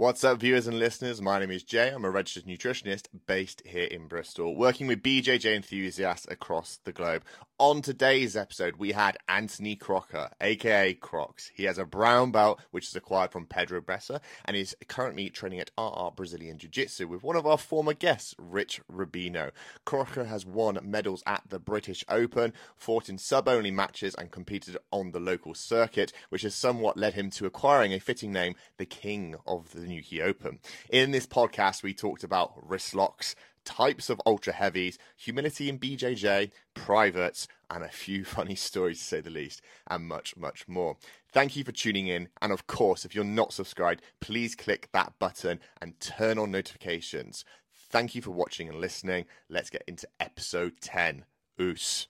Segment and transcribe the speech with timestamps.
[0.00, 1.20] What's up, viewers and listeners?
[1.20, 1.90] My name is Jay.
[1.90, 7.22] I'm a registered nutritionist based here in Bristol, working with BJJ enthusiasts across the globe.
[7.58, 11.50] On today's episode, we had Anthony Crocker, aka Crocks.
[11.54, 15.60] He has a brown belt, which is acquired from Pedro Bessa, and is currently training
[15.60, 19.50] at RR Brazilian Jiu Jitsu with one of our former guests, Rich Rubino.
[19.84, 24.78] Crocker has won medals at the British Open, fought in sub only matches, and competed
[24.90, 28.86] on the local circuit, which has somewhat led him to acquiring a fitting name, the
[28.86, 30.58] King of the Newquay Open.
[30.88, 36.50] In this podcast, we talked about wrist locks, types of ultra heavies, humility in BJJ,
[36.74, 40.96] privates, and a few funny stories to say the least, and much, much more.
[41.32, 42.28] Thank you for tuning in.
[42.40, 47.44] And of course, if you're not subscribed, please click that button and turn on notifications.
[47.90, 49.26] Thank you for watching and listening.
[49.48, 51.24] Let's get into episode 10.
[51.60, 52.08] Oos.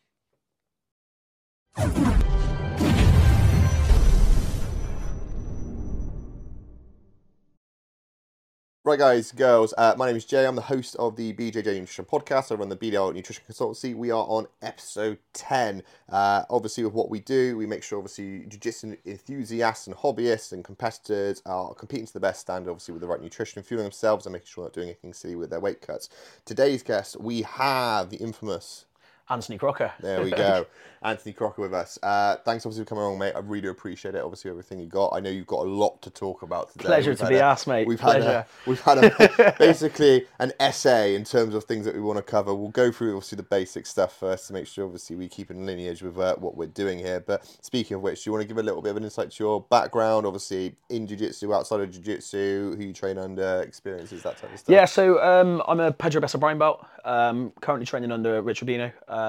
[8.91, 10.45] Right, guys, girls, uh, my name is Jay.
[10.45, 12.51] I'm the host of the BJJ Nutrition Podcast.
[12.51, 13.95] I run the BDL Nutrition Consultancy.
[13.95, 15.85] We are on episode 10.
[16.09, 20.51] Uh, obviously, with what we do, we make sure, obviously, jiu jitsu enthusiasts and hobbyists
[20.51, 24.27] and competitors are competing to the best standard, obviously, with the right nutrition fueling themselves
[24.27, 26.09] and making sure they're not doing anything silly with their weight cuts.
[26.45, 28.87] Today's guest, we have the infamous
[29.30, 29.92] Anthony Crocker.
[30.00, 30.66] There we go.
[31.02, 31.98] Anthony Crocker with us.
[32.02, 33.32] Uh, thanks obviously for coming along, mate.
[33.34, 34.23] I really appreciate it.
[34.23, 35.14] Obviously everything you got.
[35.14, 36.84] I know you've got a lot to talk about today.
[36.84, 37.86] Pleasure We've to be a- asked, mate.
[37.86, 38.23] We've Pleasure.
[38.23, 42.18] had a, we've had a, basically an essay in terms of things that we want
[42.18, 42.54] to cover.
[42.54, 45.64] We'll go through obviously the basic stuff first to make sure obviously we keep in
[45.64, 47.20] lineage with uh, what we're doing here.
[47.20, 49.30] But speaking of which, do you want to give a little bit of an insight
[49.30, 54.36] to your background, obviously in jiu-jitsu, outside of jiu-jitsu, who you train under, experiences, that
[54.36, 54.70] type of stuff?
[54.73, 56.84] Yeah, so um, I'm a Pedro Bessa brown belt.
[57.02, 58.92] Um, currently training under Rich Rubino.
[59.08, 59.20] Um,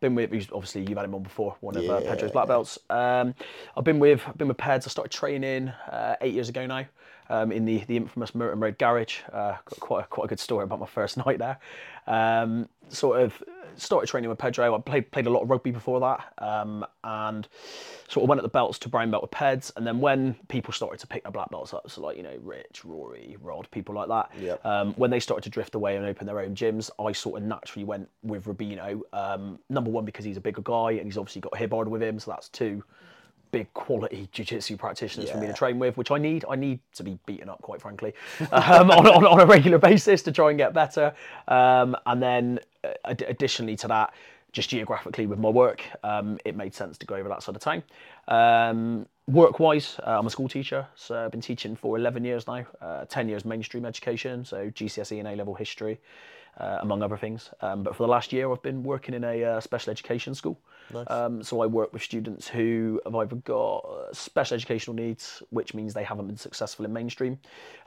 [0.00, 2.78] been with obviously you've had him on before, one of uh, Pedro's black belts.
[2.90, 3.34] Um,
[3.76, 4.86] I've been with I've been with Peds.
[4.86, 6.84] I started training uh, eight years ago now.
[7.28, 10.38] Um, in the, the infamous Merton Road Garage, uh, got quite a, quite a good
[10.38, 11.58] story about my first night there.
[12.06, 13.42] Um, sort of
[13.76, 14.74] started training with Pedro.
[14.74, 17.46] I played played a lot of rugby before that, um, and
[18.08, 19.72] sort of went at the belts to brown belt with Peds.
[19.76, 22.36] And then when people started to pick their black belts up, so like you know
[22.42, 24.64] Rich, Rory, Rod, people like that, Yep.
[24.64, 27.46] um, when they started to drift away and open their own gyms, I sort of
[27.48, 29.00] naturally went with Rubino.
[29.12, 32.02] Um, number one because he's a bigger guy and he's obviously got a Hibbard with
[32.02, 32.82] him, so that's two
[33.50, 36.44] big quality jiu-jitsu practitioners for me to train with, which I need.
[36.48, 38.14] I need to be beaten up, quite frankly,
[38.52, 41.14] um, on, on, on a regular basis to try and get better.
[41.48, 44.14] Um, and then, uh, ad- additionally to that,
[44.52, 47.62] just geographically with my work, um, it made sense to go over that sort of
[47.62, 47.82] time.
[48.28, 52.64] Um, work-wise, uh, I'm a school teacher, so I've been teaching for 11 years now,
[52.80, 56.00] uh, 10 years mainstream education, so GCSE and A-level history,
[56.58, 57.50] uh, among other things.
[57.60, 60.58] Um, but for the last year, I've been working in a uh, special education school.
[61.08, 65.74] Um, so I work with students who have either got uh, special educational needs, which
[65.74, 67.38] means they haven't been successful in mainstream.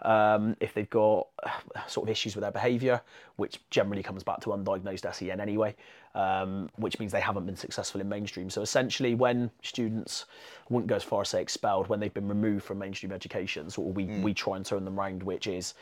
[0.01, 1.49] Um, if they've got uh,
[1.87, 3.01] sort of issues with their behaviour,
[3.37, 5.75] which generally comes back to undiagnosed SEN anyway,
[6.15, 8.49] um, which means they haven't been successful in mainstream.
[8.49, 10.25] So essentially, when students
[10.69, 13.69] I wouldn't go as far as say expelled, when they've been removed from mainstream education,
[13.69, 15.73] sort of we, we try and turn them round, which is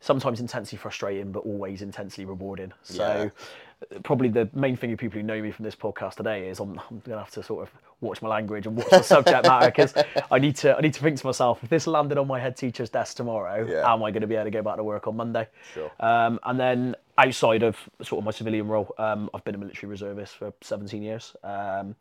[0.00, 2.72] sometimes intensely frustrating, but always intensely rewarding.
[2.82, 3.30] So,
[4.02, 6.78] probably the main thing of people who know me from this podcast today is I'm,
[6.90, 9.66] I'm going to have to sort of watch my language and watch the subject matter
[9.66, 9.94] because
[10.30, 12.56] I need to I need to think to myself if this landed on my head
[12.56, 13.92] teacher's desk tomorrow, Yeah.
[13.92, 15.46] am I going to be able to go back to work on Monday?
[15.74, 15.90] Sure.
[16.00, 19.90] Um, and then outside of sort of my civilian role, um, I've been a military
[19.90, 21.36] reservist for 17 years.
[21.44, 21.94] Um,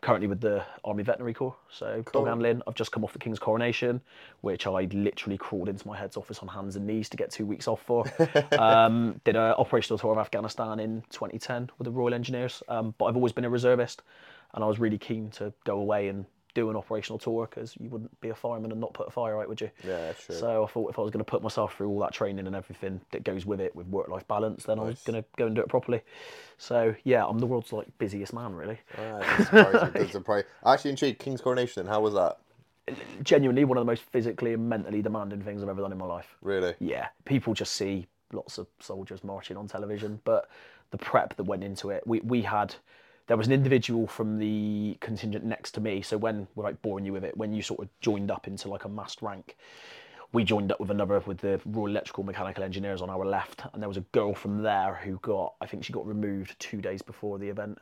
[0.00, 2.62] currently with the Army Veterinary Corps, so dog handling.
[2.66, 4.00] I've just come off the King's coronation,
[4.42, 7.46] which I literally crawled into my head's office on hands and knees to get two
[7.46, 8.04] weeks off for.
[8.58, 13.06] um, did an operational tour of Afghanistan in 2010 with the Royal Engineers, um, but
[13.06, 14.02] I've always been a reservist,
[14.52, 17.90] and I was really keen to go away and do an operational tour because you
[17.90, 19.70] wouldn't be a fireman and not put a fire out, would you?
[19.82, 20.36] Yeah, that's true.
[20.36, 22.54] So I thought if I was going to put myself through all that training and
[22.54, 25.54] everything that goes with it, with work-life balance, then I was going to go and
[25.54, 26.00] do it properly.
[26.58, 28.78] So yeah, I'm the world's like busiest man, really.
[28.96, 30.08] Right, surprising.
[30.14, 30.48] Surprising.
[30.64, 32.38] Actually intrigued, King's Coronation, how was that?
[33.22, 36.06] Genuinely, one of the most physically and mentally demanding things I've ever done in my
[36.06, 36.36] life.
[36.42, 36.74] Really?
[36.78, 40.48] Yeah, people just see lots of soldiers marching on television, but
[40.90, 42.74] the prep that went into it, we we had.
[43.26, 46.02] There was an individual from the contingent next to me.
[46.02, 48.68] So when we're like boring you with it, when you sort of joined up into
[48.68, 49.56] like a massed rank,
[50.32, 53.80] we joined up with another with the Royal Electrical Mechanical Engineers on our left, and
[53.80, 57.02] there was a girl from there who got, I think she got removed two days
[57.02, 57.78] before the event.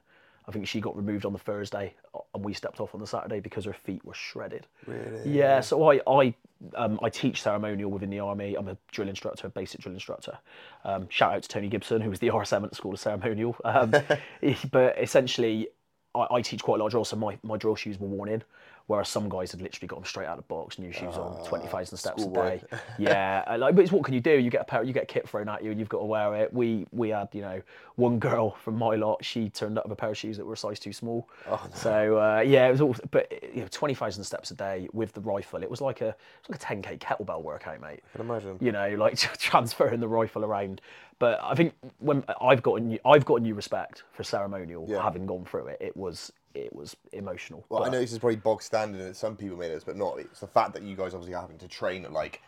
[0.49, 1.95] I think she got removed on the Thursday,
[2.35, 4.67] and we stepped off on the Saturday because her feet were shredded.
[4.87, 5.31] Really?
[5.31, 6.35] Yeah, so I I
[6.75, 8.55] um, I teach ceremonial within the army.
[8.55, 10.39] I'm a drill instructor, basic drill instructor.
[10.85, 13.57] Um, shout out to Tony Gibson, who was the RSM at the School of Ceremonial.
[13.65, 13.95] Um,
[14.71, 15.69] but essentially,
[16.15, 18.29] I, I teach quite a lot of drills, so my, my drill shoes were worn
[18.29, 18.43] in.
[18.87, 21.45] Whereas some guys had literally got them straight out of the box, new shoes on,
[21.45, 22.63] twenty thousand steps a day.
[22.99, 24.33] Yeah, uh, like, but it's what can you do?
[24.39, 26.05] You get a pair, you get a kit thrown at you, and you've got to
[26.05, 26.53] wear it.
[26.53, 27.63] We we had you know
[27.97, 29.25] one girl from my lot.
[29.25, 31.29] She turned up with a pair of shoes that were a size too small.
[31.49, 31.71] Oh, no.
[31.75, 32.97] So uh, yeah, it was all.
[33.11, 35.63] But you know, twenty thousand steps a day with the rifle.
[35.63, 36.17] It was like a it
[36.49, 38.01] was like a ten k kettlebell workout, mate.
[38.15, 38.59] I can imagine.
[38.61, 40.81] You know, like transferring the rifle around.
[41.19, 44.87] But I think when I've got a new, I've got a new respect for ceremonial,
[44.89, 45.01] Yeah.
[45.03, 45.79] having gone through it.
[45.81, 47.65] It was it was emotional.
[47.69, 50.19] Well, I know this is probably bog standard and some people made this, but not.
[50.19, 52.43] It's the fact that you guys obviously are having to train at like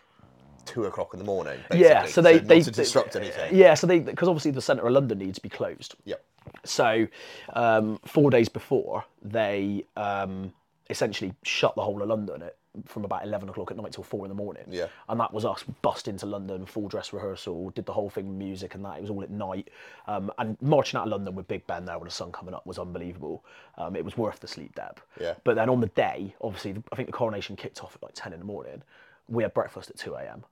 [0.65, 1.59] two o'clock in the morning.
[1.73, 3.55] Yeah, basically, so they not they to disrupt anything.
[3.55, 5.95] Yeah, so they because obviously the centre of London needs to be closed.
[6.05, 6.25] Yep.
[6.65, 7.07] So
[7.55, 10.53] um, four days before they um,
[10.91, 14.25] essentially shut the whole of London at, from about eleven o'clock at night till four
[14.25, 14.65] in the morning.
[14.69, 14.87] Yeah.
[15.09, 18.37] and that was us bust into London, full dress rehearsal, did the whole thing with
[18.37, 18.99] music and that.
[18.99, 19.69] It was all at night,
[20.07, 22.67] um, and marching out of London with Big Ben there with the sun coming up
[22.67, 23.45] was unbelievable.
[23.79, 25.01] Um, it was worth the sleep, Deb.
[25.21, 25.35] Yeah.
[25.45, 28.33] But then on the day, obviously, I think the coronation kicked off at like ten
[28.33, 28.83] in the morning.
[29.29, 30.45] We had breakfast at two a.m.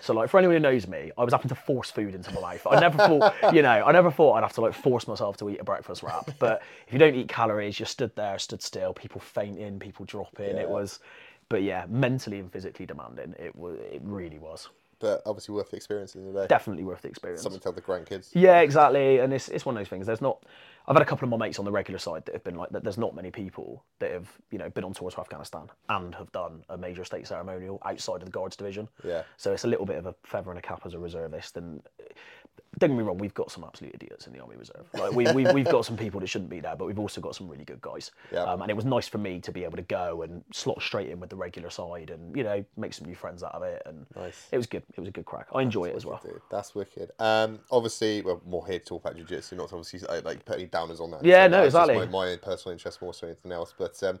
[0.00, 2.40] So like for anyone who knows me, I was having to force food into my
[2.40, 2.66] life.
[2.66, 5.50] I never thought, you know, I never thought I'd have to like force myself to
[5.50, 6.30] eat a breakfast wrap.
[6.38, 10.56] But if you don't eat calories, you're stood there, stood still, people fainting, people dropping.
[10.56, 10.62] Yeah.
[10.62, 11.00] It was,
[11.48, 13.34] but yeah, mentally and physically demanding.
[13.38, 14.68] It was, it really was
[14.98, 16.46] But obviously worth the experience in the day.
[16.48, 17.42] definitely worth the experience.
[17.42, 18.30] Something to tell the grandkids.
[18.32, 19.18] Yeah, exactly.
[19.18, 20.06] And it's it's one of those things.
[20.06, 20.42] There's not.
[20.86, 22.68] I've had a couple of my mates on the regular side that have been like
[22.70, 22.82] that.
[22.84, 26.30] There's not many people that have you know been on tour to Afghanistan and have
[26.32, 28.88] done a major state ceremonial outside of the Guards division.
[29.02, 29.22] Yeah.
[29.38, 31.56] So it's a little bit of a feather in a cap as a reservist.
[31.56, 31.82] And
[32.78, 34.86] don't get me wrong, we've got some absolute idiots in the Army Reserve.
[34.94, 37.34] Like we, we we've got some people that shouldn't be there, but we've also got
[37.36, 38.10] some really good guys.
[38.32, 38.42] Yeah.
[38.42, 41.08] Um, and it was nice for me to be able to go and slot straight
[41.08, 43.82] in with the regular side and you know make some new friends out of it.
[43.86, 44.48] And Nice.
[44.50, 44.82] it was good.
[44.96, 45.46] It was a good crack.
[45.54, 46.20] I enjoy it as well.
[46.22, 47.10] Dude, that's wicked.
[47.18, 50.66] Um, obviously, we're more here to talk about jiu-jitsu, not to obviously like put any
[50.66, 51.24] downers on that.
[51.24, 52.06] Yeah, So no, that's exactly.
[52.06, 53.72] My, my personal interest more so than anything else.
[53.76, 54.18] But um,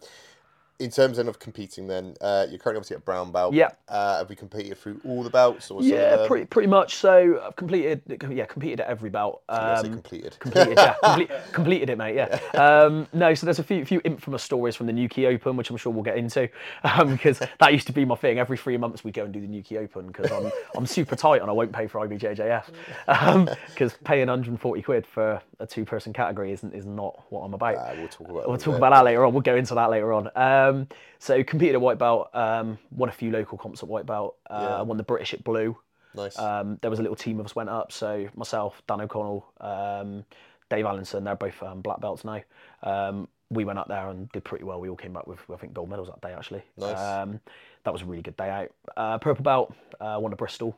[0.80, 3.54] in terms then of competing, then uh, you're currently obviously at brown belt.
[3.54, 3.70] Yeah.
[3.88, 6.96] Uh, have we competed through all the belts or Yeah, pretty pretty much.
[6.96, 9.42] So I've completed, yeah, competed at every belt.
[9.48, 10.36] Um, completed.
[10.40, 12.16] completed, yeah, complete, completed it, mate.
[12.16, 12.38] Yeah.
[12.60, 15.76] Um, no, so there's a few few infamous stories from the Newquay Open, which I'm
[15.76, 16.48] sure we'll get into,
[16.82, 18.38] because that used to be my thing.
[18.38, 21.40] Every three months we go and do the Newquay Open because I'm I'm super tight
[21.40, 22.64] and I won't pay for IBJJF
[23.68, 27.76] because paying 140 quid for a two person category isn't is not what I'm about.
[27.76, 28.48] Uh, we'll talk about.
[28.48, 29.32] We'll talk about that later on.
[29.32, 30.28] We'll go into that later on.
[30.68, 30.88] Um,
[31.18, 34.36] so competed at white belt, um, won a few local comps at white belt.
[34.48, 34.82] Uh, Yeah.
[34.82, 35.76] Won the British at blue.
[36.14, 36.38] Nice.
[36.38, 37.90] Um, there was a little team of us went up.
[37.92, 40.24] So myself, Dan O'Connell, um,
[40.70, 42.40] Dave Allenson, they're both um, black belts now.
[42.82, 44.80] Um, we went up there and did pretty well.
[44.80, 46.62] We all came back with I think gold medals that day actually.
[46.76, 46.98] Nice.
[46.98, 47.40] Um,
[47.84, 48.70] that was a really good day out.
[48.96, 50.76] Uh, purple belt, uh, won a Bristol.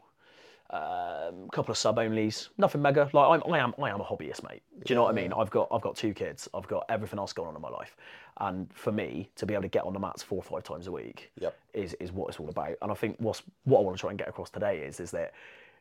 [0.71, 3.09] A couple of sub onlys, nothing mega.
[3.13, 4.63] Like I'm, I am, I am a hobbyist, mate.
[4.85, 5.33] Do you know what I mean?
[5.33, 6.49] I've got, I've got two kids.
[6.53, 7.97] I've got everything else going on in my life,
[8.41, 10.87] and for me to be able to get on the mats four or five times
[10.89, 11.57] a week Yep.
[11.75, 12.75] is is what it's all about.
[12.83, 15.11] And I think what's what I want to try and get across today is is
[15.13, 15.33] that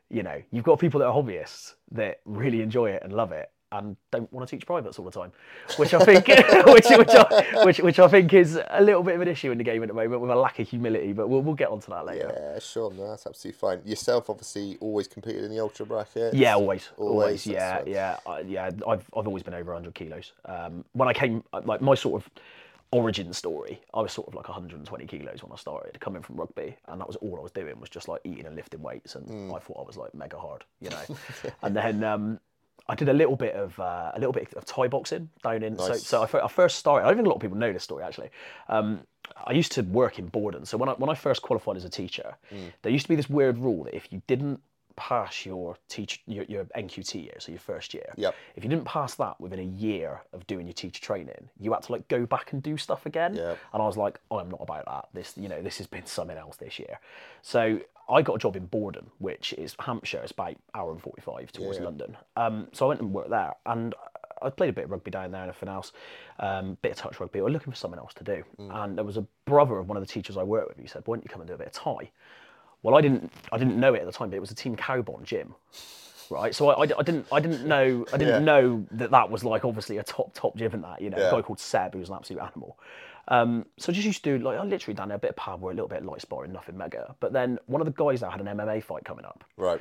[0.08, 3.50] you know you've got people that are hobbyists that really enjoy it and love it
[3.72, 5.32] and don't want to teach privates all the time,
[5.76, 6.26] which I think
[6.66, 9.58] which which I, which which I think is a little bit of an issue in
[9.58, 11.12] the game at the moment with a lack of humility.
[11.12, 12.32] But we'll we'll get onto that later.
[12.34, 12.92] yeah, sure.
[12.92, 13.80] No, that's absolutely fine.
[13.84, 16.34] Yourself, obviously, always competed in the ultra bracket.
[16.34, 17.86] Yeah, always, Always, always, yeah, right.
[17.88, 18.70] yeah, uh, yeah.
[18.86, 20.32] I've I've always been over 100 kilos.
[20.44, 22.30] Um, when I came, like my sort of
[22.92, 26.76] origin story, I was sort of like 120 kilos when I started coming from rugby,
[26.86, 29.26] and that was all I was doing was just like eating and lifting weights, and
[29.26, 29.56] Mm.
[29.56, 31.16] I thought I was like mega hard, you know.
[31.62, 32.38] and then um,
[32.88, 35.78] I did a little bit of uh, a little bit of Thai boxing down in.
[35.78, 36.06] So, Nice.
[36.06, 37.04] so I, fir- I first started.
[37.04, 38.30] I don't think a lot of people know this story actually.
[38.68, 39.00] Um,
[39.44, 41.90] I used to work in Bordon, so when I when I first qualified as a
[41.90, 42.72] teacher, Mm.
[42.82, 44.60] there used to be this weird rule that if you didn't
[44.94, 48.34] pass your teach your, your NQT year, so your first year, Yep.
[48.54, 51.82] if you didn't pass that within a year of doing your teacher training, you had
[51.82, 53.34] to like go back and do stuff again.
[53.34, 53.58] Yep.
[53.74, 55.08] And I was like, oh, I'm not about that.
[55.12, 56.98] This, you know, this has been something else this year.
[57.42, 60.20] So I got a job in Bordon, which is Hampshire.
[60.22, 61.84] It's about hour and 45 towards Yeah.
[61.84, 62.16] London.
[62.36, 63.94] Um, so I went and worked there and
[64.42, 65.92] I played a bit of rugby down there and everything else,
[66.38, 67.40] um, bit of touch rugby.
[67.40, 68.44] I was looking for something else to do.
[68.58, 70.78] And there was a brother of one of the teachers I worked with.
[70.78, 72.10] He said, why don't you come and do a bit of Thai?
[72.82, 74.76] Well, I didn't, I didn't know it at the time, but it was a Team
[74.76, 75.54] Cowbon gym
[76.28, 76.52] right?
[76.56, 78.38] So I, I, I didn't I didn't know I didn't Yeah.
[78.40, 81.28] know that that was like obviously a top top gym in that you know Yeah.
[81.28, 82.76] a guy called Seb who was an absolute animal.
[83.28, 85.60] Um, so I just used to do like I literally done a bit of pad
[85.60, 87.14] work, a little bit of light sparring, nothing mega.
[87.20, 89.80] But then one of the guys that had an MMA fight coming up, Right.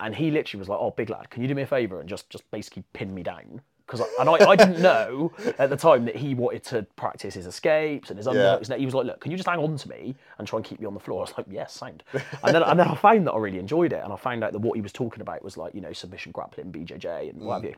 [0.00, 2.08] and he literally was like, "Oh, big lad, can you do me a favour and
[2.08, 6.06] just just basically pin me down?" Because and I, I didn't know at the time
[6.06, 8.68] that he wanted to practice his escapes and his underhooks.
[8.68, 10.64] and He was like, "Look, can you just hang on to me and try and
[10.66, 12.94] keep me on the floor?" I was like, "Yes, sound." And then and then I
[12.96, 15.20] found that I really enjoyed it, and I found out that what he was talking
[15.20, 17.74] about was like you know submission grappling, BJJ, and what have you.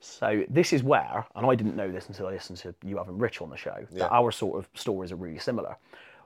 [0.00, 3.18] So this is where, and I didn't know this until I listened to you having
[3.18, 4.00] Rich on the show, Yeah.
[4.04, 5.76] that our sort of stories are really similar.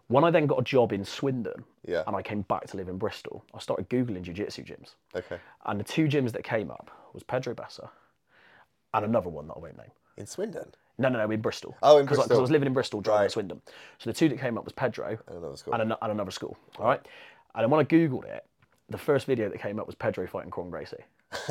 [0.08, 2.02] When I then got a job in Swindon Yeah.
[2.06, 4.94] and I came back to live in Bristol, I started Googling jiu-jitsu gyms.
[5.14, 5.38] Okay.
[5.66, 7.88] And the two gyms that came up was Pedro Bessa
[8.92, 9.90] and another one that I won't name.
[10.16, 10.72] In Swindon.
[10.98, 11.76] No, no, no, in Bristol.
[11.82, 12.24] Oh, in Bristol.
[12.24, 13.26] Because I, I was living in Bristol, driving Right.
[13.28, 13.62] to Swindon.
[13.98, 15.72] So the two that came up was Pedro another school.
[15.74, 16.58] and, an- and another school.
[16.78, 17.00] All right.
[17.54, 18.44] And then when I Googled it,
[18.88, 21.04] the first video that came up was Pedro fighting Kron Gracie.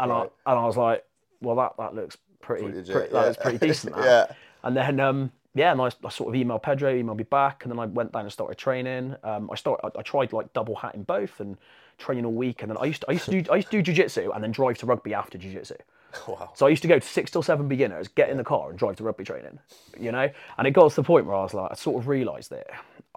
[0.00, 1.04] and, I, and I was like,
[1.40, 3.26] well, that, that looks pretty, Pretty legit, pretty- that yeah.
[3.26, 3.96] looks pretty decent.
[3.96, 4.04] that.
[4.04, 4.34] Yeah.
[4.64, 7.72] And then, um, yeah, and I, I sort of emailed Pedro, emailed me back, and
[7.72, 9.16] then I went down and started training.
[9.24, 11.58] Um, I started, I, I tried like double hatting both and
[11.98, 12.62] training all week.
[12.62, 14.42] And then I used to, I used to do, I used to do jiu-jitsu and
[14.42, 15.74] then drive to rugby after jiu-jitsu.
[16.28, 16.50] Wow.
[16.54, 18.78] So I used to go to six till seven beginners, get in the car and
[18.78, 19.58] drive to rugby training,
[19.98, 20.28] you know?
[20.58, 22.66] And it got to the point where I was like, I sort of realised that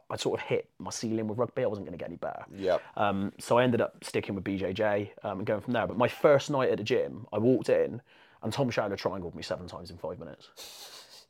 [0.10, 1.64] I sort of hit my ceiling with rugby.
[1.64, 2.46] I wasn't going to get any better.
[2.56, 2.82] Yep.
[2.96, 5.88] Um, so I ended up sticking with BJJ um, and going from there.
[5.88, 8.02] But my first night at the gym, I walked in
[8.44, 10.50] and Tom Schouder triangled me seven times in five minutes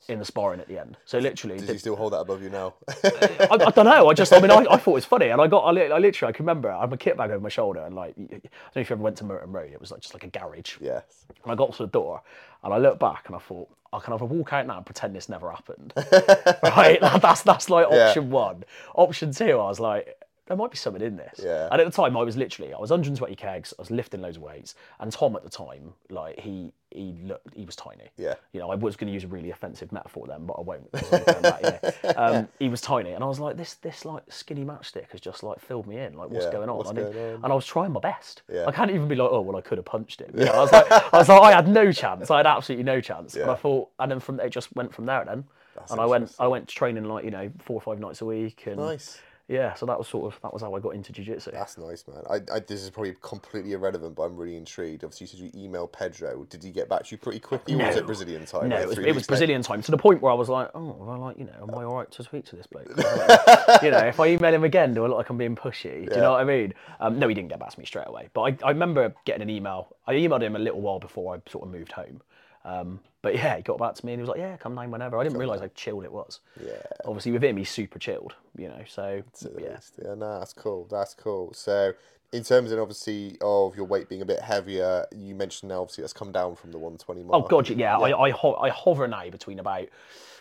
[0.07, 0.97] in the sparring at the end.
[1.05, 2.75] So literally, Does he still hold that above you now?
[3.03, 4.07] I, I don't know.
[4.09, 5.97] I just, I mean, I, I thought it was funny, and I got, I, I
[5.97, 8.21] literally, I can remember, I had my kit bag over my shoulder, and like, I
[8.25, 8.41] don't
[8.75, 9.71] know if you ever went to Merton Road.
[9.73, 10.77] It was like just like a garage.
[10.79, 11.03] yes.
[11.43, 12.21] And I got to the door,
[12.63, 15.15] and I looked back, and I thought, I can either walk out now and pretend
[15.15, 15.93] this never happened,
[16.63, 16.99] right?
[17.01, 18.07] That's that's like Yeah.
[18.09, 18.63] option one.
[18.95, 20.17] Option two, I was like.
[20.47, 21.39] There might be something in this.
[21.43, 21.67] Yeah.
[21.71, 23.73] And at the time, I was literally, I was 120 kegs.
[23.79, 27.55] I was lifting loads of weights, and Tom at the time, like he, he looked,
[27.55, 28.09] he was tiny.
[28.15, 28.35] Yeah.
[28.53, 30.91] You know, I was going to use a really offensive metaphor then, but I won't.
[30.91, 31.61] Back,
[32.03, 32.09] yeah.
[32.15, 35.41] um, he was tiny, and I was like, this, this like skinny matchstick has just
[35.41, 36.13] like filled me in.
[36.13, 36.77] Like, what's Yeah, going on?
[36.77, 37.43] what's I going on?
[37.43, 38.43] And I was trying my best.
[38.47, 38.65] Yeah.
[38.67, 40.29] I can't even be like, oh well, I could have punched him.
[40.37, 42.29] You know, I was like, I was like, I had no chance.
[42.29, 43.35] I had absolutely no chance.
[43.35, 43.43] Yeah.
[43.43, 45.25] And I thought, and then from it just went from there.
[45.25, 45.45] Then,
[45.89, 48.63] and I went, I went training like you know four or five nights a week,
[48.67, 49.19] and Nice.
[49.47, 51.51] Yeah, so that was sort of that was how I got into jiu-jitsu.
[51.51, 52.23] That's nice, man.
[52.27, 55.03] I, I, this is probably completely irrelevant, but I'm really intrigued.
[55.03, 56.45] Obviously, you said you emailed Pedro.
[56.45, 58.69] Did he get back to you pretty quickly, or was it Brazilian time?
[58.69, 59.27] No, like it was, it was?
[59.27, 61.75] Brazilian time to the point where I was like, oh, well, like, you know, am
[61.75, 62.87] I all right to speak to this bloke?
[63.83, 66.09] you know, if I email him again, do I look like I'm being pushy?
[66.09, 66.73] Do you know what I mean?
[66.99, 68.29] Um, no, he didn't get back to me straight away.
[68.33, 69.95] But I, I remember getting an email.
[70.07, 72.21] I emailed him a little while before I sort of moved home.
[72.63, 74.91] Um, but yeah, he got back to me and he was like, yeah, come down
[74.91, 75.17] whenever.
[75.17, 76.41] I didn't realise how chilled it was.
[76.63, 76.73] Yeah.
[77.05, 79.71] Obviously, with him, he's super chilled, you know, so yeah.
[79.71, 79.95] least.
[79.99, 80.87] Yeah, no, that's cool.
[80.91, 81.51] That's cool.
[81.55, 81.93] So,
[82.31, 86.03] in terms of obviously of your weight being a bit heavier, you mentioned now obviously
[86.03, 87.43] that's come down from the 120 mark.
[87.43, 89.87] Oh god, yeah, I I, ho- I hover now between about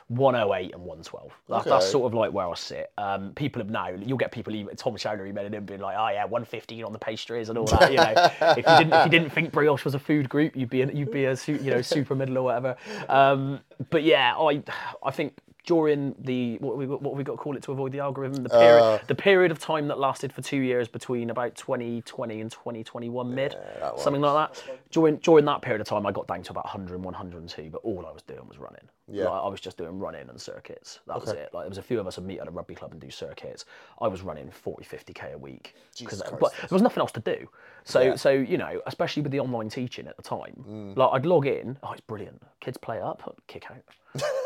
[0.09, 1.33] 108 and 112.
[1.49, 1.71] That, Okay.
[1.71, 2.93] That's sort of like where I sit.
[2.99, 6.09] Um, people have now you'll get people even Tom Schouder emailing him being like, oh
[6.09, 7.91] yeah, 115 on the pastries and all that.
[7.91, 8.15] You know,
[8.57, 10.93] if you didn't if you didn't think brioche was a food group, you'd be a,
[10.93, 12.77] you'd be a you know super middle or whatever.
[13.09, 14.63] Um, but yeah, I
[15.03, 15.39] I think.
[15.65, 18.51] During the what we what we got to call it to avoid the algorithm, the
[18.51, 18.99] period Uh.
[19.07, 23.57] the period of time that lasted for two years between about 2020 and 2021 mid,
[23.81, 24.63] that something like that.
[24.91, 28.05] During during that period of time, I got down to about 100 102, but all
[28.07, 28.83] I was doing was running.
[29.09, 29.25] Yeah.
[29.25, 31.01] Like, I was just doing running and circuits.
[31.07, 31.49] That was it.
[31.55, 33.11] Like there was a few of us would meet at a rugby club and do
[33.11, 33.65] circuits.
[34.03, 35.75] I was running 40, 50k a week.
[35.75, 37.49] 'Cause- Jesus but there was nothing else to do.
[37.85, 38.13] So Yeah.
[38.13, 38.19] Mm.
[38.19, 41.79] so you know, especially with the online teaching at the time, like I'd log in.
[41.83, 42.43] Oh, it's brilliant.
[42.61, 43.83] Kids play up, kick out.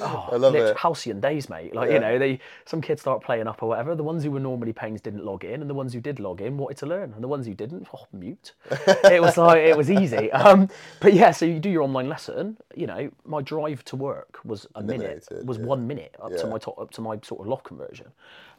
[0.00, 0.76] Oh, I love it.
[0.76, 1.74] halcyon days, mate.
[1.74, 1.94] Like Yeah.
[1.94, 3.94] you know, they some kids start playing up or whatever.
[3.94, 6.40] The ones who were normally pains didn't log in, and the ones who did log
[6.40, 8.52] in wanted to learn, and the ones who didn't, oh, mute.
[8.70, 10.30] it was like it was easy.
[10.32, 10.68] Um,
[11.00, 12.56] but yeah, so you do your online lesson.
[12.74, 15.64] You know, my drive to work was a minute, was yeah.
[15.64, 18.06] one minute up to my top, up to my sort of lock conversion.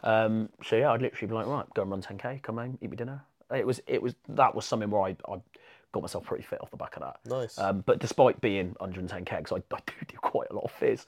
[0.04, 2.90] Um, so yeah, I'd literally be like, right, go and run 10k, come home, eat
[2.90, 3.24] me dinner.
[3.54, 5.42] It was it was that was something where I, I
[5.92, 7.18] got myself pretty fit off the back of that.
[7.26, 7.58] Nice.
[7.58, 11.06] Um, but despite being 110 kegs, I, I do do quite a lot of fizz.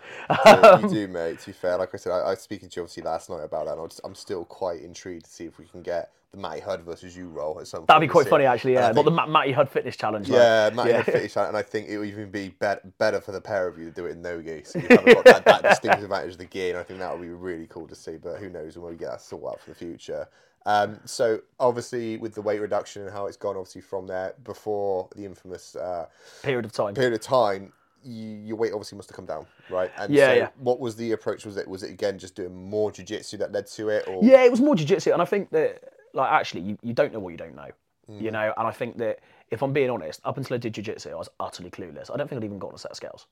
[0.81, 1.39] you do, mate.
[1.39, 3.43] To be fair, like I said, I, I was speaking to you obviously last night
[3.43, 6.11] about that, and I was, I'm still quite intrigued to see if we can get
[6.31, 7.81] the Matty Hud versus you roll at some.
[7.81, 7.87] Point.
[7.89, 8.73] That'd be quite funny, actually.
[8.73, 10.27] Yeah, not the Ma- Matty Hud Fitness Challenge.
[10.27, 10.37] like.
[10.37, 10.95] Yeah, Matty yeah.
[10.97, 13.67] Hud finish that, and I think it would even be bet- better for the pair
[13.67, 14.63] of you to do it in no gi.
[14.65, 17.11] So you haven't got that, that distinctive advantage of the gi, and I think that
[17.17, 18.17] would be really cool to see.
[18.17, 20.27] But who knows when we get that sorted out for the future.
[20.65, 25.09] Um, so obviously with the weight reduction and how it's gone, obviously from there before
[25.15, 26.05] the infamous uh,
[26.41, 26.93] Period of time.
[26.93, 29.91] period of time, you, your weight obviously must have come down, right?
[29.97, 30.49] And Yeah, so yeah.
[30.59, 31.45] What was the approach?
[31.45, 34.43] Was it was it again just doing more jiu-jitsu that led to it, or Yeah,
[34.43, 37.29] it was more jiu-jitsu, and I think that, like, actually, you, you don't know what
[37.31, 37.69] you don't know,
[38.11, 38.21] Mm.
[38.21, 38.53] you know.
[38.57, 39.19] And I think that
[39.51, 42.11] if I'm being honest, up until I did jiu-jitsu, I was utterly clueless.
[42.13, 43.27] I don't think I'd even gotten a set of scales.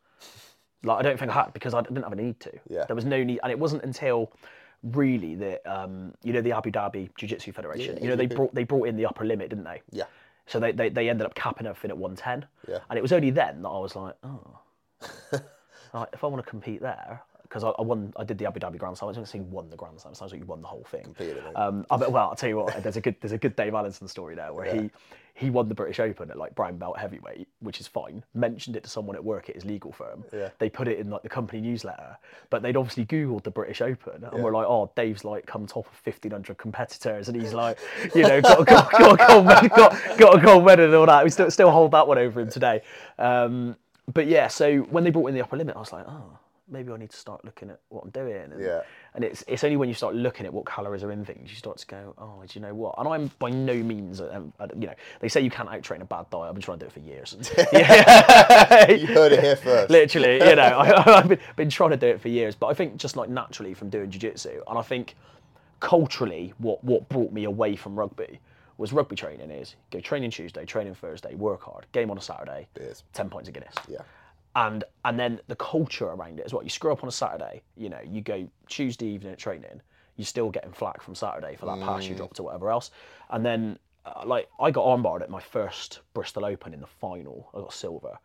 [0.83, 2.51] Like, I don't think I had because I didn't have a need to.
[2.69, 2.85] Yeah.
[2.85, 4.31] There was no need, and it wasn't until
[4.83, 7.97] really that, um, you know, the Abu Dhabi Jiu-Jitsu Federation.
[7.97, 9.81] Yeah, you know, they brought they brought in the upper limit, didn't they?
[9.91, 10.05] yeah,
[10.47, 12.47] So they, they, they ended up capping everything at 110.
[12.67, 12.79] Yeah.
[12.89, 14.59] And it was only then that I was like, oh,
[15.93, 18.59] like, if I want to compete there, because I, I won, I did the Abu
[18.59, 19.09] Dhabi Grand Slam.
[19.11, 20.13] I don't think won the Grand Slam.
[20.13, 21.03] It sounds like you won the whole thing.
[21.03, 21.57] Completed it.
[21.57, 22.81] Um, I bet, well, I'll tell you what.
[22.81, 24.89] There's a good, there's a good Dave Allenson story there where he,
[25.41, 28.23] he won the British Open at like brown belt heavyweight, which is fine.
[28.35, 30.23] Mentioned it to someone at work at his legal firm.
[30.31, 30.49] Yeah.
[30.59, 32.15] They put it in like the company newsletter,
[32.51, 35.87] but they'd obviously Googled the British Open and were like, oh, Dave's like come top
[35.87, 37.79] of 1,500 competitors and he's like,
[38.13, 41.07] you know, got, got, got, a gold medal, got, got a gold medal and all
[41.07, 41.23] that.
[41.23, 42.83] We still, still hold that one over him today.
[43.17, 43.75] Um,
[44.13, 46.37] but yeah, so when they brought in the upper limit, I was like, oh,
[46.71, 48.51] maybe I need to start looking at what I'm doing.
[48.51, 48.81] And, Yeah.
[49.13, 51.55] and it's it's only when you start looking at what calories are in things, you
[51.57, 52.95] start to go, oh, do you know what?
[52.97, 56.05] And I'm by no means, um, you know, they say you can't out train a
[56.05, 56.47] bad diet.
[56.49, 57.35] I've been trying to do it for years.
[59.01, 59.89] You heard it here first.
[59.89, 62.55] Literally, you know, I, I've been, been trying to do it for years.
[62.55, 65.15] But I think just like naturally from doing jiu-jitsu, and I think
[65.79, 68.39] culturally, what what brought me away from rugby
[68.77, 72.67] was rugby training is go training Tuesday, training Thursday, work hard, game on a Saturday,
[72.73, 73.03] Beers.
[73.13, 73.99] ten points of Guinness Yeah.
[74.55, 76.63] And and then the culture around it as well.
[76.63, 79.81] You screw up on a Saturday, you know, you go Tuesday evening at training,
[80.17, 82.91] you're still getting flack from Saturday for that pass you dropped or whatever else,
[83.29, 87.49] and then uh, like I got armbarred at my first Bristol Open in the final.
[87.53, 88.17] I got silver.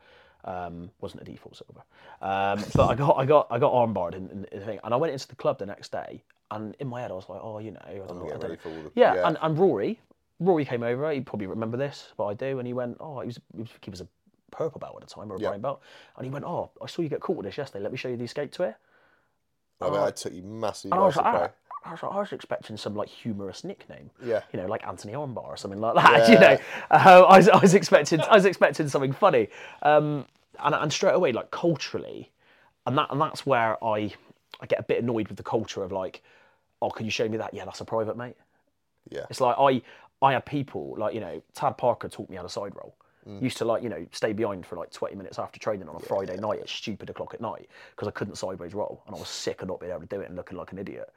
[0.45, 1.83] Um, wasn't a default silver,
[2.23, 4.97] um, but I got I got I got armbarred in, in, the thing, and I
[4.97, 7.59] went into the club the next day, and in my head I was like, oh,
[7.59, 8.91] you know, I don't know, I don't know.
[8.95, 9.27] yeah, yeah.
[9.27, 9.99] And, and Rory,
[10.39, 11.11] Rory came over.
[11.11, 12.59] He probably remember this, but I do.
[12.59, 14.09] And he went, oh, he was he was, he was a
[14.57, 15.49] purple belt at the time or a Yeah.
[15.51, 15.83] brown belt,
[16.17, 17.83] and he went, oh, I saw you get caught with this yesterday.
[17.83, 18.77] Let me show you the escape to it.
[19.81, 20.93] I mean, I took you massive.
[20.93, 21.51] I was like, ah.
[21.85, 24.41] I was, like, I was expecting some like humorous nickname, Yeah.
[24.53, 26.29] you know, like Anthony Armbar or something like that.
[26.31, 26.57] You know,
[26.91, 29.49] uh, I, was, I was expecting, I was expecting something funny,
[29.83, 30.25] um,
[30.59, 32.33] and and straight away, like culturally,
[32.87, 34.13] and that and that's where I
[34.61, 36.23] I get a bit annoyed with the culture of like,
[36.81, 37.53] oh, can you show me that?
[37.53, 38.37] Yeah, that's a private mate.
[39.11, 39.27] Yeah.
[39.31, 39.83] It's like I
[40.27, 42.97] I had people like you know Tad Parker taught me how to side roll.
[43.29, 43.43] Mm.
[43.43, 46.01] Used to like you know stay behind for like 20 minutes after training on a
[46.01, 49.29] Friday night at stupid o'clock at night because I couldn't sideways roll and I was
[49.29, 51.13] sick of not being able to do it and looking like an idiot.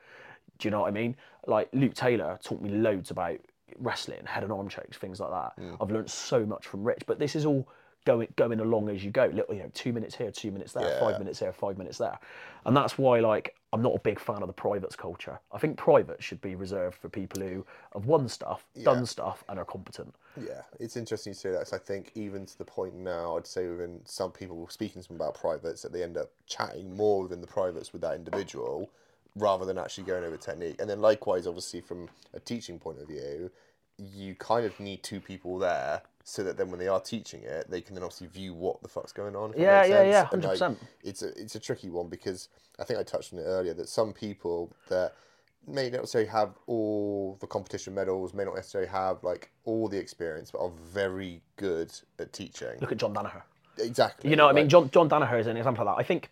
[0.57, 1.15] Do you know what I mean?
[1.45, 3.39] Like Luke Taylor taught me loads about
[3.77, 5.63] wrestling, head and arm chokes, things like that.
[5.79, 7.67] I've learned so much from Rich, but this is all
[8.05, 9.25] going going along as you go.
[9.25, 10.99] Little, you know, two minutes here, two minutes there, Yeah.
[10.99, 12.19] five minutes here, five minutes there,
[12.65, 15.39] and that's why like I'm not a big fan of the privates culture.
[15.51, 19.59] I think privates should be reserved for people who have won stuff, done stuff, and
[19.59, 20.15] are competent.
[20.35, 21.59] Yeah, it's interesting to say that.
[21.59, 25.07] 'cause I think even to the point now, I'd say within some people speaking to
[25.07, 28.89] them about privates, that they end up chatting more within the privates with that individual
[29.35, 30.77] rather than actually going over technique.
[30.79, 33.51] And then likewise, obviously from a teaching point of view,
[33.97, 37.69] you kind of need two people there so that then when they are teaching it,
[37.69, 39.53] they can then obviously view what the fuck's going on.
[39.57, 40.77] Yeah, yeah, yeah, like, 100%.
[41.03, 43.89] it's a it's a tricky one because I think I touched on it earlier that
[43.89, 45.13] some people that
[45.67, 49.97] may not necessarily have all the competition medals, may not necessarily have like all the
[49.97, 52.77] experience, but are very good at teaching.
[52.79, 53.41] Look at John Danaher.
[53.77, 54.29] Exactly.
[54.29, 54.69] You know what I mean?
[54.69, 55.99] John John Danaher is an example of that.
[55.99, 56.29] I think,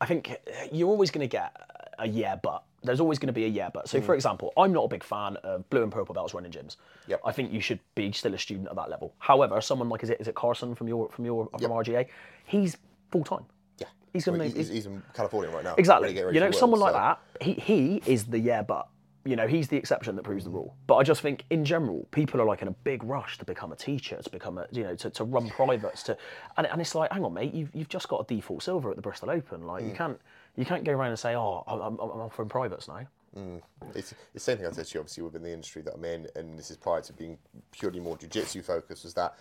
[0.00, 0.36] I think
[0.70, 1.56] you're always going to get
[1.98, 3.88] a yeah, but there's always going to be a yeah, but.
[3.88, 6.76] So, for example, I'm not a big fan of blue and purple belts running gyms.
[7.06, 7.20] Yep.
[7.24, 9.14] I think you should be still a student at that level.
[9.18, 12.06] However, someone like is it is it Carson from your from your from RGA?
[12.44, 12.76] He's
[13.10, 13.44] full time.
[13.78, 13.86] Yeah.
[14.12, 15.74] He's going to he's, he's in California right now.
[15.78, 16.06] Exactly.
[16.06, 18.62] ready to get ready You know, someone like so- that, he he is the yeah,
[18.62, 18.88] but
[19.24, 20.74] you know, he's the exception that proves the rule.
[20.88, 23.70] But I just think in general, people are like in a big rush to become
[23.70, 26.16] a teacher, to become a you know, to, to run privates, to
[26.56, 28.96] and, and it's like, hang on, mate, you've you've just got a default silver at
[28.96, 29.64] the Bristol Open.
[29.64, 29.88] Like Mm.
[29.90, 30.20] you can't
[30.56, 33.06] you can't go around and say, oh, I'm, I'm, I'm offering privates now.
[33.36, 33.62] Mm.
[33.94, 36.04] It's it's the same thing I said to you, obviously, within the industry that I'm
[36.04, 37.38] in, and this is prior to being
[37.70, 39.34] purely more jiu-jitsu focused, was that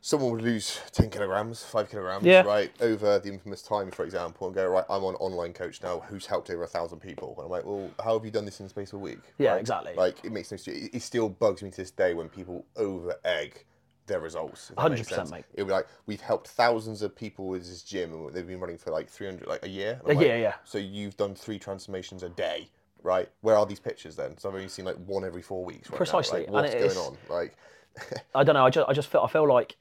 [0.00, 2.42] someone would lose 10 kilograms, 5 kilograms, Yeah.
[2.42, 6.00] right, over the infamous time, for example, and go, right, I'm on online coach now
[6.08, 7.34] who's helped over a thousand people.
[7.36, 9.18] And I'm like, well, how have you done this in the space of a week?
[9.38, 9.60] Yeah, right?
[9.60, 9.94] exactly.
[9.96, 10.76] Like, it makes no sense.
[10.76, 13.64] It, it still bugs me to this day when people over egg
[14.06, 14.70] their results.
[14.76, 15.44] makes 100%, mate.
[15.54, 18.60] It would be like, we've helped thousands of people with this gym, and they've been
[18.60, 20.00] running for like 300, like a year.
[20.04, 20.54] Uh, like, yeah, yeah.
[20.64, 22.68] So you've done three transformations a day,
[23.02, 23.28] right?
[23.40, 24.38] Where are these pictures then?
[24.38, 25.90] So I've only seen like one every four weeks.
[25.90, 26.52] Right Precisely, Now.
[26.54, 27.36] Like, and what's going is- on?
[27.36, 27.56] Like,
[28.34, 28.66] I don't know.
[28.66, 29.76] I just I just feel I feel like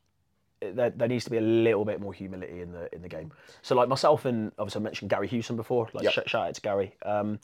[0.62, 3.32] there, there needs to be a little bit more humility in the in the game.
[3.62, 5.90] So like myself and obviously I mentioned Gary Hewson before.
[5.94, 6.28] Like Yep.
[6.28, 6.96] shout out to Gary.
[7.06, 7.40] Um,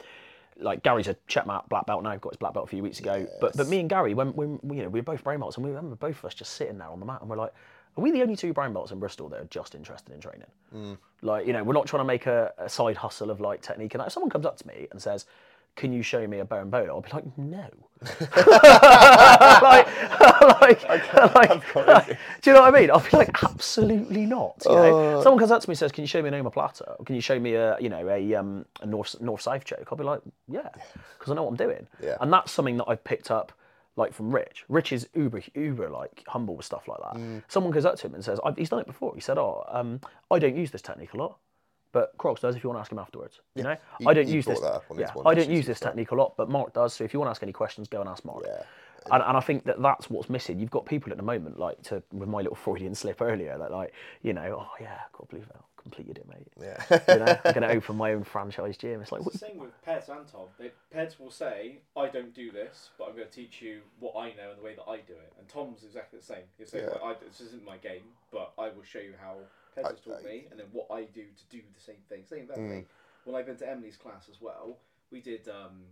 [0.62, 2.16] like Gary's a checkmate black belt now.
[2.16, 3.28] Got his black belt a few weeks ago.
[3.40, 5.66] But but me and Gary, when, when you know we were both brown belts, and
[5.66, 7.54] we remember both of us just sitting there on the mat, and we're like,
[7.98, 10.48] are we the only two brown belts in Bristol that are just interested in training?
[10.76, 10.98] Mm.
[11.22, 13.94] Like you know, we're not trying to make a, a side hustle of like technique.
[13.94, 15.26] And like, if someone comes up to me and says.
[15.76, 16.90] Can you show me a bone bone?
[16.90, 17.66] I'll be like, no.
[19.62, 19.88] like,
[20.62, 22.08] like, like,
[22.42, 22.92] do you know what I mean?
[22.92, 24.62] I'll be like, absolutely not.
[24.66, 25.22] You know?
[25.24, 27.00] Someone comes up to me and says, "Can you show me an omoplata?
[27.00, 29.88] Or can you show me a, you know, a um, a north north south choke?"
[29.92, 30.70] I'll be like, "Yeah,"
[31.18, 31.88] because I know what I'm doing.
[32.04, 32.18] Yeah.
[32.22, 33.52] And that's something that I've picked up,
[33.96, 34.66] like from Rich.
[34.68, 37.44] Rich is uber uber like humble with stuff like that.
[37.48, 39.64] Someone goes up to him and says, I've, "He's done it before." He said, "Oh,
[39.70, 41.38] um, I don't use this technique a lot."
[41.92, 43.42] But Crocks does if you want to ask him afterwards.
[43.56, 44.60] You know, he- I don't use this.
[44.62, 45.90] that up on his yeah, I don't use this fair.
[45.90, 46.94] technique a lot, but Mark does.
[46.94, 48.44] So if you want to ask any questions, go and ask Mark.
[48.46, 48.64] Yeah.
[49.12, 50.60] And, and I think that that's what's missing.
[50.60, 53.72] You've got people at the moment, like to with my little Freudian slip earlier, that
[53.72, 56.48] like, you know, oh yeah, I can't believe I completed it, mate.
[56.62, 57.00] Yeah.
[57.12, 59.02] You know, I'm going to open my own franchise gym.
[59.02, 60.42] It's like, It's the same with Peds and Tom.
[60.60, 64.16] They, Peds will say, I don't do this, but I'm going to teach you what
[64.16, 65.34] I know and the way that I do it.
[65.40, 66.44] And Tom's exactly the same.
[66.60, 66.90] He'll say, Yeah.
[67.02, 69.38] well, I, this isn't my game, but I will show you how
[69.78, 72.24] Peds has taught me and then what I do to do the same thing.
[72.26, 72.70] Same that Mm.
[72.70, 72.86] thing.
[73.26, 74.78] When I went to Emily's class as well,
[75.12, 75.84] we did um,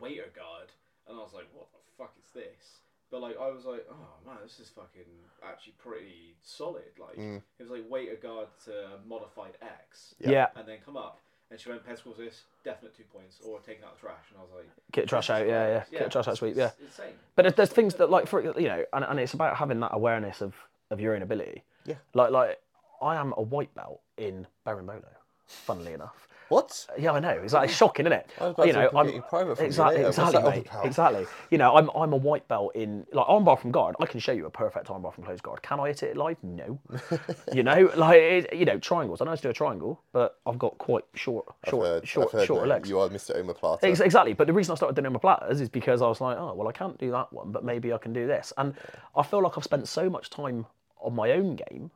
[0.00, 0.68] waiter guard,
[1.08, 2.78] and I was like, what the fuck is this?
[3.10, 5.04] But like, I was like, oh man, this is fucking
[5.46, 6.90] actually pretty solid.
[6.98, 7.36] Like, Mm.
[7.58, 10.30] it was like waiter guard to modified X Yeah.
[10.30, 11.20] yeah, and then come up.
[11.50, 14.24] And she went, Peds calls this definite two points or taking out the trash.
[14.30, 15.46] And I was like, get the trash out.
[15.46, 15.90] Yeah, yeah, right.
[15.90, 16.56] get the trash out it's- sweep.
[16.56, 16.66] Yeah.
[16.80, 17.14] It's insane.
[17.36, 19.94] But there's, there's things that like for you know, and, and it's about having that
[19.94, 20.54] awareness of
[20.90, 21.62] of your own ability.
[21.84, 21.96] Yeah.
[22.14, 22.60] Like like
[23.04, 25.04] I am a white belt in Berimbolo,
[25.46, 26.26] funnily enough.
[26.48, 26.86] What?
[26.90, 27.30] Uh, yeah, I know.
[27.42, 28.30] It's like it's shocking, isn't it?
[28.40, 30.02] I was about you know, I'm private from you exactly.
[30.04, 31.26] Exactly, mate, exactly.
[31.50, 33.96] You know, I'm I'm a white belt in like armbar from guard.
[34.00, 35.62] I can show you a perfect armbar from close guard.
[35.62, 36.36] Can I hit it live?
[36.42, 36.78] No.
[37.52, 39.20] you know, like it, you know, triangles.
[39.20, 42.30] I know how to do a triangle, but I've got quite short, short, heard, short,
[42.30, 42.88] shorter legs.
[42.88, 43.36] You are Mr.
[43.42, 43.84] Omoplata.
[43.84, 46.54] Ex- Exactly, but the reason I started doing omoplatas is because I was like, oh,
[46.54, 48.52] well, I can't do that one, but maybe I can do this.
[48.58, 48.74] And
[49.16, 50.66] I feel like I've spent so much time
[51.00, 51.90] on my own game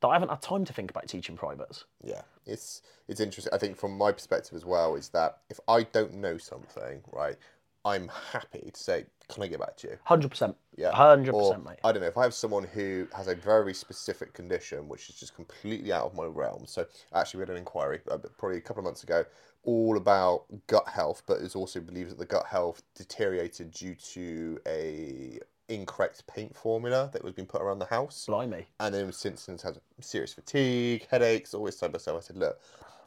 [0.00, 1.84] that I haven't had time to think about teaching privates.
[2.04, 3.52] Yeah, it's it's interesting.
[3.52, 7.36] I think from my perspective as well is that if I don't know something, right,
[7.84, 10.56] I'm happy to say, "Can I get back to you?" Hundred percent.
[10.76, 11.78] Yeah, hundred percent, mate.
[11.84, 15.14] I don't know if I have someone who has a very specific condition which is
[15.14, 16.66] just completely out of my realm.
[16.66, 19.24] So actually, we had an inquiry uh, probably a couple of months ago,
[19.62, 24.58] all about gut health, but it also believes that the gut health deteriorated due to
[24.66, 28.26] a incorrect paint formula that was being put around the house.
[28.26, 28.66] Blimey.
[28.80, 32.16] and then since then has serious fatigue, headaches, all this type of stuff.
[32.16, 32.60] I said, look,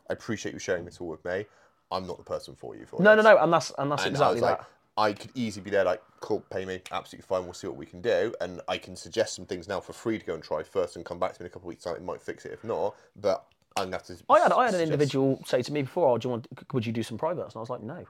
[0.09, 1.45] I appreciate you sharing this all with me.
[1.91, 3.25] I'm not the person for you for No, no, this.
[3.25, 4.59] no, and that's and that's And exactly I that.
[4.59, 4.61] like,
[4.97, 7.45] I could easily be there, like, cool, pay me, absolutely fine.
[7.45, 10.19] We'll see what we can do, and I can suggest some things now for free
[10.19, 11.85] to go and try first, and come back to me in a couple of weeks'
[11.85, 11.95] time.
[11.95, 13.45] It might fix it if not, but
[13.77, 14.17] I'm gonna have to.
[14.29, 16.47] I had I had an individual say to me before, "Oh, do you want?
[16.73, 18.05] Would you do some privates?" And I was like, "No."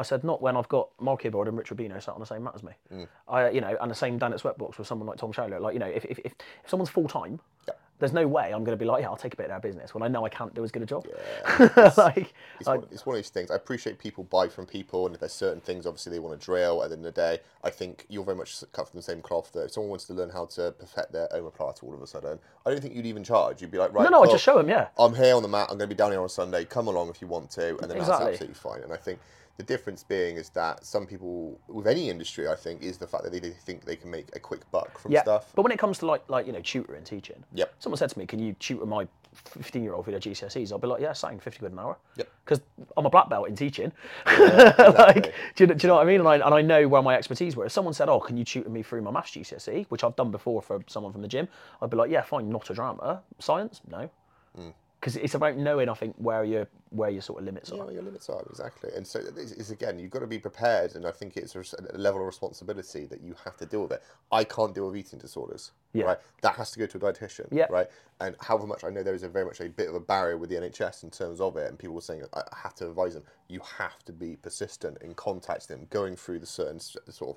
[0.00, 2.42] I said, "Not when I've got Mark Hibbard and Rich Rubino sat on the same
[2.44, 3.08] mat as me." Mm.
[3.28, 5.60] I, you know, and the same down at Sweatbox with someone like Tom Showler.
[5.60, 6.34] Like, you know, if if, if,
[6.64, 7.74] if someone's full time, Yeah.
[7.98, 9.60] there's no way I'm going to be like, "Yeah, I'll take a bit of their
[9.60, 11.06] business" when I know I can't do as good a job.
[11.08, 13.50] Yeah, like, It's, I- one, it's one of these things.
[13.50, 16.44] I appreciate people buy from people, and if there's certain things, obviously they want to
[16.44, 16.82] drill.
[16.82, 19.20] At the end of the day, I think you're very much cut from the same
[19.20, 19.52] cloth.
[19.52, 22.38] That if someone wants to learn how to perfect their omoplata all of a sudden,
[22.64, 23.60] I don't think you'd even charge.
[23.60, 24.68] You'd be like, right, no, no, I cool, just show them.
[24.68, 25.68] Yeah, I'm here on the mat.
[25.70, 26.64] I'm going to be down here on Sunday.
[26.64, 28.26] Come along if you want to, and then Exactly.
[28.32, 28.82] that's absolutely fine.
[28.82, 29.18] And I think
[29.60, 33.24] the difference being is that some people with any industry, I think, is the fact
[33.24, 35.20] that they, they think they can make a quick buck from yeah.
[35.20, 35.52] stuff.
[35.54, 37.74] But when it comes to like like you know tutoring, teaching, Yep.
[37.78, 40.78] someone said to me, "Can you tutor my 15 year old for their GCSEs?" I'll
[40.78, 42.28] be like, "Yeah, saying 50 quid an hour." Yep.
[42.42, 42.60] Because
[42.96, 43.92] I'm a black belt in teaching.
[44.26, 44.94] exactly.
[44.94, 46.20] like, do you, do you know what I mean?
[46.20, 47.66] And I, and I know where my expertise were.
[47.66, 50.30] If someone said, "Oh, can you tutor me through my maths GCSE," which I've done
[50.30, 51.48] before for someone from the gym,
[51.82, 53.22] I'd be like, "Yeah, fine, not a drama.
[53.38, 54.08] Science, no."
[54.58, 54.72] Mm.
[55.00, 57.92] Because it's about knowing, I think, where your where your sort of limits Yeah, are.
[57.92, 61.06] your limits are exactly, and so it's, it's again, you've got to be prepared, and
[61.06, 61.60] I think it's a,
[61.94, 64.02] a level of responsibility that you have to deal with it.
[64.30, 66.04] I can't deal with eating disorders, Yeah.
[66.04, 66.18] right?
[66.42, 67.66] That has to go to a dietitian, Yeah.
[67.70, 67.88] right?
[68.20, 70.36] And however much I know there is a very much a bit of a barrier
[70.36, 72.88] with the NHS in terms of it, and people were saying I I have to
[72.88, 73.22] advise them.
[73.48, 77.36] You have to be persistent in contacting them, going through the certain sort of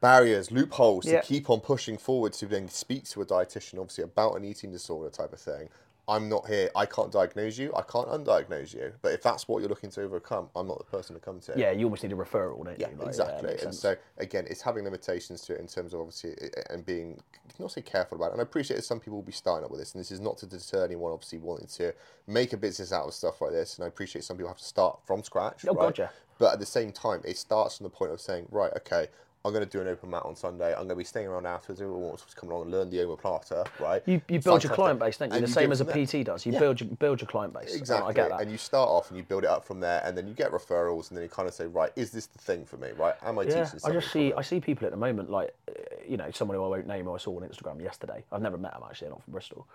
[0.00, 1.20] barriers, loopholes Yeah.
[1.20, 4.70] to keep on pushing forward to then speak to a dietitian, obviously about an eating
[4.72, 5.70] disorder type of thing.
[6.08, 6.70] I'm not here.
[6.76, 7.72] I can't diagnose you.
[7.74, 8.92] I can't undiagnose you.
[9.02, 11.54] But if that's what you're looking to overcome, I'm not the person to come to.
[11.56, 12.96] Yeah, you almost need a referral, don't Yeah, you?
[12.96, 13.48] Like, exactly.
[13.50, 16.36] makes and so again, it's having limitations to it in terms of obviously
[16.70, 17.20] and being
[17.58, 18.32] not say careful about it.
[18.32, 20.20] And I appreciate that some people will be starting up with this, and this is
[20.20, 21.92] not to deter anyone obviously wanting to
[22.26, 23.76] make a business out of stuff like this.
[23.76, 25.64] And I appreciate some people have to start from scratch.
[25.68, 25.98] Oh, right?
[25.98, 26.08] Yeah.
[26.38, 29.08] But at the same time, it starts from the point of saying, right, okay.
[29.46, 30.72] I'm going to do an open mat on Sunday.
[30.72, 31.80] I'm going to be staying around afterwards.
[31.80, 34.02] Everyone wants to come along and learn the omoplata, right?
[34.04, 35.36] you, you build your client base, don't you?
[35.36, 35.84] And the you same as a.
[35.84, 36.44] PT does.
[36.44, 36.58] You Yeah.
[36.58, 37.74] build your build your client base.
[37.74, 38.10] Exactly.
[38.10, 38.40] I get that.
[38.40, 40.50] And you start off and you build it up from there, and then you get
[40.50, 42.88] referrals, and then you kind of say, right, is this the thing for me?
[42.98, 43.14] Right?
[43.22, 44.32] Am I Yeah, teaching I just see?
[44.32, 45.72] I see people at the moment like uh,
[46.06, 48.24] you know someone who I won't name who I saw on Instagram yesterday.
[48.32, 49.66] I've never met them actually, they're not from Bristol,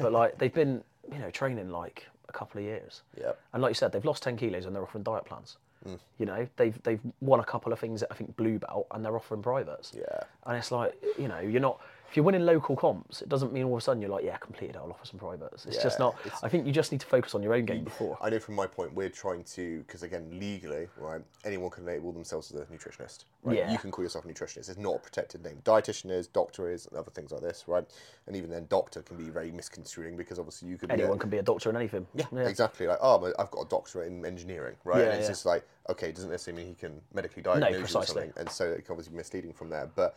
[0.00, 3.02] but like they've been you know training like a couple of years.
[3.16, 3.38] Yep.
[3.52, 5.56] And like you said, they've lost ten kilos and they're offering diet plans.
[5.86, 5.98] Mm.
[6.18, 9.04] You know, they've they've won a couple of things that I think blue belt and
[9.04, 9.92] they're offering privates.
[9.96, 10.20] Yeah.
[10.46, 11.80] And it's like you know you're not
[12.10, 14.34] if you're winning local comps, it doesn't mean all of a sudden you're like, yeah,
[14.34, 14.76] I completed.
[14.76, 15.64] I'll offer some privates.
[15.64, 16.16] It's just not.
[16.26, 18.18] it's- I think you just need to focus on your own game before.
[18.20, 22.10] I know from my point, we're trying to, because again, legally, right, anyone can label
[22.10, 23.26] themselves as a nutritionist.
[23.44, 23.58] Right?
[23.58, 23.70] Yeah.
[23.70, 24.68] You can call yourself a nutritionist.
[24.68, 25.58] It's not a protected name.
[25.64, 27.84] Dietitian is, doctor is, and other things like this, right?
[28.26, 30.96] And even then, doctor can be very misconstruing because obviously you could be.
[30.96, 32.08] a- Anyone can be a doctor in anything.
[32.16, 32.88] Yeah, exactly.
[32.88, 34.98] Like, oh, but I've got a doctorate in engineering, right?
[34.98, 35.28] Yeah, and it's yeah.
[35.30, 38.06] just like, okay, doesn't necessarily mean he can medically diagnose you or precisely.
[38.06, 39.88] something, and so it can obviously be misleading from there.
[39.94, 40.16] But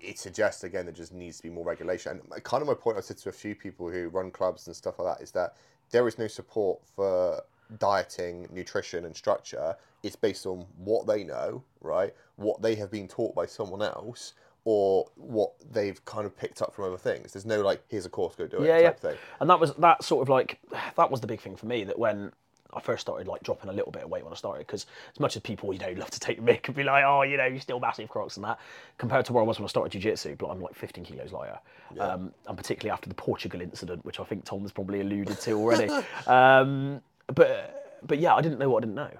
[0.00, 2.20] it suggests again there just needs to be more regulation.
[2.32, 4.76] And kind of my point I said to a few people who run clubs and
[4.76, 5.56] stuff like that is that
[5.90, 7.42] there is no support for
[7.78, 9.76] dieting, nutrition, and structure.
[10.02, 12.14] It's based on what they know, right?
[12.36, 14.34] What they have been taught by someone else.
[14.64, 17.32] Or what they've kind of picked up from other things.
[17.32, 18.66] There's no like, here's a course, go do it.
[18.66, 19.10] yeah, type yeah.
[19.10, 19.18] Thing.
[19.40, 20.58] And that was that sort of like
[20.96, 22.32] that was the big thing for me that when
[22.74, 25.20] I first started like dropping a little bit of weight when I started because as
[25.20, 27.36] much as people you know love to take the mick and be like oh you
[27.36, 28.58] know you're still massive Crocks and that
[28.98, 31.58] compared to where I was when I started jiu-jitsu but I'm like 15 kilos lighter.
[31.98, 35.52] Um, and particularly after the Portugal incident which I think Tom has probably alluded to
[35.52, 35.88] already.
[36.26, 39.10] Um, but but yeah I didn't know what I didn't know.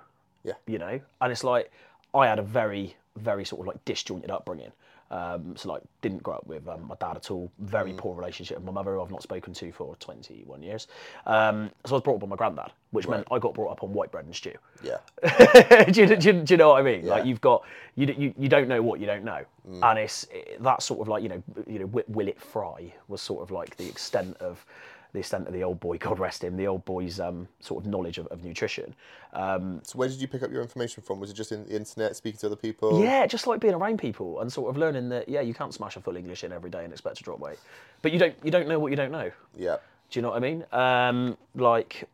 [0.45, 0.55] Yeah.
[0.67, 1.01] you know?
[1.21, 1.71] And it's like
[2.15, 4.73] I had a very very sort of like disjointed upbringing
[5.11, 7.51] um, so like didn't grow up with um, my dad at all.
[7.61, 10.88] Very poor relationship with my mother who I've not spoken to for 21 years.
[11.27, 13.83] Um, so I was brought up by my granddad which meant I got brought up
[13.83, 14.55] on white bread and stew.
[14.83, 14.99] Yeah.
[15.90, 17.05] do, you, do, you, do you know what I mean?
[17.07, 17.64] Like you've got
[17.97, 19.44] you, you you don't know what you don't know,
[19.83, 23.21] and it's it, that sort of like you know you know will it fry was
[23.21, 24.64] sort of like the extent of
[25.12, 27.90] the extent of the old boy, God rest him, the old boy's um, sort of
[27.90, 28.94] knowledge of, of nutrition.
[29.33, 31.21] Um, So where did you pick up your information from?
[31.21, 33.01] Was it just in the internet, speaking to other people?
[33.03, 35.97] yeah, just like being around people and sort of learning that yeah, you can't smash
[35.97, 37.59] a full English in every day and expect to drop weight,
[38.03, 39.31] but you don't you don't know what you don't know.
[39.57, 39.77] Yeah.
[40.11, 40.64] Do you know what I mean?
[40.73, 42.09] Um, like,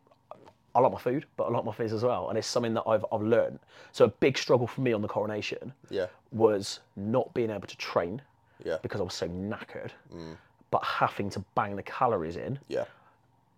[0.73, 2.83] I like my food, but I like my fizz as well, and it's something that
[2.85, 3.59] I've I've learned.
[3.93, 6.07] So a big struggle for me on the coronation Yeah.
[6.33, 8.21] was not being able to train
[8.65, 8.77] Yeah.
[8.81, 9.91] because I was so knackered,
[10.71, 12.85] but having to bang the calories in, Yeah.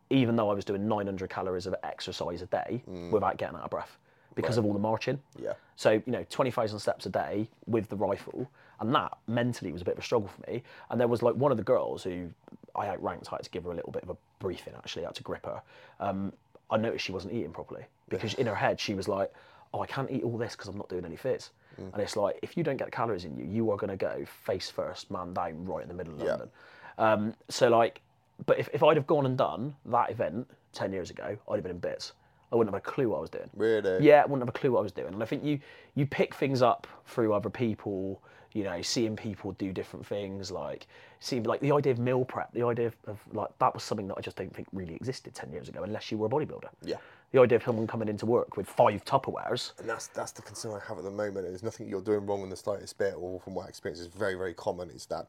[0.10, 3.70] even though I was doing 900 calories of exercise a day without getting out of
[3.72, 3.98] breath
[4.36, 5.20] because of all the marching.
[5.39, 5.54] Yeah.
[5.76, 8.50] So, you know, 20,000 steps a day with the rifle.
[8.80, 10.62] And that mentally was a bit of a struggle for me.
[10.91, 12.30] And there was like one of the girls who
[12.76, 13.28] I outranked.
[13.34, 15.06] I had to give her a little bit of a briefing actually.
[15.06, 15.62] I had to grip her.
[16.00, 16.32] Um,
[16.70, 19.34] I noticed she wasn't eating properly because in her head she was like,
[19.74, 21.50] oh, I can't eat all this because I'm not doing any fizz.
[21.78, 23.98] And it's like, if you don't get the calories in you, you are going to
[23.98, 26.30] go face first, man down, right in the middle of Yeah.
[26.32, 26.50] London.
[26.98, 28.02] Um, so like,
[28.46, 31.64] but if, if I'd have gone and done that event 10 years ago, I'd have
[31.64, 32.14] been in bits.
[32.52, 33.50] I wouldn't have a clue what I was doing.
[33.56, 34.06] Really?
[34.06, 35.14] Yeah, I wouldn't have a clue what I was doing.
[35.14, 35.60] And I think you
[35.96, 38.22] you pick things up through other people,
[38.54, 40.88] you know, seeing people do different things, like
[41.20, 44.08] seeing like the idea of meal prep, the idea of, of like that was something
[44.08, 46.70] that I just don't think really existed ten years ago, unless you were a bodybuilder.
[46.84, 46.98] Yeah.
[47.34, 49.78] The idea of someone coming into work with five Tupperwares.
[49.80, 51.46] And that's that's the concern I have at the moment.
[51.46, 54.36] There's nothing you're doing wrong in the slightest bit, or from my experience, is very
[54.36, 54.90] very common.
[54.90, 55.28] Is that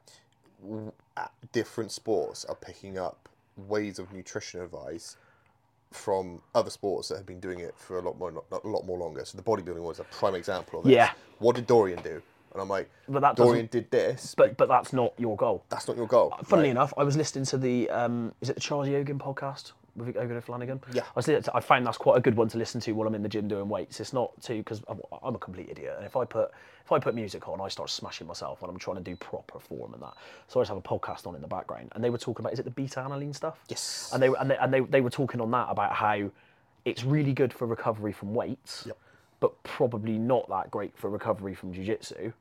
[1.52, 5.16] different sports are picking up ways of nutrition advice
[5.90, 8.98] from other sports that have been doing it for a lot more a lot more
[8.98, 9.24] longer.
[9.24, 10.94] So the bodybuilding was a prime example of this.
[10.94, 11.10] Yeah.
[11.38, 12.20] What did Dorian do?
[12.52, 15.64] And I'm like, But that Dorian did this, But but that's not your goal.
[15.68, 16.34] that's not your goal.
[16.44, 16.72] Funnily right?
[16.72, 20.44] enough, I was listening to the um, is it the Charlie Hogan podcast with and
[20.44, 20.80] Flanagan?
[20.92, 21.02] Yeah.
[21.16, 21.20] I
[21.54, 23.48] I found that's quite a good one to listen to while I'm in the gym
[23.48, 24.00] doing weights.
[24.00, 26.50] It's not too because I'm, I'm a complete idiot, and if I put
[26.84, 29.58] if I put music on, I start smashing myself when I'm trying to do proper
[29.58, 30.14] form and that.
[30.46, 32.52] So I just have a podcast on in the background, and they were talking about
[32.54, 33.58] is it the beta alanine stuff?
[33.68, 34.10] Yes.
[34.12, 36.30] And they were- and they and they, they were talking on that about how
[36.84, 38.96] it's really good for recovery from weights Yep.
[39.40, 42.32] but probably not that great for recovery from jiu-jitsu.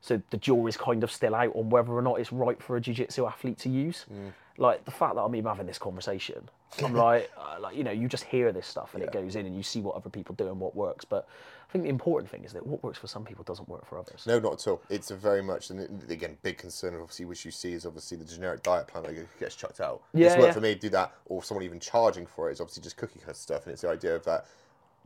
[0.00, 2.80] So the jury's kind of still out on whether or not it's right for a
[2.80, 4.06] jiu-jitsu athlete to use.
[4.12, 4.32] Mm.
[4.56, 6.48] Like the fact that I'm even having this conversation,
[6.82, 9.46] I'm like, uh, like you know, you just hear this stuff and it goes in
[9.46, 11.04] and you see what other people do and what works.
[11.04, 11.28] But
[11.68, 13.98] I think the important thing is that what works for some people doesn't work for
[13.98, 14.24] others.
[14.26, 14.82] No, not at all.
[14.88, 18.24] It's a very much, and again, big concern, obviously, which you see is obviously the
[18.24, 20.02] generic diet plan that gets chucked out.
[20.12, 20.52] Yeah, it's work yeah.
[20.52, 23.20] for me to do that, or someone even charging for it is obviously just cookie
[23.20, 23.64] cutter stuff.
[23.64, 24.46] And it's the idea of that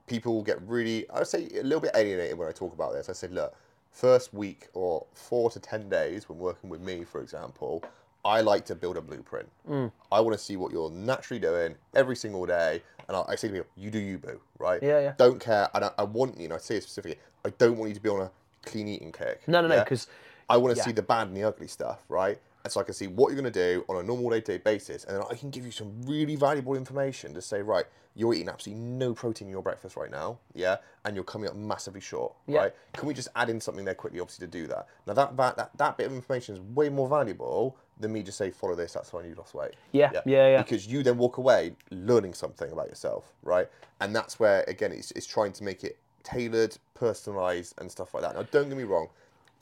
[0.06, 3.08] people get really, I would say, a little bit alienated when I talk about this.
[3.08, 3.54] I said, look,
[3.94, 7.82] first week or four to 10 days when working with me, for example,
[8.24, 9.48] I like to build a blueprint.
[9.68, 9.92] Mm.
[10.10, 12.82] I want to see what you're naturally doing every single day.
[13.06, 14.82] And I, I say to people, you do you, boo, right?
[14.82, 15.12] Yeah, yeah.
[15.16, 15.68] Don't care.
[15.74, 18.00] And I, I want you, and I say it specifically, I don't want you to
[18.00, 18.30] be on a
[18.64, 19.46] clean eating kick.
[19.46, 20.08] No, no, no, because
[20.50, 20.86] I want to yeah.
[20.86, 22.38] see the bad and the ugly stuff, right?
[22.64, 24.52] And so I can see what you're going to do on a normal day to
[24.52, 25.04] day basis.
[25.04, 28.48] And then I can give you some really valuable information to say, right, you're eating
[28.48, 30.76] absolutely no protein in your breakfast right now, yeah?
[31.04, 32.58] And you're coming up massively short, Yeah.
[32.60, 32.74] right?
[32.94, 34.86] Can we just add in something there quickly, obviously, to do that?
[35.06, 38.38] Now, that, that, that, that bit of information is way more valuable than me just
[38.38, 39.74] say, follow this, that's why you lost weight.
[39.92, 40.62] Yeah, yeah, yeah.
[40.62, 43.68] Because you then walk away learning something about yourself, right?
[44.00, 48.22] And that's where, again, it's, it's trying to make it tailored, personalized, and stuff like
[48.22, 48.34] that.
[48.36, 49.08] Now, don't get me wrong,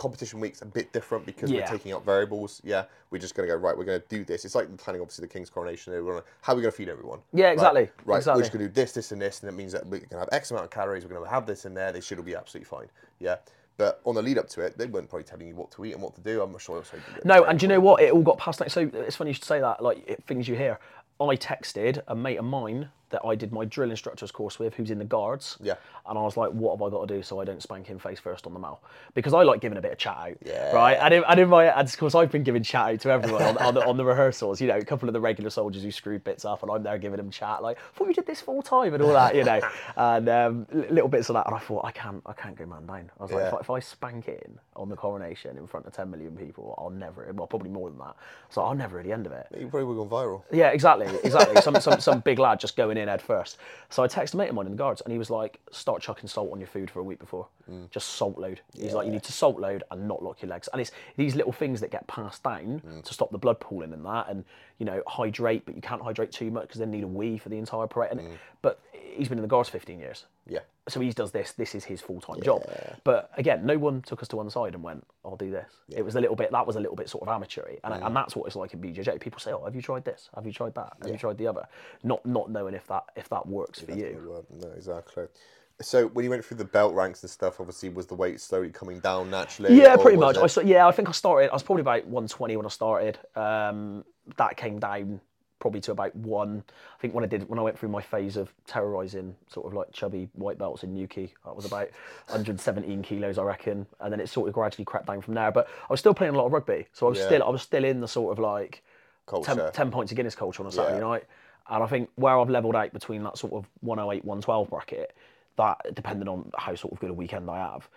[0.03, 1.61] competition week's a bit different because Yeah.
[1.61, 2.61] we're taking out variables.
[2.65, 3.77] Yeah, we're just going to go right.
[3.79, 4.45] We're going to do this.
[4.45, 5.93] It's like planning, obviously, the king's coronation.
[5.93, 7.21] We're gonna, how are we going to feed everyone?
[7.33, 8.41] Yeah, exactly, Right, exactly.
[8.41, 10.09] we're just going to do this, this, and this, and it means that we're going
[10.11, 11.05] to have X amount of calories.
[11.05, 11.93] We're going to have this in there.
[11.93, 12.89] They should all be absolutely fine.
[13.21, 13.37] Yeah.
[13.77, 15.93] But on the lead up to it, they weren't probably telling you what to eat
[15.93, 16.43] and what to do.
[16.43, 16.83] I'm not sure.
[17.25, 18.03] No, and do you know what?
[18.03, 18.61] It all got passed.
[18.69, 19.83] So it's funny you should say that.
[19.83, 20.79] Like it, things you hear.
[21.21, 24.91] I texted a mate of mine that I did my drill instructors course with, who's
[24.91, 25.57] in the guards.
[25.63, 25.75] Yeah.
[26.09, 27.99] And I was like, what have I got to do so I don't spank him
[27.99, 28.81] face first on the mouth?
[29.15, 30.37] Because I like giving a bit of chat out.
[30.45, 30.73] Yeah.
[30.73, 30.99] Right.
[31.01, 33.43] And in, and in my, and of course, I've been giving chat out to everyone
[33.43, 34.61] on, on, the, on the rehearsals.
[34.61, 36.99] You know, a couple of the regular soldiers who screwed bits up, and I'm there
[36.99, 39.61] giving them chat like, thought you did this full time and all that, you know,
[39.97, 41.47] and um, little bits of that.
[41.47, 43.11] And I thought, I can't, I can't go man down.
[43.21, 43.49] I was like, Yeah.
[43.49, 46.75] if I, if I spank in on the coronation in front of 10 million people,
[46.79, 48.17] I'll never, well, probably more than that.
[48.49, 49.47] So I'll never at the end of it.
[49.53, 50.43] You probably would have gone viral.
[50.51, 51.61] Yeah, exactly, exactly.
[51.63, 53.59] some, some some big lad just going in head first.
[53.91, 56.03] So I texted a mate of mine in the guards, and he was like, "Start
[56.03, 57.49] chucking salt on your food for a week before.
[57.91, 60.69] Just salt load." He's like, "You need to salt load and not lock your legs."
[60.73, 64.05] And it's these little things that get passed down to stop the blood pooling and
[64.05, 64.45] that, and
[64.79, 67.39] you know, hydrate, but you can't hydrate too much because then you need a wee
[67.39, 68.11] for the entire parade.
[68.13, 70.61] And, But he's been in the guards 15 years Yeah.
[70.89, 71.53] so he does this.
[71.53, 72.63] This is his full time job.
[73.05, 76.03] But again, no one took us to one side and went, "I'll do this." It
[76.05, 76.51] was a little bit.
[76.51, 78.81] That was a little bit sort of amateurish, and, and that's what it's like in
[78.81, 79.21] BJJ.
[79.21, 80.31] People say, "Oh, have you tried this?
[80.35, 80.95] Have you tried that?
[81.03, 81.67] Have you tried the other?"
[82.03, 84.25] Not not knowing if that if that works for you.
[84.29, 84.63] Weren't.
[84.63, 85.27] No, exactly.
[85.81, 88.71] So when you went through the belt ranks and stuff, obviously was the weight slowly
[88.71, 89.77] coming down naturally?
[89.81, 90.37] Yeah, pretty much.
[90.37, 91.51] it- I yeah, I think I started.
[91.51, 93.19] I was probably about 120 when I started.
[93.35, 94.05] Um,
[94.37, 95.21] that came down
[95.59, 96.63] probably to about one.
[96.97, 99.75] I think when I did when I went through my phase of terrorizing sort of
[99.75, 101.89] like chubby white belts in Newquay, that was about
[102.29, 105.51] 117 kilos, I reckon, and then it sort of gradually crept down from there.
[105.53, 107.27] But I was still playing a lot of rugby, so I was Yeah.
[107.27, 108.83] still I was still in the sort of like
[109.43, 111.01] 10, 10 points of Guinness culture on a Saturday Yeah.
[111.09, 111.25] night.
[111.69, 115.15] And I think where I've levelled out between that sort of 108, 112 bracket,
[115.57, 117.89] that depending on how sort of good a weekend I have,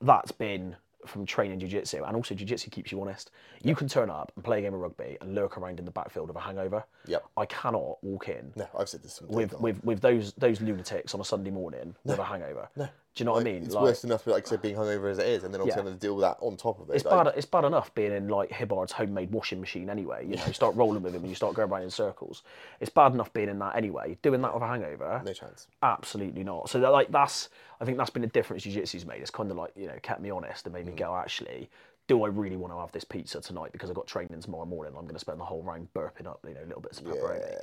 [0.00, 0.76] that's been
[1.06, 2.04] from training jiu-jitsu.
[2.04, 3.30] And also jiu-jitsu keeps you honest.
[3.62, 5.90] You can turn up and play a game of rugby and lurk around in the
[5.90, 6.84] backfield of a hangover.
[7.06, 7.24] Yep.
[7.36, 9.20] i cannot walk in No, I've said this.
[9.28, 12.68] with, with with those those lunatics on a sunday morning with a hangover
[13.14, 15.10] do you know what i mean It's Like, worse enough, like I said, being hungover
[15.10, 15.84] as it is, and then obviously Yeah.
[15.84, 16.94] having to deal with that on top of it.
[16.96, 17.34] it's like, bad.
[17.36, 20.26] It's bad enough being in like Hibbard's homemade washing machine anyway.
[20.26, 22.42] You know, you start rolling with him and you start going around in circles.
[22.80, 24.16] It's bad enough being in that anyway.
[24.22, 25.66] Doing that with a hangover, No chance.
[25.82, 26.70] absolutely not.
[26.70, 27.48] So that, like that's,
[27.80, 29.20] I think that's been a difference jiu-jitsu's made.
[29.20, 30.90] It's kind of like you know kept me honest and made Mm.
[30.90, 31.68] me go actually.
[32.08, 34.94] Do I really want to have this pizza tonight because I've got training tomorrow morning?
[34.96, 37.54] I'm going to spend the whole round burping up, you know, little bits of pepperoni.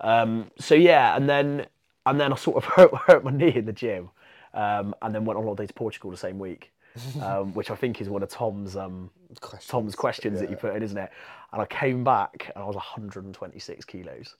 [0.00, 1.66] Um, so yeah, and then
[2.06, 4.10] and then I sort of hurt, hurt my knee in the gym,
[4.54, 6.72] um, and then went on holiday to Portugal the same week,
[7.22, 9.10] um, which I think is one of Tom's um,
[9.40, 11.10] Questions, Tom's questions that you put in, isn't it?
[11.52, 14.34] And I came back and I was 126 kilos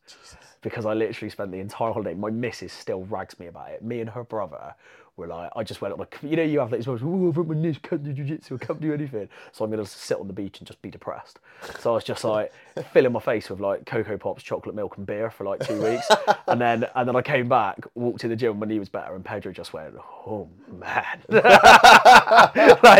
[0.63, 2.15] because I literally spent the entire holiday.
[2.15, 3.83] My missus still rags me about it.
[3.85, 4.75] Me and her brother
[5.17, 7.37] were like, I just went on a, you know, you have these moments, oh, I've
[7.37, 9.29] hurt my knee, can't do jiu-jitsu, I can't do anything.
[9.53, 11.39] So I'm going to sit on the beach and just be depressed.
[11.81, 12.53] So I was just like
[12.93, 16.07] filling my face with like Coco Pops, chocolate milk and beer for like two weeks.
[16.49, 19.15] and then, and then I came back, walked in the gym, my knee was better
[19.15, 21.05] and Pedro just went, oh man.
[21.29, 21.45] like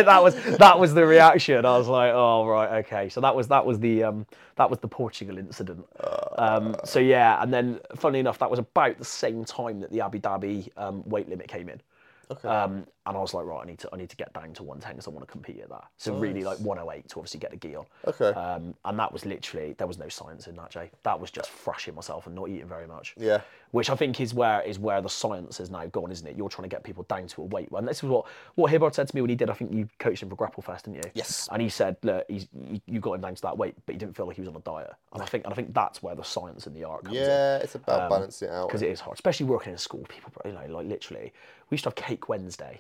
[0.05, 1.65] that was, that was the reaction.
[1.65, 3.09] I was like, oh, right, okay.
[3.09, 5.87] So that was, that was the, um, that was the Portugal incident.
[6.37, 10.01] Um, so yeah, and then funnily enough, that was about the same time that the
[10.03, 11.81] Abu Dhabi um, weight limit came in.
[12.31, 12.49] Okay.
[12.49, 14.63] Um, and I was like, right, I need to, I need to get down to
[14.63, 15.85] 110 because I want to compete at that.
[15.99, 17.85] So really, like 108 to obviously get the gi on.
[18.07, 18.29] Okay.
[18.31, 20.91] Um, and that was literally there was no science in that, Jay.
[21.03, 23.15] That was just thrashing myself and not eating very much.
[23.19, 23.41] Yeah.
[23.73, 26.37] Which I think is where is where the science has now gone, isn't it?
[26.37, 27.69] You're trying to get people down to a weight.
[27.77, 29.51] And this is what what Hibbard said to me when he did.
[29.51, 31.11] I think you coached him for Grapple Fest, didn't you?
[31.15, 31.49] Yes.
[31.53, 32.49] And he said, look, he's,
[32.87, 34.57] you- got him down to that weight, but he didn't feel like he was on
[34.57, 34.93] a diet.
[35.15, 37.23] And I think and I think that's where the science and the art comes in
[37.25, 38.69] Yeah, it's about balancing it out.
[38.69, 40.05] because it is hard, especially working in school.
[40.09, 41.33] People, you know, like literally,
[41.71, 42.79] we used to have Cake Wednesday,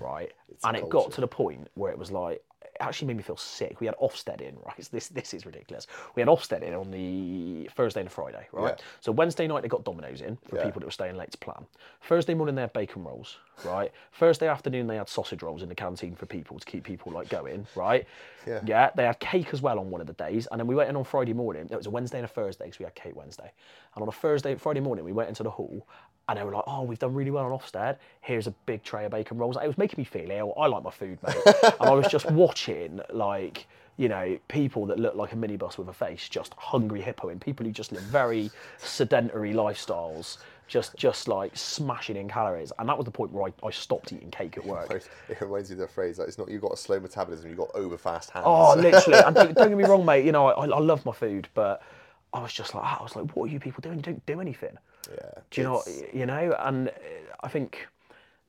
[0.00, 0.32] right?
[0.64, 3.36] and it got to the point where it was like, it actually made me feel
[3.36, 3.80] sick.
[3.80, 4.88] We had Ofsted in, right?
[4.90, 5.86] This this is ridiculous.
[6.16, 8.74] We had Ofsted in on the Thursday and Friday, right?
[8.76, 8.84] Yeah.
[9.00, 10.64] So Wednesday night they got Domino's in for Yeah.
[10.64, 11.66] people that were staying late to plan.
[12.02, 13.90] Thursday morning they had bacon rolls, right?
[14.12, 17.28] Thursday afternoon they had sausage rolls in the canteen for people to keep people like
[17.28, 18.06] going, right?
[18.46, 18.60] Yeah.
[18.64, 20.88] Yeah, they had cake as well on one of the days, and then we went
[20.90, 21.68] in on Friday morning.
[21.70, 23.52] It was a Wednesday and a Thursday because we had cake Wednesday.
[23.94, 25.86] And on a Thursday, Friday morning, we went into the hall,
[26.28, 27.96] and they were like, "Oh, we've done really well on Ofsted.
[28.20, 30.54] Here's a big tray of bacon rolls." It was making me feel ill.
[30.58, 34.98] I like my food, mate, and I was just watching like you know people that
[34.98, 38.50] look like a minibus with a face, just hungry hippoing, people who just live very
[38.78, 40.38] sedentary lifestyles.
[40.68, 44.12] Just, just like smashing in calories, and that was the point where I, I stopped
[44.12, 44.90] eating cake at work.
[45.30, 47.56] It reminds you of the phrase like it's not you've got a slow metabolism, you've
[47.56, 48.44] got over fast hands.
[48.46, 49.18] Oh, literally.
[49.18, 50.26] And don't, don't get me wrong, mate.
[50.26, 51.80] You know, I, I love my food, but
[52.34, 53.96] I was just like, I was like, what are you people doing?
[53.96, 54.76] You don't do anything.
[55.10, 55.40] Yeah.
[55.50, 55.82] Do you know?
[56.12, 56.92] You know, and uh,
[57.40, 57.86] I think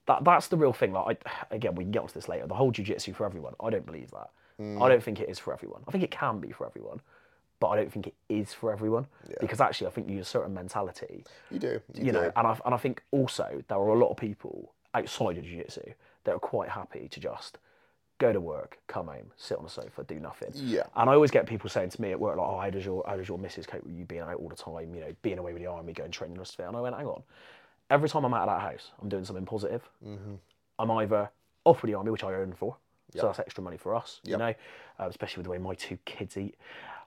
[0.07, 0.91] that that's the real thing.
[0.91, 2.47] Like, I, again, we can get onto this later.
[2.47, 3.53] The whole jujitsu for everyone.
[3.59, 4.29] I don't believe that.
[4.59, 4.81] Mm.
[4.81, 5.81] I don't think it is for everyone.
[5.87, 6.99] I think it can be for everyone,
[7.59, 9.35] but I don't think it is for everyone yeah.
[9.39, 11.23] because actually, I think you use a certain mentality.
[11.49, 11.81] You do.
[11.93, 12.11] You, You do.
[12.11, 15.43] know, and I and I think also there are a lot of people outside of
[15.43, 15.93] jiu-jitsu
[16.23, 17.57] that are quite happy to just
[18.19, 20.51] go to work, come home, sit on the sofa, do nothing.
[20.53, 20.83] Yeah.
[20.95, 23.03] And I always get people saying to me at work, like, "Oh, how does your
[23.07, 24.93] how does your missus cope with you being out all the time?
[24.93, 27.07] You know, being away with the army, going training and stuff." And I went, "Hang
[27.07, 27.23] on,
[27.89, 29.89] every time I'm out of that house, I'm doing something positive.
[30.05, 30.35] Mm-hmm.
[30.77, 31.29] I'm either
[31.65, 32.75] off with the army, which I earn for,
[33.15, 34.53] so that's extra money for us, you know,
[34.99, 36.55] uh, especially with the way my two kids eat."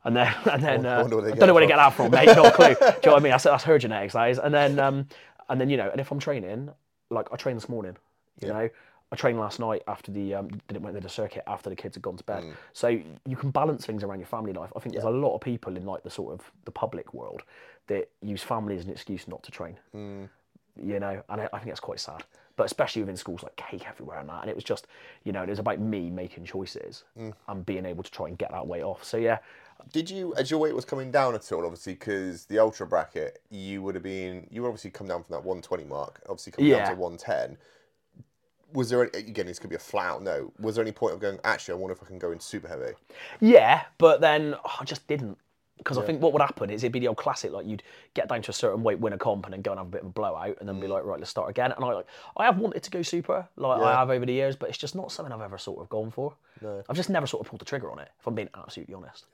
[0.05, 2.27] And then, and then, uh, they I don't know where to get that from, mate.
[2.27, 2.75] Not a clue.
[2.75, 3.31] Do you know what I mean?
[3.31, 4.39] That's, that's her genetics, that is.
[4.39, 5.07] And then, um,
[5.49, 6.71] and then, you know, and if I'm training,
[7.11, 7.97] like I trained this morning,
[8.41, 8.69] you know,
[9.13, 11.77] I trained last night after the um, did it went to the circuit after the
[11.77, 12.43] kids had gone to bed.
[12.45, 12.53] Mm.
[12.73, 14.71] So you can balance things around your family life.
[14.75, 17.43] I think there's a lot of people in like the sort of the public world
[17.89, 19.77] that use family as an excuse not to train.
[19.95, 20.29] Mm.
[20.83, 22.25] You know, and I, I think that's quite sad.
[22.57, 24.87] But especially within schools like cake everywhere and that, and it was just,
[25.25, 27.33] you know, it was about me making choices Mm.
[27.49, 29.05] and being able to try and get that weight off.
[29.05, 29.39] So yeah,
[29.93, 33.41] Did you, as your weight was coming down at all, obviously, because the ultra bracket,
[33.51, 36.65] you would have been, you would obviously come down from that 120 mark, obviously come
[36.65, 36.85] Yeah.
[36.85, 37.59] down to 110.
[38.73, 41.15] Was there, any, again, this could be a flat out no, was there any point
[41.15, 42.93] of going, actually, I wonder if I can go in super heavy?
[43.41, 45.39] Yeah, but then oh, I just didn't.
[45.79, 47.83] Because I think what would happen is it'd be the old classic, like you'd
[48.15, 49.91] get down to a certain weight, win a comp, and then go and have a
[49.91, 50.91] bit of a blowout, and then be mm.
[50.91, 51.73] like, right, let's start again.
[51.73, 52.07] And I like,
[52.37, 54.95] I have wanted to go super, like I have over the years, but it's just
[54.95, 56.35] not something I've ever sort of gone for.
[56.61, 56.85] No.
[56.89, 58.11] I've just never sort of pulled the trigger on it.
[58.21, 59.27] If I'm being absolutely honest,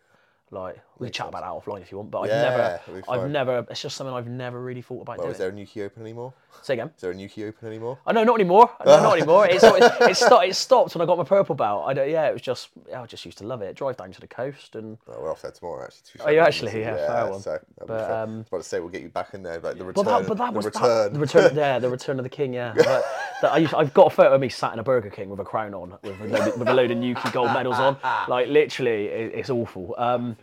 [0.50, 2.94] like we can chat about that offline if you want, but I've Yeah, never, that'd
[2.94, 3.32] be I've fine.
[3.32, 3.66] never.
[3.70, 5.32] It's just something I've never really thought about Well, doing.
[5.32, 6.32] is there a Newquay Open anymore?
[6.62, 6.90] Say again.
[6.96, 7.98] Is there a Newquay Open anymore?
[8.06, 8.70] Oh no, not anymore.
[8.84, 9.46] No, not anymore.
[9.46, 11.84] It's it, it, stopped, it stopped when I got my purple belt.
[11.86, 13.76] I don't, yeah, it was just I just used to love it.
[13.76, 16.02] Drive down to the coast and Oh, we're off there tomorrow, actually.
[16.12, 16.32] to be Are fair.
[16.34, 16.80] you actually?
[16.80, 17.40] Yeah, fair one.
[17.40, 19.60] So, be But, um, I was about to say, we'll get you back in there,
[19.60, 20.04] but the return.
[20.04, 20.82] But that, but that the was return.
[20.82, 21.56] That, the return.
[21.56, 22.54] Yeah, the return of the king.
[22.54, 23.04] Yeah, but,
[23.42, 25.44] that I, I've got a photo of me sat in a Burger King with a
[25.44, 27.96] crown on, with a load, with a load of Newquay gold medals on.
[28.28, 29.94] Like literally, it, it's awful.
[29.96, 30.36] Um,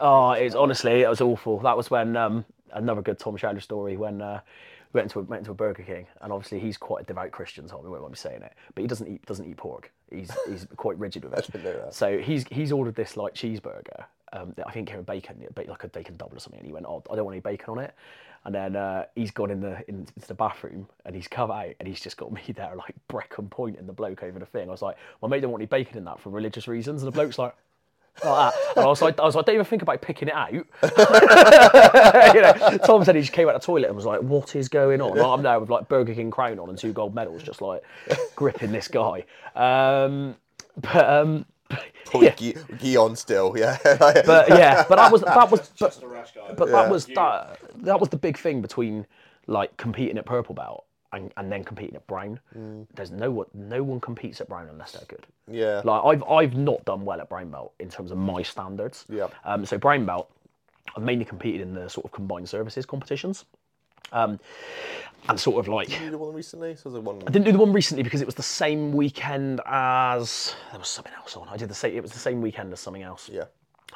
[0.00, 1.58] oh, it's honestly, it was awful.
[1.60, 4.22] That was when um, another good Tom Schuyler story when.
[4.22, 4.40] Uh,
[4.92, 7.30] we went to a, went into a Burger King, and obviously he's quite a devout
[7.30, 8.54] Christian, so I won't mind me saying it.
[8.74, 9.92] But he doesn't eat doesn't eat pork.
[10.10, 11.52] He's he's quite rigid with it.
[11.52, 11.94] that.
[11.94, 14.04] So he's he's ordered this like cheeseburger.
[14.30, 16.60] Um, that I think came with bacon, like a bacon double or something.
[16.60, 17.94] And he went, "Oh, I don't want any bacon on it."
[18.44, 21.74] And then uh, he's gone in the in, into the bathroom and he's come out
[21.78, 24.68] and he's just got me there like Brecon Point in the bloke over the thing.
[24.68, 27.12] I was like, "My mate don't want any bacon in that for religious reasons." And
[27.12, 27.54] the bloke's like.
[28.24, 28.76] Like that.
[28.76, 30.52] And I was like, I was like, don't even think about picking it out.
[30.52, 30.62] you
[32.42, 34.68] know, Tom said he just came out of the toilet and was like, "What is
[34.68, 37.42] going on?" Like, I'm there with like Burger King crown on and two gold medals,
[37.42, 37.82] just like
[38.34, 39.24] gripping this guy.
[39.54, 40.36] Um,
[40.80, 41.46] but um,
[42.06, 43.76] Probably Gui- Guion still, yeah.
[43.84, 46.54] but yeah, but that was that was but, Just a rash guy.
[46.56, 49.06] but that was that that was the big thing between
[49.46, 52.38] like competing at purple belt and, and then competing at brown.
[52.94, 55.26] There's no one no one competes at brown unless they're good.
[55.50, 55.80] yeah.
[55.84, 59.04] Like I've I've not done well at brown belt in terms of my standards.
[59.08, 59.28] Yeah.
[59.44, 60.30] Um, so brown belt,
[60.96, 63.44] I've mainly competed in the sort of combined services competitions.
[64.12, 64.38] Um,
[65.28, 66.74] and sort of like Did you do one recently?
[66.76, 67.20] So there's one.
[67.26, 70.88] I didn't do the one recently because it was the same weekend as there was
[70.88, 71.48] something else on.
[71.48, 71.94] I did the same.
[71.94, 73.28] It was the same weekend as something else.
[73.30, 73.44] Yeah.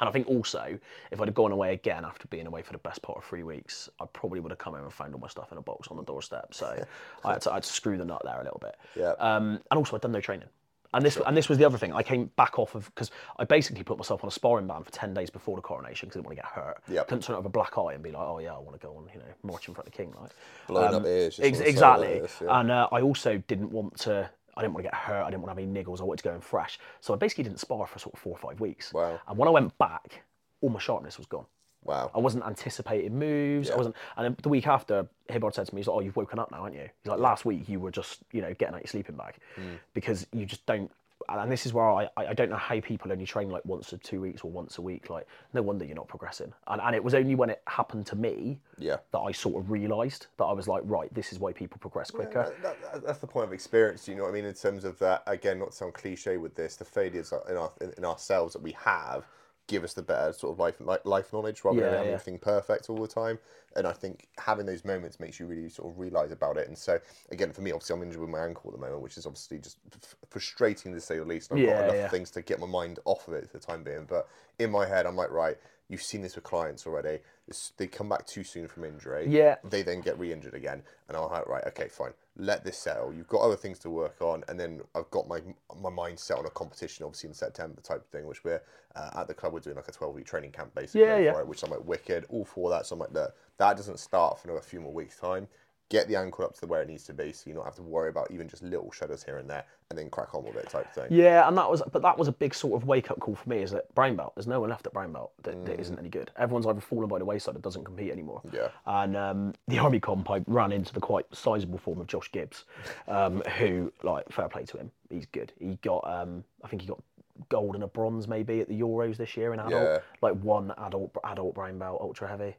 [0.03, 0.77] And I think also,
[1.11, 3.43] if I'd have gone away again after being away for the best part of three
[3.43, 5.87] weeks, I probably would have come home and found all my stuff in a box
[5.87, 6.53] on the doorstep.
[6.53, 6.83] So
[7.23, 8.75] I, had to, I had to screw the nut there a little bit.
[8.97, 9.13] Yeah.
[9.17, 10.49] Um, and also, I'd done no training.
[10.93, 11.93] And this, and this was the other thing.
[11.93, 14.91] I came back off of because I basically put myself on a sparring ban for
[14.91, 16.83] ten days before the coronation because I didn't want to get hurt.
[16.89, 17.07] Yep.
[17.07, 18.85] Couldn't turn up with a black eye and be like, oh yeah, I want to
[18.85, 20.31] go on, you know, march in front of the king, like.
[20.67, 21.39] Blowing up ears.
[21.41, 22.19] Ex- on the side exactly.
[22.19, 22.59] this, yeah.
[22.59, 24.29] And uh, I also didn't want to.
[24.55, 25.23] I didn't want to get hurt.
[25.23, 25.99] I didn't want to have any niggles.
[25.99, 26.79] I wanted to go in fresh.
[27.01, 28.93] So I basically didn't spar for sort of four or five weeks.
[28.93, 29.19] Wow.
[29.27, 30.23] And when I went back,
[30.61, 31.45] all my sharpness was gone.
[31.83, 32.11] Wow.
[32.15, 33.69] I wasn't anticipating moves.
[33.69, 33.95] I wasn't.
[34.15, 36.49] And then the week after, Hibbard said to me, "He's like, oh, you've woken up
[36.49, 38.87] now, aren't you?" He's like, "Last week you were just, you know, getting out your
[38.87, 39.73] sleeping bag Hmm.
[39.93, 40.89] because you just don't."
[41.29, 43.97] And this is where I, I don't know how people only train like once or
[43.97, 45.09] two weeks or once a week.
[45.09, 46.53] Like, no wonder you're not progressing.
[46.67, 48.97] And and it was only when it happened to me Yeah.
[49.11, 52.11] that I sort of realised that I was like, right, this is why people progress
[52.11, 52.53] quicker.
[52.61, 54.07] That, that, that's the point of experience.
[54.07, 54.45] You know what I mean?
[54.45, 57.71] In terms of that, again, not to sound cliche with this, the failures in our
[57.81, 59.25] in, in ourselves that we have
[59.67, 62.15] give us the better sort of life li- life knowledge rather Yeah, than having yeah.
[62.15, 63.39] everything perfect all the time.
[63.75, 66.67] And I think having those moments makes you really sort of realize about it.
[66.67, 66.99] And so
[67.31, 69.59] again, for me, obviously, I'm injured with my ankle at the moment, which is obviously
[69.59, 71.49] just f- frustrating to say the least.
[71.49, 72.07] And I've Yeah, got enough yeah.
[72.09, 74.05] things to get my mind off of it for the time being.
[74.05, 74.27] But
[74.59, 75.57] in my head, I'm like, right.
[75.89, 77.19] You've seen this with clients already.
[77.47, 79.57] It's, they come back too soon from injury Yeah.
[79.63, 83.13] they then get re-injured again and i'm like right okay fine let this settle.
[83.13, 85.41] You've got other things to work on and then i've got my
[85.81, 88.61] my mind set on a competition obviously in september type of thing which we're
[88.95, 91.33] uh, at the club we're doing like a 12 week training camp basically Yeah, yeah.
[91.33, 92.85] for it, which i'm like wicked all for that.
[92.85, 95.47] So i'm like look that doesn't start for another few more weeks time
[95.93, 97.83] get the ankle up to where it needs to be, so you don't have to
[97.83, 100.67] worry about even just little shudders here and there, and then crack on with it
[100.67, 101.05] type thing.
[101.11, 103.47] Yeah, and that was, but that was a big sort of wake up call for
[103.47, 103.59] me.
[103.59, 104.33] Is that Brown belt?
[104.35, 106.31] There's no one left at Brown belt that, that isn't any good.
[106.35, 108.41] Everyone's either fallen by the wayside or doesn't compete anymore.
[108.51, 108.69] Yeah.
[108.87, 112.65] And um, the army comp, I ran into the quite sizable form of Josh Gibbs,
[113.07, 114.91] um, who like fair play to him.
[115.11, 115.53] He's good.
[115.59, 117.01] He got, um, I think he got
[117.49, 119.99] gold and a bronze maybe at the Euros this year in adult, Yeah.
[120.21, 122.55] like one adult adult brown belt ultra heavy.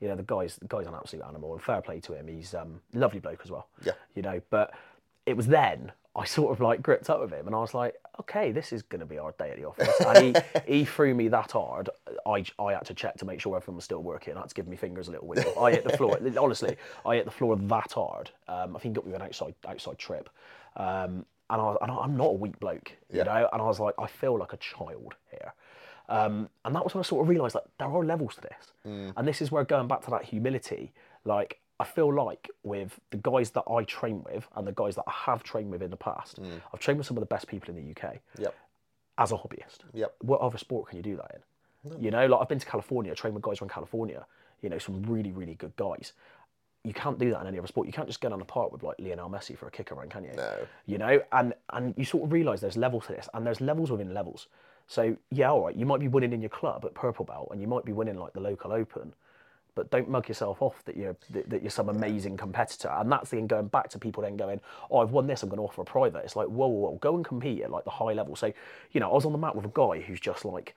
[0.00, 2.28] You know the guy's the guy's an absolute animal, and fair play to him.
[2.28, 3.68] He's um, lovely bloke as well.
[3.84, 3.92] Yeah.
[4.14, 4.72] You know, but
[5.26, 7.94] it was then I sort of like gripped up with him, and I was like,
[8.20, 10.00] okay, this is going to be our day at the office.
[10.00, 10.42] And he,
[10.78, 11.90] he threw me that hard.
[12.26, 14.36] I, I had to check to make sure everything was still working.
[14.36, 15.56] I had to give my fingers a little wiggle.
[15.62, 16.18] I hit the floor.
[16.40, 16.76] Honestly,
[17.06, 18.30] I hit the floor that hard.
[18.48, 20.28] Um, I think he got me an outside outside trip.
[20.76, 23.24] Um, and, I, was- and I'm not a weak bloke, you Yeah.
[23.24, 23.48] know.
[23.52, 25.52] And I was like, I feel like a child here.
[26.08, 28.72] Um, and that was when I sort of realised that there are levels to this.
[29.16, 30.92] And this is where going back to that humility,
[31.24, 35.04] like I feel like with the guys that I train with and the guys that
[35.06, 36.38] I have trained with in the past,
[36.72, 38.54] I've trained with some of the best people in the UK Yep.
[39.18, 39.80] as a hobbyist.
[39.92, 40.14] Yep.
[40.22, 42.02] What other sport can you do that in?
[42.02, 44.26] You know, like I've been to California, trained with guys from California,
[44.62, 46.12] you know, some really, really good guys.
[46.84, 47.86] You can't do that in any other sport.
[47.86, 50.10] You can't just go down the park with like Lionel Messi for a kick around,
[50.10, 50.32] can you?
[50.34, 50.54] No.
[50.86, 53.90] You know, and and you sort of realise there's levels to this, and there's levels
[53.90, 54.46] within levels.
[54.88, 57.60] So yeah, all right, you might be winning in your club at purple belt, and
[57.60, 59.12] you might be winning like the local open,
[59.74, 62.88] but don't mug yourself off that you're that, that you're some amazing competitor.
[62.96, 64.60] And that's the thing going back to people then going,
[64.90, 66.24] oh, I've won this, I'm going to offer a private.
[66.24, 68.34] It's like whoa, whoa, whoa, go and compete at like the high level.
[68.34, 68.50] So
[68.92, 70.74] you know, I was on the mat with a guy who's just like,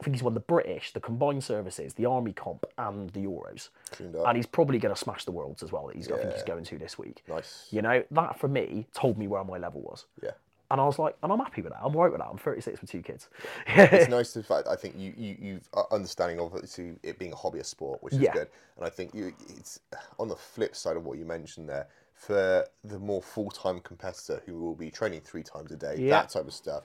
[0.00, 3.70] I think he's won the British, the combined services, the Army comp, and the Euros,
[3.98, 5.88] and he's probably going to smash the worlds as well.
[5.88, 7.24] That he's I think he's going to this week.
[7.28, 7.66] Nice.
[7.72, 10.06] You know, that for me told me where my level was.
[10.22, 10.30] Yeah.
[10.70, 11.80] And I was like, and I'm happy with that.
[11.82, 12.26] I'm right with that.
[12.30, 13.28] I'm 36 with two kids.
[13.66, 17.32] it's nice to fact I think you you you've uh, understanding of obviously it being
[17.32, 18.32] a hobbyist sport, which is Yeah.
[18.32, 18.48] good.
[18.76, 19.80] And I think you it's
[20.18, 24.42] on the flip side of what you mentioned there for the more full time competitor
[24.44, 26.20] who will be training three times a day, Yeah.
[26.20, 26.84] that type of stuff.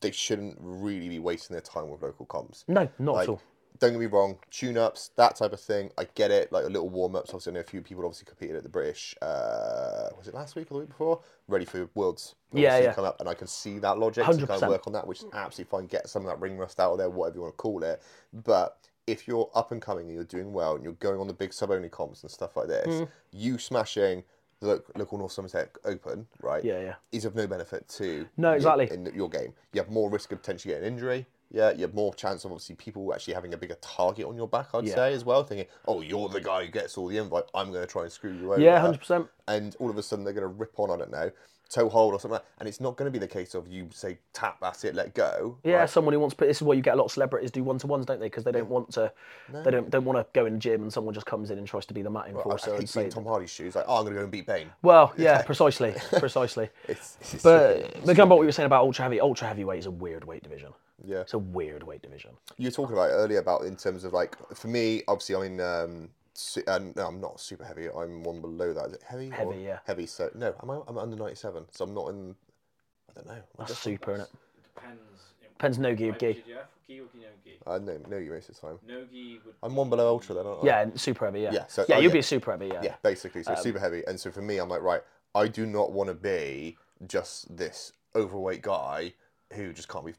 [0.00, 2.64] They shouldn't really be wasting their time with local comps.
[2.68, 3.40] no, not Like, at all.
[3.80, 5.90] Don't get me wrong, tune ups, that type of thing.
[5.98, 7.30] I get it, like a little warm ups.
[7.30, 9.16] Obviously, I know a few people obviously competed at the British.
[9.20, 11.20] Uh, was it last week or the week before?
[11.48, 12.34] Ready for Worlds.
[12.52, 12.92] Yeah, yeah.
[12.92, 14.24] Come up, and I can see that logic.
[14.24, 14.68] To kind of 100%.
[14.68, 15.86] work on that, which is absolutely fine.
[15.86, 18.00] Get some of that ring rust out of there, whatever you want to call it.
[18.32, 21.34] But if you're up and coming and you're doing well and you're going on the
[21.34, 23.08] big sub only comps and stuff like this, Mm.
[23.32, 24.22] you smashing
[24.60, 26.64] the lo- local North Somerset Open, right?
[26.64, 26.94] Yeah, yeah.
[27.12, 28.88] is of no benefit to No, exactly.
[28.90, 29.52] in your game.
[29.72, 31.26] You have more risk of potentially getting injury.
[31.54, 34.48] Yeah, you have more chance of obviously people actually having a bigger target on your
[34.48, 34.74] back.
[34.74, 34.96] I'd Yeah.
[34.96, 37.44] say as well, thinking, "Oh, you're the guy who gets all the invite.
[37.54, 39.28] I'm going to try and screw you over." Yeah, 100%.
[39.46, 41.30] And all of a sudden they're going to rip on I don't know
[41.70, 43.88] toe hold or something, like and it's not going to be the case of you
[43.92, 45.58] say tap, that's it, let go.
[45.64, 45.90] Yeah, right?
[45.90, 47.64] someone who wants to put this is why you get a lot of celebrities do
[47.64, 48.26] one to ones, don't they?
[48.26, 49.10] Because they don't want to,
[49.52, 51.66] they don't don't want to go in the gym and someone just comes in and
[51.66, 53.74] tries to be the mat I, enforcer I and hate Tom Hardy's shoes.
[53.74, 54.70] Like, oh, I'm going to go and beat Bane.
[54.82, 56.68] well, yeah, precisely, precisely.
[56.88, 59.78] It's, it's But but going back what you were saying about ultra heavy, ultra heavyweight
[59.78, 60.72] is a weird weight division.
[61.04, 61.20] Yeah.
[61.20, 62.30] It's a weird weight division.
[62.56, 65.42] you were talking about it earlier about in terms of like for me obviously i'm
[65.42, 69.02] in um su- uh, no i'm not super heavy i'm one below that is it
[69.02, 69.78] heavy or- Heavy, yeah.
[69.86, 72.34] heavy so no i'm, I'm under 97 so i'm not in
[73.10, 74.28] i don't know I That's just- super, innit?
[74.74, 75.00] Depends.
[75.42, 76.32] Depends no gi or Right, gi.
[76.34, 77.58] did gi or gi no gi?
[77.66, 79.54] i know no you most of the time No gi would.
[79.62, 80.66] i'm one below ultra then aren't I?
[80.66, 81.40] Yeah, and super heavy.
[81.40, 81.52] Yeah.
[81.52, 82.12] Yeah, so- yeah, oh, you'll yeah.
[82.14, 82.66] be a super heavy.
[82.68, 82.80] Yeah.
[82.82, 85.02] yeah basically Um, so super heavy and so for me i'm like right
[85.34, 86.76] i do not want to be
[87.08, 89.12] just this overweight guy
[89.54, 90.14] who just can't be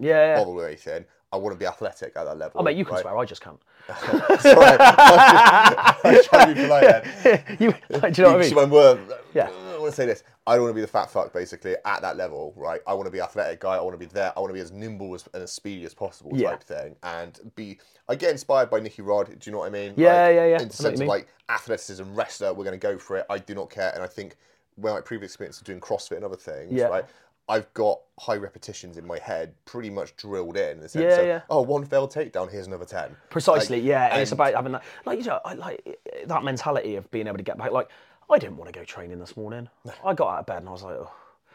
[0.00, 0.14] Yeah.
[0.14, 0.36] yeah.
[0.38, 2.94] bothered with anything i want to be athletic at that level Oh, mate, you can
[2.94, 3.02] right?
[3.02, 3.16] swear.
[3.16, 3.60] I just can't.
[4.40, 4.76] Sorry.
[4.80, 7.56] I'm trying to be polite then.
[7.60, 8.70] you, like, do you know what I mean?
[8.70, 8.98] word.
[9.10, 9.48] Uh, yeah.
[9.48, 10.22] I want to say this.
[10.46, 12.80] I don't want to be the fat fuck, basically, at that level, right?
[12.86, 13.76] I want to be athletic guy.
[13.76, 14.32] I want to be there.
[14.36, 16.50] I want to be as nimble as, and as speedy as possible, Yeah.
[16.50, 16.96] type thing.
[17.02, 17.78] And be.
[18.08, 19.26] I get inspired by Nicky Rod.
[19.28, 19.94] Do you know what I mean?
[19.96, 20.62] Yeah, Like, yeah, yeah.
[20.62, 23.26] In the sense of like athleticism, wrestler, we're going to go for it.
[23.30, 23.92] I do not care.
[23.94, 24.36] And I think
[24.76, 26.86] when my previous experience of doing CrossFit and other things, Yeah.
[26.86, 27.04] right?
[27.48, 30.70] I've got high repetitions in my head, pretty much drilled in.
[30.76, 31.40] in the sense Yeah, of, yeah.
[31.50, 32.50] Oh, one failed takedown.
[32.50, 33.16] Here's another ten.
[33.28, 36.94] Precisely, Like, yeah, and, it's about having that, like you know, I like that mentality
[36.96, 37.72] of being able to get back.
[37.72, 37.88] Like,
[38.30, 39.68] I didn't want to go training this morning.
[40.04, 41.12] I got out of bed and I was like, oh.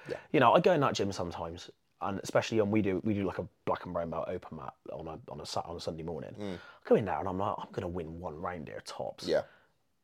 [0.10, 0.18] Yeah.
[0.32, 1.72] you know, I go in that gym sometimes,
[2.02, 4.74] and especially when we do, we do like a black and brown belt open mat
[4.92, 6.36] on a on a Sat on a Sunday morning.
[6.40, 6.58] I
[6.90, 9.26] go in there and I'm like, I'm gonna win one round here tops.
[9.26, 9.30] Mm.
[9.30, 9.42] Yeah.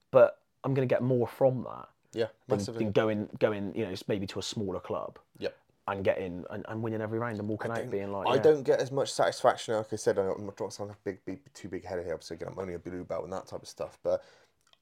[0.09, 2.27] but I'm gonna get more from that Yeah.
[2.47, 5.55] than, than going going, you know, maybe to a smaller club Yep.
[5.87, 8.41] And getting and, and winning every round and walking out being like, I yeah.
[8.41, 9.75] don't get as much satisfaction.
[9.75, 12.05] Like I said, I'm not trying to sound like a big, big, too big headed
[12.05, 12.13] here.
[12.13, 13.97] Obviously, again, I'm only a blue belt and that type of stuff.
[14.03, 14.23] But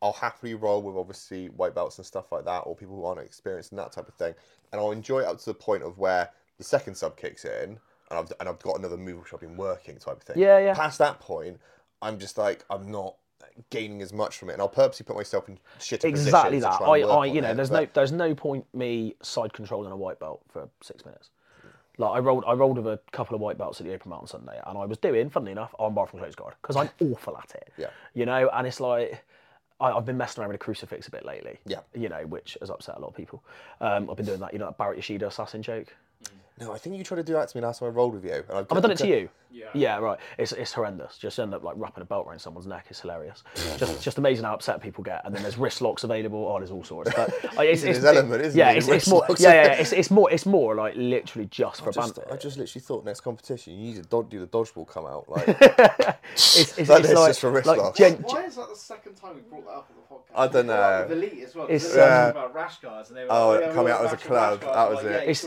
[0.02, 3.22] I'll happily roll with obviously white belts and stuff like that, or people who aren't
[3.22, 4.34] experienced in that type of thing.
[4.72, 7.80] And I'll enjoy it up to the point of where the second sub kicks in,
[8.10, 10.39] and I've and I've got another move which I've been working type of thing.
[10.39, 10.74] Yeah, yeah.
[10.74, 11.60] Past that point,
[12.02, 13.16] I'm just like I'm not
[13.70, 16.72] gaining as much from it, and I'll purposely put myself in shit exactly positions that.
[16.72, 18.36] To try I, and work I, on you know, it, there's but- no, there's no
[18.36, 21.30] point me side controlling a white belt for six minutes.
[21.98, 24.22] Like I rolled, I rolled with a couple of white belts at the Open mount
[24.22, 27.38] on Sunday, and I was doing, funnily enough, armbar from close guard because I'm awful
[27.38, 27.74] at it.
[27.78, 27.90] Yeah.
[28.14, 29.22] You know, and it's like
[29.82, 31.60] I, I've been messing around with a crucifix a bit lately.
[31.66, 31.80] Yeah.
[31.94, 33.44] You know, which has upset a lot of people.
[33.82, 34.54] Um, I've been doing that.
[34.54, 35.94] You know, that Baret Yoshida assassin joke.
[36.60, 38.26] No, I think you tried to do that to me last time I rolled with
[38.26, 38.32] you.
[38.34, 39.30] and Have I done it to you?
[39.51, 39.66] Yeah.
[39.74, 40.20] Yeah, right.
[40.38, 41.18] It's it's horrendous.
[41.18, 42.86] Just end up like wrapping a belt around someone's neck.
[42.89, 43.43] It's hilarious.
[43.78, 45.22] Just just amazing how upset people get.
[45.26, 46.45] And then there's wrist locks available.
[46.47, 47.12] Oh, there's all sorts.
[47.16, 48.62] But uh, it's, in his element, isn't it?
[48.62, 48.78] yeah, he?
[48.78, 49.26] it's, it's more.
[49.39, 49.72] Yeah, yeah, yeah.
[49.74, 50.32] It's, it's more.
[50.32, 52.32] It's more like literally just for Just, banter.
[52.32, 55.28] I just literally thought next competition you need to dod- do the dodgeball come out
[55.30, 55.47] like
[56.34, 57.97] It's, it's, That it's like, just for wrist like locks.
[57.97, 60.39] gen- Why is that the second time we brought that up on the podcast?
[60.39, 61.16] I don't We brought it know.
[61.16, 61.68] With Elite as well.
[61.68, 63.91] It's, It's, they were talking about rash guards, and they were Oh, like, yeah, coming
[63.93, 65.12] out as a club, that was Like, it.
[65.12, 65.43] yeah, it's,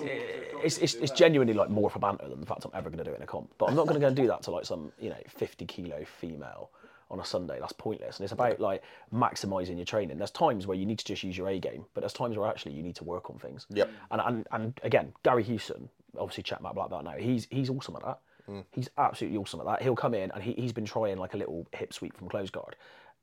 [0.79, 3.05] it's, cool, it's, genuinely like more for banter than the fact I'm ever going to
[3.05, 3.53] do it in a comp.
[3.59, 5.67] But I'm not going to go and do that to like some you know 50
[5.67, 6.71] kilo female
[7.11, 7.59] on a Sunday.
[7.61, 8.17] That's pointless.
[8.19, 8.83] And it's about like
[9.15, 10.17] maximising your training.
[10.19, 12.49] There's times where you need to just use your A game, but there's times where
[12.49, 13.67] actually you need to work on things.
[13.71, 13.91] Yep.
[14.11, 15.89] And and, and again, Gary Houston,
[16.19, 17.17] obviously chat about Black Belt now.
[17.17, 18.19] He's he's awesome at that.
[18.47, 18.61] Hmm.
[18.73, 19.83] He's absolutely awesome at that.
[19.83, 22.51] He'll come in and he, he's been trying like a little hip sweep from close
[22.51, 22.75] guard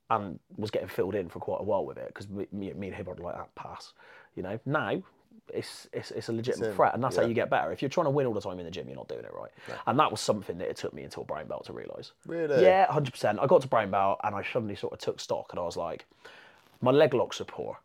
[0.10, 2.88] and was getting filled in for quite a while with it because me, me me
[2.88, 3.94] and him are like that pass.
[4.36, 5.02] You know, now
[5.54, 7.72] it's it's, it's a legitimate threat, and that's how you get better.
[7.72, 9.34] If you're trying to win all the time in the gym, you're not doing it
[9.34, 9.52] right.
[9.88, 12.12] And that was something that it took me until brown belt to realise.
[12.26, 12.64] Really?
[12.64, 13.40] Yeah, hundred percent.
[13.42, 15.78] I got to brown belt and I suddenly sort of took stock, and I was
[15.78, 16.06] like,
[16.82, 17.78] my leg locks are poor,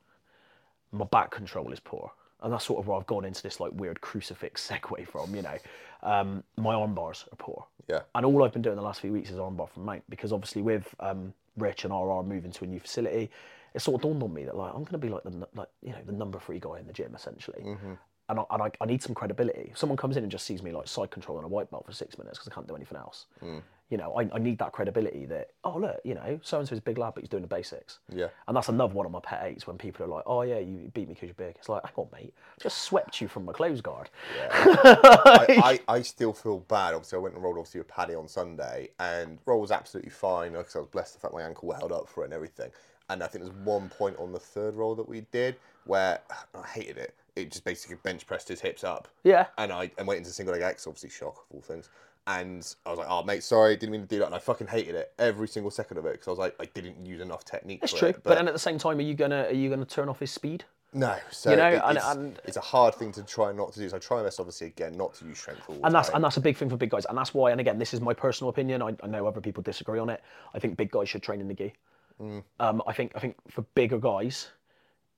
[0.92, 2.12] my back control is poor.
[2.42, 5.42] And that's sort of where I've gone into this like weird crucifix segue from, you
[5.42, 5.58] know.
[6.02, 7.64] Um, my arm bars are poor.
[7.88, 8.00] Yeah.
[8.14, 10.60] And all I've been doing the last few weeks is armbar from Mount because obviously
[10.60, 13.30] with um, Rich and RR moving to a new facility,
[13.74, 15.68] it sort of dawned on me that like I'm going to be like the like
[15.82, 17.62] you know the number three guy in the gym essentially.
[17.62, 17.94] Mm-hmm.
[18.30, 19.68] And, I, and I, I need some credibility.
[19.72, 21.92] If someone comes in and just sees me like side controlling a white belt for
[21.92, 23.26] six minutes because I can't do anything else.
[23.44, 23.60] Mm.
[23.90, 26.78] You know, I, I need that credibility that oh look, you know, so and so's
[26.78, 27.98] a big lad, but he's doing the basics.
[28.08, 28.28] Yeah.
[28.48, 30.90] And that's another one of my pet hates when people are like, oh yeah, you
[30.94, 31.56] beat me because you're big.
[31.58, 34.08] It's like, hang on, mate, just swept you from my close guard.
[34.50, 36.94] I, I, I still feel bad.
[36.94, 40.52] Obviously, I went and rolled obviously with Paddy on Sunday, and roll was absolutely fine
[40.52, 42.70] because I was blessed the fact my ankle held up for it and everything.
[43.10, 46.20] And I think there's one point on the third roll that we did where
[46.54, 47.14] I hated it.
[47.36, 49.08] It just basically bench pressed his hips up.
[49.24, 49.46] Yeah.
[49.58, 51.90] And I and went into single leg X, obviously shock of all things.
[52.26, 54.26] And I was like, oh mate, sorry, didn't mean to do that.
[54.26, 56.64] And I fucking hated it every single second of it because I was like, I
[56.66, 57.80] didn't use enough technique.
[57.82, 58.22] It's for true, It.
[58.22, 60.30] but, then at the same time, are you gonna are you gonna turn off his
[60.30, 60.64] speed?
[60.96, 63.72] no, so you know, it- and- it's, and- it's a hard thing to try not
[63.72, 63.88] to do.
[63.88, 66.14] So I try my best, obviously, again, not to use strength And that's time.
[66.16, 67.50] and that's a big thing for big guys, and that's why.
[67.50, 68.80] And again, this is my personal opinion.
[68.80, 70.22] I, I know other people disagree on it.
[70.54, 71.74] I think big guys should train in the gi.
[72.20, 72.42] Mm.
[72.60, 74.48] Um, I think I think for bigger guys,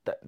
[0.04, 0.20] that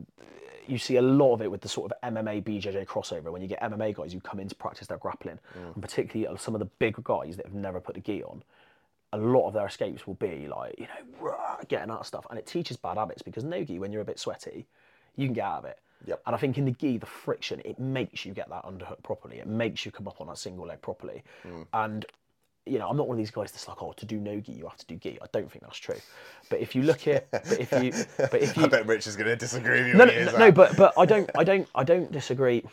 [0.66, 3.32] you see a lot of it with the sort of MMA BJJ crossover.
[3.32, 5.74] When you get MMA guys who come in to practice their grappling, mm.
[5.74, 8.42] and particularly some of the bigger guys that have never put the gi on,
[9.12, 12.26] a lot of their escapes will be like you know rah, getting out of stuff,
[12.30, 14.66] and it teaches bad habits because no gi when you're a bit sweaty,
[15.16, 15.78] you can get out of it.
[16.06, 16.22] Yep.
[16.26, 19.38] And I think in the gi, the friction, it makes you get that underhook properly.
[19.38, 21.22] It makes you come up on that single leg properly.
[21.46, 21.66] Mm.
[21.72, 22.06] And,
[22.68, 24.52] you know, I'm not one of these guys that's like, oh, to do no gi,
[24.52, 25.18] you have to do gi.
[25.22, 25.98] I don't think that's true.
[26.50, 29.16] But if you look at, but if you, but if you, I bet Rich is
[29.16, 29.94] going to disagree with you.
[29.94, 32.64] no, no, no, but but I don't, I don't, I don't disagree.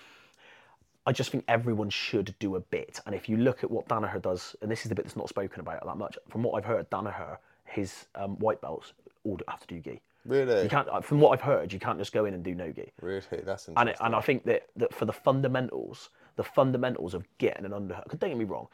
[1.07, 2.99] I just think everyone should do a bit.
[3.05, 5.29] And if you look at what Danaher does, and this is the bit that's not
[5.29, 8.93] spoken about that much, from what I've heard, Danaher, his um, white belts
[9.23, 10.01] all have to do gi.
[10.25, 10.63] Really?
[10.63, 12.71] You can't, uh, from what I've heard, you can't just go in and do no
[12.71, 12.91] gi.
[13.01, 13.75] Really, that's interesting.
[13.77, 17.71] And, it, and I think that, that for the fundamentals, the fundamentals of getting an
[17.71, 18.17] underhook.
[18.17, 18.67] don't get me wrong,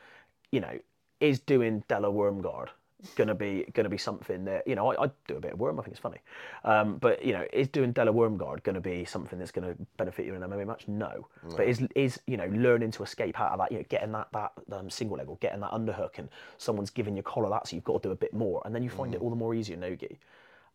[0.51, 0.79] you know,
[1.21, 2.69] is doing Della Wormguard
[3.15, 5.79] gonna be gonna be something that you know I, I do a bit of worm
[5.79, 6.19] I think it's funny.
[6.63, 10.35] Um, but you know is doing Della Wormguard gonna be something that's gonna benefit you
[10.35, 10.87] in an MMA match?
[10.87, 11.27] No.
[11.57, 14.27] but is is you know learning to escape out of that you know getting that
[14.33, 17.75] that um, single leg or getting that underhook and someone's giving you collar that so
[17.75, 19.55] you've got to do a bit more and then you find it all the more
[19.55, 20.19] easier no gi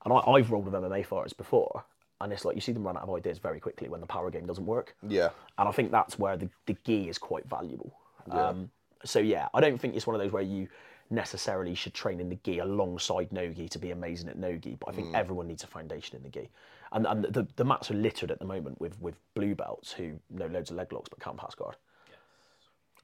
[0.05, 1.84] and I, I've rolled with MMA fighters before
[2.20, 4.30] and it's like you see them run out of ideas very quickly when the power
[4.30, 4.97] game doesn't work.
[5.07, 5.30] Yeah.
[5.59, 7.92] and I think that's where the, the gi is quite valuable.
[8.30, 8.70] Um,
[9.07, 10.68] so yeah, I don't think it's one of those where you
[11.11, 14.76] necessarily should train in the gi alongside no gi to be amazing at no gi,
[14.80, 15.14] but I think mm.
[15.14, 16.50] everyone needs a foundation in the gi.
[16.92, 20.18] And, and the, the mats are littered at the moment with, with blue belts who
[20.30, 21.76] know loads of leg locks but can't pass guard.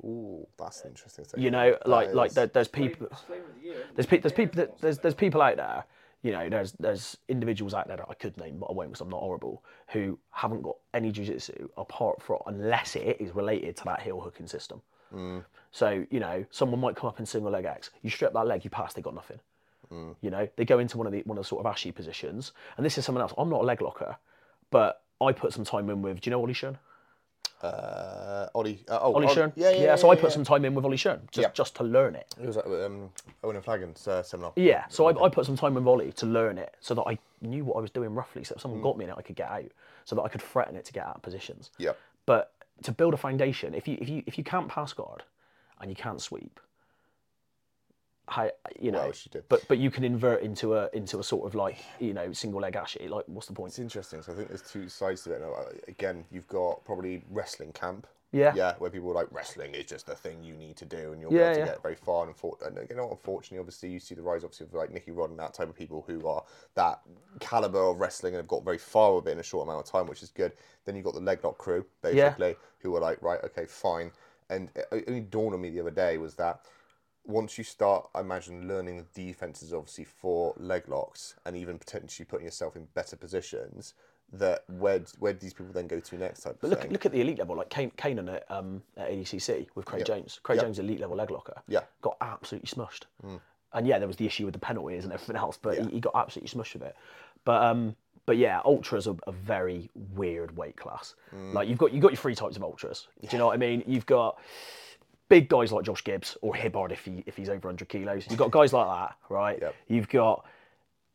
[0.04, 1.24] Ooh, that's interesting.
[1.24, 1.42] thing.
[1.42, 3.76] You know, That like like there, there's people It's flavour of the year.
[3.94, 5.84] there's pe- there's people that, there's there's people out there.
[6.22, 9.00] You know, there's there's individuals out there that I could name, but I won't because
[9.00, 9.62] I'm not horrible.
[9.88, 14.46] Who haven't got any jiu-jitsu apart from unless it is related to that heel hooking
[14.46, 14.80] system.
[15.70, 17.90] So you know, someone might come up in single leg X.
[18.02, 19.40] You strip that leg, you pass, they got nothing.
[20.22, 22.52] You know, they go into one of the one of the sort of ashi positions,
[22.78, 23.34] and this is someone else.
[23.36, 24.16] I'm not a leg locker,
[24.70, 26.20] but I put some time in with.
[26.22, 26.78] Do you know Ollie Shun?
[27.62, 28.82] Uh, Ollie.
[28.88, 29.52] Uh, oh, Ollie Ol- Shearn.
[29.54, 29.82] Yeah, yeah.
[29.82, 30.34] yeah so I put yeah.
[30.34, 31.50] some time in with Ollie Shearn just, Yeah.
[31.52, 32.34] just to learn it.
[32.40, 33.10] It was like um,
[33.44, 34.52] Owen and Flagons uh, seminar.
[34.56, 37.18] Yeah, so I, I put some time with Ollie to learn it so that I
[37.40, 38.44] knew what I was doing roughly.
[38.44, 39.70] So if someone got me in it, I could get out,
[40.04, 41.70] so that I could threaten it to get out of positions.
[41.78, 41.92] Yeah.
[42.26, 42.52] But
[42.82, 45.22] to build a foundation, if you if you if you can't pass guard
[45.80, 46.60] and you can't sweep,
[48.28, 48.98] how you know?
[48.98, 49.42] What else you?
[49.48, 52.60] But but you can invert into a into a sort of like you know single
[52.60, 53.08] leg ashi.
[53.08, 53.70] Like what's the point?
[53.70, 54.22] It's interesting.
[54.22, 55.40] So I think there's two sides to it.
[55.40, 58.06] Now, uh, again, you've got probably wrestling camp.
[58.32, 58.54] Yeah.
[58.54, 61.22] Yeah, where people are like wrestling is just the thing you need to do, and
[61.22, 61.70] you'll Yeah, be able to yeah.
[61.70, 62.26] get very far.
[62.26, 65.10] And, for, and you know, unfortunately, obviously, you see the rise, obviously, of like Nicky
[65.10, 67.00] Rod and that type of people who are that
[67.40, 69.90] caliber of wrestling and have got very far with it in a short amount of
[69.90, 70.52] time, which is good.
[70.84, 74.12] Then you've got the leg lock crew, basically, who are like, right, okay, fine.
[74.50, 76.60] And it it only dawned on me the other day was that
[77.24, 82.26] once you start, I imagine, learning the defenses, obviously, for leg locks and even potentially
[82.26, 83.94] putting yourself in better positions,
[84.34, 86.90] that where where do these people then go to next type of But look, thing?
[86.92, 90.40] look at the elite level, like Kane, Kaynan at, um, at ADCC with Craig Jones.
[90.42, 90.62] Craig Yeah.
[90.62, 91.80] Jones, elite level leg locker, Yeah.
[91.80, 91.84] Mm.
[92.00, 93.02] got absolutely smushed.
[93.74, 96.00] And yeah, there was the issue with the penalties and everything else, but he, he
[96.00, 96.94] got absolutely smushed with it.
[97.44, 101.14] But um, but yeah, ultras are a very weird weight class.
[101.34, 101.54] Mm.
[101.54, 103.08] Like you've got you've got your three types of ultras.
[103.20, 103.82] Do you know what I mean?
[103.86, 104.38] You've got
[105.28, 108.26] big guys like Josh Gibbs or Hibbard if he if he's over 100 kilos.
[108.28, 109.58] You've got guys like that, right?
[109.60, 109.74] Yep.
[109.88, 110.44] You've got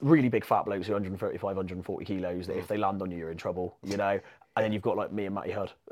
[0.01, 2.59] really big fat blokes who are 135, 140 kilos that Mm.
[2.59, 4.19] if they land on you, you're in trouble, you know.
[4.55, 5.71] And then you've got like me and Matty Hudd,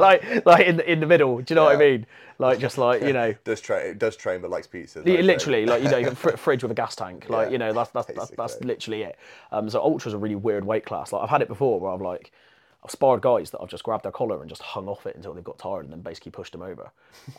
[0.00, 1.38] like like in the in the middle.
[1.42, 2.06] Do you know what I mean?
[2.38, 5.02] Like just like you know, does train does train but likes pizza.
[5.04, 7.28] yeah, literally like you know, fr- fridge with a gas tank.
[7.28, 9.18] Like Yeah, you know, that's that's that's, that's literally it.
[9.52, 11.12] Um, so ultra's a really weird weight class.
[11.12, 12.32] Like I've had it before where I've like.
[12.86, 15.34] I've sparred guys that I've just grabbed their collar and just hung off it until
[15.34, 16.88] they've got tired and then basically pushed them over.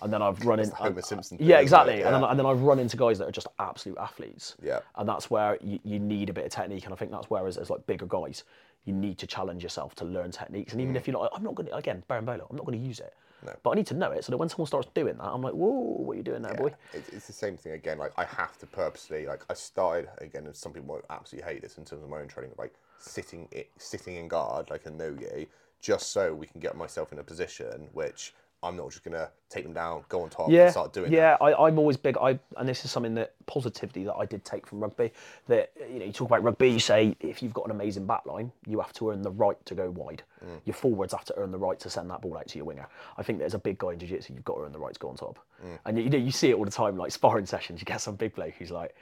[0.02, 2.02] And then I've run into Homer Simpson Yeah, exactly.
[2.04, 4.56] And, then, and then I've run into guys that are just absolute athletes.
[4.62, 4.80] Yeah.
[4.98, 6.84] And that's where you, you need a bit of technique.
[6.84, 8.44] And I think that's where, as, as like bigger guys,
[8.84, 10.74] you need to challenge yourself to learn techniques.
[10.74, 10.98] And even Mm.
[10.98, 13.14] if you're not, I'm not going to, again, Berimbolo, I'm not going to use it.
[13.46, 13.54] No.
[13.64, 15.54] But I need to know it so that when someone starts doing that, I'm like,
[15.54, 16.74] whoa, what are you doing there, boy?
[16.94, 18.00] It's, it's the same thing again.
[18.00, 20.46] Like I have to purposely like I started again.
[20.46, 22.52] And some people absolutely hate this in terms of my own training.
[22.58, 25.48] Like sitting it, sitting in guard like a no-gi,
[25.82, 28.34] just so we can get myself in a position which
[28.64, 31.14] I'm not just gonna take them down, go on top, yeah, and start doing.
[31.14, 31.38] yeah.
[31.40, 32.18] I, I'm always big.
[32.18, 35.12] I and this is something that positivity that I did take from rugby.
[35.48, 36.70] That you know, you talk about rugby.
[36.70, 39.64] You say if you've got an amazing back line, you have to earn the right
[39.68, 40.24] to go wide.
[40.44, 40.60] Mm.
[40.66, 42.88] Your forwards have to earn the right to send that ball out to your winger.
[43.18, 44.34] I think there's a big guy in jiu-jitsu.
[44.34, 45.38] You've got to earn the right to go on top.
[45.64, 45.80] Mm.
[45.86, 46.98] And you, you know, you see it all the time.
[46.98, 48.96] Like sparring sessions, you get some big bloke who's like.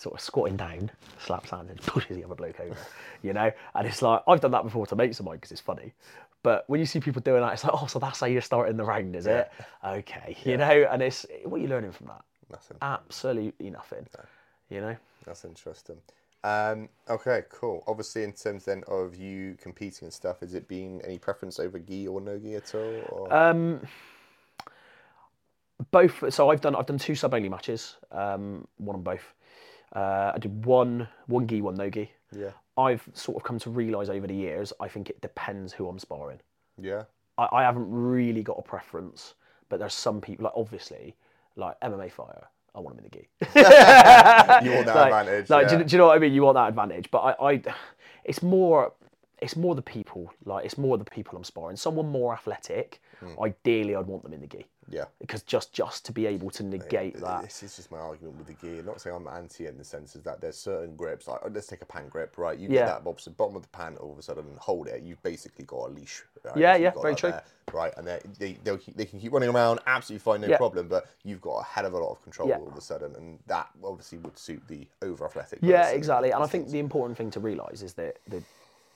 [0.00, 2.76] Sort of squatting down, slaps hands, and pushes the other bloke over.
[3.22, 5.60] You know, and it's like I've done that before to mates of mine because it's
[5.60, 5.92] funny.
[6.42, 8.78] But when you see people doing that, it's like, oh, so that's how you're starting
[8.78, 9.52] the round, is it?
[9.84, 12.22] Okay, you know, and it's what are you learning from that?
[12.50, 12.78] Nothing.
[12.80, 14.06] Absolutely nothing.
[14.70, 14.96] You know,
[15.26, 15.96] That's interesting.
[16.42, 17.84] Um, okay, cool.
[17.86, 21.78] Obviously, in terms then of you competing and stuff, has it been any preference over
[21.78, 23.02] gi or no gi at all?
[23.10, 23.34] Or?
[23.34, 23.80] um,
[25.90, 26.32] both.
[26.32, 29.34] So I've done I've done two sub only matches, um, one on both.
[29.94, 32.10] Uh, I did one one gi, one no gi.
[32.36, 34.72] yeah, I've sort of come to realise over the years.
[34.80, 36.40] I think it depends who I'm sparring.
[36.80, 37.04] yeah,
[37.38, 39.34] I, I haven't really got a preference,
[39.68, 41.16] but there's some people like obviously
[41.56, 42.46] like MMA fighter.
[42.74, 43.28] I want him in the gi.
[44.70, 45.50] you want that like, advantage.
[45.50, 45.68] like, yeah.
[45.70, 46.32] do, you, do you know what I mean?
[46.32, 47.62] You want that advantage, but I, I,
[48.24, 48.92] it's more,
[49.42, 50.32] it's more the people.
[50.44, 51.76] Like it's more the people I'm sparring.
[51.76, 53.02] Someone more athletic.
[53.18, 53.42] Hmm.
[53.42, 55.04] Ideally, I'd want them in the gi yeah.
[55.20, 57.42] because just just to be able to negate that.
[57.42, 58.82] This is just my argument with the gear.
[58.82, 61.82] Not saying I'm anti in the sense is that there's certain grips, like let's take
[61.82, 62.58] a pan grip, right?
[62.58, 62.80] You Yeah.
[62.80, 65.22] get that obviously bottom of the pan all of a sudden and hold it, you've
[65.22, 66.22] basically got a leash.
[66.44, 66.56] Right?
[66.56, 67.30] Yeah, yeah, very true.
[67.30, 68.20] there, right, and they
[68.64, 70.56] they keep, they can keep running around, absolutely fine, no Yeah.
[70.56, 70.88] problem.
[70.88, 72.58] But you've got a hell of a lot of control Yeah.
[72.58, 75.58] all of a sudden, and that obviously would suit the over athletic.
[75.62, 76.30] Yeah, exactly.
[76.32, 78.42] And I think the important thing to realise is that the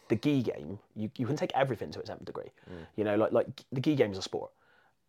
[0.09, 2.51] the gi game, you, you can take everything to its nth degree.
[2.71, 2.87] Mm.
[2.97, 4.51] You know, like like the gi game is a sport.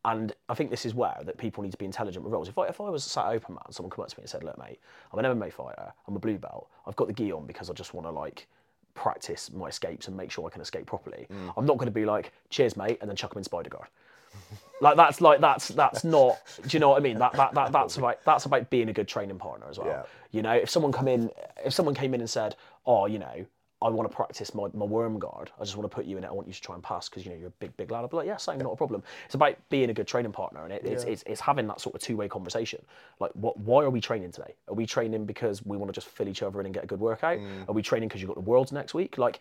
[0.05, 2.47] And I think this is where that people need to be intelligent with roles.
[2.47, 4.29] If I if I was sat at open mat someone come up to me and
[4.29, 4.79] said, "Look, mate,
[5.11, 5.91] I'm an MMA fighter.
[6.07, 6.69] I'm a blue belt.
[6.85, 8.47] I've got the gi on because I just want to like
[8.93, 11.53] practice my escapes and make sure I can escape properly." Mm.
[11.57, 13.87] I'm not going to be like, "Cheers, mate," and then chuck him in spider guard.
[14.81, 16.37] like that's like that's that's not.
[16.61, 17.17] Do you know what I mean?
[17.17, 19.87] That that, that that's about that's about being a good training partner as well.
[19.87, 20.03] Yeah.
[20.31, 21.31] You know, if someone come in,
[21.65, 23.47] if someone came in and said, "Oh, you know,
[23.81, 25.51] I want to practice my, my worm guard.
[25.59, 26.27] I just want to put you in it.
[26.27, 28.03] I want you to try and pass because you know you're a big big lad."
[28.03, 30.63] I'd be like, "Yeah, same, not a problem." It's about being a good training partner,
[30.63, 32.83] and it, it's, it's it's having that sort of two way conversation.
[33.19, 33.57] Like, what?
[33.59, 34.55] Why are we training today?
[34.69, 36.87] Are we training because we want to just fill each other in and get a
[36.87, 37.39] good workout?
[37.39, 37.69] Mm.
[37.69, 39.17] Are we training because you've got the worlds next week?
[39.17, 39.39] Like.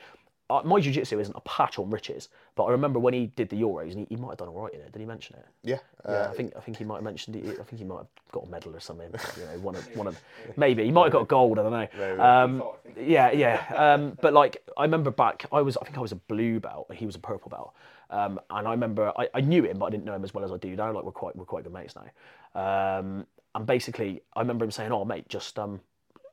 [0.51, 3.57] Uh, my jiu-jitsu isn't a patch on Rich's, but I remember when he did the
[3.57, 4.93] Euros, and he, he might have done all right in it.
[4.93, 5.47] Did he mention it?
[5.63, 5.79] Yeah.
[6.07, 7.59] Yeah, uh, I think I think he might have mentioned it.
[7.59, 9.09] I think he might have got a medal or something.
[9.39, 10.21] You know, one of one of
[10.59, 11.59] maybe he might have got gold.
[11.59, 11.89] I don't know.
[11.99, 12.21] Maybe.
[12.21, 13.09] Um, thought, I think.
[13.09, 13.75] yeah, yeah.
[13.75, 16.93] Um, but like I remember back, I was I think I was a blue belt.
[16.95, 17.75] He was a purple belt.
[18.11, 20.45] Um, and I remember I, I knew him, but I didn't know him as well
[20.45, 20.93] as I do now.
[20.93, 22.99] Like we're quite we're quite good mates now.
[22.99, 25.81] Um, and basically, I remember him saying, "Oh, mate, just um,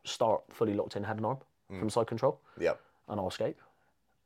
[0.03, 1.37] start fully locked in head and arm
[1.79, 2.73] from side control, yeah.
[3.07, 3.57] and I'll escape."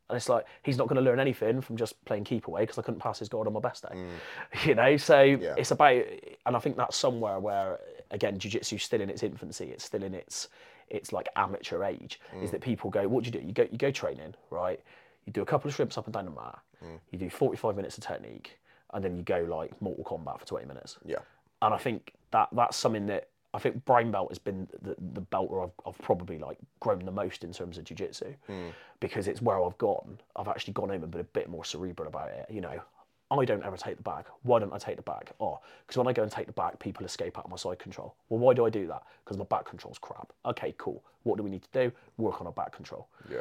[0.09, 2.77] And it's like he's not going to learn anything from just playing keep away because
[2.77, 3.95] I couldn't pass his guard on my best day.
[3.95, 4.65] Mm.
[4.65, 5.19] You know, so
[5.57, 6.03] it's about,
[6.45, 7.79] and I think that's somewhere where
[8.11, 9.65] again, jiu-jitsu's still in its infancy.
[9.65, 10.49] It's still in its
[10.89, 12.19] its like amateur age.
[12.41, 12.65] Is that mm.
[12.65, 13.45] people go, what do you do?
[13.45, 14.79] You go you go training, right?
[15.25, 16.59] You do a couple of shrimps up and down the mat.
[16.83, 16.99] Mm.
[17.11, 18.59] You do 45 minutes of technique,
[18.93, 20.97] and then you go like Mortal Kombat for 20 minutes.
[21.05, 21.17] Yeah.
[21.61, 25.21] And I think that that's something that I think brown belt has been the, the
[25.21, 28.67] belt where I've, I've probably like grown the most in terms of jiu-jitsu hmm.
[28.99, 30.19] because it's where I've gone.
[30.35, 32.47] I've actually gone in and been a bit more cerebral about it.
[32.49, 32.81] You know,
[33.31, 34.25] I don't ever take the bag.
[34.43, 35.31] Why don't I take the bag?
[35.39, 37.79] Oh, because when I go and take the bag, people escape out of my side
[37.79, 38.15] control.
[38.27, 39.03] Well, why do I do that?
[39.23, 40.33] Because my back control's crap.
[40.45, 41.01] Okay, cool.
[41.23, 41.91] What do we need to do?
[42.17, 43.07] Work on our back control.
[43.31, 43.37] Yeah.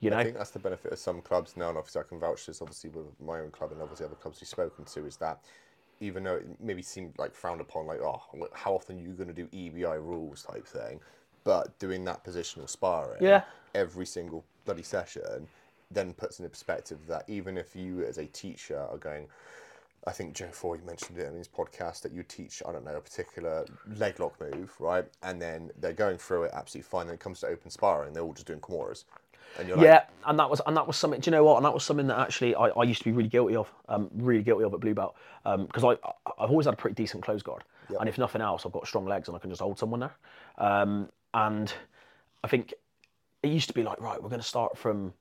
[0.00, 0.18] You know?
[0.18, 2.60] I think that's the benefit of some clubs now, and obviously I can vouch this
[2.60, 5.40] obviously with my own club and obviously other clubs we've spoken to, is that
[6.00, 8.22] even though it maybe seemed like frowned upon, like, oh,
[8.52, 11.00] how often are you going to do EBI rules type thing,
[11.44, 13.42] but doing that positional sparring Yeah.
[13.74, 15.48] every single bloody session
[15.90, 19.26] then puts into perspective that even if you as a teacher are going,
[20.06, 22.96] I think Joe Foy mentioned it in his podcast that you teach, I don't know,
[22.96, 23.64] a particular
[23.96, 25.06] leg lock move, right?
[25.22, 27.06] And then they're going through it absolutely fine.
[27.06, 29.04] Then it comes to open sparring, they're all just doing Kimuras.
[29.58, 31.20] And you're like, Yeah, and that was and that was something.
[31.20, 31.56] Do you know what?
[31.56, 34.08] And that was something that actually I, I used to be really guilty of, um,
[34.14, 37.22] really guilty of at blue belt, because I I- I've always had a pretty decent
[37.22, 37.64] close guard,
[38.00, 40.14] and if nothing else, I've got strong legs and I can just hold someone there.
[40.58, 41.72] Um, and
[42.44, 42.74] I think
[43.42, 45.12] it used to be like, right, we're going to start from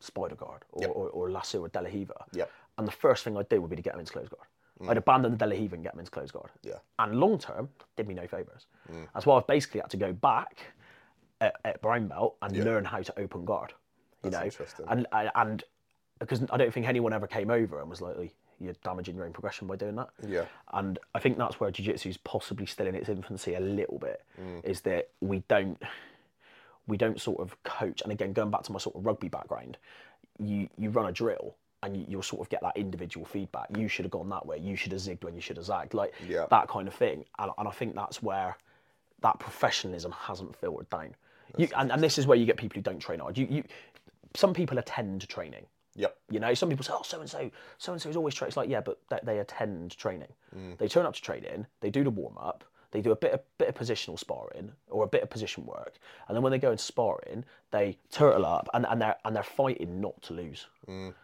[0.00, 2.50] spider guard or, or, or lasso or De La Riva, Yep.
[2.78, 4.46] and the first thing I'd do would be to get him into close guard.
[4.88, 6.50] I'd abandon the De La Riva and get him into close guard.
[6.62, 6.74] Yeah.
[6.98, 8.66] And long term, did me no favours.
[9.14, 10.58] That's why I've basically had to go back
[11.40, 13.72] at, at brown belt and learn how to open guard.
[14.22, 14.86] You That's know, interesting.
[14.88, 15.64] and and- and
[16.20, 18.28] because I don't think anyone ever came over and was like, "Oh,
[18.60, 20.44] "You're damaging your own progression by doing that." Yeah.
[20.72, 24.22] And I think that's where jiu-jitsu is possibly still in its infancy a little bit.
[24.40, 24.64] Mm.
[24.64, 25.82] Is that we don't
[26.86, 28.02] we don't sort of coach.
[28.02, 29.76] And again, going back to my sort of rugby background,
[30.38, 33.66] you you run a drill and you, you'll sort of get that individual feedback.
[33.76, 34.58] You should have gone that way.
[34.58, 35.92] You should have zigged when you should have zagged.
[35.92, 36.46] Like Yeah.
[36.50, 37.24] that kind of thing.
[37.38, 38.56] And, and I think that's where
[39.20, 41.14] that professionalism hasn't filtered down.
[41.56, 43.38] You, and, and this is where you get people who don't train hard.
[43.38, 43.64] You, you,
[44.34, 45.66] some people attend training.
[45.96, 46.16] Yep.
[46.30, 48.48] You know, some people say, "Oh, so and so, so and so is always training."
[48.48, 50.32] It's like, yeah, but they, they attend training.
[50.56, 50.76] Mm.
[50.78, 51.66] They turn up to training.
[51.80, 52.64] They do the warm up.
[52.90, 55.94] They do a bit of bit of positional sparring or a bit of position work,
[56.26, 59.42] and then when they go into sparring, they turtle up and, and they're and they're
[59.44, 60.66] fighting not to lose.
[60.88, 61.14] Mm.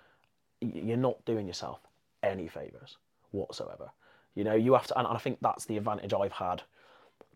[0.63, 1.81] Y- You're not doing yourself
[2.23, 2.97] any favors
[3.33, 3.91] whatsoever.
[4.37, 6.63] You know, you have to, and I think that's the advantage I've had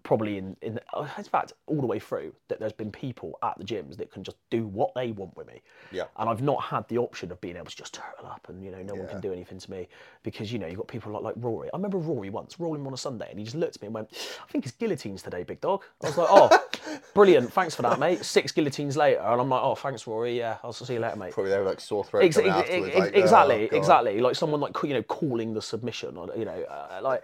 [0.05, 0.79] probably in, in
[1.19, 4.23] in fact all the way through that there's been people at the gyms that can
[4.23, 6.05] just do what they want with me Yeah.
[6.19, 8.71] and I've not had the option of being able to just turtle up and you
[8.71, 9.89] know no one can do anything to me
[10.23, 12.93] because you know you've got people like like Rory I remember Rory once rolling on
[12.95, 14.09] a Sunday and he just looked at me and went
[14.47, 16.65] I think it's guillotines today big dog I was like oh
[17.15, 20.59] brilliant thanks for that mate six guillotines later and I'm like oh thanks Rory yeah
[20.63, 22.25] I'll see you later mate Probably they were like sore throat.
[22.25, 23.77] Ex- ex- ex- like, oh, exactly, God.
[23.77, 24.21] exactly.
[24.21, 27.23] Like someone like you know calling the submission, or you know, uh, like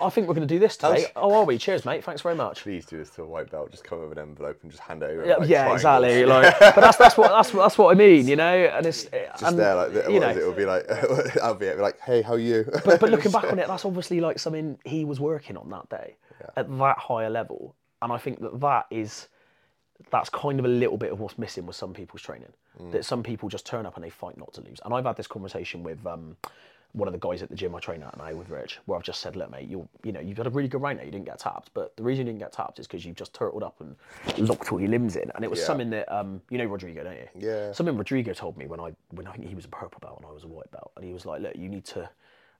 [0.00, 1.06] I think we're going to do this today.
[1.16, 1.58] Oh, are we?
[1.58, 2.04] Cheers, mate.
[2.04, 2.62] Thanks very much.
[2.62, 3.70] Please do this to a white belt.
[3.70, 5.26] Just come with an envelope and just hand it over.
[5.26, 6.24] Yeah, like, yeah, exactly.
[6.28, 8.44] Like, but that's that's what that's what that's what I mean, you know.
[8.44, 10.28] And it's Just and, there, like, you know.
[10.28, 10.36] it?
[10.36, 10.84] It'll be like,
[11.42, 12.64] I'll be like, hey, how are you?
[12.84, 15.88] but, but looking back on it, that's obviously like something he was working on that
[15.88, 16.16] day
[16.56, 19.28] at that higher level, and I think that that is
[20.10, 22.52] that's kind of a little bit of what's missing with some people's training.
[22.92, 24.78] That some people just turn up and they fight not to lose.
[24.84, 26.36] And I've had this conversation with um,
[26.92, 29.04] one of the guys at the gym I train at now with Rich, where I've
[29.04, 31.04] just said, look, mate, you you know you've had a really good round there.
[31.06, 33.34] You didn't get tapped, but the reason you didn't get tapped is because you've just
[33.34, 33.94] turtled up and
[34.48, 35.30] locked all your limbs in.
[35.34, 35.66] And it was Yeah.
[35.66, 37.28] something that um, you know Rodrigo, don't you?
[37.48, 37.72] Yeah.
[37.72, 40.26] Something Rodrigo told me when I when I think he was a purple belt and
[40.26, 42.08] I was a white belt, and he was like, look, you need to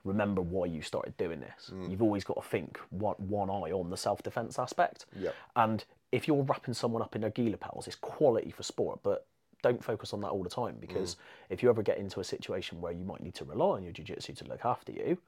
[0.05, 1.73] remember why you started doing this.
[1.89, 5.07] You've always got to think one, one eye on the self defense aspect.
[5.19, 5.35] Yep.
[5.57, 9.27] And if you're wrapping someone up in their gi lapels, it's quality for sport, but
[9.63, 11.19] don't focus on that all the time because mm.
[11.51, 13.93] if you ever get into a situation where you might need to rely on your
[13.93, 15.19] jiu-jitsu to look after you,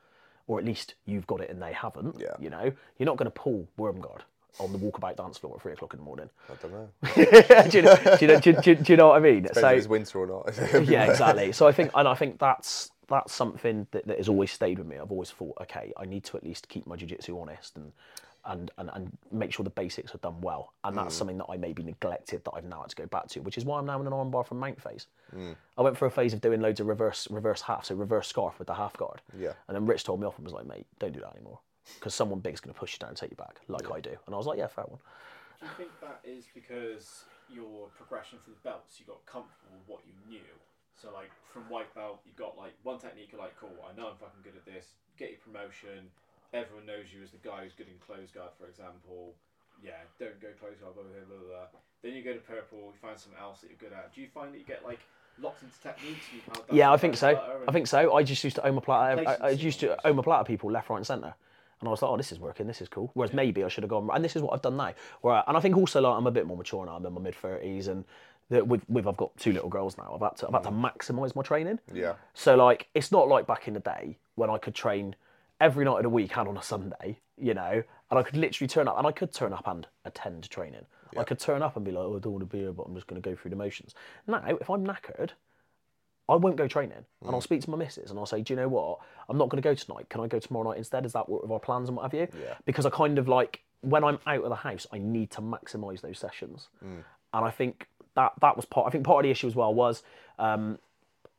[0.46, 2.34] or at least you've got it and they haven't, Yeah.
[2.38, 4.24] you know, you're not going to pull worm guard
[4.58, 6.28] on the walkabout dance floor at three o'clock in the morning.
[6.48, 6.88] I don't know.
[7.70, 9.42] do, you know, do, you know, do, you- do you know what I mean?
[9.42, 10.58] Depends if it's winter or not.
[10.88, 11.52] yeah, exactly.
[11.52, 14.86] So I think, and I think that's that's something that, that has always stayed with
[14.86, 14.96] me.
[14.96, 17.92] I've always thought, okay, I need to at least keep my jiu-jitsu honest and
[18.46, 20.72] and, and, and make sure the basics are done well.
[20.84, 21.18] And that's mm.
[21.18, 23.64] something that I maybe neglected that I've now had to go back to, which is
[23.64, 25.06] why I'm now in an armbar from Mount phase.
[25.36, 25.54] Mm.
[25.76, 28.58] I went for a phase of doing loads of reverse reverse half, so reverse scarf
[28.58, 29.20] with the half guard.
[29.38, 29.52] Yeah.
[29.68, 31.58] And then Rich told me off and was like, mate, don't do that anymore.
[31.94, 34.16] Because someone big's going to push you down and take you back, like I do.
[34.26, 35.00] And I was like, yeah, fair one.
[35.60, 39.88] Do you think that is because your progression through the belts, you got comfortable with
[39.88, 40.50] what you knew?
[41.00, 43.28] So like from white belt, you got like one technique.
[43.32, 44.96] You're like, cool, I know I'm fucking good at this.
[45.18, 46.12] Get your promotion.
[46.52, 49.34] Everyone knows you as the guy who's good in close guard, for example.
[49.82, 51.80] Yeah, don't go close guard, blah blah blah blah.
[52.02, 54.14] Then you go to purple, you find something else that you're good at.
[54.14, 55.00] Do you find that you get like
[55.40, 56.26] locked into techniques?
[56.34, 57.40] You kind of Yeah, I think so.
[57.66, 58.14] I think so.
[58.14, 59.26] I just used to omoplata.
[59.26, 61.34] I, I Places used to and omoplata people left, right, and centre.
[61.80, 62.66] And I was like, oh, this is working.
[62.66, 63.10] This is cool.
[63.14, 64.10] Whereas maybe I should have gone.
[64.12, 64.92] And this is what I've done now.
[65.22, 66.96] Where, and I think also like I'm a bit more mature now.
[66.96, 68.04] I'm in my mid thirties, and
[68.50, 70.12] the, with with I've got two little girls now.
[70.14, 70.90] I've had to I've had to mm.
[70.90, 71.78] maximise my training.
[71.92, 72.14] Yeah.
[72.34, 75.14] So like, it's not like back in the day when I could train
[75.60, 78.68] every night of the week and on a Sunday, you know, and I could literally
[78.68, 80.86] turn up and I could turn up and attend training.
[81.16, 82.84] I could turn up and be like, oh, I don't want to be here, but
[82.84, 83.94] I'm just going to go through the motions.
[84.28, 85.30] Now, if I'm knackered,
[86.28, 88.56] I won't go training, and I'll speak to my missus and I'll say, do you
[88.56, 89.00] know what?
[89.28, 90.08] I'm not going to go tonight.
[90.08, 91.04] Can I go tomorrow night instead?
[91.04, 92.28] Is that what with our plans and what have you?
[92.40, 92.54] Yeah.
[92.64, 96.00] Because I kind of like when I'm out of the house, I need to maximise
[96.00, 98.86] those sessions, and I think that that was part.
[98.86, 100.04] I think part of the issue as well was
[100.38, 100.78] um,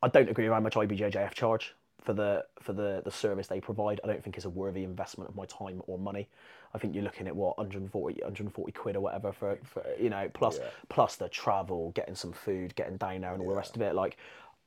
[0.02, 3.60] I don't agree with how much IBJJF charge for the for the the service they
[3.60, 4.00] provide.
[4.04, 6.28] I don't think it's a worthy investment of my time or money.
[6.74, 10.28] I think you're looking at what 140 140 quid or whatever for, for you know
[10.34, 10.68] plus Yeah.
[10.88, 13.94] plus the travel, getting some food, getting down there, and all the rest of it.
[13.94, 14.16] Like,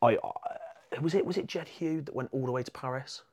[0.01, 0.17] I,
[0.95, 3.23] I was it was it Jed Hugh that went all the way to Paris.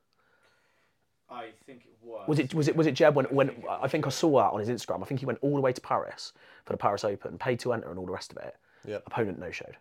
[1.30, 2.28] I think it was.
[2.28, 4.60] Was it was it was it Jed when when I think I saw that on
[4.60, 5.02] his Instagram.
[5.02, 6.32] I think he went all the way to Paris
[6.64, 8.56] for the Paris Open, paid to enter, and all the rest of it.
[8.86, 8.98] Yeah.
[9.06, 9.76] Opponent no showed.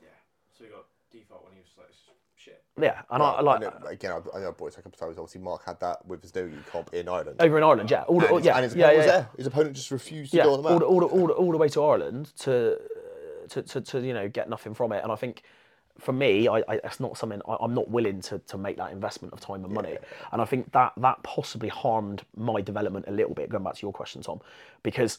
[0.00, 0.08] Yeah.
[0.56, 1.88] So you got default when he was like
[2.36, 2.63] shit.
[2.80, 4.82] Yeah, and I, I like I know, again, I, I know I brought it a
[4.82, 5.18] couple of times.
[5.18, 7.36] Obviously, Mark had that with his nogi comp in Ireland.
[7.38, 7.88] over in Ireland.
[7.88, 9.12] Yeah, all the, and his, yeah, and his yeah, opponent yeah, was yeah.
[9.12, 9.28] there.
[9.36, 11.32] His opponent just refused to yeah, go on the all the, all, the, all, the,
[11.34, 12.80] all the way to Ireland to,
[13.50, 15.04] to, to, to you know get nothing from it.
[15.04, 15.42] And I think
[15.98, 18.90] for me, I, I it's not something I, I'm not willing to, to make that
[18.90, 19.96] investment of time and money.
[20.32, 23.50] And I think that that possibly harmed my development a little bit.
[23.50, 24.40] Going back to your question, Tom,
[24.82, 25.18] because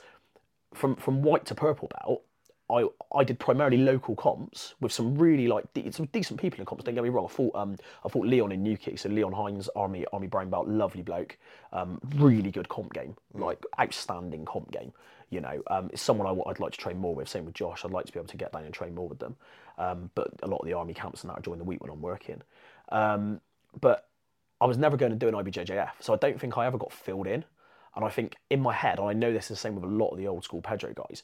[0.74, 2.24] from from white to purple belt.
[2.70, 6.66] I, I did primarily local comps with some really like de- some decent people in
[6.66, 6.84] comps.
[6.84, 7.26] Don't get me wrong.
[7.26, 10.68] I fought um I fought Leon in Newquay, so Leon Hines, Army Army Brown Belt,
[10.68, 11.38] lovely bloke,
[11.72, 14.94] um really good comp game, like outstanding comp game.
[15.30, 17.28] You know, um, it's someone I, would like to train more with.
[17.28, 17.84] Same with Josh.
[17.84, 19.36] I'd like to be able to get down and train more with them.
[19.78, 21.92] Um, but a lot of the army camps and that are during the week when
[21.92, 22.42] I'm working.
[22.90, 23.42] Um,
[23.82, 24.08] but
[24.62, 26.94] I was never going to do an IBJJF, so I don't think I ever got
[26.94, 27.44] filled in.
[27.96, 29.88] And I think in my head, and I know this is the same with a
[29.88, 31.24] lot of the old school Pedro guys,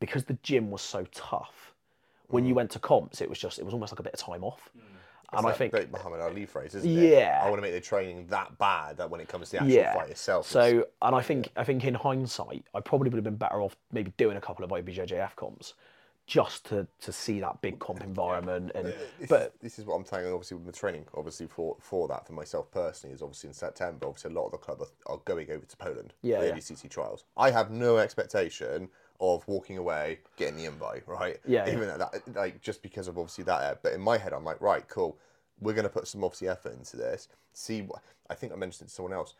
[0.00, 1.72] because the gym was so tough.
[2.28, 2.56] When you mm.
[2.56, 4.70] went to comps, it was just it was almost like a bit of time off.
[4.76, 4.82] Mm.
[5.32, 7.08] And I think great Muhammad Ali phrase, isn't it?
[7.08, 7.40] Yeah.
[7.42, 9.72] I want to make the training that bad that when it comes to the actual
[9.72, 9.94] yeah.
[9.94, 10.50] fight itself.
[10.50, 13.60] it's- So, and I think I think in hindsight, I probably would have been better
[13.60, 15.74] off maybe doing a couple of IBJJF comps,
[16.26, 18.72] just to to see that big comp environment.
[18.74, 20.26] And This, but this is what I'm saying.
[20.26, 24.06] Obviously, with the training, obviously for for that for myself personally is obviously in September.
[24.06, 26.78] Obviously, a lot of the club are, are going over to Poland Yeah, for the
[26.82, 26.88] yeah.
[26.88, 27.24] Trials.
[27.36, 28.88] I have no expectation
[29.20, 31.38] of walking away getting the invite, right?
[31.46, 31.72] Yeah, yeah.
[31.74, 33.60] Even at that, like just because of obviously that.
[33.60, 35.16] uh, But in my head, I'm like, right, cool.
[35.60, 37.28] We're going to put some obviously effort into this.
[37.52, 38.00] See what
[38.30, 39.34] I think I mentioned it to someone else.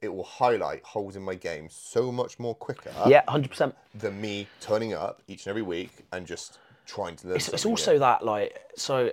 [0.00, 3.74] It will highlight holes in my game so much more quicker yeah, hundred percent.
[3.94, 7.36] than me turning up each and every week and just trying to learn.
[7.36, 7.98] It's, it's also new.
[8.00, 9.10] that like so.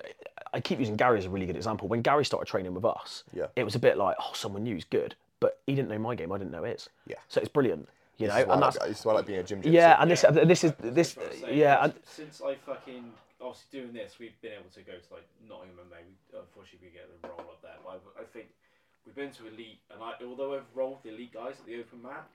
[0.54, 1.88] I keep using Gary as a really good example.
[1.88, 3.46] When Gary started training with us, Yeah.
[3.56, 6.14] it was a bit like, oh, someone new is good, but he didn't know my
[6.14, 6.30] game.
[6.34, 6.90] I didn't know his.
[7.08, 7.16] Yeah.
[7.30, 7.88] So it's brilliant,
[8.22, 8.36] you know.
[8.36, 9.62] This is why And I that's like, this is why I like being a gym
[9.62, 9.72] gypsy.
[9.74, 13.12] yeah, and this this is That's this what I'm saying, yeah, and since I fucking
[13.42, 16.04] obviously doing this, we've been able to go to like Nottingham and May.
[16.06, 17.78] We, unfortunately, we get the roll up there.
[17.84, 18.48] But I, I think
[19.06, 22.02] we've been to elite, and I, although I've rolled the elite guys at the open
[22.04, 22.28] mat,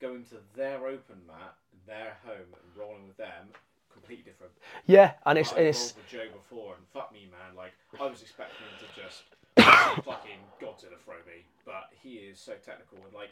[0.00, 1.54] going to their open mat,
[1.86, 3.54] their home, and rolling with them,
[3.92, 4.52] completely different.
[4.86, 7.54] yeah, and it's I it's rolled with Joe before, and fuck me, man.
[7.56, 9.22] Like I was expecting him to just
[10.04, 12.98] fucking Godzilla throw me, but he is so technical.
[13.04, 13.30] And like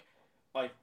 [0.54, 0.74] I've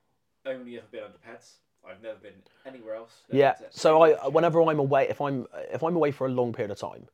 [0.45, 1.53] only ever been under Peds.
[1.87, 2.33] I've never been
[2.65, 3.11] anywhere else.
[3.29, 3.55] Never Yeah.
[3.71, 6.79] So I, whenever I'm away, if I'm if I'm away for a long period of
[6.79, 7.07] time,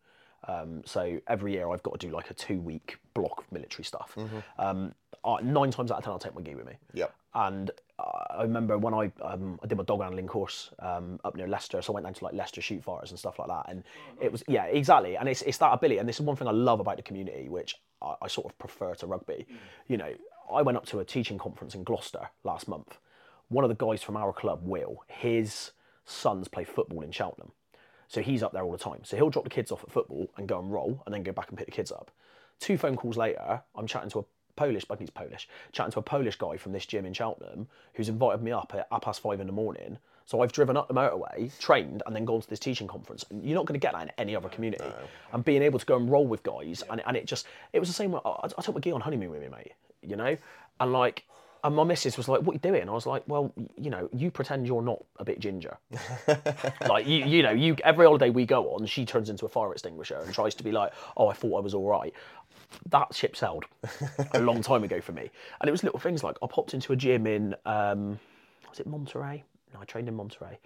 [0.47, 3.84] um, so every year I've got to do like a two week block of military
[3.84, 4.17] stuff.
[4.57, 4.93] Um,
[5.25, 6.73] I, nine times out of ten, I'll take my gi with me.
[6.93, 7.13] Yep.
[7.34, 11.36] And uh, I remember when I um, I did my dog handling course um, up
[11.36, 13.65] near Leicester, so I went down to like Leicester shoot fires and stuff like that,
[13.69, 13.84] and
[14.21, 16.51] it was yeah exactly, and it's it's that ability, and this is one thing I
[16.51, 19.45] love about the community, which I, I sort of prefer to rugby.
[19.88, 20.13] You know,
[20.53, 22.97] I went up to a teaching conference in Gloucester last month.
[23.50, 25.72] One of the guys from our club, Will, his
[26.06, 27.52] sons play football in Cheltenham.
[28.08, 29.02] So he's up there all the time.
[29.04, 31.32] So he'll drop the kids off at football and go and roll and then go
[31.32, 32.10] back and pick the kids up.
[32.60, 34.24] Two phone calls later, I'm chatting to a
[34.56, 37.68] Polish, I think he's Polish, chatting to a Polish guy from this gym in Cheltenham
[37.93, 39.97] who's invited me up at half past five in the morning.
[40.26, 43.26] So I've driven up the motorway, trained, and then gone to this teaching conference.
[43.32, 44.84] And you're not going to get that in any other community.
[45.34, 47.89] And being able to go and roll with guys, and, and it just, it was
[47.89, 48.12] the same.
[48.12, 49.72] way- I, I took my gear on honeymoon with me, mate.
[50.04, 50.36] You know,
[50.80, 51.26] and like,
[51.64, 54.10] and my missus was like, "What are you doing?" I was like, "Well, you know,
[54.14, 55.78] you pretend you're not a bit ginger."
[56.88, 59.72] like you, you know, you every holiday we go on, she turns into a fire
[59.72, 62.14] extinguisher and tries to be like, "Oh, I thought I was all right."
[62.89, 63.66] That ship sailed
[64.34, 65.30] a long time ago for me,
[65.62, 68.20] and it was little things like I popped into a gym in, um,
[68.70, 69.43] was it Monterey?
[69.74, 70.60] No, I trained in Monterey.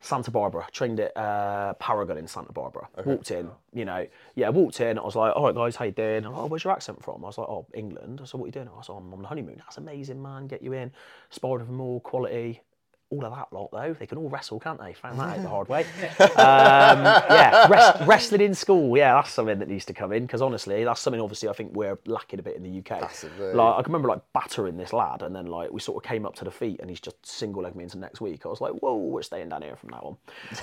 [0.00, 2.88] Santa Barbara, trained at uh, Paragon in Santa Barbara.
[3.04, 4.98] Walked in, you know, yeah, walked in.
[4.98, 6.26] I was like, all right, guys, how you doing?
[6.26, 7.24] Oh, where's your accent from?
[7.24, 8.20] I was like, oh, England.
[8.22, 8.68] I said, what are you doing?
[8.68, 9.56] I was like, I'm on the honeymoon.
[9.58, 10.46] That's amazing, man.
[10.46, 10.92] Get you in.
[11.30, 12.62] Sparred with more quality.
[13.10, 14.92] All of that lot, though, they can all wrestle, can't they?
[14.94, 15.86] Found that out the hard way.
[16.20, 18.96] Um, yeah, rest, wrestling in school.
[18.96, 21.72] Yeah, that's something that needs to come in because honestly, that's something obviously I think
[21.74, 23.00] we're lacking a bit in the UK.
[23.02, 23.52] Massively.
[23.54, 26.26] Like I can remember like battering this lad, and then like we sort of came
[26.26, 28.44] up to the feet, and he's just single legged me into next week.
[28.44, 30.16] I was like, whoa, we're staying down here from now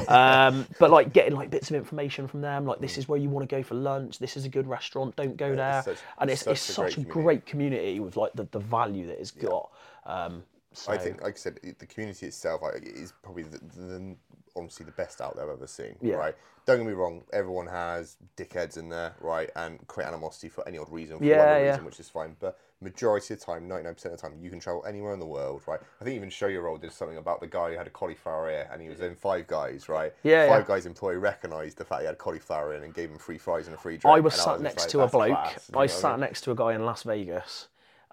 [0.09, 0.53] on.
[0.57, 3.29] um, but like getting like bits of information from them, like this is where you
[3.29, 4.19] want to go for lunch.
[4.19, 5.15] This is a good restaurant.
[5.15, 5.81] Don't go there.
[5.83, 7.23] such- and it's such it's a such great a community.
[7.23, 9.69] great community with like the, the value that it's got.
[10.05, 10.43] Um,
[10.74, 14.15] so, I think, like I said, the community itself like, is probably the, the,
[14.55, 15.95] honestly the best out there I've ever seen.
[16.01, 16.15] Yeah.
[16.15, 16.36] Right.
[16.65, 17.24] Don't get me wrong.
[17.34, 21.39] Everyone has dickheads in there, right, and create animosity for any odd reason, for Yeah,
[21.39, 21.69] whatever yeah.
[21.71, 22.38] reason, which is fine.
[22.39, 25.13] But majority of the time, ninety nine percent of the time, you can travel anywhere
[25.13, 25.82] in the world, right?
[25.99, 28.49] I think even Show Your Roll did something about the guy who had a cauliflower
[28.49, 30.13] ear, and he was in Five Guys, right?
[30.24, 30.67] Yeah, Five yeah.
[30.76, 33.76] Guys employee recognised the fact he had cauliflower ear and gave him free fries and
[33.76, 34.15] a free drink.
[34.15, 35.30] I was sat just next like, to a bloke.
[35.32, 37.67] class," know I sat next to a guy in Las Vegas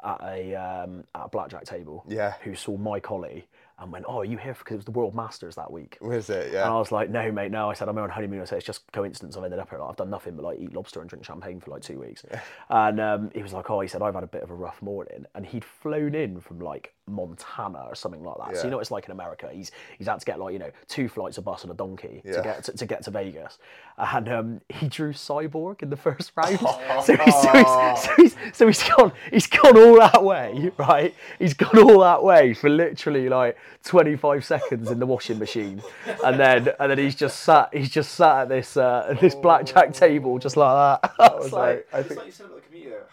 [0.04, 2.04] at a um, at a blackjack table.
[2.08, 2.34] Yeah.
[2.42, 3.46] Who saw my collie
[3.78, 6.28] and went, "Oh, are you here because it was the World Masters that week?" Was
[6.30, 6.52] it?
[6.52, 6.64] Yeah.
[6.64, 7.70] And I was like, no, mate, no.
[7.70, 8.40] I said, I'm on honeymoon.
[8.40, 9.78] I said, it's just coincidence I've ended up here.
[9.78, 12.24] Like, I've done nothing but like eat lobster and drink champagne for like two weeks.
[12.68, 14.82] And um, he was like, oh, he said, I've had a bit of a rough
[14.82, 15.24] morning.
[15.34, 18.56] And he'd flown in from like Montana or something like that.
[18.56, 19.48] So you know what it's like in America.
[19.52, 22.22] He's he's had to get like, you know, two flights of bus and a donkey
[22.24, 23.58] to get to, to get to Vegas.
[23.98, 26.58] And um, he drew Cyborg in the first round.
[26.58, 31.14] so, he's, so, he's, so, he's, so he's gone he's gone all that way, right?
[31.38, 35.82] He's gone all that way for literally like 25 seconds in the washing machine.
[36.24, 39.34] And then and then he's just sat he's just sat at this uh, at this
[39.34, 41.12] blackjack table just like that.
[41.18, 42.20] I was like, I it's think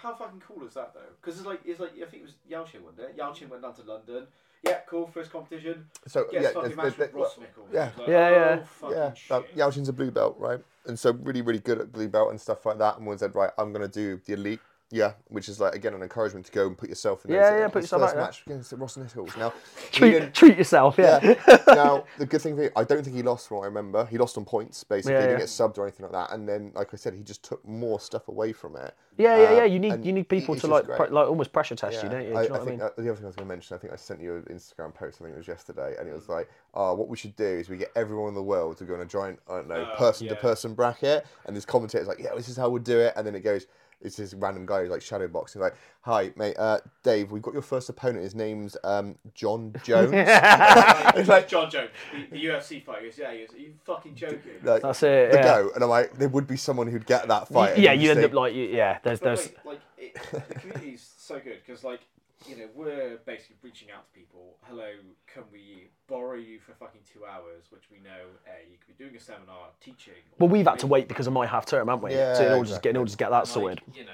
[0.02, 1.00] How fucking cool is that though?
[1.22, 3.10] Because it's like it's like I think it was Yalchin one day.
[3.18, 4.28] Yalchin went down to London.
[4.64, 5.08] Yeah, cool.
[5.08, 5.86] First competition.
[6.08, 6.24] so.
[6.32, 7.68] Gets yeah, fucking there's- there's- Ross Mickle.
[7.72, 7.92] yeah.
[7.98, 8.58] Like, Yeah, yeah.
[8.62, 9.56] oh, fucking Yeah, that, shit.
[9.56, 10.60] Yalchin's a blue belt, right?
[10.88, 12.98] And so really, really good at blue belt and stuff like that.
[12.98, 14.60] And one said, right, I'm gonna do the elite.
[14.90, 17.32] Yeah, which is like again an encouragement to go and put yourself in.
[17.32, 18.26] Yeah, those- yeah, put yourself first out there.
[18.26, 19.36] match against Ross and Nichols.
[19.36, 19.54] Now,
[19.92, 21.20] treat, didn't- treat yourself, yeah.
[21.22, 21.58] yeah.
[21.68, 24.06] now the good thing for you, I don't think he lost from what I remember.
[24.06, 25.14] He lost on points basically.
[25.16, 25.46] Yeah, he didn't yeah.
[25.46, 26.34] get subbed or anything like that.
[26.34, 28.96] And then, like I said, he just took more stuff away from it.
[29.18, 29.64] Yeah, yeah, Uh, yeah.
[29.66, 32.30] You need you need people to like pre- like almost pressure test you, don't you?
[32.30, 32.90] Do I, you know I what I think mean?
[32.98, 34.44] uh, the other thing I was going to mention, I think I sent you an
[34.44, 35.18] Instagram post.
[35.20, 37.68] I think it was yesterday, and it was like, "Oh, what we should do is
[37.68, 39.98] we get everyone in the world to go on a giant, I don't know, Uh,
[39.98, 43.14] person to person bracket." And this commentator's like, "Yeah, this is how we'll do it."
[43.18, 43.66] And then it goes,
[44.02, 47.54] it's this random guy who's like shadow boxing, like, "Hi, mate, uh, Dave, we've got
[47.54, 48.24] your first opponent.
[48.24, 53.02] His name's um, John Jones." it's like John Jones, the, the UFC fighter.
[53.02, 54.40] He goes, yeah, he goes, are you fucking joking?
[54.64, 55.32] like, That's it.
[55.32, 57.74] the Yeah, go, and I'm like, there would be someone who'd get that fight.
[57.76, 57.94] and yeah.
[57.94, 59.00] you'd end say- up like you- yeah.
[59.04, 62.02] There's But there's like, like it, the community's so good because like
[62.46, 64.58] you know we're basically reaching out to people.
[64.64, 64.92] Hello,
[65.32, 67.66] can we borrow you for fucking two hours?
[67.70, 70.14] Which we know, a you could be doing a seminar, teaching.
[70.40, 72.12] well, we've had to wait because of my half term, haven't we?
[72.12, 73.82] Yeah, so in order to get in order to get that and, sorted.
[73.88, 74.12] Like, you know,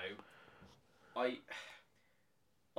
[1.16, 1.38] I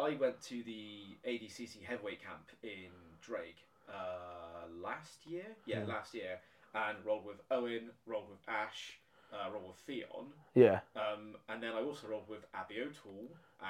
[0.01, 2.91] I went to the ADCC heavyweight camp in
[3.21, 5.45] Drake uh, last year.
[5.67, 6.39] Yeah, last year,
[6.75, 8.99] and rolled with Owen, rolled with Ash,
[9.33, 10.33] uh, rolled with Theon.
[10.55, 10.81] Yeah.
[10.97, 13.29] Um, and then I also rolled with Abby O'Toole,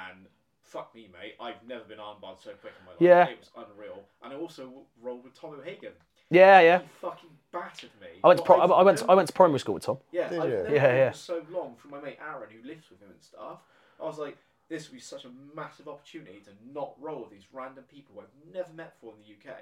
[0.08, 0.26] and
[0.64, 3.00] fuck me, mate, I've never been armbarred so quick in my life.
[3.00, 3.26] Yeah.
[3.32, 4.00] It was unreal.
[4.22, 5.92] And I also rolled with Tom O'Hagan.
[6.30, 6.80] Yeah, yeah.
[6.80, 8.08] He fucking battered me.
[8.24, 9.98] I went to pro- I've I went to, I went to primary school with Tom.
[10.10, 10.56] Yeah, Did I've you?
[10.56, 11.10] known Yeah, him yeah.
[11.10, 13.58] for so long from my mate Aaron, who lives with him and stuff.
[14.00, 14.36] I was like,
[14.68, 18.52] this would be such a massive opportunity to not roll with these random people I've
[18.54, 19.56] never met before in the UK.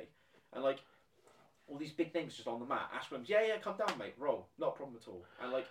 [0.55, 0.79] And like,
[1.69, 2.91] all these big names just on the mat.
[2.95, 4.47] Ash Williams, yeah, yeah, come down, mate, roll.
[4.59, 5.25] Not a problem at all.
[5.43, 5.67] And like,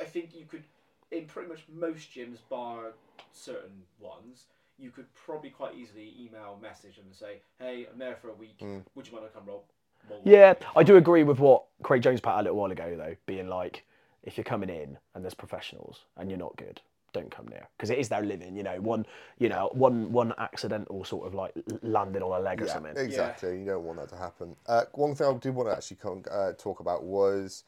[0.00, 0.64] I think you could,
[1.12, 2.92] in pretty much most gyms, bar
[3.32, 4.44] certain ones,
[4.78, 8.34] you could probably quite easily email, message them and say, hey, I'm there for a
[8.34, 8.58] week.
[8.94, 9.64] Would you mind to come roll?
[10.10, 10.20] Roll.
[10.24, 13.14] Yeah, I do agree with what Craig Jones put out a little while ago, though,
[13.26, 13.84] being like,
[14.22, 16.80] if you're coming in and there's professionals and you're not good,
[17.12, 18.56] don't come near because it is their living.
[18.56, 19.06] You know, one,
[19.38, 22.96] you know, one, one accidental sort of like l- landed on a leg or something.
[22.96, 23.60] exactly.
[23.60, 24.56] You don't want that to happen.
[24.66, 27.62] Uh, one thing I did want to actually con- uh, talk about was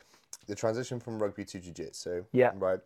[0.49, 2.25] the transition from rugby to jiu-jitsu.
[2.33, 2.53] Yeah.
[2.57, 2.81] Right.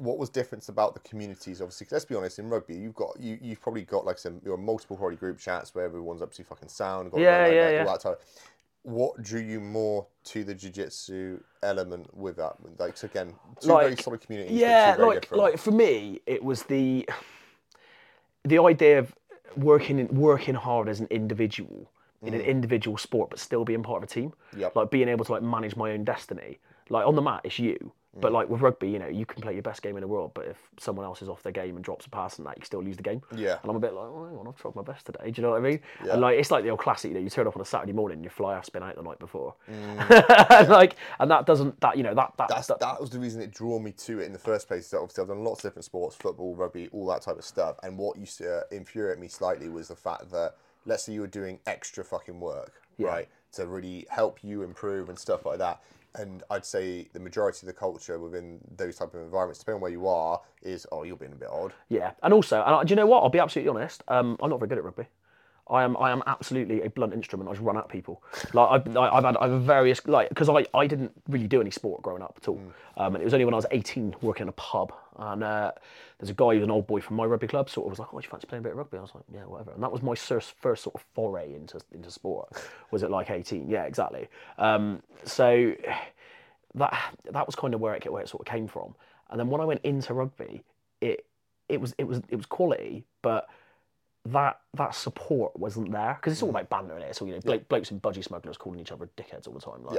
[0.00, 1.60] What was different about the communities?
[1.60, 4.56] Obviously, let's be honest, in rugby, you've got you you've probably got like some your
[4.56, 7.10] multiple probably group chats where everyone's absolutely fucking sound.
[7.12, 7.84] Got Yeah, like, yeah, yeah.
[7.84, 8.22] All that type.
[8.82, 12.54] What drew you more to the jiu-jitsu element with that?
[12.78, 14.58] Like, so again, two very Like, solid communities.
[14.58, 15.42] yeah very like different.
[15.42, 17.06] like for me it was the
[18.44, 19.14] the idea of
[19.56, 21.90] working working hard as an individual
[22.22, 24.60] in an individual sport but still being part of a team Mm.
[24.60, 24.76] Yep.
[24.76, 26.58] like being able to like manage my own destiny
[26.90, 28.22] like on the mat it's you Mm.
[28.22, 30.32] but like with rugby you know you can play your best game in the world
[30.34, 32.64] but if someone else is off their game and drops a pass and that you
[32.64, 33.58] still lose the game Yeah.
[33.62, 35.42] and I'm a bit like oh, hang on I've tried my best today do you
[35.46, 36.12] know what I mean Yeah.
[36.14, 37.92] and like it's like the old classic you know you turn up on a Saturday
[37.92, 40.68] morning and your fly ass been out the night before Mm.
[40.68, 43.40] like and that doesn't that you know that that, that's that that was the reason
[43.40, 44.88] it drew me to it in the first place.
[44.88, 47.76] So obviously, I've done lots of different sports, football, rugby, all that type of stuff.
[47.84, 51.26] And what used to infuriate me slightly was the fact that let's say you were
[51.28, 55.80] doing extra fucking work, right, to really help you improve and stuff like that.
[56.16, 59.80] And I'd say the majority of the culture within those type of environments, depending on
[59.82, 61.72] where you are, is oh you're being a bit odd.
[61.88, 63.22] Yeah, and also, and I- do you know what?
[63.22, 64.02] I'll be absolutely honest.
[64.08, 65.06] Um, I'm not very good at rugby.
[65.70, 67.48] I am, I am absolutely a blunt instrument.
[67.48, 68.22] I just run at people.
[68.52, 71.60] Like I've, I- I've had, I've had various, like, because I, I didn't really do
[71.60, 72.60] any sport growing up at all.
[72.96, 75.72] Um, and it was only when I was 18 working in a pub, and uh,
[76.18, 78.08] there's a guy who's an old boy from my rugby club, sort of was like,
[78.12, 79.82] "Oh, do you fancy playing a bit of rugby?" I was like, "Yeah, whatever." And
[79.82, 82.48] that was my first, first sort of foray into into sport.
[82.90, 83.68] Was it like 18?
[83.70, 84.28] Yeah, exactly.
[84.58, 85.74] Um, so
[86.74, 86.96] that
[87.30, 88.94] that was kind of where it where it sort of came from.
[89.30, 90.62] And then when I went into rugby,
[91.00, 91.24] it
[91.68, 93.48] it was it was it was quality, but
[94.26, 97.16] that that support wasn't there because it's all about banter in it.
[97.16, 99.82] So you know, bloke, blokes and budgie smugglers calling each other dickheads all the time.
[99.82, 99.94] Like,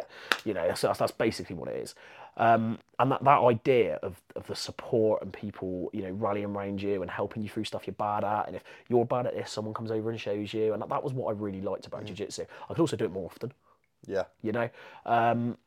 [0.45, 1.95] you know, so that's, that's basically what it is.
[2.37, 6.81] Um, and that, that idea of, of the support and people, you know, rallying around
[6.81, 9.51] you and helping you through stuff you're bad at, and if you're bad at this,
[9.51, 12.05] someone comes over and shows you, and that, that was what I really liked about
[12.05, 12.45] jiu-jitsu.
[12.69, 13.51] I could also do it more often,
[14.05, 14.69] Yeah, you know,
[15.07, 15.57] um,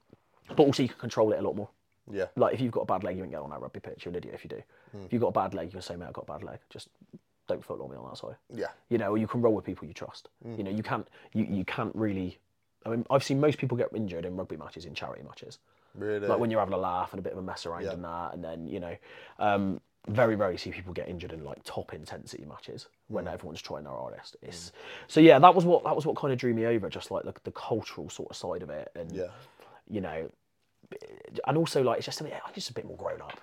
[0.49, 1.69] but also you can control it a lot more.
[2.11, 4.05] yeah, Like if you've got a bad leg, you won't get on that rugby pitch.
[4.05, 4.63] You're an idiot if you do.
[5.05, 6.61] If you've got a bad leg, you can say, "Mate, I've got a bad leg."
[6.71, 6.89] Just
[7.47, 8.37] don't footlong me on that side.
[8.53, 10.29] yeah, You know, you can roll with people you trust.
[10.47, 10.59] Mm.
[10.59, 12.39] You know, you can't you, you can't really.
[12.87, 15.59] I mean, I've seen most people get injured in rugby matches, in charity matches.
[15.95, 16.27] really.
[16.27, 17.93] Like when you're having a laugh and a bit of a mess around Yeah.
[17.93, 18.97] and that, and then you know,
[19.39, 23.33] um, very very see people get injured in like top intensity matches when mm.
[23.33, 24.37] everyone's trying their hardest.
[24.43, 24.73] It's, mm.
[25.09, 27.25] So yeah, that was what that was what kind of drew me over, just like
[27.25, 29.29] the, the cultural sort of side of it, and yeah.
[29.89, 30.31] you know,
[31.47, 33.41] and also like it's just a bit, I'm just a bit more grown up.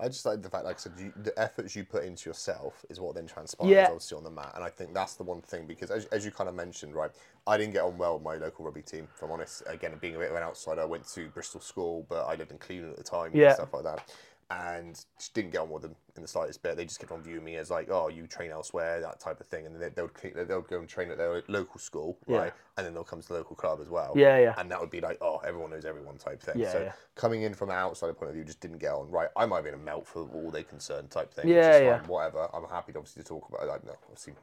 [0.00, 2.84] I just like the fact, like I said, you, the efforts you put into yourself
[2.88, 3.84] is what then transpires Yeah.
[3.86, 6.30] obviously on the mat, and I think that's the one thing because as, as you
[6.30, 7.10] kind of mentioned, right,
[7.46, 9.08] I didn't get on well with my local rugby team.
[9.14, 12.06] If I'm honest, again, being a bit of an outsider, I went to Bristol School,
[12.08, 13.46] but I lived in Cleveland at the time, Yeah.
[13.48, 14.10] and stuff like that,
[14.50, 16.76] and just didn't get on with them in the slightest bit.
[16.76, 19.46] They just kept on viewing me as like, oh, you train elsewhere, that type of
[19.46, 22.18] thing, and then they, they would they would go and train at their local school,
[22.26, 24.54] right, and then they'll come to the local club as well, Yeah, yeah.
[24.58, 26.58] and that would be like, oh, everyone knows everyone type thing.
[26.58, 26.92] Yeah, so yeah.
[27.14, 29.08] coming in from an outsider point of view, just didn't get on.
[29.10, 31.48] Right, I might have been a melt for all they concerned type thing.
[31.48, 31.98] Yeah, yeah.
[32.00, 32.48] Fine, whatever.
[32.52, 33.68] I'm happy, obviously, to talk about.
[33.68, 34.34] Like, no, obviously,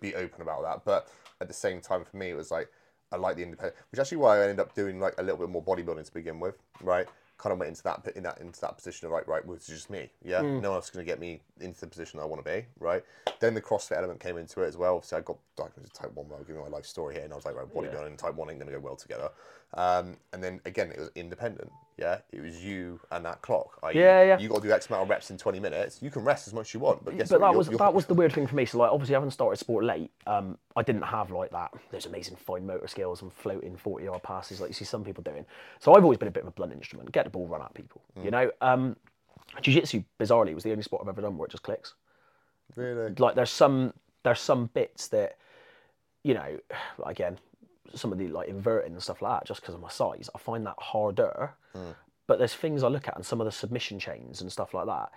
[0.00, 0.84] be open about that.
[0.84, 1.08] But
[1.40, 2.70] at the same time, for me, it was like
[3.12, 5.38] I like the independent, which is actually why I ended up doing like a little
[5.38, 6.56] bit more bodybuilding to begin with.
[6.82, 7.06] Right,
[7.38, 9.66] kind of went into that in that into that position of like, right, well, it's
[9.66, 10.10] just me.
[10.24, 10.62] Yeah, Mm.
[10.62, 12.64] no one else is going to get me into the position I want to be.
[12.80, 13.04] Right.
[13.40, 14.96] Then the CrossFit element came into it as well.
[14.96, 16.26] Obviously, I got diagnosed with type one.
[16.32, 18.34] I'll give you my life story here, and I was like, right, bodybuilding and type
[18.34, 19.28] one ain't going to go well together.
[19.74, 21.70] Um, and then again, it was independent.
[21.98, 23.78] Yeah, it was you and that clock.
[23.82, 23.92] i.e.
[23.98, 24.38] Yeah, yeah.
[24.38, 26.02] You got to do X amount of reps in 20 minutes.
[26.02, 27.46] You can rest as much as you want, but guess but what?
[27.46, 28.66] that You're- was you're- that was the weird thing for me.
[28.66, 32.04] So like obviously I haven't started sport late, um, I didn't have like that those
[32.04, 35.46] amazing fine motor skills and floating forty yard passes like you see some people doing.
[35.80, 37.72] So I've always been a bit of a blunt instrument, get the ball, run at
[37.72, 38.02] people.
[38.18, 38.24] Mm.
[38.26, 38.96] You know, um,
[39.62, 41.94] jiu-jitsu bizarrely was the only sport I've ever done where it just clicks.
[42.74, 43.14] really.
[43.18, 45.38] Like there's some there's some bits that,
[46.24, 46.58] you know,
[47.06, 47.38] again,
[47.94, 50.38] some of the like inverting and stuff like that, just because of my size, I
[50.38, 51.54] find that harder.
[51.72, 51.90] Hmm.
[52.26, 54.86] But there's things I look at and some of the submission chains and stuff like
[54.86, 55.10] that.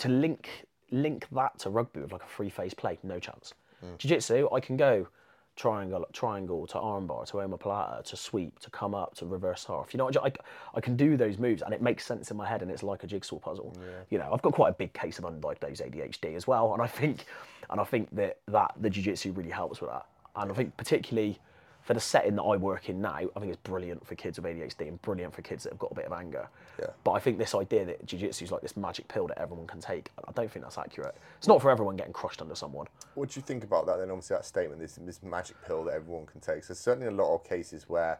[0.00, 3.54] To link link that to rugby with like a free phase play, no chance.
[3.80, 3.96] Hmm.
[3.98, 5.08] Jiu-jitsu, I can go
[5.56, 9.92] triangle triangle to armbar to omoplata to sweep to come up to reverse half.
[9.92, 10.30] You know, I,
[10.74, 13.02] I can do those moves and it makes sense in my head and it's like
[13.04, 13.74] a jigsaw puzzle.
[14.10, 16.86] You know, I've got quite a big case of undiagnosed ADHD as well, and I
[16.86, 17.24] think
[17.70, 20.06] and I think that that the jiu-jitsu really helps with that.
[20.36, 21.38] And I think particularly
[21.86, 24.44] for the setting that I work in now, I think it's brilliant for kids with
[24.44, 26.48] ADHD and brilliant for kids that have got a bit of anger.
[26.80, 26.86] Yeah.
[27.04, 29.80] But I think this idea that jiu-jitsu is like this magic pill that everyone can
[29.80, 31.14] take, I don't think that's accurate.
[31.38, 32.88] It's not for everyone getting crushed under someone.
[33.14, 34.10] What do you think about that then?
[34.10, 36.64] Obviously, that statement, this, this magic pill that everyone can take.
[36.64, 38.18] So, there's certainly a lot of cases where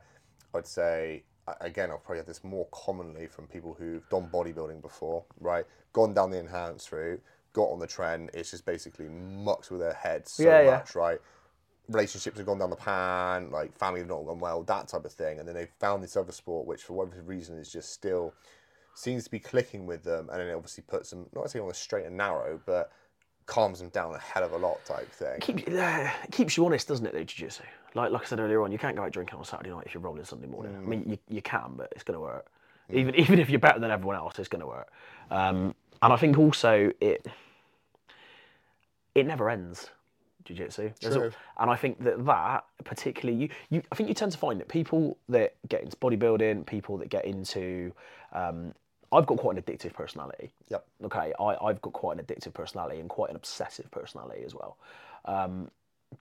[0.54, 1.24] I'd say,
[1.60, 5.64] again, I've probably had this more commonly from people who've done bodybuilding before, right?
[5.92, 7.20] Gone down the enhanced route,
[7.52, 8.30] got on the trend.
[8.32, 10.70] It's just basically mucked with their heads so Yeah, yeah.
[10.70, 11.18] much, right?
[11.88, 15.12] Relationships have gone down the pan, like family have not gone well, that type of
[15.12, 15.38] thing.
[15.38, 18.34] And then they've found this other sport, which for whatever reason is just still
[18.94, 21.68] seems to be clicking with them, and then it obviously puts them not saying on
[21.68, 22.90] the straight and narrow, but
[23.44, 25.38] calms them down a hell of a lot type thing.
[25.40, 27.12] keeps uh, keeps you honest, doesn't it?
[27.12, 27.62] Though jiu-jitsu.
[27.94, 29.94] Like like I said earlier on, you can't go out drinking on Saturday night if
[29.94, 30.74] you're rolling Sunday morning.
[30.74, 32.46] I mean, you, you can, but it's going to hurt.
[32.90, 34.90] Even even if you're better than everyone else, it's going to work.
[35.30, 37.26] Um, and I think also it
[39.14, 39.90] it never ends.
[40.46, 40.92] Jiu-jitsu.
[41.00, 41.32] True.
[41.58, 44.58] a- and I think that that particularly you, you I think you tend to find
[44.60, 47.92] that people that get into bodybuilding, people that get into
[48.32, 48.74] um,
[49.12, 50.50] I've got quite an addictive personality.
[50.68, 50.84] Yep.
[51.04, 54.78] Okay, I, I've got quite an addictive personality and quite an obsessive personality as well.
[55.24, 55.70] Um,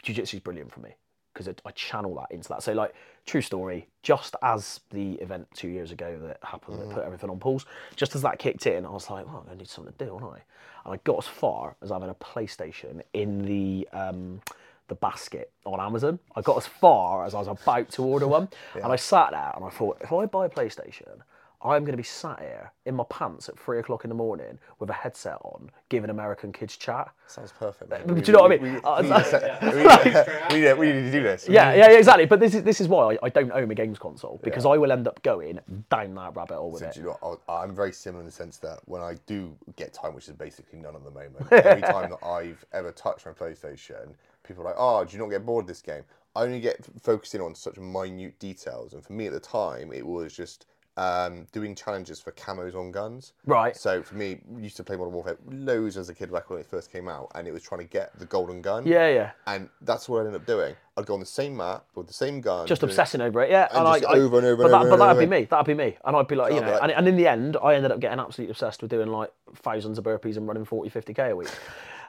[0.03, 0.91] Jiu-jitsu is brilliant for me
[1.33, 2.63] because I channel that into that.
[2.63, 2.95] So, like,
[3.25, 7.39] true story, just as the event two years ago that happened that put everything on
[7.39, 7.65] pause,
[7.97, 10.33] just as that kicked in, I was like, well, I need something to do, don't
[10.33, 10.39] I?
[10.85, 14.41] And I got as far as having a PlayStation in the um,
[14.87, 16.19] the basket on Amazon.
[16.35, 19.51] I got as far as I was about to order one, and I sat there
[19.55, 21.21] and I thought, if I buy a PlayStation,
[21.61, 24.59] I'm going to be sat here in my pants at three o'clock in the morning
[24.79, 27.09] with a headset on, giving American kids chat.
[27.27, 27.89] Sounds perfect.
[27.89, 28.05] mate.
[28.07, 28.73] do We- you know what I mean?
[28.73, 31.47] We, Uh, we, need to we, need we, we do this.
[31.49, 32.25] Yeah, yeah, yeah, exactly.
[32.25, 34.77] But this is this is why I, I don't own a games console because I
[34.77, 35.59] will end up going
[35.89, 36.93] down that rabbit hole with So it.
[36.93, 39.55] do you know, what, I'll- I'm very similar in the sense that when I do
[39.75, 43.25] get time, which is basically none at the moment, every time that I've ever touched
[43.25, 44.13] my PlayStation,
[44.43, 46.03] people are like, "Oh, do you not get bored of this game?"
[46.35, 49.93] I only get f- focusing on such minute details, and for me at the time,
[49.93, 50.65] it was just
[50.97, 53.33] um, doing challenges for camos on guns.
[53.45, 53.75] Right.
[53.75, 56.65] So for me, used to play Modern Warfare loads as a kid back when it
[56.65, 58.85] first came out, and it was trying to get the golden gun.
[58.87, 59.31] Yeah, yeah.
[59.47, 60.75] And that's what I ended up doing.
[60.97, 62.65] I'd go on the same map with the same gun.
[62.67, 63.67] Just obsessing over it, yeah.
[63.73, 65.43] And just I- over and over But, and that, over but that'd over be me.
[65.45, 65.97] That'd be me.
[66.05, 67.91] And I'd be like, you Oh, know, but- and, and in the end, I ended
[67.91, 71.35] up getting absolutely obsessed with doing like thousands of burpees and running 40, 50k a
[71.35, 71.49] week,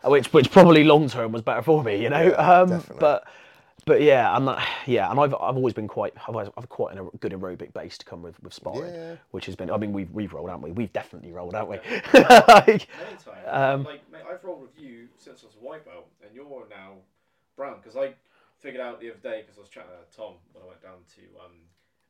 [0.04, 2.22] which which probably long term was better for me, you know.
[2.22, 2.96] Yeah, um, definitely.
[3.00, 3.24] but
[3.86, 7.04] but yeah, and that, yeah, and I've I've always been quite I've, I've quite a
[7.20, 9.14] good aerobic base to come with with sparring, Yeah.
[9.30, 9.70] which has been.
[9.70, 10.72] I mean, we've we've rolled, haven't we?
[10.72, 11.76] We've definitely rolled, haven't we?
[12.20, 13.46] like, Many times.
[13.46, 16.44] Um, like, mate, I've rolled with you since I was a white belt, and you're
[16.68, 16.94] now
[17.56, 17.78] brown.
[17.82, 18.12] Because I
[18.58, 20.98] figured out the other day, because I was chatting to Tom when I went down
[21.16, 21.52] to um,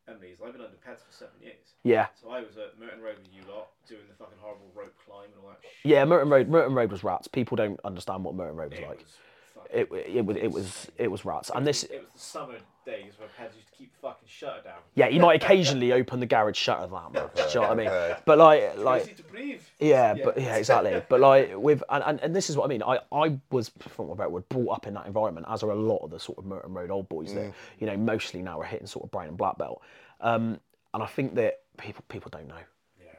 [0.08, 1.74] Emily's, I've been under Peds for seven years.
[1.82, 4.94] yeah, So I was at Merton Road with you lot, doing the fucking horrible rope
[5.04, 5.72] climb and all that shit.
[5.90, 6.04] yeah.
[6.04, 7.26] Merton Road, Merton Road was rats.
[7.26, 8.98] People don't understand what Merton Road was It like.
[9.02, 9.25] was fucking
[9.72, 12.18] It it was it was it was rats, It and was this It was the
[12.18, 14.78] summer days where Peds used to keep the fucking shutter down.
[14.94, 17.28] yeah, you might occasionally open the garage shutter that, man.
[17.34, 17.88] Do you know what I mean?
[17.88, 18.16] Okay.
[18.24, 19.62] But like like Easy to breathe.
[19.80, 21.02] Yeah, but yeah, exactly.
[21.08, 22.82] But like with and, and, and this is what I mean.
[22.82, 25.98] I, I was from about word brought up in that environment, as are a lot
[25.98, 28.86] of the sort of Merton Road old boys that you know mostly now are hitting
[28.86, 29.82] sort of brown and black belt.
[30.20, 30.60] Um,
[30.94, 32.62] and I think that people people don't know.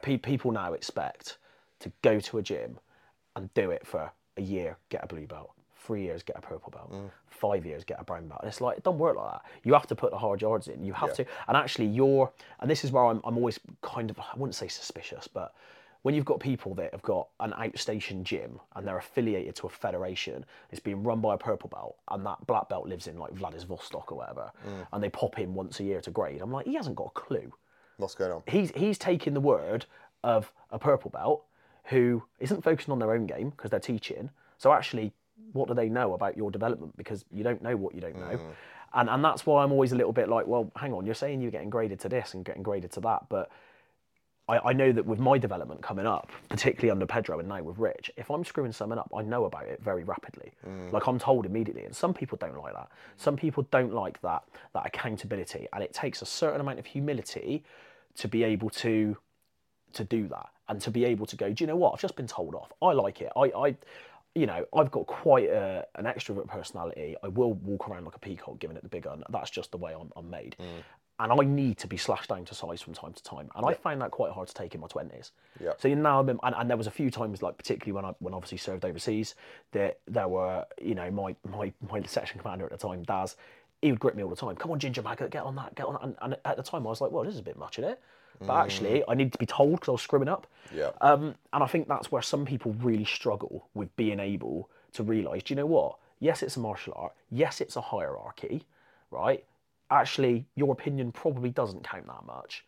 [0.00, 1.38] Pe- people now expect
[1.80, 2.78] to go to a gym
[3.36, 5.50] and do it for a year, get a blue belt.
[5.88, 6.92] Three years, get a purple belt.
[6.92, 7.10] Mm.
[7.30, 8.40] Five years, get a brown belt.
[8.42, 9.42] And it's like it don't work like that.
[9.64, 10.84] You have to put the hard yards in.
[10.84, 12.30] You have to, and actually, you're.
[12.60, 13.22] And this is where I'm.
[13.24, 14.18] I'm always kind of.
[14.18, 15.54] I wouldn't say suspicious, but
[16.02, 19.70] when you've got people that have got an outstation gym and they're affiliated to a
[19.70, 23.32] federation, it's being run by a purple belt, and that black belt lives in like
[23.32, 24.86] Vladivostok or whatever, mm.
[24.92, 26.42] and they pop in once a year to grade.
[26.42, 27.50] I'm like, he hasn't got a clue
[27.96, 28.42] What's going on?
[28.46, 29.86] he's he's taking the word
[30.22, 31.44] of a purple belt
[31.84, 34.28] who isn't focusing on their own game because they're teaching.
[34.58, 35.12] So actually,
[35.52, 36.96] what do they know about your development?
[36.96, 38.36] Because you don't know what you don't know.
[38.36, 38.52] Mm.
[38.94, 41.40] And and that's why I'm always a little bit like, well, hang on, you're saying
[41.40, 43.50] you're getting graded to this and getting graded to that, but
[44.48, 47.78] I, I know that with my development coming up, particularly under Pedro and now with
[47.78, 50.52] Rich, if I'm screwing something up, I know about it very rapidly.
[50.66, 50.92] Mm.
[50.92, 51.84] Like I'm told immediately.
[51.84, 52.88] And some people don't like that.
[53.16, 54.42] Some people don't like that
[54.74, 55.68] that accountability.
[55.72, 57.62] And it takes a certain amount of humility
[58.16, 59.16] to be able to
[59.92, 61.94] to do that and to be able to go, do you know what?
[61.94, 62.72] I've just been told off.
[62.82, 63.32] I like it.
[63.36, 63.76] I, I
[64.38, 67.16] you know, I've got quite a, an extrovert personality.
[67.24, 69.24] I will walk around like a peacock giving it the big gun.
[69.30, 70.54] That's just the way I'm, I'm made.
[70.60, 70.64] Mm.
[71.20, 73.50] And I need to be slashed down to size from time to time.
[73.56, 75.32] And I found that quite hard to take in my 20s.
[75.60, 75.72] Yeah.
[75.76, 78.04] So you now I'm in, and, and there was a few times, like particularly when
[78.04, 79.34] I when obviously served overseas,
[79.72, 83.34] that there were, you know, my my my section commander at the time, Daz,
[83.82, 84.54] he would grip me all the time.
[84.54, 86.02] Come on, Ginger Maggot, get on that, get on that.
[86.04, 87.90] And, and at the time, I was like, well, this is a bit much, isn't
[87.90, 88.00] it?
[88.46, 90.46] But actually, I needed to be told because I was screwing up.
[90.74, 90.90] Yeah.
[91.00, 95.42] Um, and I think that's where some people really struggle with being able to realise,
[95.44, 95.96] do you know what?
[96.20, 97.12] Yes, it's a martial art.
[97.30, 98.64] Yes, it's a hierarchy,
[99.10, 99.44] right?
[99.90, 102.64] Actually, your opinion probably doesn't count that much.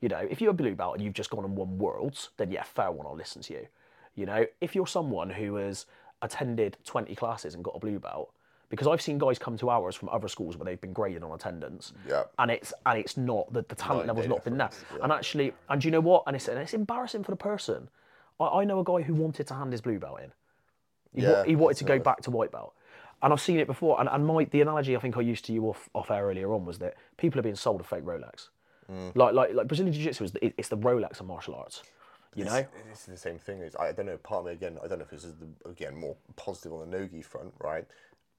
[0.00, 2.50] You know, if you're a blue belt and you've just gone and won worlds, then
[2.50, 3.66] yeah, fair one, I'll listen to you.
[4.14, 5.86] You know, if you're someone who has
[6.22, 8.32] attended 20 classes and got a blue belt,
[8.70, 11.32] because I've seen guys come to ours from other schools where they've been graded on
[11.32, 12.24] attendance, Yeah.
[12.38, 14.70] and it's and it's not the, the talent level's not been there.
[14.96, 14.98] yeah.
[15.02, 16.24] And actually, and do you know what?
[16.26, 17.88] And it's and it's embarrassing for the person.
[18.40, 20.32] I, I know a guy who wanted to hand his blue belt in.
[21.14, 22.74] He, wa- Yeah, he wanted to go back to white belt.
[23.22, 23.98] And I've seen it before.
[24.00, 26.52] And, and my the analogy I think I used to you off, off air earlier
[26.52, 28.48] on was that people are being sold a fake Rolex.
[28.92, 29.14] Mm.
[29.14, 31.82] Like like like Brazilian Jiu Jitsu is the, it's the Rolex of martial arts.
[32.34, 33.60] You know, it's, is the same thing.
[33.60, 34.16] Is I don't know.
[34.16, 34.76] Part of me again.
[34.84, 37.86] I don't know if this is the, again more positive on the nogi front, right?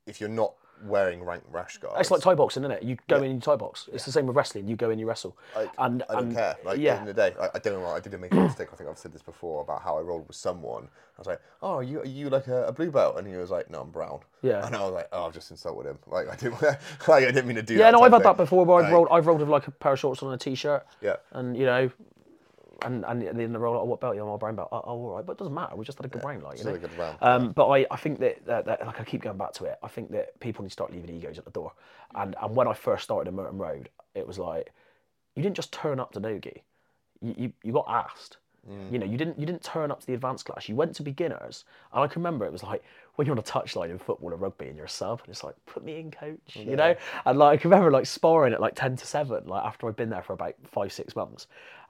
[0.05, 0.53] If you're not
[0.83, 2.83] wearing rank rash guards, it's like Thai boxing, isn't it?
[2.83, 3.89] You go in, you Thai box.
[3.93, 4.67] It's the same with wrestling.
[4.67, 5.37] You go in, you wrestle.
[5.55, 6.55] I, and I don't and, care.
[6.63, 7.79] Like yeah, at the end of the day, I, I don't know.
[7.79, 8.67] Why I did make a mistake.
[8.71, 10.83] I think I've said this before about how I rolled with someone.
[10.83, 13.35] I was like, "Oh, are you are you like a, a blue belt?" And he
[13.35, 14.65] was like, "No, I'm brown." Yeah.
[14.65, 15.97] And I was like, "Oh, I've just insulted him.
[16.07, 16.61] Like I didn't.
[16.61, 16.79] like
[17.09, 17.91] I didn't mean to do yeah.
[17.91, 18.27] that." No, I've had thing.
[18.31, 18.65] that before.
[18.65, 20.85] Where I've Like, rolled, I've rolled with like a pair of shorts on a t-shirt.
[21.01, 21.15] Yeah.
[21.31, 21.89] And you know,
[22.83, 24.15] and and then the roll, oh, what belt?
[24.15, 24.29] you on?
[24.29, 24.69] my brown belt.
[24.71, 25.75] Oh, oh, all right, but it doesn't matter.
[25.75, 26.77] We just had a good round, like you know.
[26.77, 27.17] good round.
[27.21, 29.77] Um, but I, I think that, that, that, like I keep going back to it.
[29.83, 31.73] I think that people need to start leaving egos at the door.
[32.15, 34.71] And and when I first started in Merton Road, it was like
[35.35, 36.63] you didn't just turn up to Nogi.
[37.21, 38.37] You, you, you got asked.
[38.91, 40.67] You know, you didn't you didn't turn up to the advanced class.
[40.67, 42.83] You went to beginners, and I can remember it was like
[43.15, 45.43] when you're on a touchline in football or rugby and you're a sub, and it's
[45.43, 46.55] like put me in, coach.
[46.55, 49.63] You know, and like I can remember like sparring at like ten to seven, like
[49.63, 51.47] after I'd been there for about five six months,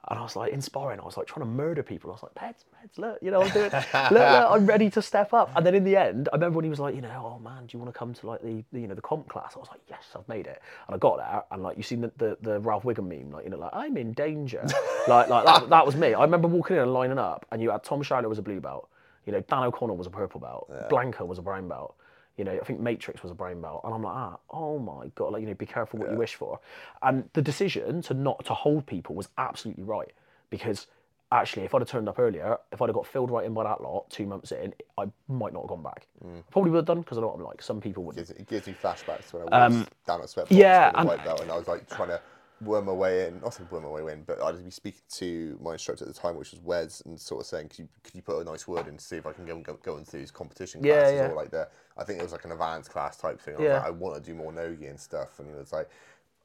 [0.08, 2.10] and I was like in sparring, I was like trying to murder people.
[2.10, 5.02] I was like, Peds, Peds, look, you know, I'm doing, look, look, I'm ready to
[5.02, 5.50] step up.
[5.56, 7.66] And then in the end, I remember when he was like, you know, oh man,
[7.66, 9.54] do you want to come to like the, the you know the comp class?
[9.56, 10.62] I was like, yes, I've made it.
[10.86, 13.44] And I got there, and like you seen the, the, the Ralph Wiggum meme, like
[13.44, 14.64] you know, like I'm in danger,
[15.08, 16.14] like like that, that was me.
[16.14, 18.60] I remember walking in and lining up, and you had Tom Schuyler was a blue
[18.60, 18.88] belt,
[19.26, 21.94] you know, Dan O'Connell was a purple belt, Blanca was a brown belt.
[22.38, 25.06] You know, I think Matrix was a brown belt, and I'm like, ah, oh my
[25.14, 26.60] god, like you know, be careful what you wish for.
[27.02, 30.12] And the decision to not to hold people was absolutely right
[30.50, 30.86] because
[31.32, 33.64] actually, if I'd have turned up earlier, if I'd have got filled right in by
[33.64, 36.06] that lot two months in, I might not have gone back.
[36.50, 37.62] Probably would have done because I know what I'm like.
[37.62, 38.28] Some people wouldn't.
[38.38, 41.08] It gives you flashbacks when I was down at Sweatbox Um, yeah, and-
[41.42, 42.20] and I was like trying to
[42.60, 43.40] worm my way in.
[43.40, 46.18] Not saying worm my way in, but I'd be speaking to my instructor at the
[46.18, 48.66] time, which was Wes, and sort of saying, "Could you, could you put a nice
[48.66, 51.14] word in to see if I can go, go, go into these competition Yeah, classes
[51.16, 51.26] yeah.
[51.28, 51.68] or like the
[51.98, 53.56] I think it was like an advanced class type thing.
[53.58, 53.74] I Yeah.
[53.74, 55.88] like, I want to do more nogi and stuff, and he was like.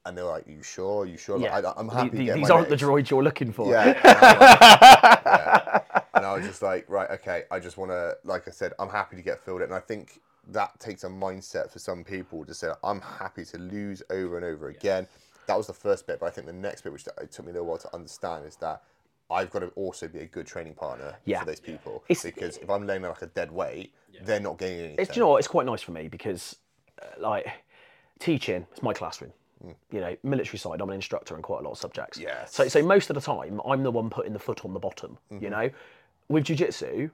[0.04, 1.06] And they were like, "You sure?
[1.06, 2.08] You sure?" Yeah, Like, I, I'm happy.
[2.08, 3.70] the- to get these aren't the droids you're looking for.
[3.70, 3.92] yeah.
[4.02, 6.00] And, I'm like- yeah.
[6.14, 8.88] And I was just like, right, okay, I just want to, like I said, I'm
[8.88, 9.66] happy to get filled in.
[9.66, 13.58] And I think that takes a mindset for some people to say, I'm happy to
[13.58, 15.06] lose over and over again.
[15.46, 16.20] That was the first bit.
[16.20, 18.46] But I think the next bit, which it took me a little while to understand,
[18.46, 18.82] is that
[19.30, 21.40] I've got to also be a good training partner Yeah.
[21.40, 22.04] for those people.
[22.08, 23.94] It's- because if I'm laying there like a dead weight,
[24.24, 24.96] they're not getting anything.
[24.98, 25.38] It's, do you know what?
[25.38, 26.56] It's quite nice for me because,
[27.00, 27.46] uh, like,
[28.18, 29.32] teaching it's my classroom.
[29.92, 32.18] You know, military side, I'm an instructor in quite a lot of subjects.
[32.18, 32.52] Yes.
[32.52, 35.18] So, so most of the time, I'm the one putting the foot on the bottom.
[35.30, 35.70] You know,
[36.28, 37.10] with jujitsu,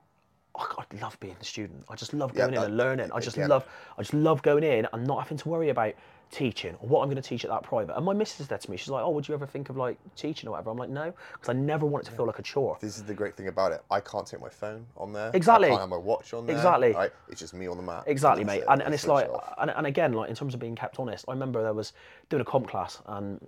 [0.56, 1.84] I, I love being the student.
[1.90, 3.12] I just love going in that- and learning.
[3.12, 3.66] I just again- love,
[3.98, 5.92] I just love going in and not having to worry about
[6.30, 7.96] teaching or what I'm going to teach at that private.
[7.96, 9.98] And my missus said to me, she's like, "Oh, would you ever think of like
[10.16, 12.42] teaching or whatever?" I'm like, "No," because I never want it to feel like a
[12.42, 12.76] chore.
[12.80, 13.82] This is the great thing about it.
[13.90, 15.30] I can't take my phone on there.
[15.34, 15.68] Exactly.
[15.68, 16.56] I can't have my watch on there.
[16.56, 16.92] Exactly.
[16.92, 17.10] Right?
[17.28, 18.04] It's just me on the mat.
[18.06, 18.58] Exactly, mate.
[18.58, 18.66] it.
[18.68, 19.28] And, and it's like,
[19.58, 21.92] and, and again, like in terms of being kept honest, I remember there was
[22.28, 23.44] doing a comp class, and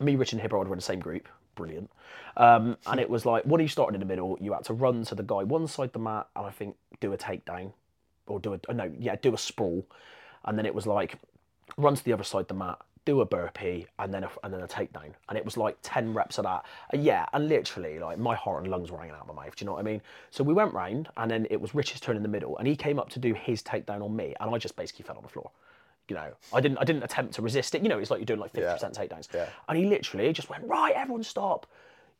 [0.00, 1.28] me, Rich, and Hibbard were in the same group.
[1.54, 1.90] Brilliant.
[2.36, 5.04] Um, and it was like, when you started in the middle, you had to run
[5.04, 7.72] to the guy one side the mat, and I think do a takedown,
[8.26, 9.84] or do a no, yeah, do a sprawl,
[10.44, 11.18] and then it was like
[11.76, 14.52] run to the other side of the mat, do a burpee, and then a, and
[14.54, 16.64] then a takedown, and it was like ten reps of that.
[16.90, 19.56] And yeah, and literally like my heart and lungs were hanging out of my mouth.
[19.56, 20.00] Do you know what I mean?
[20.30, 22.76] So we went round, and then it was Rich's turn in the middle, and he
[22.76, 25.28] came up to do his takedown on me, and I just basically fell on the
[25.28, 25.50] floor.
[26.08, 27.82] You know, I didn't I didn't attempt to resist it.
[27.82, 29.46] You know, it's like you're doing like fifty percent takedowns, Yeah.
[29.68, 31.66] and he literally just went right, everyone stop.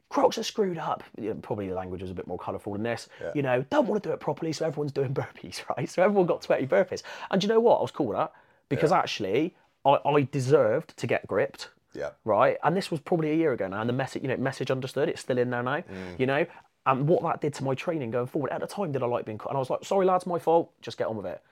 [0.08, 1.02] Crocks are screwed up.
[1.18, 3.08] You know, probably the language was a bit more colourful than this.
[3.34, 5.88] You know, don't want to do it properly, so everyone's doing burpees, right?
[5.88, 7.02] So everyone got 20 burpees.
[7.30, 7.78] And do you know what?
[7.78, 8.32] I was cool with that
[8.76, 9.54] because actually
[9.84, 11.68] I, I deserved to get gripped.
[11.94, 12.10] Yeah.
[12.24, 12.56] Right.
[12.64, 13.80] And this was probably a year ago now.
[13.80, 15.08] And the message, you know, message understood.
[15.08, 15.80] It's still in there now.
[15.82, 16.18] Mm.
[16.18, 16.46] You know,
[16.86, 18.50] and what that did to my training going forward.
[18.50, 19.50] At the time, did I like being cut?
[19.50, 20.72] And I was like, sorry, lads, my fault.
[20.80, 21.42] Just get on with it.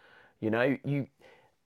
[0.41, 1.07] You know, you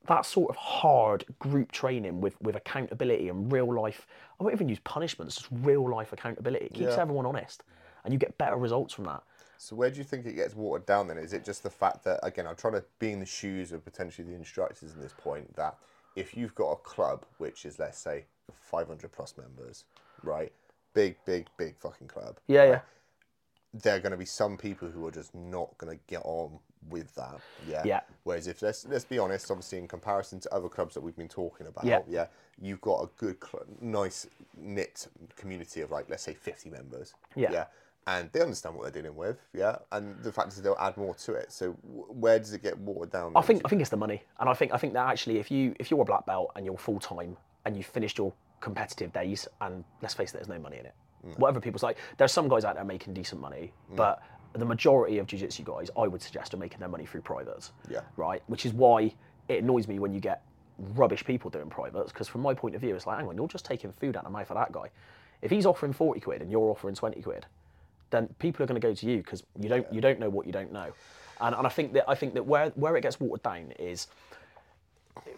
[0.06, 4.06] that sort of hard group training with with accountability and real life.
[4.39, 5.36] I won't even use punishments.
[5.36, 6.66] Just real life accountability.
[6.66, 7.02] It keeps Yeah.
[7.02, 7.62] everyone honest,
[8.05, 9.22] and you get better results from that.
[9.65, 11.16] So where do you think it gets watered down then?
[11.16, 13.82] Is it just the fact that again I'm trying to be in the shoes of
[13.82, 15.78] potentially the instructors in this point that
[16.16, 18.27] if you've got a club which is let's say
[18.61, 19.85] 500 plus members,
[20.23, 20.53] right?
[20.93, 22.36] Big, big, big fucking club.
[22.47, 22.69] Yeah, right?
[22.69, 22.81] yeah.
[23.73, 26.59] There are going to be some people who are just not going to get on
[26.91, 27.41] with that.
[27.66, 27.82] Yeah.
[27.86, 28.01] Yeah.
[28.24, 31.27] Whereas if let's let's be honest, obviously in comparison to other clubs that we've been
[31.27, 32.01] talking about, Yeah.
[32.07, 32.27] yeah,
[32.61, 34.27] you've got a good, cl- nice
[34.59, 37.15] knit community of like let's say 50 members.
[37.35, 37.51] Yeah.
[37.51, 37.65] Yeah
[38.06, 39.76] and they understand what they're dealing with, yeah.
[39.93, 41.52] And the fact is they'll add more to it.
[41.52, 43.32] So where does it get watered down?
[43.35, 45.51] I think I think it's the money, and I think I think that actually, if
[45.51, 49.12] you if you're a black belt and you're full time and you've finished your competitive
[49.12, 50.94] days, and let's face it, there's no money in it.
[51.26, 51.39] Mm.
[51.39, 53.97] Whatever people's like, there's some guys out there making decent money, mm.
[53.97, 54.22] but
[54.52, 57.72] the majority of jiu-jitsu guys, I would suggest, are making their money through privates.
[57.90, 58.02] Yeah.
[58.16, 58.43] Right.
[58.47, 59.12] Which is why
[59.48, 60.43] it annoys me when you get
[60.94, 63.48] rubbish people doing privates, because from my point of view, it's like, hang on, you're
[63.48, 64.90] just taking food out of the mouth of that guy.
[65.43, 67.47] If he's offering forty quid and you're offering twenty quid,
[68.15, 70.47] then people are going to go to you because you don't you don't know what
[70.47, 70.93] you don't know,
[71.41, 74.07] and and I think that I think that where where it gets watered down is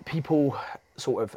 [0.04, 0.56] people
[0.96, 1.36] sort of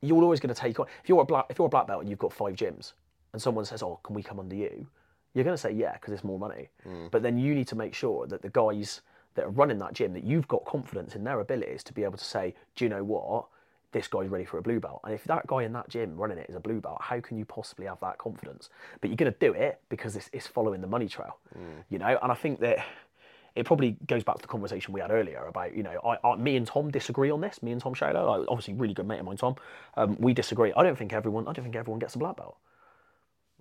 [0.00, 2.00] you're always going to take on if you're a black if you're a black belt
[2.00, 2.92] and you've got five gyms
[3.32, 4.86] and someone says oh can we come under you?
[5.34, 6.68] you're going to say yeah because it's more money.
[6.86, 7.10] Mm.
[7.10, 9.02] But then you need to make sure that the guys
[9.34, 12.16] that are running that gym that you've got confidence in their abilities to be able
[12.16, 13.46] to say do you know what
[13.94, 16.36] this guy's ready for a blue belt and if that guy in that gym running
[16.36, 18.68] it is a blue belt how can you possibly have that confidence
[19.00, 21.38] but you're going to do it because it's, it's following the money trail
[21.88, 22.84] you know and i think that
[23.54, 26.36] it probably goes back to the conversation we had earlier about you know I, I
[26.36, 27.62] me and Tom disagree on this.
[27.62, 29.56] Me and Tom Showler, like, obviously really good mate of mine, Tom.
[29.96, 30.72] Um, we disagree.
[30.76, 31.46] I don't think everyone.
[31.46, 32.56] I don't think everyone gets a black belt,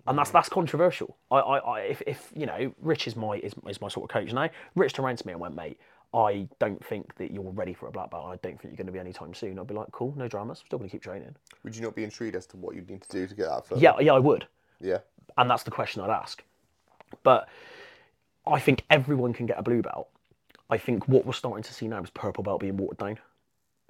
[0.07, 1.15] and that's that's controversial.
[1.30, 4.14] I, I, I if, if you know, Rich is my is, is my sort of
[4.14, 4.49] coach now.
[4.76, 5.80] Rich turned around to me and went, mate.
[6.14, 8.26] I don't think that you're ready for a black belt.
[8.26, 9.57] I don't think you're going to be anytime soon.
[9.57, 10.60] I'd be like, cool, no dramas.
[10.61, 11.35] I'm still going to keep training.
[11.64, 13.65] Would you not be intrigued as to what you'd need to do to get that
[13.65, 13.81] further?
[13.81, 14.48] Yeah, yeah, I would.
[14.80, 14.99] Yeah.
[15.38, 16.44] and that's the question I'd ask.
[17.23, 17.48] But
[18.45, 20.10] I think everyone can get a blue belt.
[20.69, 23.19] I think what we're starting to see now is purple belt being watered down.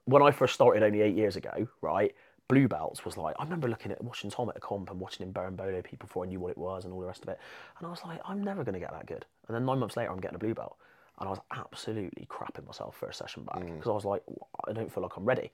[0.05, 2.13] When I first started only eight years ago, right,
[2.47, 5.25] blue belts was like I remember looking at watching Tom at a comp and watching
[5.25, 7.39] him bolo people before I knew what it was and all the rest of it,
[7.79, 9.25] and I was like, I'm never going to get that good.
[9.47, 10.77] And then nine months later, I'm getting a blue belt,
[11.19, 14.23] and I was absolutely crapping myself for a session back because I was like,
[14.67, 15.51] I don't feel like I'm ready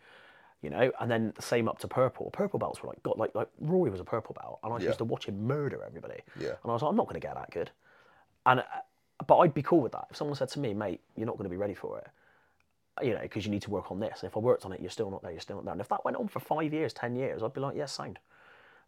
[0.62, 0.92] you know.
[1.00, 2.30] And then same up to purple.
[2.32, 4.88] Purple belts were like got like like Rory was a purple belt, and I Yeah.
[4.88, 6.22] used to watch him murder everybody.
[6.40, 6.50] Yeah.
[6.50, 7.72] And I was like, I'm not going to get that good.
[8.46, 8.64] And uh,
[9.26, 11.46] but I'd be cool with that if someone said to me, mate, you're not going
[11.46, 12.08] to be ready for it.
[13.06, 14.22] You know, because you need to work on this.
[14.22, 15.32] And if I worked on it, you're still not there.
[15.32, 15.72] You're still not there.
[15.72, 18.20] And if that went on for five years, ten years, I'd be like, yes, sound.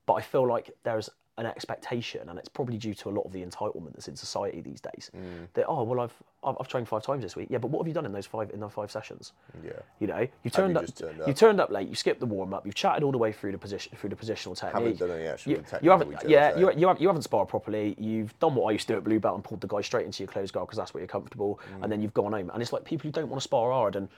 [0.06, 3.32] But I feel like there's an expectation, and it's probably due to a lot of
[3.32, 5.10] the entitlement that's in society these days.
[5.16, 5.48] Mm.
[5.54, 6.14] That oh well, I've
[6.44, 7.48] I've I've trained five times this week.
[7.50, 9.32] Yeah, but what have you done in those five in those five sessions?
[9.64, 9.72] Yeah.
[10.00, 11.36] You know, you turned you up, turned you up?
[11.36, 11.88] turned up late.
[11.88, 12.66] You skipped the warm up.
[12.66, 14.98] You've chatted all the way through the position through the positional technique.
[14.98, 16.16] done any actual you, you haven't.
[16.28, 17.96] Yeah, you, you, haven't, you haven't sparred properly.
[17.98, 20.06] You've done what I used to do at blue belt and pulled the guy straight
[20.06, 21.60] into your closed guard because that's where you're comfortable.
[21.78, 21.84] Mm.
[21.84, 22.52] And then you've gone home.
[22.54, 23.96] And it's like people who don't want to spar hard.
[23.96, 24.10] And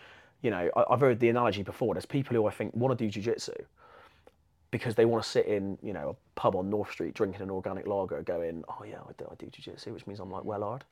[0.42, 1.94] you know, I, I've heard the analogy before.
[1.94, 3.54] There's people who I think want to do jiu-jitsu
[4.74, 7.52] because they want to sit in, you know, a pub on North Street drinking an
[7.52, 10.64] organic lager, going, "Oh yeah, I do, I do jiu-jitsu," which means I'm like well
[10.64, 10.84] hard.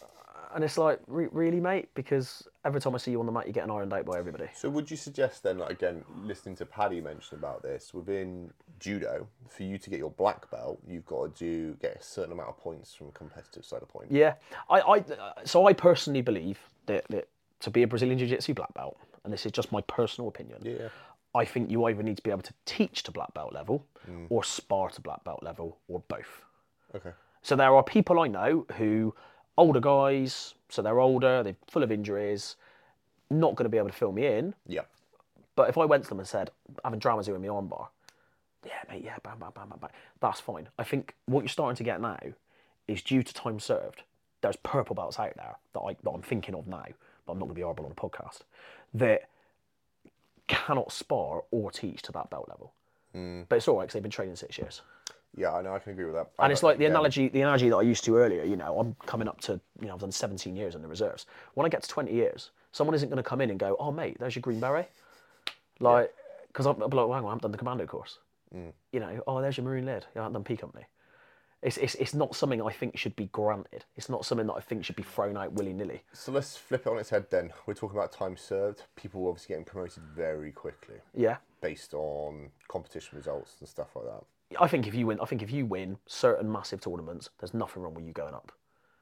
[0.00, 1.90] Uh, and it's like, re- really, mate?
[1.94, 4.18] Because every time I see you on the mat, you get an ironed out by
[4.18, 4.48] everybody.
[4.54, 9.28] So would you suggest then, like again, listening to Paddy mention about this within judo,
[9.50, 12.48] for you to get your black belt, you've got to do get a certain amount
[12.48, 14.10] of points from a competitive side of point.
[14.10, 14.36] Yeah,
[14.70, 15.04] I, I,
[15.44, 17.28] so I personally believe that, that
[17.60, 20.88] to be a Brazilian Jiu-Jitsu black belt, and this is just my personal opinion, Yeah.
[21.34, 24.26] I think you either need to be able to teach to black belt level, mm.
[24.28, 26.44] or spar to black belt level, or both.
[26.94, 27.12] Okay.
[27.42, 29.14] So there are people I know who,
[29.56, 32.56] older guys, so they're older, they're full of injuries,
[33.30, 34.54] not going to be able to fill me in.
[34.66, 34.82] Yeah.
[35.56, 36.50] But if I went to them and said,
[36.84, 37.88] having dramas doing my armbar,
[38.64, 39.90] yeah, mate, yeah, bam, bam, bam, bam, bam,
[40.20, 40.68] that's fine.
[40.78, 42.18] I think what you're starting to get now
[42.86, 44.02] is due to time served.
[44.40, 46.86] There's purple belts out there that, I, that I'm thinking of now,
[47.26, 48.40] but I'm not going to be horrible on a podcast,
[48.94, 49.28] that
[50.48, 52.72] cannot spar or teach to that belt level.
[53.48, 54.80] But it's all right because they've been training six years.
[55.36, 55.74] Yeah, I know.
[55.74, 56.30] I can agree with that.
[56.38, 58.44] And it's like the again, analogy, the analogy that I used to earlier.
[58.44, 61.26] You know, I'm coming up to, you know, I've done 17 years in the reserves.
[61.54, 63.92] When I get to 20 years, someone isn't going to come in and go, "Oh,
[63.92, 64.90] mate, there's your green beret,"
[65.80, 66.14] like,
[66.48, 68.18] because I'm, I'll be like, "Well, hang on, I haven't done the commando course."
[68.54, 68.72] Mm.
[68.92, 70.04] You know, oh, there's your marine lead.
[70.14, 70.84] I haven't done P company.
[71.62, 73.84] It's, it's, it's not something I think should be granted.
[73.96, 76.02] It's not something that I think should be thrown out willy nilly.
[76.12, 77.52] So let's flip it on its head then.
[77.66, 78.82] We're talking about time served.
[78.96, 84.24] People obviously getting promoted very quickly Yeah, based on competition results and stuff like that.
[84.60, 87.82] I think if you win, I think if you win certain massive tournaments, there's nothing
[87.82, 88.52] wrong with you going up,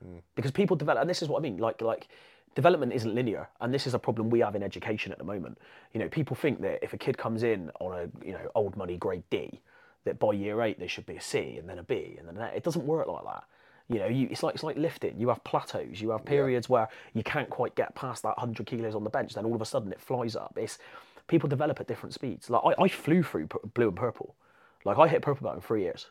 [0.05, 0.19] hmm.
[0.35, 1.57] because people develop, and this is what I mean.
[1.57, 2.09] Like like
[2.55, 5.59] development isn't linear, and this is a problem we have in education at the moment.
[5.93, 8.77] You know, people think that if a kid comes in on a you know old
[8.77, 9.61] money grade D,
[10.05, 12.37] that by year eight they should be a C and then a B and then
[12.37, 12.57] an A.
[12.57, 13.45] It doesn't work like that.
[13.89, 15.19] You know, you, it's like it's like lifting.
[15.19, 16.01] You have plateaus.
[16.01, 19.35] You have periods where you can't quite get past that hundred kilos on the bench.
[19.35, 20.57] Then all of a sudden it flies up.
[20.57, 20.79] It's
[21.27, 22.49] people develop at different speeds.
[22.49, 24.37] Like I, I flew through blue and purple.
[24.85, 26.07] Like I hit purple belt in three years.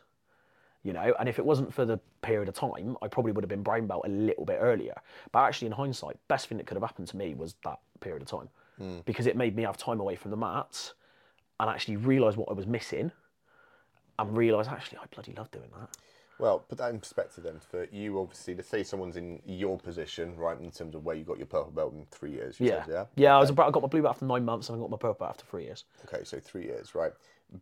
[0.82, 3.50] You know, and if it wasn't for the period of time, I probably would have
[3.50, 4.94] been brown belt a little bit earlier.
[5.30, 8.22] But actually, in hindsight, best thing that could have happened to me was that period
[8.22, 8.48] of time
[8.78, 9.00] hmm.
[9.04, 10.94] because it made me have time away from the mats
[11.58, 13.12] and actually realise what I was missing
[14.28, 15.96] and realise actually I bloody love doing that.
[16.38, 17.60] Well, put that in perspective then.
[17.60, 21.22] For you, obviously, let's say someone's in your position, right, in terms of where you
[21.22, 22.58] got your purple belt in three years.
[22.58, 23.04] You Yeah, Said, yeah.
[23.16, 23.36] yeah.
[23.36, 24.96] I was about, I got my blue belt after nine months and I got my
[24.96, 25.84] purple belt after three years.
[26.06, 27.12] Okay, so three years, right?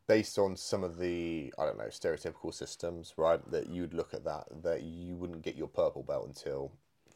[0.06, 4.24] Based on some of the, I don't know, stereotypical systems, right, that you'd look at
[4.24, 6.70] that, that you wouldn't get your purple belt until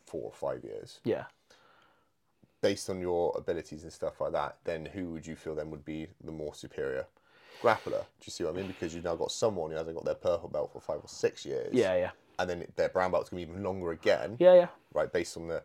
[0.04, 0.98] four or five years.
[1.04, 1.26] Yeah.
[2.60, 5.84] Based on your abilities and stuff like that, then who would you feel then would
[5.84, 7.06] be the more superior
[7.62, 8.00] grappler?
[8.00, 8.66] Do you see what I mean?
[8.66, 11.44] Because you've now got someone who hasn't got their purple belt for five or six
[11.46, 11.72] years.
[11.72, 12.10] Yeah, yeah.
[12.38, 14.66] and then their brown belt's to be even longer again, Yeah, yeah.
[14.92, 15.12] right?
[15.12, 15.62] Based on the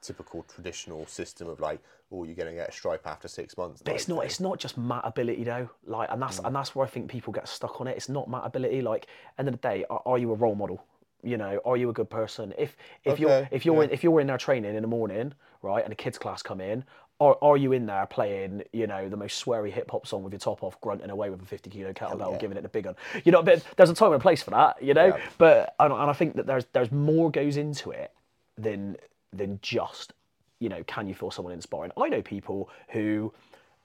[0.00, 1.80] typical traditional system of like,
[2.12, 3.82] oh, you're to get a stripe after six months.
[3.82, 4.24] But it's not.
[4.24, 5.68] It's not just mat ability though.
[5.86, 6.46] Like, and that's mm.
[6.46, 7.96] and that's where I think people get stuck on it.
[7.96, 8.82] It's not mat ability.
[8.82, 9.06] Like,
[9.38, 10.84] end of the day, are, are you a role model?
[11.22, 12.54] You know, are you a good person?
[12.56, 15.84] If if you're if you're in, if you're in there training in the morning, right,
[15.84, 16.84] and a kids class come in,
[17.20, 20.32] are, are you in there playing, you know, the most sweary hip hop song with
[20.32, 22.38] your top off, grunting away with a 50 kilo kettlebell, yeah.
[22.38, 22.96] giving it a big one?
[23.24, 25.08] You know, but there's a time and a place for that, you know.
[25.08, 25.20] Yeah.
[25.36, 28.12] But and, and I think that there's there's more goes into it
[28.56, 28.96] than
[29.32, 30.14] than just,
[30.60, 31.92] you know, can you feel someone inspiring?
[31.96, 33.32] I know people who,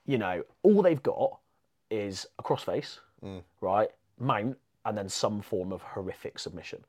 [0.06, 1.38] you know, all they've got
[1.90, 3.42] is a crossface, mm.
[3.60, 4.56] right, mount,
[4.86, 6.82] and then some form of horrific submission.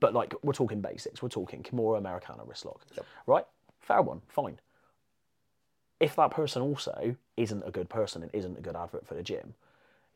[0.00, 2.80] But like we're talking basics, we're talking Kimura Americana wrist lock,
[3.26, 3.46] right?
[3.80, 4.58] Fair one, fine
[6.02, 9.22] if that person also isn't a good person and isn't a good advert for the
[9.22, 9.54] gym,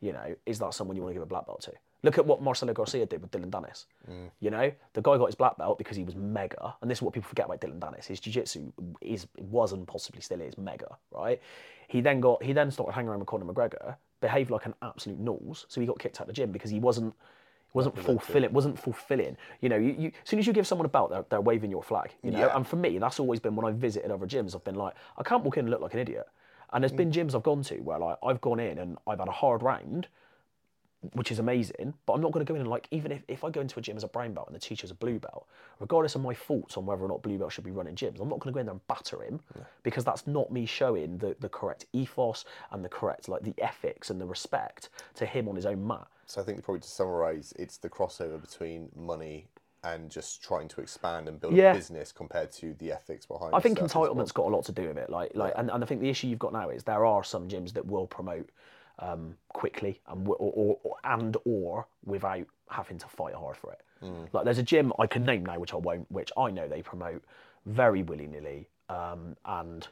[0.00, 1.72] you know, is that someone you want to give a black belt to?
[2.02, 3.86] Look at what Marcelo Garcia did with Dillon Danis.
[4.10, 4.30] Mm.
[4.40, 7.02] You know, the guy got his black belt because he was mega, and this is
[7.02, 8.06] what people forget about Dillon Danis.
[8.06, 11.40] His jiu-jitsu is was and possibly still is mega, right?
[11.88, 15.24] He then got he then started hanging around with Conor McGregor, behaved like an absolute
[15.24, 17.14] nulls, so he got kicked out of the gym because he wasn't
[17.76, 19.36] wasn't fulfilling wasn't fulfilling.
[19.60, 21.70] You know, you, you as soon as you give someone a belt, they're, they're waving
[21.70, 22.10] your flag.
[22.22, 22.56] You know, Yeah.
[22.56, 24.54] and for me, that's always been when I've visited other gyms.
[24.56, 26.26] I've been like, I can't walk in and look like an idiot.
[26.72, 29.28] And there's been gyms I've gone to where like I've gone in and I've had
[29.28, 30.08] a hard round,
[31.12, 31.94] which is amazing.
[32.06, 33.78] But I'm not going to go in and like even if, if I go into
[33.78, 35.46] a gym as a brown belt and the teacher's a blue belt,
[35.78, 38.28] regardless of my thoughts on whether or not blue belt should be running gyms, I'm
[38.28, 39.40] not going to go in there and batter him
[39.84, 44.10] because that's not me showing the, the correct ethos and the correct like the ethics
[44.10, 46.06] and the respect to him on his own mat.
[46.26, 49.48] So I think probably to summarise, it's the crossover between money
[49.84, 51.70] and just trying to expand and build Yeah.
[51.70, 53.54] a business compared to the ethics behind.
[53.54, 53.56] It.
[53.56, 54.06] I think as well.
[54.08, 55.08] entitlement's got a lot to do with it.
[55.08, 57.46] Like, like, and, and I think the issue you've got now is there are some
[57.48, 58.50] gyms that will promote
[58.98, 63.80] um, quickly and or, or, or and or without having to fight hard for it.
[64.32, 66.82] Like, there's a gym I can name now, which I won't, which I know they
[66.82, 67.24] promote
[67.64, 69.86] very willy nilly, um, and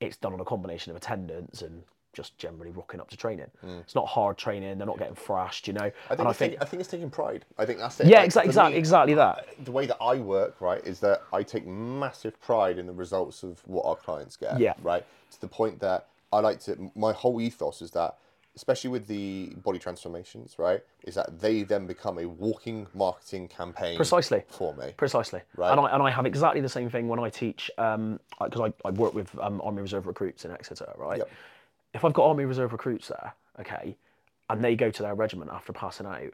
[0.00, 1.82] it's done on a combination of attendance and
[2.14, 3.46] just generally rocking up to training.
[3.62, 4.78] It's not hard training.
[4.78, 5.84] They're not getting thrashed, you know.
[5.84, 7.44] I think, and I it's think, take- I think it's taking pride.
[7.58, 8.06] I think that's it.
[8.06, 9.64] yeah, Like, exactly, exactly, me, exactly that.
[9.64, 13.42] the way that I work, right, is that I take massive pride in the results
[13.42, 14.58] of what our clients get.
[14.58, 14.74] Yeah.
[14.82, 15.04] Right.
[15.32, 16.90] To the point that I like to.
[16.94, 18.16] My whole ethos is that,
[18.56, 23.96] especially with the body transformations, right, is that they then become a walking marketing campaign.
[23.96, 24.44] Precisely.
[24.48, 24.92] For me.
[24.96, 25.40] Precisely.
[25.56, 25.72] Right.
[25.72, 28.90] And I and I have exactly the same thing when I teach because I, I
[28.90, 31.18] work with um, Army Reserve recruits in Exeter, right?
[31.18, 31.30] Yep.
[31.94, 33.96] If I've got Army Reserve recruits there, okay,
[34.50, 36.32] and they go to their regiment after passing out,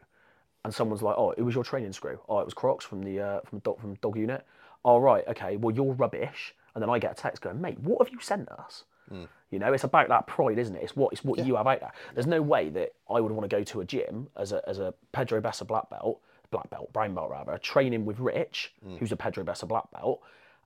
[0.65, 2.19] and someone's like, "Oh, it was your training screw.
[2.27, 4.45] Oh, it was Crocks from the uh, from dog from dog unit.
[4.83, 5.57] Oh, right, okay.
[5.57, 8.49] Well, you're rubbish." And then I get a text going, "Mate, what have you sent
[8.49, 8.83] us?"
[9.49, 10.83] You know, it's about that pride, isn't it?
[10.83, 11.91] It's what it's what you have out there.
[12.13, 14.79] There's no way that I would want to go to a gym as a as
[14.79, 19.17] a Pedro Bessa black belt, black belt, brown belt rather, training with Rich, who's a
[19.17, 20.21] Pedro Bessa black belt,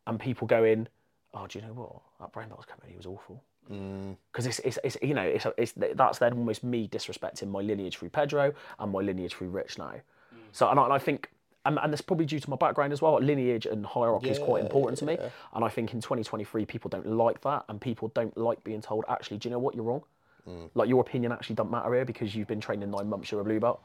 [0.05, 0.87] and people going,
[1.33, 2.01] "Oh, do you know what?
[2.19, 2.91] That brown belt's coming.
[2.91, 3.41] He was awful."
[3.71, 4.15] Mm.
[4.31, 7.97] Because it's, it's, it's you know it's, it's that's then almost me disrespecting my lineage
[7.97, 9.93] through Pedro and my lineage through Rich now.
[9.93, 10.37] Mm.
[10.51, 11.31] So and I, and I think
[11.65, 13.19] and, and that's probably due to my background as well.
[13.19, 15.17] Lineage and hierarchy is quite Yeah, important to me,
[15.53, 19.03] and I think in 2023 people don't like that, and people don't like being told
[19.09, 20.03] actually, do you know what, you're wrong.
[20.47, 20.69] Mm.
[20.75, 23.43] Like your opinion actually doesn't matter here because you've been training nine months, you're a
[23.43, 23.81] blue belt.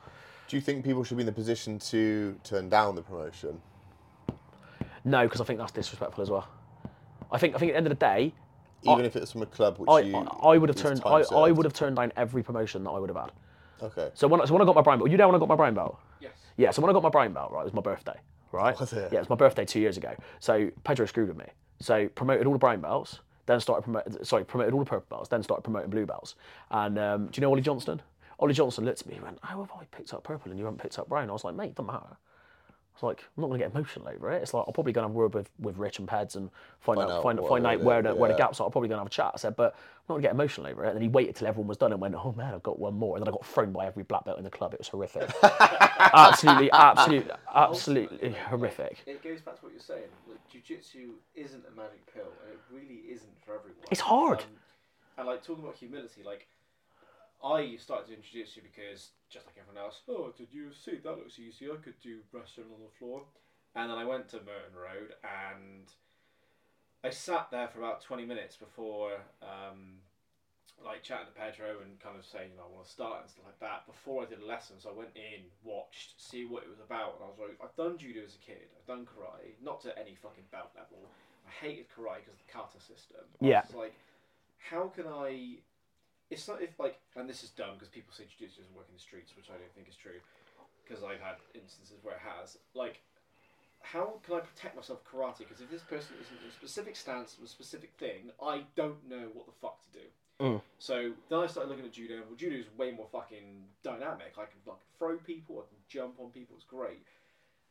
[0.48, 3.60] Do you think people should be in the position to turn down the promotion?
[5.04, 6.46] No, because I think that's disrespectful as well.
[7.32, 8.34] I think I think at the end of the day,
[8.82, 10.16] Even if it's from a club which I, you.
[10.16, 12.90] I, I would have turned time I, I would have turned down every promotion that
[12.90, 13.32] I would have had.
[13.82, 14.10] Okay.
[14.14, 15.48] So when I, so when I got my brown belt, you know when I got
[15.48, 15.98] my brown belt.
[16.20, 16.32] Yes.
[16.56, 18.18] Yeah, so when I got my brown belt, right, it was my birthday,
[18.52, 18.78] right?
[18.78, 19.10] Was it?
[19.12, 20.14] Yeah, it was my birthday two years ago.
[20.38, 21.46] So Pedro screwed with me.
[21.80, 25.28] So promoted all the brown belts, then started promoting, sorry, promoted all the purple belts,
[25.28, 26.34] then started promoting blue belts.
[26.70, 28.02] And um, do you know Ollie Johnston?
[28.38, 30.64] Ollie Johnston looked at me and went, How have I picked up purple and you
[30.64, 31.30] haven't picked up brown?
[31.30, 32.16] I was like, Mate, doesn't matter.
[32.94, 34.42] I was like, I'm not going to get emotional over it.
[34.42, 36.50] It's like, I'll probably go and have a word with, with Rich and Peds and
[36.80, 38.64] find, Find out, out find, what find out where the, where the gaps are.
[38.64, 39.30] I'll probably go and have a chat.
[39.34, 40.88] I said, but I'm not going to get emotional over it.
[40.88, 42.94] And then he waited till everyone was done and went, Oh man, I've got one
[42.94, 43.16] more.
[43.16, 44.74] And then I got thrown by every black belt in the club.
[44.74, 45.30] It was horrific.
[45.42, 48.98] absolutely, absolutely, absolutely horrific.
[49.06, 50.08] It goes back to what you're saying.
[50.28, 53.76] Like, jiu-jitsu isn't a magic pill, and it really isn't for everyone.
[53.90, 54.40] It's hard.
[54.40, 54.46] Um,
[55.18, 56.46] and like talking about humility, like
[57.44, 61.38] I started doing jiu-jitsu because just like everyone else, oh, did you see that looks
[61.38, 61.70] easy?
[61.70, 63.22] I could do wrestling on the floor.
[63.74, 65.86] And then I went to Merton Road and
[67.04, 69.12] I sat there for about twenty minutes before.
[69.42, 70.02] Um,
[70.84, 73.28] like chatting to Pedro and kind of saying, you know, I want to start and
[73.30, 73.84] stuff like that.
[73.86, 77.28] Before I did lessons, I went in, watched, see what it was about, and I
[77.28, 80.48] was like, I've done judo as a kid, I've done karate, not to any fucking
[80.50, 81.04] belt level.
[81.44, 83.20] I hated karate because of the kata system.
[83.28, 83.60] I Yeah.
[83.68, 83.94] was like,
[84.56, 85.60] how can I?
[86.30, 88.94] It's not if like, and this is dumb because people say jiu-jitsu doesn't work in
[88.94, 90.22] the streets, which I don't think is true,
[90.86, 92.56] because I've had instances where it has.
[92.74, 93.02] Like,
[93.82, 95.42] how can I protect myself with karate?
[95.48, 99.02] Because if this person is in a specific stance with a specific thing, I don't
[99.08, 100.06] know what the fuck to do.
[100.40, 100.60] Mm.
[100.78, 102.22] So then I started looking at judo.
[102.26, 104.38] Well, judo is way more fucking dynamic.
[104.38, 105.58] I can fucking throw people.
[105.58, 106.56] I can jump on people.
[106.56, 107.02] It's great.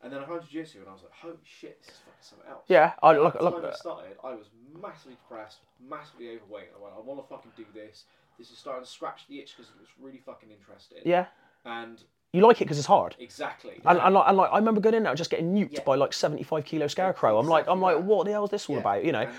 [0.02, 2.50] And then I found jiu-jitsu and I was like, holy shit, this is fucking something
[2.50, 2.64] else.
[2.68, 4.48] Yeah, I look, the look time I started, I was
[4.82, 6.72] massively depressed, massively overweight.
[6.72, 8.06] I went, I want to fucking do this.
[8.40, 11.00] This is starting to scratch the itch because it looks really fucking interesting.
[11.04, 11.26] yeah.
[11.66, 12.02] And
[12.32, 13.16] You like it because it's hard.
[13.20, 13.82] exactly.
[13.86, 15.84] And, and, like, and like, I remember going in there and just getting nuked Yeah.
[15.84, 17.38] by like 75 kilo scarecrow.
[17.38, 19.04] I'm like, I'm like, what the hell is this all Yeah, about?
[19.06, 19.22] You know?
[19.24, 19.34] and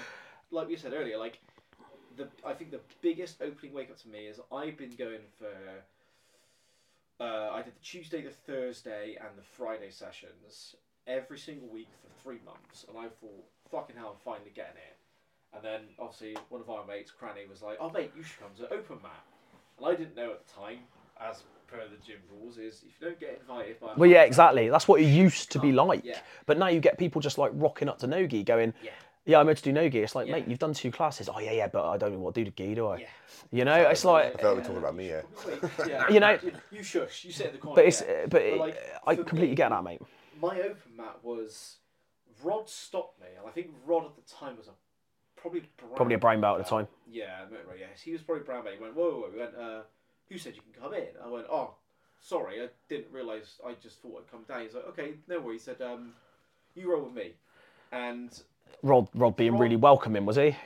[0.50, 1.40] like you said earlier, like
[2.16, 5.48] the I think the biggest opening wake up to me is I've been going for.
[7.24, 10.74] Uh, I did the Tuesday, the Thursday, and the Friday sessions
[11.06, 14.96] every single week for three months, and I thought, fucking hell, I'm finally getting it.
[15.54, 18.50] And then obviously one of our mates, Cranny, was like, "Oh mate, you should come
[18.58, 19.24] to open mat,"
[19.78, 20.78] and I didn't know at the time,
[21.20, 23.94] as per the gym rules, is if you don't get invited by.
[23.96, 24.68] Well, yeah, exactly.
[24.68, 26.04] That's what it used to be Oh, like.
[26.04, 26.18] yeah.
[26.46, 28.90] But now you get people just like rocking up to Nogi going, Yeah.
[29.24, 29.98] yeah, I'm meant to do Nogi.
[30.00, 30.32] It's like, Yeah.
[30.34, 31.28] mate, you've done two classes.
[31.28, 32.96] Oh, yeah, yeah, but I don't know what to do to Gi, do I?
[32.98, 33.06] Yeah.
[33.52, 35.24] You know, it's like, I felt we're talking about me here.
[35.86, 36.08] Yeah.
[36.08, 36.38] You know-
[36.72, 37.24] you shush.
[37.24, 37.76] You sit in the corner.
[37.76, 38.26] but it's, yeah.
[38.26, 40.00] but it, like, I completely me, get that, mate.
[40.40, 41.76] My open mat was
[42.42, 44.72] Rod stopped me, and I think Rod at the time was a
[45.40, 46.88] probably brown Probably a brown belt at the time.
[47.10, 47.78] Yeah, I meant right.
[47.78, 48.76] Yes, he was probably brown belt.
[48.76, 49.30] He went, whoa, whoa, whoa.
[49.32, 49.80] He went, uh,
[50.28, 51.08] who said you can come in?
[51.24, 51.74] I went, oh,
[52.20, 53.60] sorry, I didn't realise.
[53.66, 54.62] I just thought I'd come down.
[54.64, 55.62] He's like, okay, no worries.
[55.64, 56.12] He said, um,
[56.74, 57.32] you roll with me,
[57.92, 58.40] and
[58.82, 60.56] Rod, Rod being Rod- really welcoming, was he?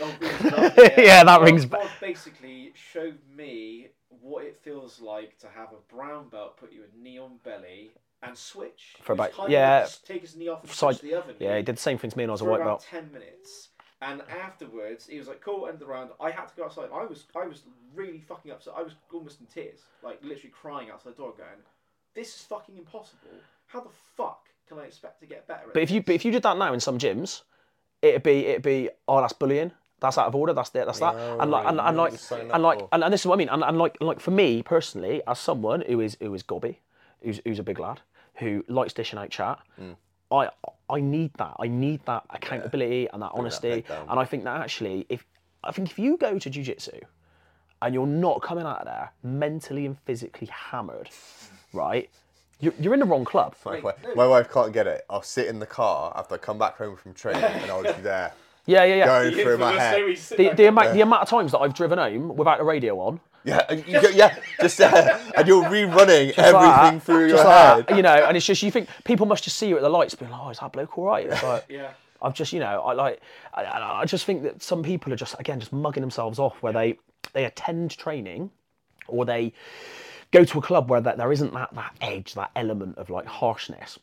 [0.00, 1.06] Oh, really?
[1.06, 3.88] Yeah, that Rod- rings Rod basically showed me
[4.20, 7.90] what it feels like to have a brown belt put you in knee on belly
[8.22, 8.94] and switch.
[9.02, 11.80] For about- yeah, like, take his knee off and the other Yeah, he did the
[11.80, 12.86] same thing to me when I was a white belt.
[12.88, 13.68] ten minutes.
[14.02, 16.88] And afterwards, he was like, "Cool, end of the round." I had to go outside.
[16.92, 17.62] I was, I was
[17.94, 18.74] really fucking upset.
[18.76, 21.62] I was almost in tears, like literally crying outside the door, going,
[22.14, 23.30] "This is fucking impossible.
[23.68, 26.24] How the fuck can I expect to get better?" At But if you but if
[26.24, 27.42] you did that now in some gyms,
[28.02, 29.70] it'd be it'd be oh that's bullying.
[30.00, 30.52] That's out of order.
[30.52, 30.84] That's it.
[30.84, 31.14] That's that.
[31.14, 33.26] No, and like and, and like just sign up and like and, and this is
[33.26, 33.48] what I mean.
[33.50, 36.80] And, and like like for me personally, as someone who is who is gobby,
[37.22, 38.00] who's who's a big lad,
[38.34, 39.92] who likes dishing out chat, Hmm.
[40.32, 40.48] I
[40.92, 41.56] I need that.
[41.58, 43.70] I need that accountability and that honesty.
[43.70, 44.06] head down.
[44.10, 45.24] and I think that actually, if
[45.64, 47.00] I think if you go to jujitsu
[47.80, 51.08] and you're not coming out of there mentally and physically hammered,
[51.72, 52.10] right?
[52.60, 53.56] You're, you're in the wrong club.
[53.64, 55.04] My, wife, my wife can't get it.
[55.10, 58.02] I'll sit in the car after I come back home from training and I'll be
[58.02, 58.32] there
[58.66, 59.06] Yeah, yeah, yeah.
[59.06, 59.96] going The through my infamous head.
[59.96, 62.36] day we sit the, the going, amount the amount of times that I've driven home
[62.36, 66.52] without the radio on, Yeah, and you go, yeah, just uh, and you're rerunning everything
[66.52, 67.86] like through just your like head.
[67.88, 69.88] that, you know, and it's just you think people must just see you at the
[69.88, 71.90] lights, being like, "Oh, is that bloke all right?" It's like, Yeah.
[72.24, 73.20] I've just, you know, I like,
[73.52, 76.62] I, I I just think that some people are just again just mugging themselves off
[76.62, 76.98] where they
[77.32, 78.50] they attend training,
[79.08, 79.52] or they
[80.30, 83.26] go to a club where that there isn't that that edge, that element of like
[83.26, 83.98] harshness,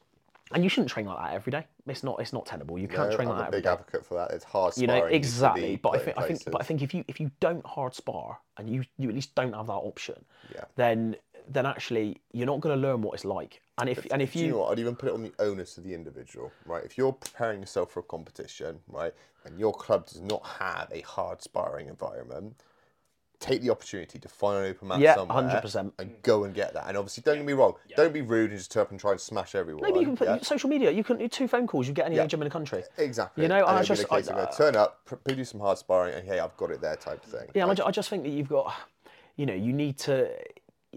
[0.53, 1.65] and you shouldn't train like that every day.
[1.87, 2.77] It's not it's not tenable.
[2.79, 3.69] You can't No, train I'm like a that every big day.
[3.71, 4.31] advocate for that.
[4.31, 7.03] It's hard you know exactly but I think I think but I think if you
[7.07, 10.23] if you don't hard spar and you you at least don't have that option
[10.53, 10.65] Yeah.
[10.75, 11.15] then
[11.51, 14.43] then actually you're not going to learn what it's like and if and if you
[14.43, 14.71] you, know what?
[14.73, 16.83] I'd even put it on the onus of the individual, right?
[16.83, 19.13] If you're preparing yourself for a competition, right,
[19.45, 22.55] and your club does not have a hard sparring environment,
[23.39, 25.93] take the opportunity to find an open mat Yeah, somewhere 100%.
[25.97, 26.87] and go and get that.
[26.87, 29.11] And obviously, don't get me wrong, don't be rude and just turn up and try
[29.11, 29.81] and smash everyone.
[29.83, 30.39] maybe you can put yeah?
[30.41, 32.25] social media you can do two phone calls you get any Yeah.
[32.27, 33.43] gym in the country Exactly.
[33.43, 35.43] You know, and I it'll be just- the case I- of turn up, pr- do
[35.45, 37.47] some hard sparring, and hey, I've got it there type of thing.
[37.55, 38.73] yeah and I, ju- I just think that you've got
[39.37, 40.29] you know you need to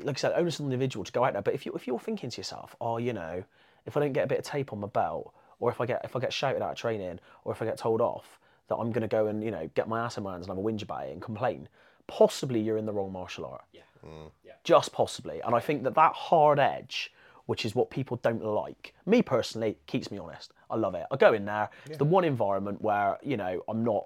[0.02, 1.86] like I said onus on the individual to go out there but if you if
[1.86, 3.44] you're thinking to yourself oh you know
[3.86, 6.00] if I don't get a bit of tape on my belt or if I get
[6.04, 8.90] if I get shouted out of training or if I get told off that I'm
[8.90, 10.66] going to go and you know get my ass in my hands and have a
[10.66, 11.68] whinge about it and complain
[12.18, 14.26] possibly you're in the wrong martial art hmm.
[14.44, 14.52] Yeah.
[14.64, 15.40] just possibly.
[15.40, 17.10] And I think that that hard edge,
[17.46, 20.52] which is what people don't like, me personally, keeps me honest.
[20.68, 21.06] I love it.
[21.10, 21.70] I go in there.
[21.86, 24.04] It's the one environment where you know I'm not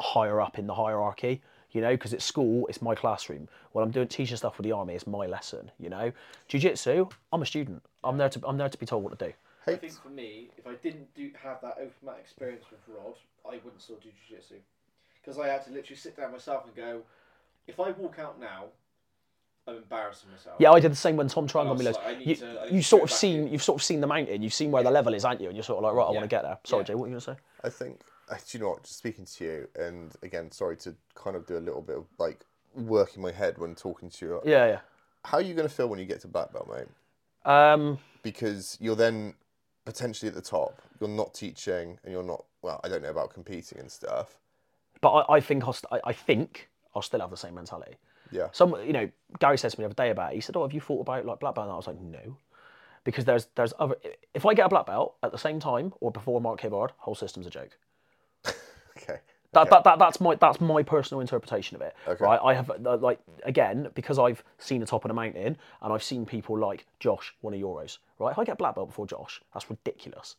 [0.00, 1.42] higher up in the hierarchy.
[1.72, 3.48] You know, because at school it's my classroom.
[3.72, 5.70] When I'm doing teaching stuff with the army, it's my lesson.
[5.78, 6.12] You know,
[6.48, 7.82] jiu-jitsu, I'm a student.
[8.04, 9.32] I'm there to I'm there to be told what to do.
[9.66, 13.16] I think for me, if I didn't do have that open mat experience with Rod,
[13.44, 14.56] I wouldn't still do jiu-jitsu.
[15.20, 17.02] Because I had to literally sit down myself and go,
[17.66, 18.66] if I walk out now,
[19.68, 20.56] I'm embarrassing myself.
[20.60, 21.86] Yeah, I did the same when Tom tried And I on me.
[21.86, 23.48] was like, you to, you sort of seen in.
[23.52, 24.40] you've sort of seen the mountain.
[24.42, 25.48] You've seen where the level is, aren't you?
[25.48, 26.18] And you're sort of like, right, I Yeah.
[26.18, 26.58] want to get there.
[26.64, 26.86] Sorry, Yeah.
[26.86, 27.36] Jay, what were you gonna say?
[27.64, 28.82] I think, uh, do you know what?
[28.84, 32.04] Just speaking to you, and again, sorry to kind of do a little bit of
[32.18, 32.44] like
[32.74, 34.40] work in my head when talking to you.
[34.44, 34.80] Yeah, yeah.
[35.24, 36.86] How are you going to feel when you get to black belt, mate?
[37.50, 39.34] Um, Because you're then
[39.84, 40.80] potentially at the top.
[41.00, 42.44] You're not teaching, and you're not.
[42.62, 44.38] Well, I don't know about competing and stuff.
[45.00, 47.96] but I, I think I'll st- I, I think I'll still have the same mentality.
[48.32, 48.48] Yeah.
[48.52, 49.08] Some, you know,
[49.38, 50.36] Gary said to me the other day about it.
[50.36, 52.38] He said, "Oh, have you thought about like black belt?" And I was like, "No,"
[53.04, 53.96] because there's there's other.
[54.32, 57.14] If I get a black belt at the same time or before Mark Hibbard, whole
[57.14, 57.76] system's a joke.
[59.56, 61.96] That, that, that that's my that's my personal interpretation of it.
[62.06, 62.22] Okay.
[62.22, 62.38] Right?
[62.42, 66.02] I have uh, like again because I've seen the top of the mountain and I've
[66.02, 67.98] seen people like Josh, one of Euros.
[68.18, 68.32] Right?
[68.32, 70.36] If I get black belt before Josh, that's ridiculous.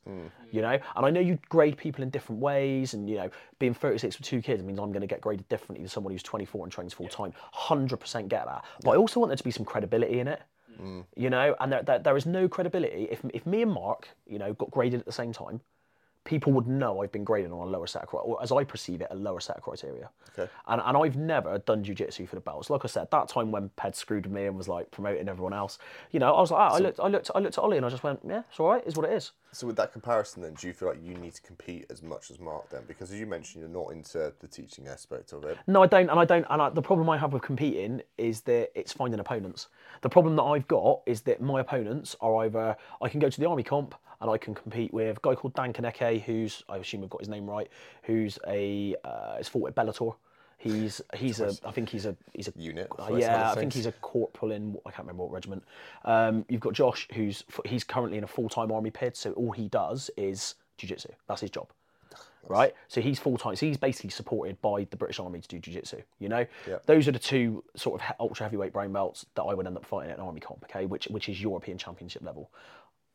[0.52, 3.30] You know, and I know you grade people in different ways, and you know,
[3.60, 6.24] being 36 with two kids means I'm going to get graded differently than someone who's
[6.24, 7.34] 24 and trains full time.
[7.56, 8.66] 100% get that.
[8.84, 10.42] But I also want there to be some credibility in it.
[11.16, 14.38] You know, and there, there, there is no credibility if if me and Mark, you
[14.38, 15.60] know, got graded at the same time
[16.28, 18.66] people would know I've been graded on a lower set of criteria, or as I
[18.66, 20.10] perceive it, a lower set of criteria.
[20.38, 20.52] Okay.
[20.68, 22.70] And, and I've never done jujitsu for the belts.
[22.70, 25.80] Like I said, that time when Ped screwed me and was like promoting everyone else,
[26.12, 27.86] you know, I was like, ah, I looked, I looked, I looked at Ollie and
[27.86, 29.32] I just went, yeah, it's all right, it's what it is.
[29.54, 32.30] So with that comparison, then, do you feel like you need to compete as much
[32.30, 32.82] as Mark then?
[32.86, 35.58] Because as you mentioned, you're not into the teaching aspect of it.
[35.66, 38.42] No, I don't, and I don't, and I, the problem I have with competing is
[38.42, 39.68] that it's finding opponents.
[40.02, 43.40] The problem that I've got is that my opponents are either I can go to
[43.40, 46.78] the army comp and I can compete with a guy called Dan Kaneke, who's I
[46.78, 47.70] assume I've got his name right,
[48.04, 50.16] who's a uh, has fought at Bellator.
[50.60, 53.86] He's he's a I think he's a he's a Unit, uh, yeah, I think he's
[53.86, 55.64] a corporal in I can't remember what regiment.
[56.04, 59.52] Um, you've got Josh, who's he's currently in a full time army pid, so all
[59.52, 61.10] he does is jiu-jitsu.
[61.28, 61.68] That's his job
[62.48, 62.74] right?
[62.88, 63.56] So he's full time.
[63.56, 66.02] So he's basically supported by the British Army to do jiu-jitsu.
[66.20, 66.78] You know, Yeah.
[66.86, 69.86] those are the two sort of ultra heavyweight brown belts that I would end up
[69.86, 70.64] fighting at an army comp.
[70.64, 72.50] Okay, which which is European Championship level.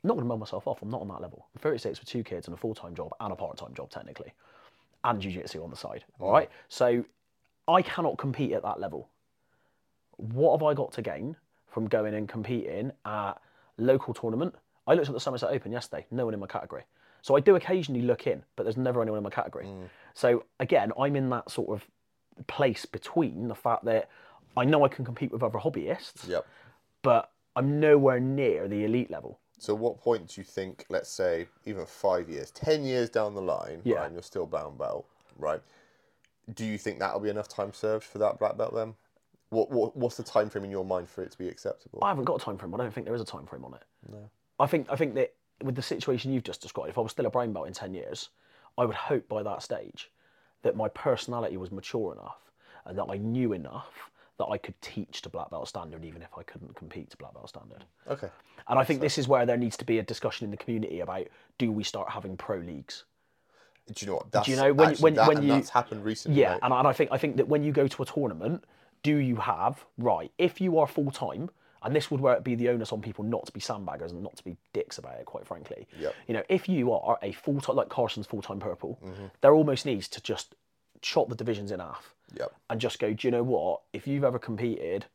[0.03, 0.83] I'm not going to mug myself off.
[0.83, 1.47] I'm not on that level.
[1.55, 3.91] I'm 36 with two kids and a full time job and a part time job
[3.91, 4.33] technically,
[5.05, 6.05] and jiu-jitsu on the side.
[6.19, 7.05] All right, so
[7.69, 9.09] I cannot compete at that level.
[10.17, 11.37] What have I got to gain
[11.69, 13.35] from going and competing at
[13.79, 14.55] local tournament?
[14.87, 16.07] I looked at the Somerset Open yesterday.
[16.11, 16.83] No one in my category.
[17.23, 19.67] So I do occasionally look in, but there's never anyone in my category.
[19.67, 19.89] Mm.
[20.15, 21.87] So again, I'm in that sort of
[22.49, 24.09] place between the fact that
[24.57, 26.45] I know I can compete with other hobbyists, Yep.
[27.03, 29.39] but I'm nowhere near the elite level.
[29.63, 33.41] So what point do you think, let's say, even five years, ten years down the
[33.41, 33.99] line, Yeah.
[33.99, 35.07] right, and you're still brown belt,
[35.39, 35.63] right?
[36.53, 38.97] Do you think that'll be enough time served for that black belt then?
[39.51, 42.01] What, what what's the time frame in your mind for it to be acceptable?
[42.03, 42.75] I haven't got a time frame.
[42.75, 43.85] I don't think there is a time frame on it.
[44.11, 44.29] No.
[44.59, 45.33] I think I think that
[45.63, 47.95] with the situation you've just described, if I was still a brown belt in ten
[47.95, 48.31] years,
[48.77, 50.11] I would hope by that stage
[50.63, 52.51] that my personality was mature enough
[52.85, 54.11] and that I knew enough
[54.43, 57.35] that I could teach to black belt standard, even if I couldn't compete to black
[57.35, 57.85] belt standard.
[58.09, 58.29] Okay.
[58.69, 61.01] And I think this is where there needs to be a discussion in the community
[61.01, 61.27] about
[61.59, 63.05] do we start having pro leagues?
[63.87, 64.31] Do you know what?
[64.33, 66.41] That's you know, when- actually when- that, when you- that's happened recently.
[66.41, 66.61] Yeah, right?
[66.63, 68.65] and, I- and I think I think that when you go to a tournament,
[69.03, 70.31] do you have right?
[70.39, 71.51] If you are full time,
[71.83, 74.23] and this would where it be the onus on people not to be sandbaggers and
[74.23, 75.89] not to be dicks about it, quite frankly.
[75.99, 76.15] Yep.
[76.29, 79.27] You know, if you are a full time like Carson's full time purple, Mm-hmm.
[79.41, 80.55] there almost needs to just
[81.01, 82.53] chop the divisions in half Yep.
[82.71, 83.13] and just go.
[83.13, 83.81] Do you know what?
[83.93, 85.07] If you've ever competed,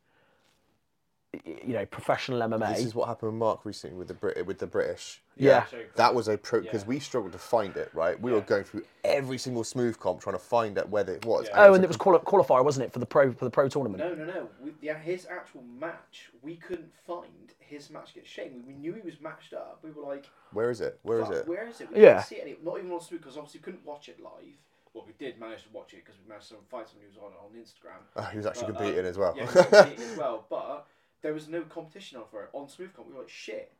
[1.44, 2.76] you know, professional MMA.
[2.76, 5.20] This is what happened with Mark recently with the Brit with the British.
[5.36, 5.66] yeah.
[5.96, 6.88] That was a pro because Yeah.
[6.88, 7.90] we struggled to find it.
[7.92, 11.46] Right, we were going through every single SmoothComp trying to find out whether it was.
[11.48, 11.64] Yeah.
[11.66, 13.50] Oh, was and a it was quali- qualifier, wasn't it, for the pro for the
[13.50, 14.02] pro tournament?
[14.02, 14.48] No, no, no.
[14.62, 18.62] We, yeah, his actual match, we couldn't find his match against Shane.
[18.66, 19.80] We, we knew he was matched up.
[19.82, 20.98] We were like, Where is it?
[21.02, 21.46] Where is it?
[21.46, 21.92] Where is it?
[21.92, 22.14] We Yeah.
[22.14, 22.42] didn't see it.
[22.42, 24.56] any- Not even on Smooth because obviously we couldn't watch it live.
[24.94, 27.32] Well, we did manage to watch it because we managed to find someone who was
[27.32, 28.00] on on Instagram.
[28.16, 29.34] Oh, he was actually But, uh, competing as well.
[29.36, 30.44] Yeah, he was competing as well.
[30.50, 30.86] But
[31.22, 32.50] there was no competition on for it.
[32.52, 33.72] On SmoothComp, we were like, shit.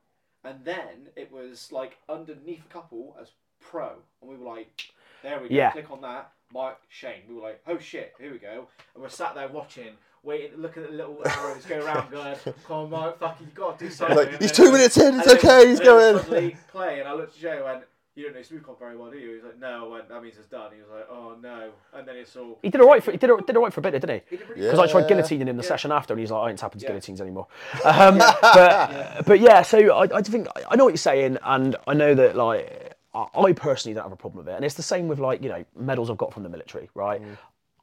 [0.44, 3.93] And then it was like underneath a couple as pro.
[4.20, 4.82] And we were like,
[5.22, 5.70] there we go, Yeah.
[5.72, 6.32] click on that.
[6.52, 7.22] Mike, Shane.
[7.28, 8.68] We were like, oh shit, here we go.
[8.94, 9.90] And we're sat there watching,
[10.22, 12.36] waiting, looking at the little arrows go around, going,
[12.66, 14.16] come on, Mike, fucking, you got to do something.
[14.16, 15.20] like, he's two minutes in.
[15.20, 15.68] It's okay.
[15.68, 16.16] He's going.
[16.18, 17.85] Suddenly play, and I looked at Joe and went,
[18.19, 19.35] you don't know SmoothComp very well, do you?
[19.35, 19.86] He's like, no.
[19.86, 20.73] I went, that means it's done.
[20.74, 21.70] He was like, oh no.
[21.95, 22.59] And then it's all.
[22.62, 24.11] He did all right for he did all, did all right for a bit, didn't
[24.11, 24.20] he?
[24.31, 24.70] He did really Yeah.
[24.73, 25.16] because I tried Yeah.
[25.16, 25.69] guillotining him the Yeah.
[25.69, 26.89] session after, and he's like, "I ain't tapping to Yeah.
[26.90, 27.47] guillotines anymore."
[27.85, 31.95] Um, but but yeah, so I, I think I know what you're saying, and I
[31.95, 34.82] know that like I I personally don't have a problem with it, and it's the
[34.82, 37.23] same with like you know medals I've got from the military, right?
[37.23, 37.36] Mm.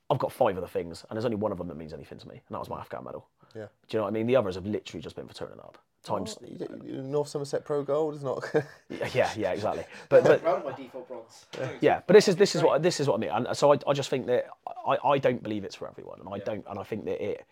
[0.09, 2.27] I've got five other things, and there's only one of them that means anything to
[2.27, 3.27] me, and that was my Afghan medal.
[3.55, 3.67] Yeah.
[3.87, 4.27] Do you know what I mean?
[4.27, 5.77] The others have literally just been for turning up.
[6.05, 6.85] Times, oh.
[6.85, 8.43] You North Somerset Pro Gold is not.
[9.13, 9.83] yeah, yeah, exactly.
[10.09, 11.45] But but proud my default bronze.
[11.81, 13.79] yeah, but this is this is what this is what I mean, and so I,
[13.87, 14.45] I just think that
[14.87, 17.45] I, I don't believe it's for everyone, and I don't, and I think that it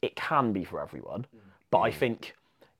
[0.00, 1.40] it can be for everyone, mm.
[1.70, 1.94] but I mm.
[1.94, 2.36] think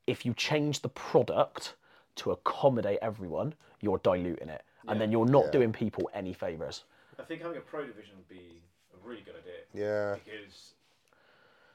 [0.06, 1.74] if you change the product
[2.16, 5.50] to accommodate everyone, you're diluting it, and then you're not Yeah.
[5.50, 6.84] doing people any favors.
[7.18, 8.62] I think having a pro division would be
[8.94, 10.14] a really good idea yeah.
[10.14, 10.74] because,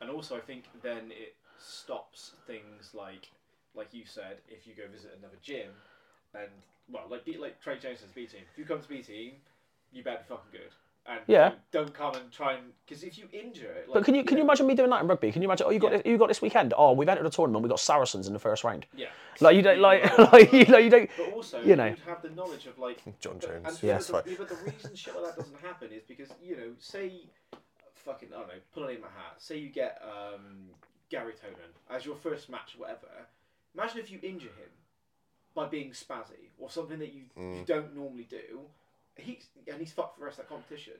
[0.02, 3.30] and also I think then it stops things like,
[3.76, 5.70] like you said, if you go visit another gym,
[6.34, 6.50] and
[6.90, 8.42] well, like like Craig Jones says B team.
[8.52, 9.34] If you come to B team,
[9.92, 10.72] you better be fucking good.
[11.10, 11.50] and Yeah.
[11.50, 14.24] don't, don't come and try and because if you injure it, like, But can you
[14.26, 15.32] can you imagine me doing that in rugby?
[15.32, 15.68] Can you imagine?
[15.68, 15.98] Oh, you got Yeah.
[16.00, 16.74] this, you got this weekend.
[16.78, 17.64] Oh, we've entered a tournament.
[17.64, 18.86] We got Saracens in the first round.
[18.96, 19.08] Yeah.
[19.40, 21.10] Like you don't like like you know you don't.
[21.18, 21.88] But also, you know.
[21.88, 23.66] you'd have the knowledge of like John Jones.
[23.68, 24.00] And Yeah.
[24.12, 27.22] but, the, but the reason shit like that doesn't happen is because you know, say,
[27.94, 29.36] fucking I don't know, pull a name in my hat.
[29.38, 30.70] Say you get um,
[31.10, 33.08] Garry Tonon as your first match, or whatever.
[33.74, 34.70] Imagine if you injure him
[35.54, 37.66] by being spazzy or something that you, you mm.
[37.66, 38.62] don't normally do.
[39.16, 40.94] He's and he's fucked for the rest of that competition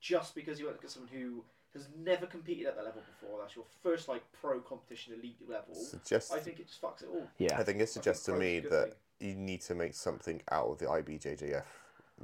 [0.00, 3.38] just because you went to someone who has never competed at that level before.
[3.40, 5.74] That's your first like pro competition elite level.
[5.74, 7.26] Suggests, I think it just fucks it all.
[7.38, 7.58] Yeah.
[7.58, 10.78] I think it suggests to me good that you need to make something out of
[10.78, 11.62] the IBJJF.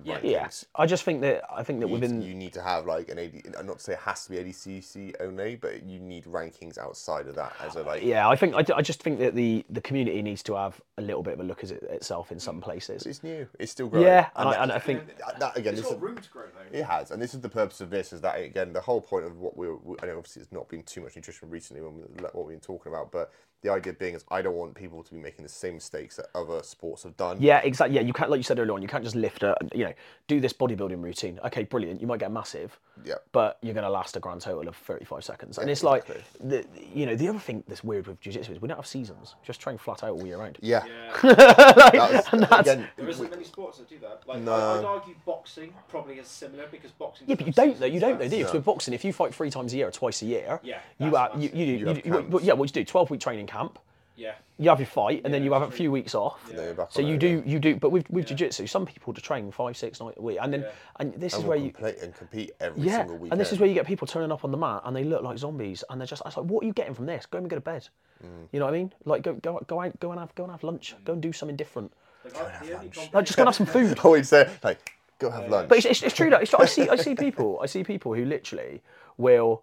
[0.05, 0.17] Yeah.
[0.19, 0.31] rankings.
[0.31, 2.87] Yes, I just think that I think that You need, within you need to have
[2.87, 3.55] like an AD.
[3.59, 7.27] I'm not to say it has to be ADCC only, but you need rankings outside
[7.27, 8.03] of that as a like.
[8.03, 11.03] yeah, I think I, I just think that the the community needs to have a
[11.03, 13.07] little bit of a look at it itself in some places.
[13.07, 13.47] It's new.
[13.59, 14.07] It's still growing.
[14.07, 16.17] Yeah, and I, that- and I think that, that again, It's this got is, room
[16.17, 16.79] to grow though.
[16.79, 18.13] it has, and this is the purpose of this.
[18.13, 19.77] Is that again the whole point of what we're.
[19.77, 22.03] We, I know obviously it's not been too much nutrition recently when we,
[22.33, 23.33] what we've been talking about, but
[23.63, 26.27] the idea being is I don't want people to be making the same mistakes that
[26.35, 27.39] other sports have done.
[27.41, 27.97] Yeah, exactly.
[27.97, 29.93] Yeah, you can't, like you said earlier on, you can't just lift a, you know,
[30.29, 31.41] do this bodybuilding routine.
[31.45, 32.01] Okay, brilliant.
[32.01, 33.15] You might get massive, Yeah.
[33.33, 35.59] but you're going to last a grand total of 35 seconds.
[35.59, 36.07] And it's like,
[36.41, 36.65] the,
[36.95, 39.35] you know, the other thing that's weird with jiu-jitsu is we don't have seasons.
[39.45, 40.59] Just train flat out all year round.
[40.61, 40.85] Yeah.
[40.87, 41.13] Yeah.
[41.39, 41.95] That
[42.33, 44.23] was- that's- again, There we- isn't many sports that do that.
[44.27, 44.53] Like, No.
[44.53, 47.27] I, I'd argue boxing probably is similar because boxing.
[47.29, 47.87] Yeah, but you don't though.
[47.87, 48.31] You don't though, seasons.
[48.33, 48.47] do you?
[48.47, 50.79] So with boxing, if you fight three times a year or twice a year, Yeah,
[50.99, 52.07] you that's- have you, that's you, it.
[52.07, 52.85] You you, well, yeah, what you do?
[52.85, 53.79] Twelve week training camp.
[54.17, 54.35] Yeah.
[54.59, 56.41] You have your fight, and then you have a few weeks off.
[56.51, 57.43] then So you do, again.
[57.47, 60.39] you do, but with with jiu-jitsu, some people to train five, six nights a week,
[60.41, 60.71] and then Yeah.
[60.99, 63.33] and this and is we'll where you compete and compete every Yeah, single weekend.
[63.33, 65.23] and this is where you get people turning up on the mat and they look
[65.23, 66.23] like zombies, and they're just.
[66.25, 67.27] I was like, what are you getting from this?
[67.27, 67.89] Go and go to bed.
[68.25, 68.49] Mm.
[68.51, 68.93] You know what I mean?
[69.05, 70.97] Like go go go out go and have go and have lunch.
[71.05, 71.93] Go and do something different.
[72.25, 73.97] Like, I, the only Like just go and have some food.
[74.01, 75.69] I always say like go have lunch.
[75.69, 76.39] But it's, it's, it's true though.
[76.39, 78.83] It's, I see I see people I see people who literally
[79.17, 79.63] will,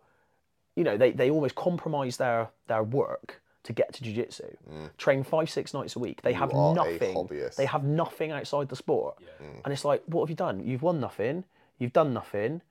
[0.77, 4.55] you know, they, they almost compromise their their work to get to jiu-jitsu.
[4.97, 6.21] Train five six nights a week.
[6.21, 6.55] They have Mm.
[6.55, 7.15] are a nothing.
[7.15, 7.55] hobbyist.
[7.55, 9.17] They have nothing outside the sport.
[9.63, 10.65] And it's like, what have you done?
[10.65, 11.43] You've won nothing.
[11.79, 12.61] You've done nothing.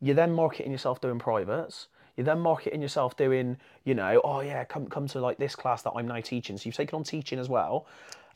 [0.00, 1.88] You're then marketing yourself doing privates.
[2.16, 5.82] You're then marketing yourself doing, you know, oh yeah, come come to like this class
[5.82, 6.58] that I'm now teaching.
[6.58, 7.86] So you've taken on teaching as well.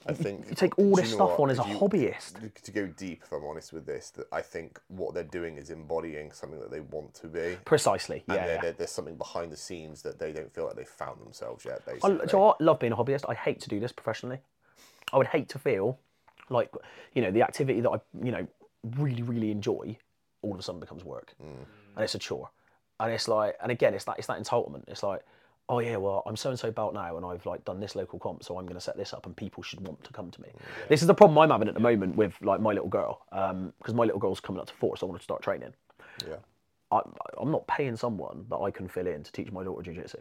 [0.08, 2.62] I think You take all this stuff on as a you- hobbyist.
[2.62, 5.70] To go deep, if I'm honest with this, that I think what they're doing is
[5.70, 7.56] embodying something that they want to be.
[7.64, 8.24] Precisely.
[8.28, 8.46] And Yeah.
[8.46, 8.60] there- yeah.
[8.62, 11.82] there- there's something behind the scenes that they don't feel like they've found themselves yet.
[11.86, 12.60] I, Basically, you know what?
[12.60, 13.24] love being a hobbyist.
[13.28, 14.38] I hate to do this professionally.
[15.12, 15.98] I would hate to feel
[16.48, 16.72] like,
[17.14, 18.46] you know, the activity that I, you know,
[18.98, 19.98] really, really enjoy
[20.42, 21.34] all of a sudden becomes work.
[21.42, 21.64] Mm.
[21.96, 22.50] And it's a chore.
[23.00, 24.84] And it's like, and again, it's that, it's that entitlement.
[24.88, 25.24] It's like,
[25.68, 28.18] oh yeah, well, I'm so and so belt now and I've like done this local
[28.18, 30.40] comp, so I'm going to set this up and people should want to come to
[30.40, 30.48] me.
[30.48, 33.22] Mm, this is the problem I'm having at the moment with like my little girl.
[33.32, 35.72] Um, because my little girl's coming up to four, so I want to start training.
[36.26, 36.36] yeah.
[36.93, 37.01] I,
[37.38, 40.18] I'm not paying someone that I can fill in to teach my daughter jiu-jitsu.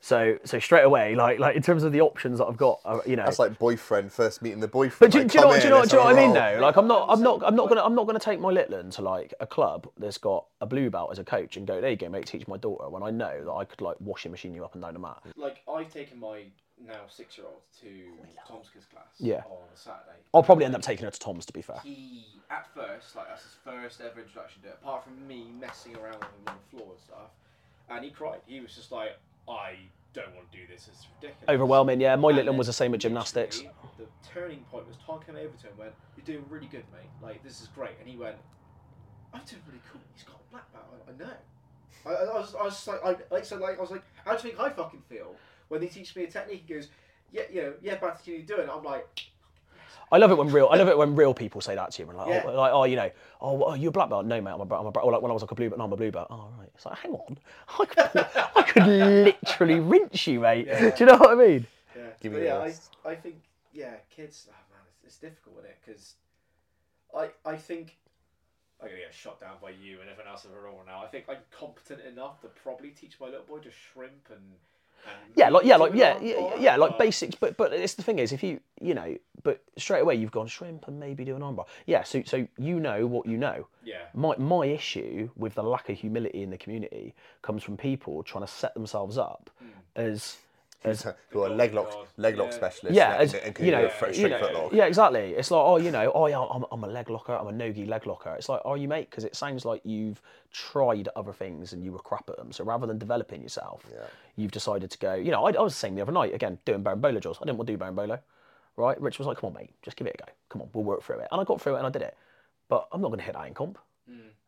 [0.00, 3.00] So, so straight away, like, like in terms of the options that I've got, uh,
[3.06, 3.24] you know.
[3.24, 5.12] That's like boyfriend first meeting the boyfriend.
[5.12, 6.34] but do, like, do you know, do you know, do you know what I mean
[6.34, 6.34] roll.
[6.34, 6.60] though?
[6.60, 8.90] Like, I'm not, I'm not, I'm not gonna, I'm not gonna take my little one
[8.92, 11.90] to like a club that's got a blue belt as a coach and go, there
[11.90, 12.88] you go, mate, teach my daughter.
[12.88, 15.18] When I know that I could like washing machine you up and down the mat.
[15.36, 16.44] Like I've taken my
[16.84, 17.88] now six year old to
[18.46, 19.04] Tom's class.
[19.18, 19.42] Yeah.
[19.46, 20.18] On a Saturday.
[20.34, 21.80] I'll probably end up taking her to Tom's, to be fair.
[21.82, 24.78] He at first like that's his first ever introduction to it.
[24.82, 27.30] Apart from me messing around with him on the floor and stuff,
[27.90, 28.40] and he cried.
[28.46, 29.18] He was just like,
[29.48, 29.76] I
[30.12, 30.88] don't want to do this.
[30.88, 31.48] It's ridiculous.
[31.48, 32.16] Overwhelming, yeah.
[32.16, 33.62] My And little one was the same at gymnastics.
[33.98, 36.84] The turning point was Tom came over to him and went, You're doing really good,
[36.92, 37.10] mate.
[37.22, 37.92] Like, this is great.
[38.00, 38.36] And he went,
[39.32, 40.00] I'm doing really cool.
[40.14, 40.84] He's got a black belt.
[40.92, 41.34] I, I know.
[42.06, 44.32] I, I, was, I was just like, I, like, so like, I was like, How
[44.32, 45.34] do you think I fucking feel
[45.68, 46.64] when they teach me a technique?
[46.66, 46.88] He goes,
[47.32, 48.68] Yeah, you know, yeah, but can you do it?
[48.72, 49.06] I'm like,
[50.12, 52.08] I love it when real, I love it when real people say that to you.
[52.08, 52.42] And like, oh, Yeah.
[52.46, 53.10] oh, like, oh, you know,
[53.40, 54.26] oh, what, you're a black belt.
[54.26, 55.54] No, mate, I'm a, bra- I'm a, bra- or like when I was like a
[55.54, 55.78] blue belt.
[55.78, 56.28] No, I'm a blue belt.
[56.30, 56.68] Oh, right.
[56.74, 57.38] It's like, hang on,
[57.78, 58.26] I could,
[58.56, 60.66] I could literally rinse you, mate.
[60.66, 60.90] Yeah.
[60.90, 61.66] Do you know what I mean?
[61.96, 62.02] Yeah.
[62.20, 62.90] Give but me yeah, this.
[63.04, 63.36] I, I think,
[63.72, 65.78] yeah, kids, oh man, it's, it's difficult, isn't it?
[65.84, 66.14] Because
[67.16, 67.96] I, I think
[68.80, 71.02] I'm going to get shot down by you and everyone else in the room now.
[71.02, 74.42] I think I'm competent enough to probably teach my little boy to shrimp and.
[75.04, 77.34] And Yeah, like yeah, like do yeah, yeah, yeah, like basics.
[77.34, 80.46] But but it's the thing is, if you you know, but straight away you've gone
[80.46, 81.66] shrimp and maybe do an armbar.
[81.86, 83.66] Yeah, so so you know what you know.
[83.84, 84.02] Yeah.
[84.14, 88.44] My my issue with the lack of humility in the community comes from people trying
[88.44, 89.68] to set themselves up hmm.
[89.94, 90.38] as
[90.84, 92.54] as who are Oh, leg lock, oh, leg lock Yeah.
[92.56, 92.96] specialists.
[92.96, 94.72] yeah, and, as, and can you know, do a fr- you straight know, foot lock.
[94.72, 95.32] yeah, exactly.
[95.34, 97.84] It's like, oh, you know, oh yeah, I'm, I'm a leg locker, I'm a nogi
[97.86, 98.34] leg locker.
[98.34, 99.10] It's like, are you mate?
[99.10, 100.20] Because it sounds like you've
[100.52, 102.52] tried other things and you were crap at them.
[102.52, 103.84] So rather than developing yourself,
[104.36, 105.14] you've decided to go.
[105.14, 106.34] You know, I, I was the same the other night.
[106.34, 107.38] Again, doing bolo drills.
[107.40, 108.18] I didn't want to do bolo,
[108.76, 109.00] right?
[109.00, 110.32] Rich was like, come on, mate, just give it a go.
[110.50, 111.28] Come on, we'll work through it.
[111.32, 112.16] And I got through it and I did it.
[112.68, 113.78] But I'm not going to hit that in comp.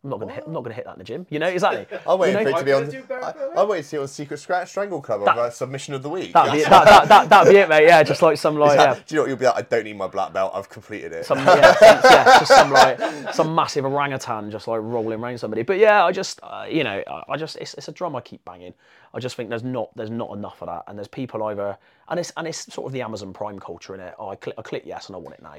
[0.04, 0.44] I'm not gonna hit.
[0.46, 1.26] I'm not gonna hit that in the gym.
[1.28, 1.98] You know exactly.
[2.06, 2.50] I'm waiting you know?
[2.52, 2.80] for it to be on.
[2.82, 3.52] gonna do bare I, belly.
[3.56, 6.08] I'm waiting to see it on Secret Scratch Strangle Club on uh, submission of the
[6.08, 6.32] week.
[6.32, 7.84] That'd be, that, that, that, that'd be it, mate.
[7.84, 9.56] Yeah, just like some like yeah, Do you know what you'll be like?
[9.56, 10.52] I don't need my black belt.
[10.54, 11.26] I've completed it.
[11.26, 15.62] some yeah, some, yeah, just some like some massive orangutan just like rolling around somebody.
[15.62, 18.20] But yeah, I just uh, you know I I just it's, it's a drum I
[18.20, 18.74] keep banging.
[19.14, 21.76] I just think there's not there's not enough of that, and there's people either
[22.08, 24.14] and it's and it's sort of the Amazon Prime culture in it.
[24.18, 25.54] Oh, I click I click yes and I want it now,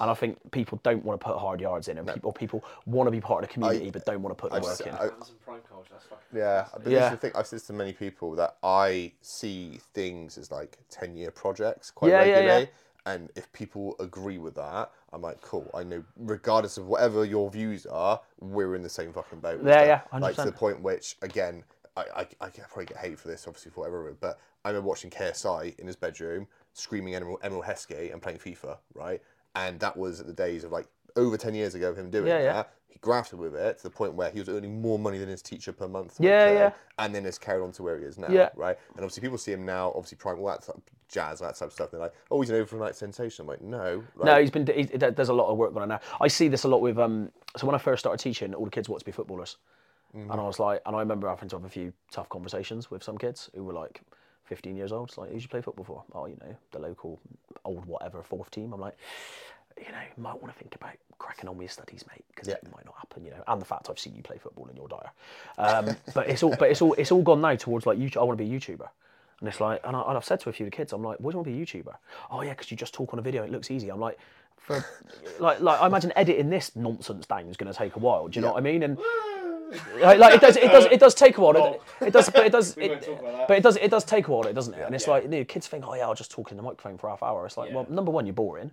[0.00, 3.06] and I think people don't want to put hard yards in, and people people want
[3.06, 4.94] to be part of the community but don't want to put the work just- in.
[4.94, 5.90] I- Amazon Prime culture.
[5.92, 6.38] That's fucking.
[6.38, 7.04] Yeah, but this Yeah.
[7.06, 7.32] is the thing.
[7.34, 12.10] I've said this to many people that I see things as like ten-year projects quite
[12.10, 12.62] Yeah, yeah, regularly,
[13.06, 13.12] yeah.
[13.12, 15.68] and if people agree with that, I'm like, cool.
[15.74, 19.58] I know, regardless of whatever your views are, we're in the same fucking boat.
[19.58, 20.08] and Yeah, stuff.
[20.12, 21.64] yeah, Like to the point which, again,
[21.96, 24.88] I, I, I could probably get hate for this, obviously for whatever, but I remember
[24.88, 29.20] watching KSI in his bedroom screaming Emile Heskey and playing FIFA, right?
[29.54, 30.86] And that was at the days of like
[31.16, 32.52] over ten years ago of him doing Yeah, yeah.
[32.54, 32.72] that.
[32.88, 35.42] He grafted with it to the point where he was earning more money than his
[35.42, 36.16] teacher per month.
[36.20, 36.72] Yeah, term, yeah.
[36.98, 38.50] And then has carried on to where he is now, Yeah.
[38.54, 38.78] right?
[38.90, 40.76] And obviously people see him now, obviously prime all that type,
[41.08, 41.90] jazz, that type of stuff.
[41.90, 43.42] They're like, oh, he's an overnight sensation.
[43.44, 44.02] I'm like, no.
[44.16, 44.66] Like, No, he's been.
[44.66, 46.00] He's, there's a lot of work going on now.
[46.20, 46.98] I see this a lot with.
[46.98, 49.56] Um, so when I first started teaching, all the kids wanted to be footballers,
[50.14, 53.02] and I was like, and I remember having to have a few tough conversations with
[53.02, 54.02] some kids who were like
[54.44, 55.08] 15 years old.
[55.08, 56.02] It's like, who did you play football for?
[56.14, 57.18] Oh, you know, the local
[57.64, 58.72] old whatever fourth team.
[58.72, 58.96] I'm like,
[59.78, 62.48] you know, you might want to think about cracking on with your studies, mate, because
[62.48, 62.54] Yeah.
[62.56, 63.24] it might not happen.
[63.24, 65.10] You know, and the fact I've seen you play football and you're dire.
[65.56, 68.18] Um, but it's all, but it's all, it's all gone now towards like, YouTube.
[68.18, 68.88] I want to be a YouTuber.
[69.40, 71.02] And it's like, and, I, and I've said to a few of the kids, I'm
[71.02, 71.94] like, why do you want to be a YouTuber?
[72.30, 73.90] Oh yeah, because you just talk on a video, it looks easy.
[73.90, 74.18] I'm like,
[74.58, 74.84] for
[75.40, 78.28] like, like I imagine editing this nonsense down is going to take a while.
[78.28, 78.82] Do you know what I mean?
[78.84, 78.98] And
[80.00, 81.74] like, like, it does, it does, it does take a while.
[82.00, 83.48] It, it does, but it does, it, talk about that.
[83.48, 84.82] but it does, it does take a while, doesn't it?
[84.84, 85.12] And it's Yeah.
[85.14, 87.22] like, you know, kids think, oh yeah, I'll just talk in the microphone for half
[87.22, 87.46] hour.
[87.46, 87.76] It's like, Yeah.
[87.76, 88.70] well, number one, you're boring,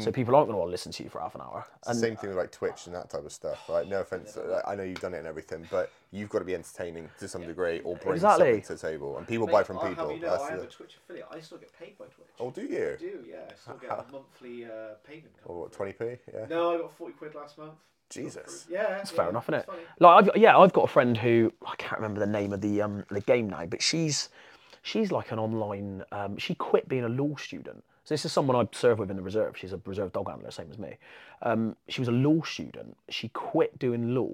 [0.00, 1.64] so people aren't going to want to listen to you for half an hour.
[1.76, 3.68] It's the And same thing with like Twitch and that type of stuff.
[3.68, 6.44] Like, no offense, like, I know you've done it and everything, but you've got to
[6.44, 8.46] be entertaining to some degree or bring Exactly.
[8.46, 9.16] something to the table.
[9.16, 10.08] And people buy from people.
[10.08, 11.26] Have you know, That's I have the- a Twitch affiliate.
[11.30, 12.26] I still get paid by Twitch.
[12.40, 12.76] Oh, do you?
[12.76, 12.96] I you?
[12.98, 13.36] do, yeah.
[13.48, 14.68] I still get a monthly uh,
[15.06, 15.32] payment.
[15.44, 16.18] Or what, 20p?
[16.34, 16.46] Yeah.
[16.50, 17.74] No, I got 40 quid last month.
[18.10, 18.66] Jesus.
[18.70, 18.88] Yeah.
[18.88, 19.68] That's fair enough, isn't it?
[19.98, 22.82] Like, I've, yeah, I've got a friend who I can't remember the name of the
[22.82, 24.28] um the game now, but she's
[24.82, 26.04] she's like an online.
[26.12, 27.82] Um, she quit being a law student.
[28.04, 29.56] So this is someone I serve with in the reserve.
[29.58, 30.96] She's a reserve dog handler, same as me.
[31.42, 32.96] Um, she was a law student.
[33.08, 34.32] She quit doing law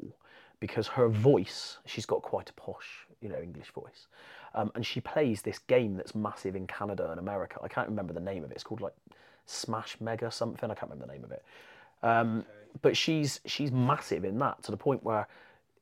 [0.60, 1.78] because her voice.
[1.86, 4.08] She's got quite a posh, you know, English voice.
[4.54, 7.58] Um, and she plays this game that's massive in Canada and America.
[7.62, 8.54] I can't remember the name of it.
[8.54, 8.92] It's called like
[9.46, 10.70] Smash Mega something.
[10.70, 11.42] I can't remember the name of it.
[12.02, 12.44] Um,
[12.80, 15.28] but she's she's massive in that to the point where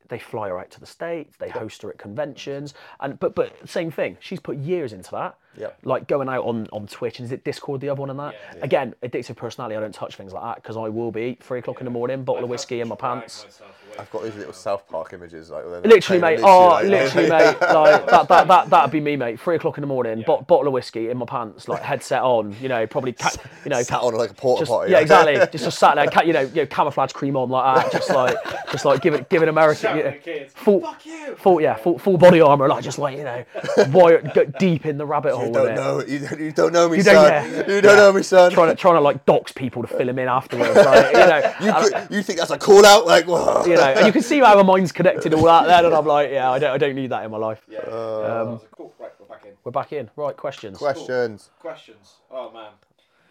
[0.08, 3.56] they fly her out to the states, they host her at conventions, and but but
[3.68, 4.16] same thing.
[4.20, 5.36] She's put years into that.
[5.58, 5.78] Yep.
[5.84, 8.34] Like going out on, on Twitch and is it Discord the other one and that?
[8.56, 8.64] Yeah.
[8.64, 9.76] Again, addictive personality.
[9.76, 12.22] I don't touch things like that because I will be three o'clock in the morning,
[12.24, 13.60] bottle of whiskey in my pants.
[13.98, 15.50] I've got these little South Park images.
[15.50, 16.40] like Literally, playing mate.
[16.44, 17.60] Oh, literally, Oh, like- literally, mate.
[17.60, 19.40] Like that, that, that, that'd be me, mate.
[19.40, 22.54] Three o'clock in the morning, bot, bottle of whiskey in my pants, like headset on.
[22.62, 23.32] You know, probably, ca-
[23.64, 24.92] you know, Sat on like a porta just, potty.
[24.92, 25.34] yeah, exactly.
[25.50, 28.10] Just, just sat there, ca- you know, you know, camouflage cream on like that, just
[28.10, 28.36] like,
[28.70, 31.98] just like give it American, Shouting you know, kids, full, "Fuck you!" full, yeah, full,
[31.98, 33.44] full body armor, like just like you know,
[33.88, 35.39] wired go deep in the rabbit hole.
[35.46, 35.74] You don't it.
[35.74, 36.02] know.
[36.06, 37.14] You, don't- you don't know me, You son.
[37.14, 37.58] don't- yeah.
[37.74, 37.96] You don't Yeah.
[37.96, 38.50] know me, son.
[38.52, 41.54] Trying to, trying to like dox people to fill him in afterwards, like, you know.
[41.60, 43.06] you, and- could- you think that's a call out?
[43.06, 43.64] Like, whoa.
[43.66, 46.06] you know, and you can see how my mind's connected all that then, and I'm
[46.06, 47.60] like, yeah, I don't, I don't need that in my life.
[47.68, 47.78] Yeah.
[47.80, 48.20] Uh,
[48.58, 48.94] that a cool.
[48.98, 49.52] Right, we're back in.
[49.64, 50.36] We're back in, right?
[50.36, 50.78] Questions.
[50.78, 51.50] Questions.
[51.60, 52.14] Questions.
[52.30, 52.70] Oh man.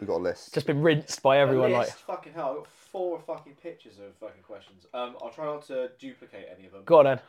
[0.00, 0.54] We got a list.
[0.54, 1.90] Just been rinsed by everyone, A like.
[1.90, 2.48] fucking hell.
[2.50, 4.86] I've got four fucking pictures of fucking questions.
[4.94, 6.82] Um, I'll try not to duplicate any of them.
[6.86, 7.20] Go on then.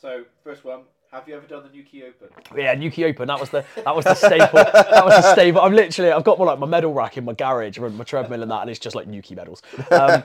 [0.00, 0.82] So first one.
[1.12, 2.28] Have you ever done the Newquay Open?
[2.56, 3.28] Yeah, Newquay Open.
[3.28, 4.48] That was the that was the staple.
[4.64, 5.60] that was the staple.
[5.60, 8.40] I'm literally I've got my like my medal rack in my garage, and my treadmill
[8.40, 9.60] and that, and it's just like Newquay medals.
[9.90, 10.22] Um,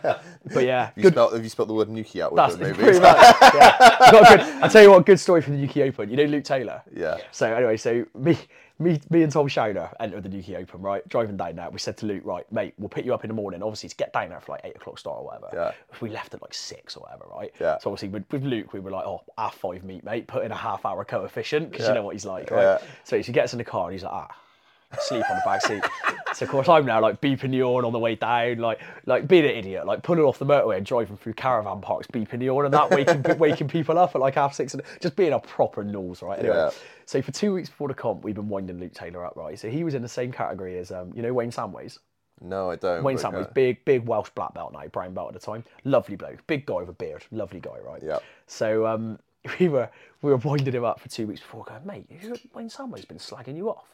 [0.53, 1.11] but yeah, You good.
[1.14, 2.84] spelt, have you spelt the word Newquay out with That's them, maybe?
[2.84, 3.18] pretty much.
[3.53, 3.77] Yeah.
[4.11, 4.64] Got a good.
[4.64, 6.09] I tell you what, good story from the Newquay Open.
[6.09, 6.81] You know Luke Taylor.
[6.95, 7.18] Yeah.
[7.31, 8.38] So anyway, so me,
[8.80, 11.08] me, me and Tom Shauner entered the Newquay Open, right?
[11.08, 13.34] Driving down there, we said to Luke, right, mate, we'll pick you up in the
[13.34, 15.49] morning, obviously to get down there for like eight o'clock start or whatever.
[15.54, 15.72] Yeah.
[15.91, 17.54] If we left at like six or whatever, right?
[17.60, 17.78] Yeah.
[17.80, 20.52] So obviously with, with Luke, we were like, oh, half five meet, mate, put in
[20.52, 21.90] a half hour coefficient because Yeah.
[21.94, 22.62] you know what he's like, right?
[22.62, 22.78] Yeah.
[23.04, 24.36] So he gets in the car and he's like, ah.
[25.01, 25.84] Sleep on the back seat.
[26.34, 29.27] so of course I'm now like beeping the horn on the way down, like like
[29.27, 32.47] being an idiot, like pulling off the motorway and driving through caravan parks, beeping the
[32.47, 35.39] horn and that, waking waking people up at like half six and just being a
[35.39, 36.39] proper nose, right?
[36.39, 36.69] Anyway, Yeah.
[37.05, 39.59] so for two weeks before the comp, we've been winding Luke Taylor up, right?
[39.59, 41.99] So he was in the same category as um, you know Wayne Samways.
[42.39, 43.03] No, I don't.
[43.03, 46.45] Wayne Samways, big big Welsh black belt now, brown belt at the time, lovely bloke,
[46.47, 48.01] big guy with a beard, lovely guy, right?
[48.01, 48.19] Yeah.
[48.45, 49.19] So um,
[49.60, 49.90] we were
[50.22, 52.07] we were winding him up for two weeks before, going, mate,
[52.53, 53.86] Wayne Samway's been slagging you off.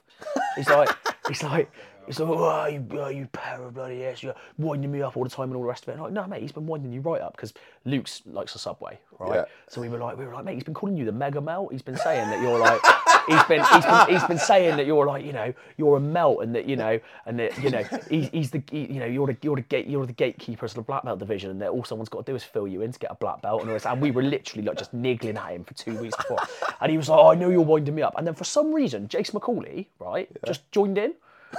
[0.55, 0.89] He's like,
[1.27, 1.69] he's like,
[2.05, 5.23] he's like, oh, you, oh, you pair of bloody ass, you're winding me up all
[5.23, 5.91] the time and all the rest of it.
[5.93, 7.53] And I'm like, no, mate, he's been winding you right up because
[7.83, 9.35] Luke's likes the subway, right?
[9.35, 9.45] Yeah.
[9.67, 11.73] So we were like, we were like, mate, he's been calling you the mega melt.
[11.73, 12.81] He's been saying that you're like,
[13.27, 16.43] he's been, he's been, he's been saying that you're like, you know, you're a melt
[16.43, 19.27] and that you know, and that you know, he's, he's the, he- you know, you're
[19.27, 21.83] the, you're the gate, you're the gatekeepers of the black belt division, and that all
[21.83, 23.61] someone's got to do is fill you in to get a black belt.
[23.61, 23.85] And, all this.
[23.85, 26.39] and we were literally like just niggling at him for two weeks before,
[26.81, 28.13] and he was like, oh, I know you're winding me up.
[28.17, 31.13] And then for some reason, Jace McCauley, right, just joined in.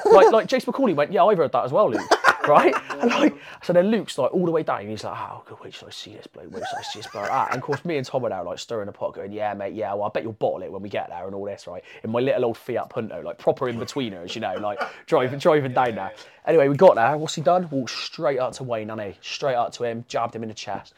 [0.05, 2.01] Like, like Jace McCauley went, yeah, I've heard that as well, Luke,
[2.49, 2.75] right?
[2.91, 5.75] And like, so then Luke's like all the way down, he's like, oh, good, wait
[5.75, 7.29] till I see this bloke, wait till I see this bloke.
[7.31, 9.55] Ah, and of course, me and Tom are now like stirring the pot, going, yeah,
[9.55, 11.67] mate, yeah, well, I bet you'll bottle it when we get there and all this,
[11.67, 11.83] right?
[12.03, 15.73] In my little old Fiat Punto, like proper in betweeners, you know, like driving, driving
[15.73, 16.13] down there.
[16.47, 17.17] Anyway, we got there.
[17.17, 17.69] What's he done?
[17.71, 20.55] Walked straight up to Wayne, and he straight up to him, jabbed him in the
[20.55, 20.95] chest.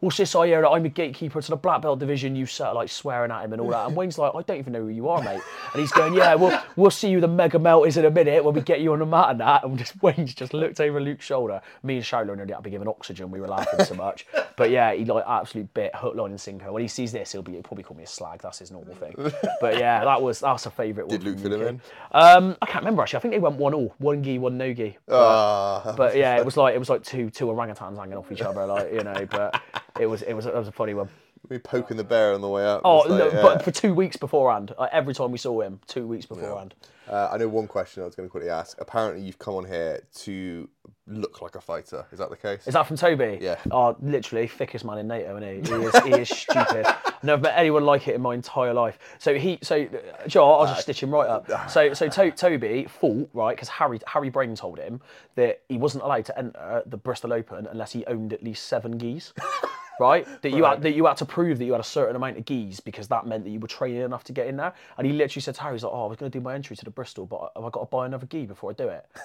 [0.00, 2.34] What's this I hear that I'm a gatekeeper to the black belt division?
[2.34, 3.86] You start like swearing at him and all that.
[3.86, 5.42] And Wayne's like, I don't even know who you are, mate.
[5.72, 8.42] And he's going, Yeah, we'll we'll see you the mega melt is in a minute
[8.42, 9.62] when we get you on the mat and that.
[9.64, 11.60] And just Wayne's just looked over Luke's shoulder.
[11.82, 13.30] Me and Shiloh nearly had to be given oxygen.
[13.30, 14.26] We were laughing so much.
[14.56, 16.72] But yeah, he like absolute bit hook, line and sinker.
[16.72, 18.40] When he sees this, he'll be he'll probably call me a slag.
[18.42, 19.14] That's his normal thing.
[19.60, 21.18] But yeah, that was that's a favourite one.
[21.18, 21.80] Did Luke fill him in?
[22.12, 23.18] Um, I can't remember actually.
[23.18, 24.96] I think they went one all, one gi, one no gi.
[25.10, 28.40] Ah, But yeah, it was like it was like two two orangutans hanging off each
[28.42, 29.26] other, like you know.
[29.30, 29.60] But
[29.98, 31.08] it was it was it was a funny one.
[31.48, 32.82] we poking the bear on the way out.
[32.84, 33.42] Oh, like, no, yeah.
[33.42, 36.74] but for two weeks beforehand, like, every time we saw him, two weeks beforehand.
[37.10, 38.80] Uh, I know one question I was going to quickly ask.
[38.80, 40.68] Apparently, you've come on here to
[41.08, 42.06] look like a fighter.
[42.12, 42.68] Is that the case?
[42.68, 43.38] Is that from Toby?
[43.40, 43.56] Yeah.
[43.72, 45.76] Oh, literally thickest man in NATO, isn't he?
[45.76, 46.86] He is, he is stupid.
[46.86, 49.00] I've never met anyone like it in my entire life.
[49.18, 51.50] So he, so uh, Joe, I'll just stitch him right up.
[51.70, 55.00] So, so to, Toby thought right because Harry Harry Brain told him
[55.36, 58.98] that he wasn't allowed to enter the Bristol Open unless he owned at least seven
[58.98, 59.32] geese.
[60.00, 62.38] Right, that you had that you had to prove that you had a certain amount
[62.38, 64.72] of geese because that meant that you were training enough to get in there.
[64.96, 66.54] And he literally said to Harry, he's like, "Oh, I was going to do my
[66.54, 68.88] entry to the Bristol, but have I got to buy another gi before I do
[68.88, 69.06] it?"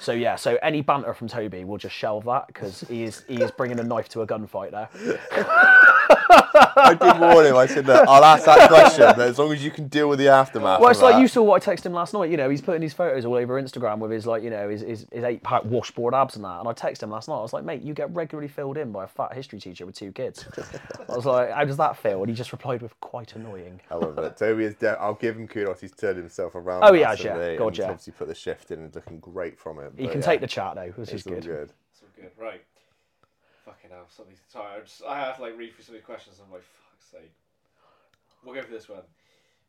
[0.00, 3.42] So yeah, so any banter from Toby, we'll just shelve that because he is he
[3.42, 4.88] is bringing a knife to a gunfight there.
[6.54, 7.56] I did warn him.
[7.56, 10.18] I said, Look, I'll ask that question, but as long as you can deal with
[10.18, 10.80] the aftermath.
[10.80, 12.30] Well, it's like that." you saw what I texted him last night.
[12.30, 14.82] You know, he's putting his photos all over Instagram with his like, you know, his
[14.82, 16.60] his, his eight pack washboard abs and that.
[16.60, 17.36] And I texted him last night.
[17.36, 19.94] I was like, mate, you get regularly filled in by a fat history teacher with
[19.94, 20.46] two kids.
[21.08, 22.20] I was like, how does that feel?
[22.20, 23.80] And he just replied with quite annoying.
[23.88, 24.74] However, Toby is.
[24.74, 25.80] De- I'll give him kudos.
[25.80, 26.84] He's turned himself around.
[26.84, 27.56] Oh, he has, yeah.
[27.56, 27.86] God, yeah.
[27.86, 29.92] Obviously, put the shift in and looking great from it.
[29.96, 31.44] He can yeah, take the chat though, which is It's all good.
[31.44, 31.72] good.
[31.92, 32.62] So good, right?
[34.00, 34.82] Hell, something's tired.
[34.82, 36.38] I, just, I have to like read through some of the questions.
[36.38, 37.32] And I'm like, fuck's sake.
[38.44, 39.02] We'll go for this one.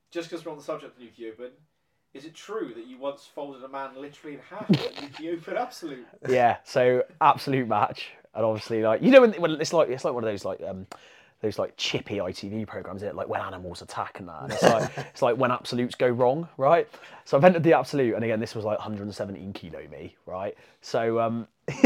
[0.10, 1.52] Just because we're on the subject of Newquay Open,
[2.14, 5.58] is it true that you once folded a man literally in half at Newquay Open
[5.58, 6.06] Absolute?
[6.30, 10.14] Yeah, so absolute match, and obviously like you know when, when it's like it's like
[10.14, 10.88] one of those like um
[11.42, 14.44] those like chippy ITV programs, it like when animals attack and that.
[14.44, 16.88] And it's like it's like when absolutes go wrong, right?
[17.26, 20.56] So I've entered the absolute, and again this was like 117 kilo me, right?
[20.82, 21.48] So um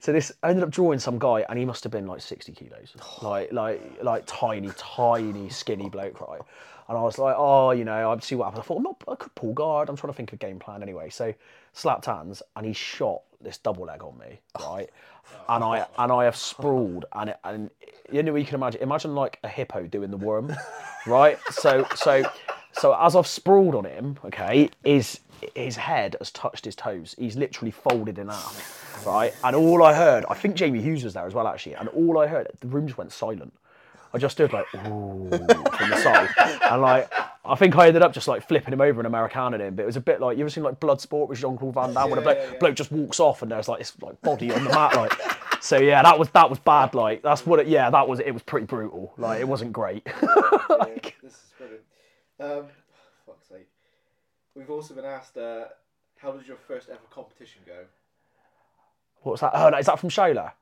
[0.00, 2.52] so this I ended up drawing some guy, and he must have been like 60
[2.52, 6.40] kilos, like like like tiny, tiny, skinny bloke, right?
[6.88, 8.64] And I was like, oh, you know, I'd see what happens.
[8.64, 9.88] I thought, I'm not, I could pull guard.
[9.88, 11.08] I'm trying to think of a game plan anyway.
[11.08, 11.32] So
[11.72, 14.90] slapped hands, and he shot this double leg on me, right?
[15.48, 17.70] And I and I have sprawled, and it, and
[18.12, 20.54] you know, you can imagine, imagine like a hippo doing the worm,
[21.06, 21.38] right?
[21.50, 22.22] So so
[22.72, 25.20] so as I've sprawled on him, okay, his
[25.54, 27.14] his head has touched his toes.
[27.18, 29.34] He's literally folded in half, right?
[29.42, 31.74] And all I heard, I think Jamie Hughes was there as well, actually.
[31.74, 33.52] And all I heard, the room just went silent.
[34.12, 36.28] I just stood like, ooh, from the side.
[36.70, 37.12] And like,
[37.44, 39.76] I think I ended up just like flipping him over and Americaning him.
[39.76, 41.94] But it was a bit like, you ever seen like Bloodsport with Jean Claude Van
[41.94, 42.58] Damme when a bloke, yeah, yeah.
[42.58, 45.12] bloke just walks off and there's like this like body on the mat, like.
[45.62, 46.94] So yeah, that was that was bad.
[46.94, 47.66] Like that's what it.
[47.66, 48.32] Yeah, that was it.
[48.32, 49.12] Was pretty brutal.
[49.18, 50.06] Like it wasn't great.
[50.70, 51.82] Yeah, this is brilliant.
[52.40, 52.72] Um,
[53.26, 53.68] fuck's sake.
[54.54, 55.64] We've also been asked, uh,
[56.16, 57.84] how did your first ever competition go?
[59.22, 59.52] What's that?
[59.54, 60.52] Oh, no, is that from Shola?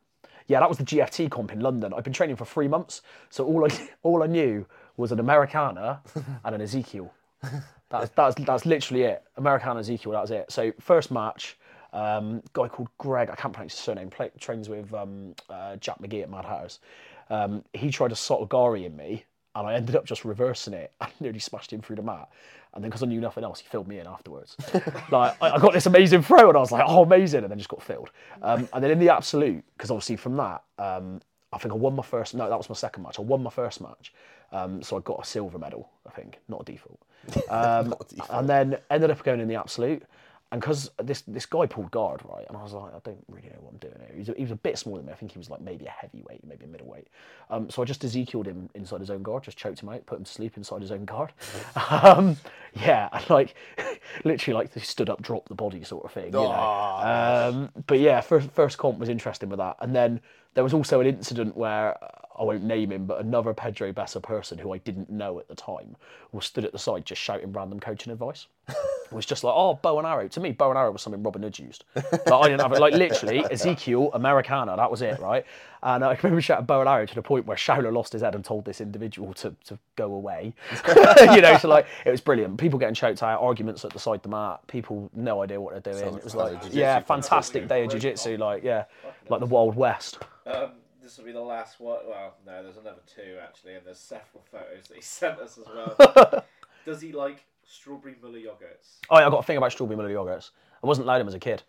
[0.49, 1.95] Yeah, that was the GFT comp in London.
[1.95, 4.67] I've been training for three months, so all I all I knew
[4.99, 6.03] was an Americana
[6.45, 7.13] and an Ezekiel.
[7.91, 9.25] That's that's that's literally it.
[9.37, 10.13] Americana Ezekiel.
[10.13, 10.51] That was it.
[10.53, 11.59] So first match,
[11.93, 13.31] um, guy called Greg.
[13.31, 14.11] I can't pronounce his surname.
[14.11, 16.81] Play, trains with um, uh, Jack McGee at Mad Hatters.
[17.31, 21.13] Um, he tried to Sotogari in me, and I ended up just reversing it and
[21.21, 22.29] nearly smashed him through the mat.
[22.75, 24.57] And then because I knew nothing else, he filled me in afterwards.
[25.11, 27.59] like I, I got this amazing throw, and I was like, "Oh, amazing!" And then
[27.59, 28.11] just got filled.
[28.43, 31.21] Um, and then in the absolute, because obviously from that, um,
[31.53, 32.35] I think I won my first.
[32.35, 33.19] No, that was my second match.
[33.19, 34.13] I won my first match,
[34.53, 35.89] um, so I got a silver medal.
[36.07, 37.01] I think, not a default.
[37.51, 38.31] Um, Not a default.
[38.31, 40.03] And then ended up going in the absolute,
[40.51, 43.49] and because this this guy pulled guard, right, and I was like, I don't really
[43.49, 44.11] know what I'm doing here.
[44.13, 45.13] He was a, he was a bit smaller than me.
[45.13, 47.09] I think he was like maybe a heavyweight, maybe a middleweight.
[47.51, 50.19] Um, so I just Ezekieled him inside his own guard, just choked him out, put
[50.19, 51.33] him to sleep inside his own guard.
[51.91, 52.39] um,
[52.75, 53.55] yeah, and like
[54.25, 56.27] literally like they stood up, dropped the body sort of thing.
[56.27, 56.51] You know?
[57.75, 60.21] um, but yeah, first first comp was interesting with that, and then
[60.55, 61.95] there was also an incident where
[62.39, 65.55] I won't name him, but another Pedro Bessa person who I didn't know at the
[65.55, 65.97] time
[66.33, 68.47] was stood at the side just shouting random coaching advice.
[69.11, 70.29] It was just like, oh, bow and arrow.
[70.29, 71.85] To me, bow and arrow was something Robin Hood used.
[71.95, 72.81] But I didn't have it.
[72.81, 75.45] Like literally, Ezekiel, Americana, that was it, right?
[75.83, 78.35] And I remember shouting bow and arrow to the point where Shaula lost his head
[78.35, 80.53] and told this individual to, to go away.
[81.33, 82.59] you know, so like it was brilliant.
[82.59, 85.73] People getting choked out, arguments at the side of the mat, people no idea what
[85.73, 86.05] they're doing.
[86.05, 88.85] Sounds it was like like, yeah, fantastic day of Great jiu-jitsu, like yeah,
[89.29, 90.19] like the Wild West.
[90.47, 90.71] Um,
[91.03, 91.99] this will be the last one.
[92.07, 95.67] Well, no, there's another two actually, and there's several photos that he sent us as
[95.67, 96.45] well.
[96.85, 98.99] Does he like strawberry Muller yogurts?
[99.11, 100.51] Oh, yeah, I got a thing about strawberry Muller yogurts.
[100.83, 101.63] I wasn't allowed them as a kid.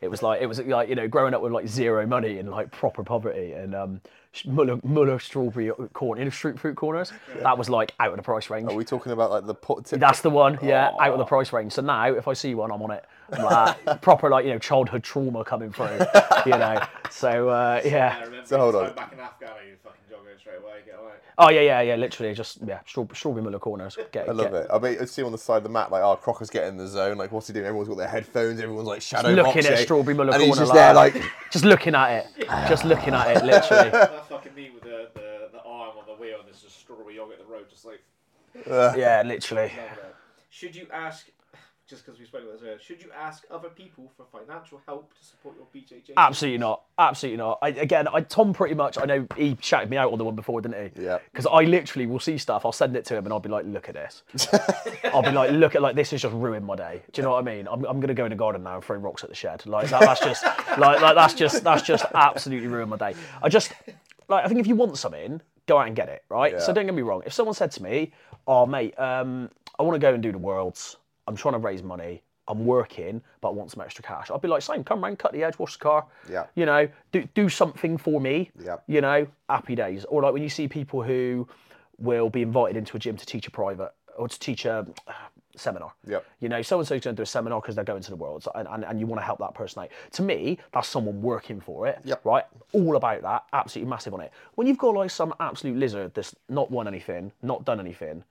[0.00, 2.50] It was like it was like you know growing up with like zero money and
[2.50, 4.00] like proper poverty and um,
[4.44, 7.12] Muller, Muller strawberry corn in fruit fruit corners.
[7.40, 8.68] That was like out of the price range.
[8.68, 9.84] Are we talking about like the pot?
[9.84, 10.00] Tip?
[10.00, 11.72] That's the one, yeah, out of the price range.
[11.72, 13.04] So now, if I see one, I'm on it.
[13.32, 16.00] I'm like, ah, proper like you know childhood trauma coming through,
[16.46, 16.82] you know.
[17.10, 18.24] So uh, I yeah.
[18.42, 18.94] So hold on.
[18.94, 20.01] back in Afghan, you fucking jogger
[20.42, 20.80] straight away.
[20.84, 21.12] Get away.
[21.38, 21.94] Oh yeah, yeah, yeah.
[21.94, 23.96] Literally, just yeah, straw- strawberry Muller corners.
[24.10, 24.66] Get, I love get, it.
[24.72, 26.76] I mean, I see on the side of the mat, like, oh, Crocker's getting in
[26.76, 27.16] the zone.
[27.16, 27.64] Like, what's he doing?
[27.64, 28.60] Everyone's got their headphones.
[28.60, 29.72] Everyone's like shadow looking boxing.
[29.72, 30.46] at strawberry Muller and corner.
[30.46, 31.14] he's just like, there, like,
[31.50, 33.90] just looking at it, just looking at it, literally.
[33.90, 37.14] that fucking me with the, the, the arm on the wheel and there's just strawberry
[37.16, 38.02] yogurt at the road, just like.
[38.66, 39.72] Yeah, literally.
[40.50, 41.28] Should you ask,
[41.92, 45.12] just because we spoke about this earlier, should you ask other people for financial help
[45.14, 46.14] to support your BJJ?
[46.16, 46.84] Absolutely not.
[46.98, 47.58] Absolutely not.
[47.60, 48.96] I, again, I, Tom pretty much.
[48.96, 51.02] I know he shouted me out on the one before, didn't he?
[51.02, 51.18] Yeah.
[51.30, 52.64] Because I literally will see stuff.
[52.64, 54.22] I'll send it to him, and I'll be like, "Look at this."
[55.04, 57.32] I'll be like, "Look at like this has just ruined my day." Do you know
[57.32, 57.68] what I mean?
[57.68, 59.66] I'm, I'm gonna go in the garden now and throw rocks at the shed.
[59.66, 60.42] Like that, that's just
[60.78, 63.14] like, like that's just that's just absolutely ruined my day.
[63.42, 63.70] I just
[64.28, 66.24] like I think if you want something, go out and get it.
[66.30, 66.58] Right.
[66.58, 67.22] So don't get me wrong.
[67.26, 68.12] If someone said to me,
[68.46, 70.96] "Oh mate, um, I want to go and do the worlds.
[71.26, 74.28] I'm trying to raise money." I'm working, but I want some extra cash.
[74.28, 76.06] I'd be like, same, come round, cut the edge, wash the car.
[76.28, 76.46] Yeah.
[76.56, 78.50] You know, do do something for me.
[78.60, 78.78] Yeah.
[78.88, 80.04] You know, happy days.
[80.06, 81.46] Or like when you see people who
[81.98, 85.12] will be invited into a gym to teach a private or to teach a uh,
[85.56, 85.92] seminar.
[86.06, 86.26] Yep.
[86.40, 88.16] You know, so and so's going to do a seminar because they're going to the
[88.16, 89.90] world, and, and, and you want to help that person out.
[90.12, 92.00] To me, that's someone working for it.
[92.04, 92.24] Yep.
[92.24, 92.44] Right.
[92.72, 93.44] All about that.
[93.52, 94.32] Absolutely massive on it.
[94.56, 98.24] When you've got like some absolute lizard that's not won anything, not done anything,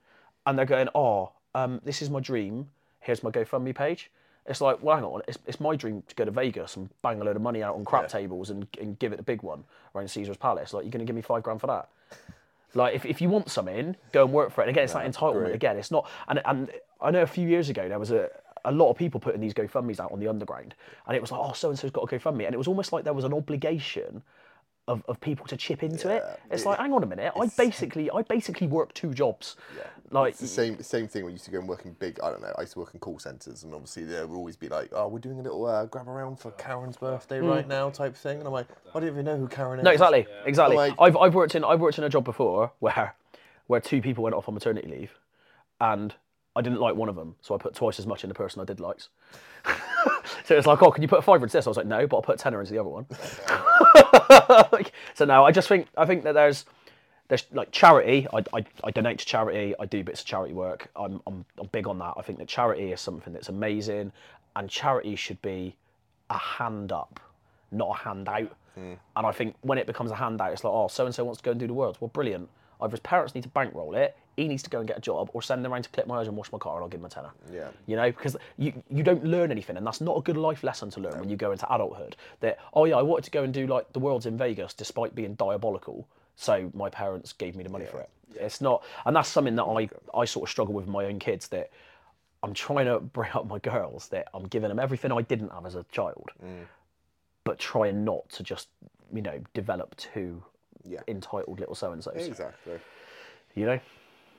[0.46, 2.68] and they're going, oh, um, this is my dream.
[3.02, 4.10] Here's my GoFundMe page.
[4.46, 7.20] It's like, well, hang on, it's, it's my dream to go to Vegas and bang
[7.20, 9.62] a load of money out on crap tables and, and give it a big one
[9.94, 10.72] around Caesar's Palace.
[10.72, 11.88] Like, you're going to give me five grand for that?
[12.74, 14.64] Like, if, if you want something, go and work for it.
[14.64, 15.42] And again, it's that entitlement.
[15.42, 15.52] agree.
[15.52, 16.10] Again, it's not.
[16.26, 16.70] And, and
[17.00, 18.30] I know a few years ago there was a,
[18.64, 20.74] a lot of people putting these GoFundMe's out on the underground,
[21.06, 22.92] and it was like, oh, so and so's got a GoFundMe, and it was almost
[22.92, 24.22] like there was an obligation.
[24.88, 26.24] Of, of people to chip into it.
[26.50, 27.32] It's like, hang on a minute.
[27.40, 29.54] I basically, I basically work two jobs.
[29.76, 29.84] Yeah.
[30.10, 32.18] Like, It's the same same thing when you used to go and work in big.
[32.20, 32.52] I don't know.
[32.58, 35.06] I used to work in call centers, and obviously there would always be like, "Oh,
[35.06, 38.38] we're doing a little uh, grab around for Karen's birthday right now," type thing.
[38.38, 39.82] And I'm like, I don't even know who Karen is.
[39.82, 39.84] Mm.
[39.84, 40.76] No, exactly, exactly.
[40.76, 43.14] Like- I've, I've worked in I've worked in a job before where
[43.68, 45.12] where two people went off on maternity leave,
[45.80, 46.12] and
[46.56, 48.60] I didn't like one of them, so I put twice as much in the person
[48.60, 49.10] I did likes.
[50.44, 51.66] so it's like, oh, can you put a fiver into this?
[51.66, 53.06] I was like, no, but I'll put a tenner into the other one.
[54.72, 56.64] Like, so no, I just think I think that there's
[57.28, 58.26] there's like charity.
[58.32, 59.74] I, I, I donate to charity.
[59.78, 60.88] I do bits of charity work.
[60.96, 62.14] I'm, I'm I'm big on that.
[62.16, 64.12] I think that charity is something that's amazing,
[64.56, 65.76] and charity should be
[66.30, 67.20] a hand up,
[67.70, 68.56] not a handout.
[68.78, 68.96] Mm.
[69.16, 71.40] And I think when it becomes a handout, it's like, oh, so and so wants
[71.40, 71.98] to go and do the world.
[72.00, 72.48] Well, brilliant.
[72.80, 75.30] Either his parents need to bankroll it, he needs to go and get a job,
[75.34, 77.00] or send them around to clip my eyes and wash my car, and I'll give
[77.00, 77.30] him a tenner.
[77.52, 77.68] Yeah.
[77.86, 80.90] You know, because you, you don't learn anything, and that's not a good life lesson
[80.90, 82.16] to learn when you go into adulthood.
[82.40, 85.14] That, oh yeah, I wanted to go and do like the world's in Vegas despite
[85.14, 86.06] being diabolical,
[86.36, 88.08] so my parents gave me the money for it.
[88.34, 91.48] It's not, and that's something that I, I sort of struggle with my own kids
[91.48, 91.70] that
[92.42, 95.66] I'm trying to bring up my girls that I'm giving them everything I didn't have
[95.66, 96.64] as a child, mm.
[97.44, 98.68] but trying not to just,
[99.12, 100.42] you know, develop two
[100.84, 101.00] Yeah.
[101.06, 102.26] entitled little so and so's.
[102.26, 102.80] Exactly.
[103.54, 103.80] You know?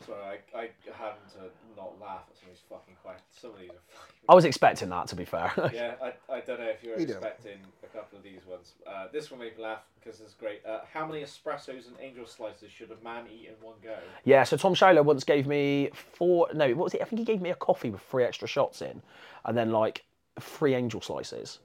[0.06, 0.62] Sorry, I, I
[0.94, 3.28] had to not laugh at some of these fucking questions.
[3.40, 4.14] Some of these are fucking.
[4.30, 5.52] I was expecting that, to be fair.
[5.74, 7.18] Yeah, I, I don't know if you're We don't.
[7.18, 8.74] expecting a couple of these ones.
[8.88, 10.62] Uh, this one made me laugh because it's great.
[10.66, 13.96] Uh, how many espressos and angel slices should a man eat in one go?
[14.24, 16.48] Yeah, so Tom Shaler once gave me four.
[16.54, 17.02] No, what was it?
[17.02, 19.02] I think he gave me a coffee with three extra shots in,
[19.46, 20.04] and then like
[20.40, 21.60] three angel slices,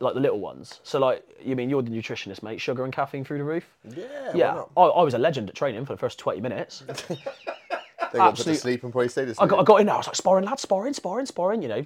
[0.00, 0.80] like the little ones.
[0.82, 2.60] So like, you mean you're the nutritionist, mate?
[2.60, 3.66] Sugar and caffeine through the roof.
[3.84, 4.04] Yeah.
[4.04, 4.70] why Yeah, not?
[4.76, 6.82] I, I was a legend at training for the first twenty minutes.
[8.12, 8.58] They got put to absolute.
[8.58, 9.94] sleep and probably stayed I got, I got in there.
[9.94, 11.62] I was like, sparring, lad, sparring, sparring, sparring.
[11.62, 11.82] You know,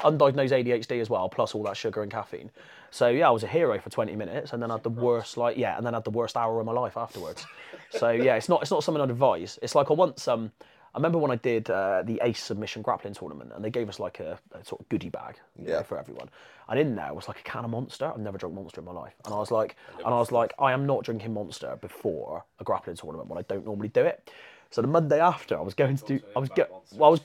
[0.00, 2.50] undiagnosed ADHD as well, plus all that sugar and caffeine.
[2.90, 5.36] So yeah, I was a hero for 20 minutes, and then I had the worst,
[5.36, 7.44] like, yeah, and then I had the worst hour of my life afterwards.
[7.90, 9.58] so yeah, it's not, it's not something I'd advise.
[9.62, 10.52] It's like I once, um,
[10.94, 13.98] I remember when I did uh, the Ace Submission Grappling Tournament, and they gave us
[13.98, 15.82] like a, a sort of goodie bag you know, Yeah.
[15.82, 16.30] for everyone.
[16.68, 18.06] And in there was like a can of Monster.
[18.06, 20.52] I've never drunk Monster in my life, and I was like, and I was like,
[20.60, 24.30] I am not drinking Monster before a grappling tournament when I don't normally do it.
[24.74, 27.20] So the Monday after, I was going to do, I was go, well, I was,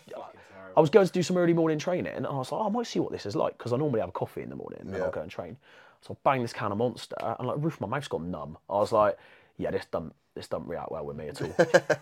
[0.77, 2.69] I was going to do some early morning training, and I was like, oh, I
[2.69, 4.81] might see what this is like because I normally have a coffee in the morning
[4.81, 5.57] and then I'll go and train.
[6.01, 8.59] So I banged this can of Monster, and like roof of my mouth's gone numb.
[8.69, 9.17] I was like,
[9.57, 11.55] yeah, this don't this don't react well with me at all.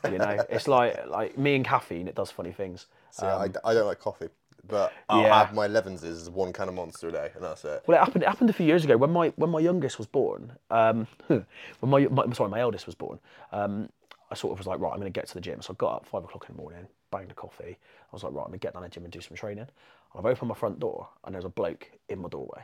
[0.11, 2.87] you know, it's like like me and caffeine, it does funny things.
[3.11, 4.27] See, I, I don't like coffee,
[4.67, 5.45] but I'll Um, yeah.
[5.45, 7.83] have my Levenses as one can of Monster a day, and that's it.
[7.87, 8.23] Well, it happened.
[8.23, 10.51] It happened a few years ago when my when my youngest was born.
[10.69, 11.45] Um, when
[11.83, 13.19] my, my sorry, my eldest was born.
[13.53, 13.87] Um,
[14.29, 15.61] I sort of was like, right, I'm going to get to the gym.
[15.61, 17.77] So I got up five o'clock in the morning, banged a coffee.
[17.77, 19.37] I was like, right, I'm going to get down to the gym and do some
[19.37, 19.59] training.
[19.59, 19.69] And
[20.15, 22.63] I've opened my front door, and there's a bloke in my doorway,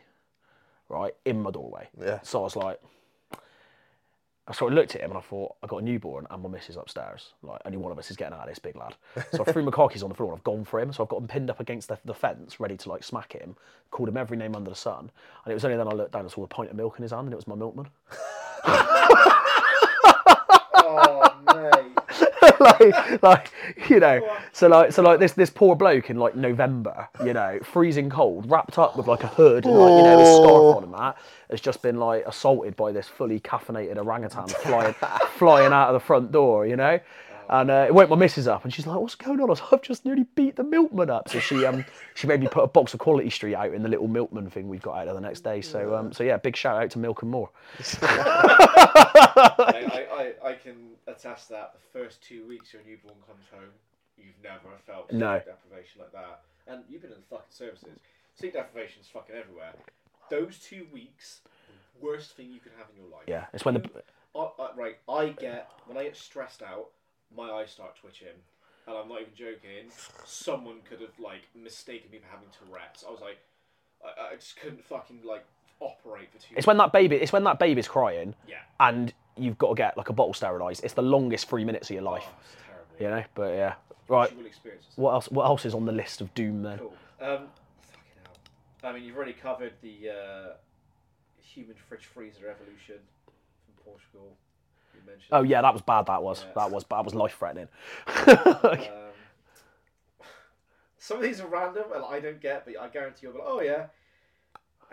[0.90, 1.88] right in my doorway.
[2.00, 2.20] Yeah.
[2.24, 2.80] So I was like,
[4.46, 6.50] I sort of looked at him and I thought, I got a newborn and my
[6.50, 7.34] missus upstairs.
[7.44, 8.96] Like, only one of us is getting out of this big lad.
[9.32, 10.92] So I threw my car keys on the floor and I've gone for him.
[10.92, 13.56] So I've got him pinned up against the, the fence, ready to like smack him.
[13.90, 15.10] Called him every name under the sun.
[15.46, 17.04] And it was only then I looked down and saw a pint of milk in
[17.04, 17.88] his hand and it was my milkman.
[22.60, 23.52] Like, like,
[23.90, 24.22] you know,
[24.52, 28.50] so like, so like this this poor bloke in like November, you know, freezing cold,
[28.50, 31.18] wrapped up with like a hood and like you know a scarf on and that,
[31.50, 34.94] has just been like assaulted by this fully caffeinated orangutan flying
[35.38, 37.00] flying out of the front door, you know.
[37.50, 39.62] And uh, it woke my missus up, and she's like, "What's going on?" I was
[39.62, 42.64] like, "I've just nearly beat the milkman up." So she um she made me put
[42.64, 45.16] a box of Quality Street out in the little milkman thing we got out of
[45.16, 45.62] the next day.
[45.62, 47.50] So um so yeah, big shout out to Milk and More.
[48.02, 50.76] I, I, I, can
[51.08, 53.72] attest that the first two weeks your newborn comes home,
[54.18, 55.40] you've never felt sleep No.
[55.40, 56.42] deprivation like that.
[56.68, 58.00] And you've been in the fucking services.
[58.36, 59.74] Sleep deprivation's fucking everywhere.
[60.30, 61.42] Those two weeks,
[62.02, 63.24] worst thing you could have in your life.
[63.28, 63.90] Yeah, it's when the
[64.36, 66.88] I, I, right, I get when I get stressed out,
[67.36, 68.28] my eyes start twitching,
[68.88, 69.92] and I'm not even joking.
[70.26, 73.04] Someone could have like mistaken me for having Tourette's.
[73.08, 73.38] I was like,
[74.04, 75.46] I, I just couldn't fucking like
[75.80, 76.54] operate for two.
[76.56, 77.16] It's when that baby.
[77.18, 80.84] It's when that baby's crying, yeah, and you've got to get like a bottle sterilised.
[80.84, 83.16] It's the longest three minutes of your life, oh, it's terrible.
[83.16, 83.24] you know.
[83.36, 83.74] But yeah,
[84.08, 84.32] right.
[84.32, 84.98] You will experience this.
[84.98, 85.32] What else?
[85.32, 86.78] What else is on the list of doom then?
[86.80, 86.94] Cool.
[87.22, 88.90] Um, fucking hell.
[88.90, 90.54] I mean, you've already covered the uh,
[91.42, 92.98] human fridge freezer evolution
[93.66, 94.36] from Portugal.
[95.06, 95.30] Mentioned.
[95.32, 96.06] Oh yeah, that was bad.
[96.08, 96.44] That was.
[96.44, 96.52] Yeah.
[96.56, 96.86] That was.
[96.90, 97.68] That was life threatening.
[98.08, 98.48] Um,
[100.98, 103.48] some of these are random and I don't get, but I guarantee you'll be like,
[103.50, 103.88] oh yeah.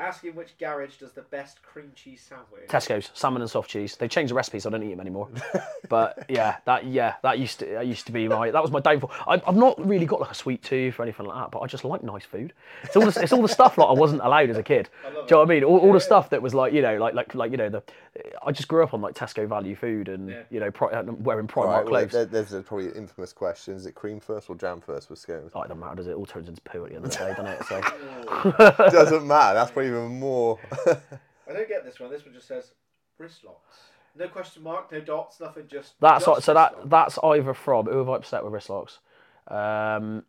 [0.00, 2.68] Asking which garage does the best cream cheese sandwich.
[2.68, 3.96] Tesco's salmon and soft cheese.
[3.96, 5.28] They changed the recipe, so I don't eat them anymore.
[5.90, 8.80] but yeah, that yeah, that used to that used to be my that was my
[8.80, 9.10] downfall.
[9.28, 11.66] I, I've not really got like a sweet tooth or anything like that, but I
[11.66, 12.54] just like nice food.
[12.82, 14.88] It's all the, it's all the stuff like I wasn't allowed as a kid.
[15.04, 15.64] Do you know what I mean?
[15.64, 17.82] All, all the stuff that was like you know like like like you know the
[18.44, 20.42] I just grew up on like Tesco value food and Yeah.
[20.50, 22.12] you know pri- uh, wearing Primark Right, well, clothes.
[22.12, 25.52] there, there's a probably infamous question: Is it cream first or jam first with scones?
[25.54, 26.12] Oh, it doesn't matter, does it?
[26.12, 27.64] It all turns into poo at the end of the day, doesn't it?
[27.66, 29.54] So Doesn't matter.
[29.54, 30.58] That's probably even more.
[30.86, 32.10] I don't get this one.
[32.10, 32.72] This one just says
[33.18, 33.78] wrist locks.
[34.16, 35.68] No question mark, no dots, nothing.
[35.68, 36.88] Just that's just so that locks.
[36.88, 38.98] that's either from who have I upset with wrist locks?
[39.48, 40.24] Um,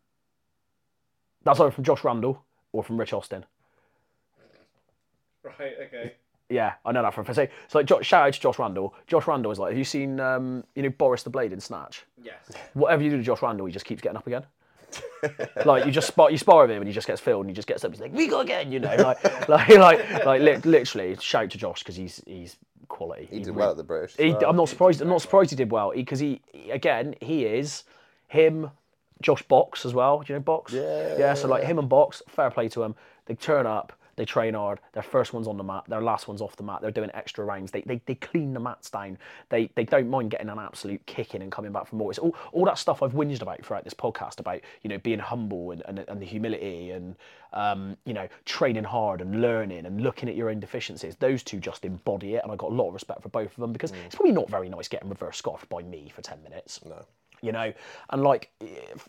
[1.44, 3.44] that's either from Josh Randall or from Rich Austin.
[5.44, 5.74] Right.
[5.88, 6.12] Okay.
[6.48, 7.48] Yeah, I know that from so.
[7.66, 8.94] So like, Jo- shout out to Josh Randall.
[9.08, 12.04] Josh Randall is like, have you seen um, you know Boris the Blade in Snatch?
[12.22, 12.50] Yes.
[12.74, 14.44] Whatever you do to Josh Randall, he just keeps getting up again.
[15.64, 17.54] like you just spot you spar with him and he just gets filled and he
[17.54, 17.90] just gets up.
[17.92, 21.16] He's like, we go again, you know, like like like like li- literally.
[21.20, 22.56] Shout to Josh because he's he's
[22.88, 23.26] quality.
[23.30, 24.16] He He's did really- well at the British.
[24.16, 24.44] He, well.
[24.50, 25.00] I'm not surprised.
[25.00, 27.84] I'm not surprised he did well because he, he- again he is
[28.28, 28.70] him,
[29.20, 30.20] Josh Box as well.
[30.20, 30.72] Do you know Box?
[30.72, 31.16] Yeah.
[31.18, 31.34] Yeah.
[31.34, 32.94] So like him and Box, fair play to him.
[33.26, 33.92] They turn up.
[34.16, 34.80] They train hard.
[34.92, 35.84] Their first one's on the mat.
[35.88, 36.80] Their last one's off the mat.
[36.82, 37.70] They're doing extra rounds.
[37.70, 39.18] They, they, they clean the mats down.
[39.48, 42.10] They they don't mind getting an absolute kicking and coming back for more.
[42.10, 45.18] It's all, all that stuff I've whinged about throughout this podcast about you know being
[45.18, 47.16] humble and, and, and the humility and
[47.52, 51.16] um, you know training hard and learning and looking at your own deficiencies.
[51.16, 53.56] Those two just embody it, and I got a lot of respect for both of
[53.56, 56.80] them because it's probably not very nice getting reverse scoffed by me for ten minutes
[56.84, 57.04] No.
[57.42, 57.72] You know,
[58.10, 58.50] and like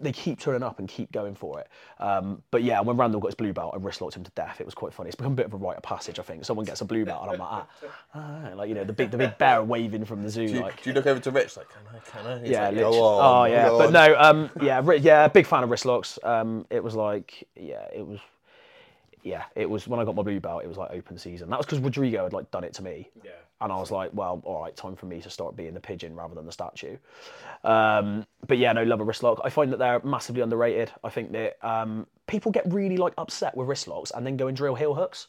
[0.02, 1.68] they keep turning up and keep going for it.
[2.00, 4.60] Um, but yeah, when Randall got his blue belt, I wrist locked him to death.
[4.60, 5.10] It was quite funny.
[5.10, 6.44] It's become a bit of a rite of passage, I think.
[6.44, 7.68] Someone gets a blue belt, and I'm like, ah,
[8.16, 10.62] ah, like you know, the big the big bear waving from the zoo, Do you,
[10.62, 10.82] like.
[10.82, 12.40] do you look over to Rich like, can I, can I?
[12.42, 12.98] He's Yeah, like, literally.
[12.98, 16.18] go on, oh yeah, go but no, um, yeah, yeah, big fan of wrist locks.
[16.24, 18.20] Um, it was like, yeah, it was.
[19.24, 20.64] yeah, it was when I got my blue belt.
[20.64, 21.50] It was like open season.
[21.50, 23.32] That was because Rodrigo had like done it to me, Yeah.
[23.62, 26.16] And I was like, well, all right, time for me to start being the pigeon
[26.16, 26.98] rather than the statue.
[27.64, 29.40] Um, but yeah, no, love a wrist lock.
[29.44, 30.92] I find that they're massively underrated.
[31.04, 34.48] I think that um, people get really like upset with wrist locks and then go
[34.48, 35.28] and drill heel hooks.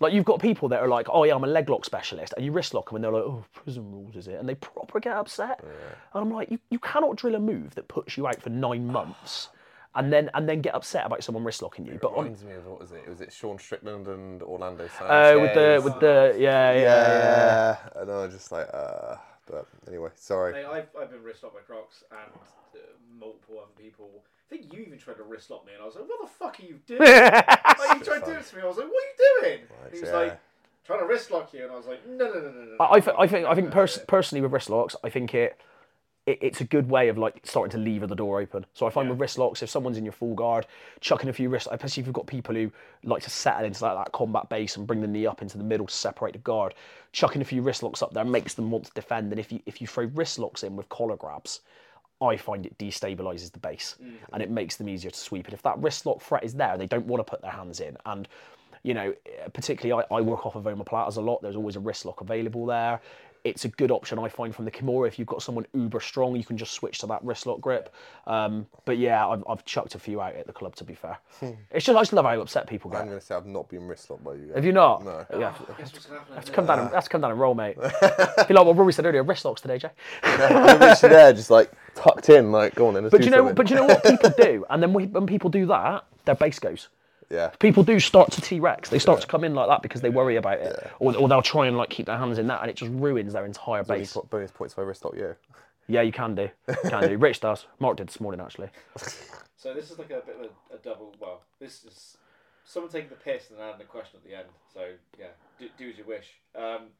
[0.00, 2.44] Like you've got people that are like, oh yeah, I'm a leg lock specialist, and
[2.44, 4.34] you wrist lock them, and they're like, oh, prison rules is it?
[4.34, 5.60] And they proper get upset.
[6.14, 8.86] And I'm like, you, you cannot drill a move that puts you out for nine
[8.86, 9.48] months,
[9.94, 11.98] and then and then get upset about someone wrist locking you.
[12.00, 13.08] But on, Reminds me of what was it?
[13.08, 15.06] Was it Sean Strickland and Orlando Sanchez?
[15.10, 17.76] oh, with the with the yeah yeah yeah.
[17.96, 19.16] yeah, and I was just like, uh,
[19.46, 20.52] but anyway, sorry.
[20.52, 22.32] Mate, I've, I've been wrist locked by Crocks and
[22.74, 22.78] uh,
[23.18, 24.10] multiple other people.
[24.50, 26.28] I think you even tried to wrist lock me, and I was like, "What the
[26.28, 28.62] fuck are you doing?" like, you tried to do it to me.
[28.62, 29.60] I was like, "What are you doing?"
[29.92, 30.16] he was yeah.
[30.16, 30.40] like,
[30.84, 32.94] "Trying to wrist lock you," and I was like, "No, no, no, no, no." I,
[32.96, 35.60] I, th- I think I think pers- personally with wrist locks, I think it,
[36.28, 38.66] it it's a good way of like starting to lever the door open.
[38.74, 40.66] So I find with wrist locks, if someone's in your full guard,
[41.00, 42.70] chucking a few wrists, especially if you've got people who
[43.02, 45.64] like to settle into like that combat base and bring the knee up into the
[45.64, 46.74] middle to separate the guard,
[47.12, 49.32] chucking a few wrist locks up there makes them want to defend.
[49.32, 51.60] And if you if you throw wrist locks in with collar grabs.
[52.20, 54.16] I find it destabilizes the base mm.
[54.32, 55.44] and it makes them easier to sweep.
[55.44, 57.78] And if that wrist lock threat is there, they don't want to put their hands
[57.78, 57.96] in.
[58.06, 58.26] And
[58.82, 59.14] you know,
[59.52, 61.42] particularly I, I work off of omoplatas a lot.
[61.42, 63.00] There's always a wrist lock available there.
[63.48, 65.08] It's a good option I find from the Kimura.
[65.08, 67.94] If you've got someone uber strong, you can just switch to that wrist lock grip.
[68.26, 70.74] Um, but yeah, I've, I've chucked a few out at the club.
[70.76, 71.18] To be fair,
[71.70, 73.00] it's just I just love how upset people get.
[73.00, 74.52] I'm going to say I've not been wrist locked by you.
[74.54, 75.04] Have you not?
[75.04, 75.26] No.
[75.38, 75.54] Yeah.
[75.78, 76.78] Guess what's gonna come down.
[76.80, 77.76] And, let's come down and roll, mate.
[78.48, 79.22] Be like what Rory said earlier.
[79.22, 79.90] Wrist locks today, Jay.
[80.22, 83.04] I'm literally there, just like tucked in, like, go on then.
[83.04, 83.54] Let's But do you know, something.
[83.54, 86.58] but you know what people do, and then we, when people do that, their base
[86.58, 86.88] goes.
[87.30, 87.48] Yeah.
[87.58, 88.88] People do start to T Rex.
[88.90, 91.42] They start to come in like that because they worry about it, or, or they'll
[91.42, 94.14] try and like keep their hands in that, and it just ruins their entire Bonus,
[94.14, 94.24] base.
[94.30, 95.34] bonus points if I wrist lock you.
[95.86, 96.50] Yeah, you can do,
[96.88, 97.16] can do.
[97.18, 97.64] Rich does.
[97.78, 98.68] Mark did this morning actually.
[99.60, 101.16] So this is like a bit of a, a double.
[101.18, 102.16] Well, this is
[102.64, 104.46] someone taking the piss and then adding a question at the end.
[104.72, 105.26] So yeah,
[105.58, 106.34] do, do as you wish.
[106.54, 106.90] Um,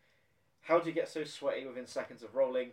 [0.62, 2.70] how do you get so sweaty within seconds of rolling?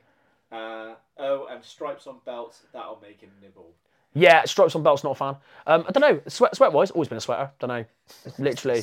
[0.52, 2.64] Uh, oh, and stripes on belts.
[2.74, 3.74] That'll make him nibble.
[4.18, 5.36] Yeah, stripes on belts, not a fan.
[5.68, 6.22] Um, I don't know.
[6.28, 7.52] Sweat, sweat wise, always been a sweater.
[7.60, 7.86] Don't know.
[8.40, 8.82] Literally,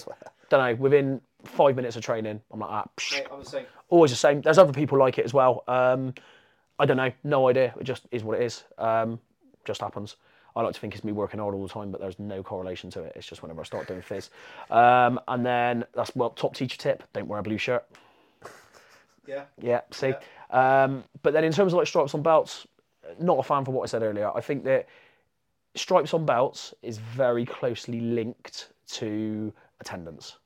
[0.50, 0.74] don't know.
[0.80, 3.66] Within five minutes of training, I'm like, ah, psh, Mate, I'm the same.
[3.88, 4.42] always the same.
[4.42, 5.64] There's other people like it as well.
[5.66, 6.12] Um,
[6.78, 7.10] I don't know.
[7.24, 7.74] No idea.
[7.80, 8.64] It just is what it is.
[8.76, 9.18] Um,
[9.64, 10.16] just happens.
[10.54, 12.90] I like to think it's me working hard all the time, but there's no correlation
[12.90, 13.14] to it.
[13.16, 14.28] It's just whenever I start doing fizz.
[14.70, 17.86] Um, and then that's well, top teacher tip: don't wear a blue shirt.
[19.26, 19.44] Yeah.
[19.60, 20.14] Yeah, see.
[20.50, 22.66] Um, but then in terms of like stripes on belts,
[23.20, 24.30] not a fan for what I said earlier.
[24.36, 24.88] I think that
[25.74, 30.36] stripes on belts is very closely linked to attendance.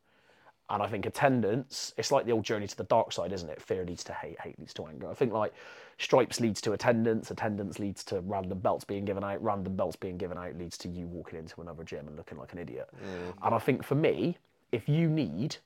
[0.69, 3.62] And I think attendance, it's like the old journey to the dark side, isn't it?
[3.62, 5.09] Fear leads to hate, hate leads to anger.
[5.09, 5.55] I think like
[5.98, 10.16] stripes leads to attendance, attendance leads to random belts being given out, random belts being
[10.16, 12.89] given out leads to you walking into another gym and looking like an idiot.
[12.94, 13.35] Mm.
[13.44, 14.39] And I think for me,
[14.73, 15.57] if you need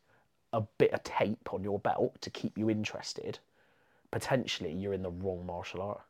[0.53, 3.39] a bit of tape on your belt to keep you interested,
[4.11, 6.03] potentially you're in the wrong martial art.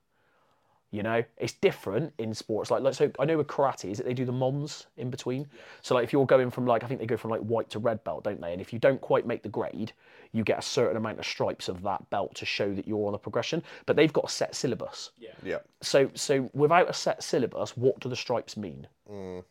[0.92, 2.68] You know, it's different in sports.
[2.68, 5.46] Like, like so, I know with karate is that they do the mons in between.
[5.82, 7.78] So, like, if you're going from like, I think they go from like white to
[7.78, 8.52] red belt, don't they?
[8.52, 9.92] And if you don't quite make the grade,
[10.32, 13.14] you get a certain amount of stripes of that belt to show that you're on
[13.14, 13.62] a progression.
[13.86, 15.12] But they've got a set syllabus.
[15.16, 15.30] Yeah.
[15.44, 15.58] Yeah.
[15.80, 18.88] So, so without a set syllabus, what do the stripes mean?
[19.08, 19.44] Mm.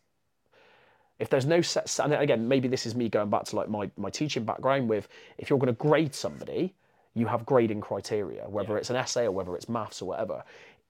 [1.20, 3.90] If there's no set, and again, maybe this is me going back to like my,
[3.95, 5.07] my teaching background with
[5.38, 6.76] if you're going to grade somebody,
[7.14, 10.44] you have grading criteria, whether it's an essay or whether it's maths or whatever.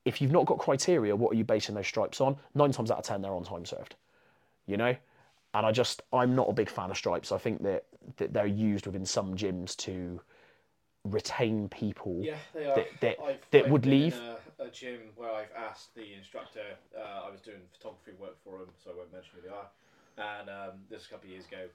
[0.06, 2.38] If you've not got criteria, what are you basing those stripes on?
[2.56, 3.96] Nine times out of ten, they're on time served.
[4.66, 4.96] You know,
[5.54, 7.32] and I just I'm not a big fan of stripes.
[7.32, 7.86] I think that,
[8.18, 10.22] that they're used within some gyms to
[11.06, 12.20] retain people.
[12.24, 12.76] Yeah, they are.
[12.76, 13.18] That- that-
[13.52, 14.16] that I've would been leave.
[14.16, 14.22] In
[14.60, 16.64] a, a gym where I've asked the instructor.
[16.98, 19.70] Uh, I was doing photography work for him, so I won't mention who they are.
[20.40, 21.66] And um, this was a couple of years ago,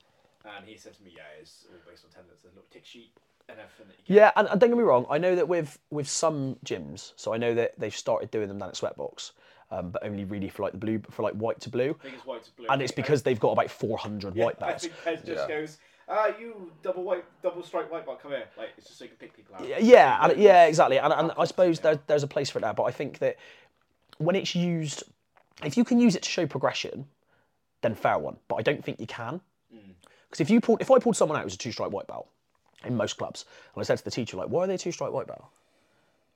[0.44, 2.40] and he said to me, "Yeah, it's all based on attendance.
[2.42, 3.10] There's a little tick sheet
[3.48, 5.06] and everything get." Yeah, and, and don't get me wrong.
[5.10, 8.58] I know that with with some gyms, so I know that they've started doing them
[8.58, 9.32] down at Sweatbox,
[9.70, 12.14] um, but only really for like the blue, for like white to blue, I think
[12.14, 12.66] it's white to blue.
[12.68, 14.86] and it's because they've got about four hundred white I belts.
[14.86, 18.70] think Peds just goes, "Ah, you double white, double stripe white belt, come here." Like
[18.76, 19.82] it's just so you can pick people out.
[19.82, 20.98] Yeah, and, yeah, exactly.
[20.98, 23.36] And, and I suppose there, there's a place for it there, but I think that
[24.18, 25.02] when it's used,
[25.64, 27.06] if you can use it to show progression,
[27.82, 28.36] then fair one.
[28.48, 29.40] But I don't think you can,
[29.70, 32.28] because if you pulled, if I pulled someone out who's a two stripe white belt
[32.86, 33.44] in most clubs,
[33.74, 35.44] and I said to the teacher like, "Why are they two stripe white belt?"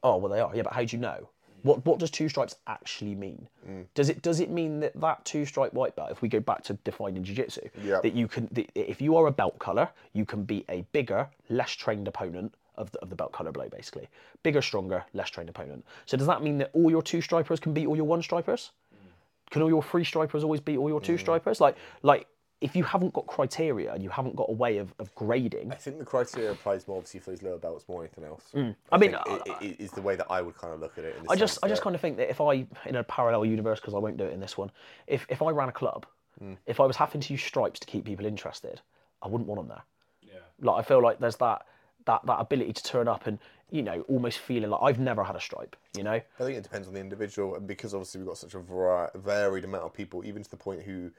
[0.03, 0.55] Oh, well, they are.
[0.55, 1.29] Yeah, but how do you know?
[1.63, 3.49] What what does two stripes actually mean?
[3.69, 3.87] Mm.
[3.95, 6.63] Does it does it mean that that two stripe white belt, if we go back
[6.65, 8.01] to defining jiu-jitsu, Yeah.
[8.01, 11.29] that you can, that if you are a belt color, you can beat a bigger,
[11.49, 14.09] less trained opponent of the, of the belt color below, basically.
[14.45, 15.85] Bigger, stronger, less trained opponent.
[16.07, 18.71] So does that mean that all your two stripers can beat all your one stripers?
[19.51, 21.05] Can all your three stripers always beat all your mm.
[21.05, 21.61] two stripers?
[21.61, 22.29] Like like
[22.61, 25.77] if you haven't got criteria and you haven't got a way of, of grading, I
[25.77, 28.45] think the criteria applies more obviously for those lower belts more than anything else.
[28.55, 28.75] Mm.
[28.91, 31.05] I mean, think it, it, is the way that I would kind of look at
[31.05, 31.17] it.
[31.21, 33.81] In I just I just kind of think that if I in a parallel universe
[33.81, 34.71] because I won't do it in this one,
[35.07, 36.07] if if I ran a club,
[36.43, 36.57] Mm.
[36.67, 38.81] if I was having to use stripes to keep people interested,
[39.23, 39.83] I wouldn't want them there.
[40.23, 40.41] Yeah.
[40.61, 41.67] Like I feel like there's that
[42.07, 43.39] that that ability to turn up and
[43.71, 45.77] you know almost feeling like I've never had a stripe.
[45.97, 48.55] You know, I think it depends on the individual, and because obviously we've got such
[48.55, 51.11] a vari- varied amount of people, even to the point who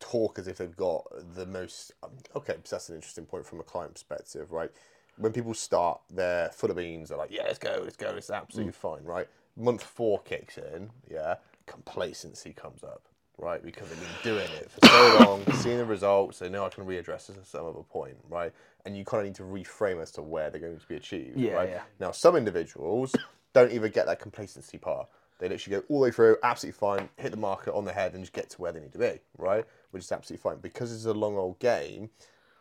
[0.00, 1.04] talk as if they've got
[1.34, 1.92] the most.
[2.02, 4.70] Um, okay, so that's an interesting point from a client perspective, right?
[5.16, 7.08] When people start, they're full of beans.
[7.08, 9.26] They're like, "Yeah, let's go, let's go, it's absolutely fine," right?
[9.56, 13.02] Month four kicks in, yeah, complacency comes up,
[13.36, 13.62] right?
[13.62, 16.84] Because they've been doing it for so long, seeing the results, they know I can
[16.84, 18.52] readdress this at some other point, right?
[18.84, 21.36] And you kind of need to reframe as to where they're going to be achieved,
[21.36, 21.68] Yeah, right?
[21.68, 21.82] yeah.
[21.98, 23.14] Now, some individuals
[23.52, 25.08] don't even get that complacency part.
[25.40, 28.14] They literally go all the way through, absolutely fine, hit the marker on the head,
[28.14, 29.64] and just get to where they need to be, right?
[29.90, 30.58] Which is absolutely fine.
[30.60, 32.10] Because it's a long old game,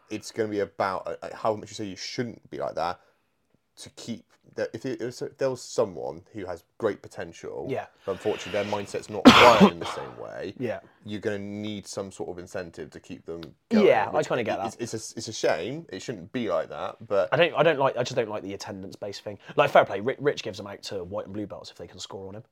[0.09, 2.99] it's going to be about uh, how much you say you shouldn't be like that
[3.77, 4.23] to keep.
[4.55, 7.87] The, if, it, if there was someone who has great potential, Yeah.
[8.05, 10.79] but unfortunately their mindset's not wired in the same way, Yeah.
[11.05, 13.85] you're going to need some sort of incentive to keep them going.
[13.85, 14.77] Yeah, I which kinda get that.
[14.79, 15.85] it's, a, it's a shame.
[15.89, 18.41] It shouldn't be like that, but I don't I don't like I just don't like
[18.41, 19.37] the attendance based thing.
[19.57, 21.99] Like fair play, Rich gives them out to white and blue belts if they can
[21.99, 22.43] score on him.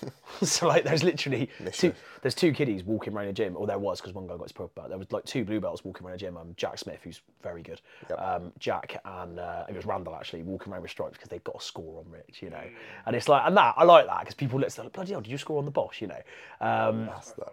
[0.42, 1.92] so like there's literally two
[2.22, 4.52] there's two kiddies walking around a gym, or there was because one guy got his
[4.52, 4.88] purple belt.
[4.88, 6.36] There was like two blue belts walking around a gym.
[6.36, 7.80] Um, Jack Smith, who's very good.
[8.16, 11.56] Um, Jack and uh, it was Randall actually walking around with stripes because they've got
[11.58, 12.62] a score on Rich, you know.
[13.06, 15.30] And it's like and that I like that because people look like bloody hell, did
[15.30, 16.20] you score on the boss, you know?
[16.60, 17.10] Um,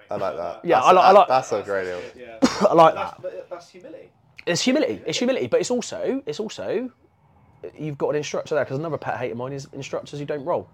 [0.10, 0.62] I like that.
[0.64, 2.02] Yeah, That's I a- like- I like- That's a great deal.
[2.18, 2.38] Yeah.
[2.70, 3.50] I like that's, that.
[3.50, 4.10] that's humility.
[4.46, 5.02] It's humility.
[5.06, 6.90] It's humility, but it's also it's also
[7.78, 10.46] you've got an instructor there because another pet hate of mine is instructors who don't
[10.46, 10.70] roll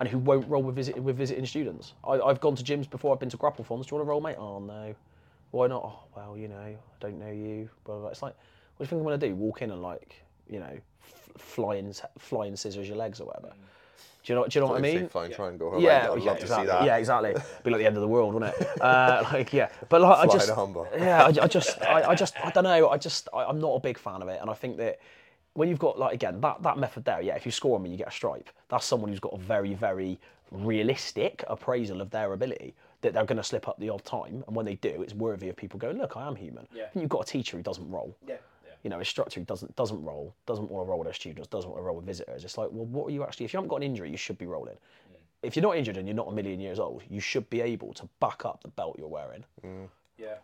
[0.00, 1.92] and who won't roll with visit with visiting students.
[2.04, 3.12] I, I've gone to gyms before.
[3.12, 3.86] I've been to grapple forms.
[3.86, 4.36] Do you want to roll, mate?
[4.38, 4.94] Oh no.
[5.52, 5.82] Why not?
[5.84, 7.68] Oh well, you know, I don't know you.
[7.84, 8.10] Blah, blah, blah.
[8.10, 8.34] It's like,
[8.76, 9.34] what do you think I'm gonna do?
[9.34, 10.14] Walk in and like,
[10.48, 13.52] you know, f- flying flying scissors your legs or whatever.
[14.22, 14.46] Do you know?
[14.46, 15.08] Do you know what I Say mean?
[15.08, 15.74] Flying triangle.
[15.76, 16.66] I'd Yeah, like- I'd yeah, love to exactly.
[16.66, 16.84] see that.
[16.84, 17.34] Yeah, exactly.
[17.64, 18.68] Be like the end of the world, wouldn't it?
[18.80, 22.34] Uh, like, yeah, but like, I just, a yeah, I, I just, I, I just,
[22.44, 22.88] I don't know.
[22.88, 25.00] I just, I, I'm not a big fan of it, and I think that
[25.54, 27.90] when you've got like again that that method there, yeah, if you score on me,
[27.90, 28.48] you get a stripe.
[28.68, 30.18] That's someone who's got a very, very
[30.50, 32.74] realistic appraisal of their ability.
[33.02, 35.48] That they're going to slip up the odd time, and when they do, it's worthy
[35.48, 36.66] of people going, look, I am human.
[36.70, 36.84] Yeah.
[36.92, 38.34] And you've got a teacher who doesn't roll Yeah.
[38.66, 38.72] Yeah.
[38.82, 41.48] you know, a instructor who doesn't doesn't roll, doesn't want to roll with their students,
[41.48, 42.44] doesn't want to roll with visitors.
[42.44, 43.46] It's like, well, what are you actually?
[43.46, 44.76] If you haven't got an injury, you should be rolling.
[45.42, 47.94] If you're not injured and you're not a million years old, you should be able
[47.94, 49.42] to back up the belt you're wearing.
[50.18, 50.34] Yeah,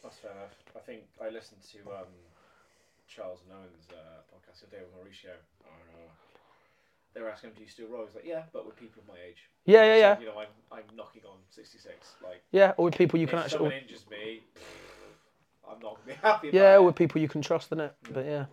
[0.00, 0.54] that's fair enough.
[0.76, 2.06] I think I listened to um,
[3.08, 5.30] Charles and Owen's uh, podcast the other day with Mauricio.
[5.64, 6.10] and, uh,
[7.14, 9.08] they were asking him, "Do you still roll?" He's like, "Yeah, but with people of
[9.08, 12.14] my age." Yeah, yeah, So, yeah, You know, I'm I'm knocking on sixty six.
[12.22, 12.74] Like, yeah.
[12.76, 14.42] Or with people you if can someone actually, injures me,
[15.68, 16.50] I'm not gonna be happy.
[16.52, 17.94] yeah, with people you can trust in it.
[18.12, 18.46] But yeah,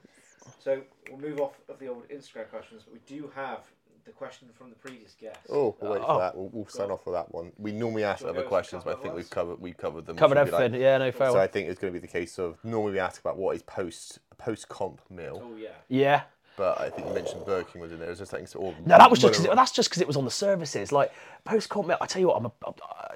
[0.59, 3.59] So we'll move off of the old Instagram questions, but we do have
[4.05, 5.39] the question from the previous guest.
[5.49, 6.13] Oh, we'll wait Oh.
[6.13, 6.35] for that.
[6.37, 7.51] We'll, we'll sign off with that one.
[7.57, 9.59] We normally ask Do you wanna other go questions, but I think we've of covered
[9.59, 10.15] we've covered them.
[10.15, 10.81] covered Should be like- everything.
[10.81, 11.31] yeah, no fair.
[11.31, 13.55] So I think it's going to be the case of normally we ask about what
[13.55, 15.69] is post post comp meal, Oh yeah.
[15.87, 16.21] yeah.
[16.57, 18.07] but I think you mentioned Burger King was in there.
[18.07, 20.01] It was just like sort of No, that was just cause it, that's just because
[20.01, 20.91] it was on the services.
[20.91, 21.11] Like
[21.43, 22.51] post comp, meal, I tell you what, I'm a,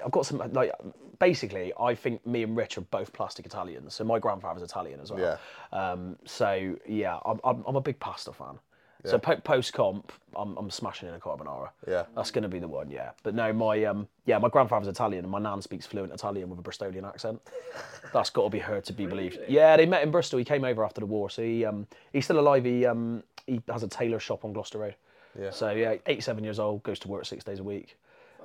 [0.06, 0.72] I've got some like
[1.20, 1.72] basically.
[1.80, 3.94] I think me and Rich are both plastic Italians.
[3.94, 5.38] So my grandfather's Italian as well.
[5.74, 5.92] Yeah.
[5.92, 8.58] Um, so yeah, I'm, I'm, I'm a big pasta fan.
[9.06, 11.70] So po- post comp, I'm, I'm smashing in a carbonara.
[11.88, 12.04] Yeah.
[12.16, 13.12] That's going to be the one, yeah.
[13.24, 16.60] But no, my um, yeah, my grandfather's Italian and my nan speaks fluent Italian with
[16.60, 17.42] a Bristolian accent.
[18.14, 19.40] That's got to be her to be believed.
[19.48, 20.38] Yeah, they met in Bristol.
[20.40, 22.66] He came over after the war, so he um, he's still alive.
[22.66, 24.96] He um, he has a tailor shop on Gloucester Road.
[25.40, 25.52] Yeah.
[25.52, 27.98] So yeah, 87 years old, goes to work six days a week.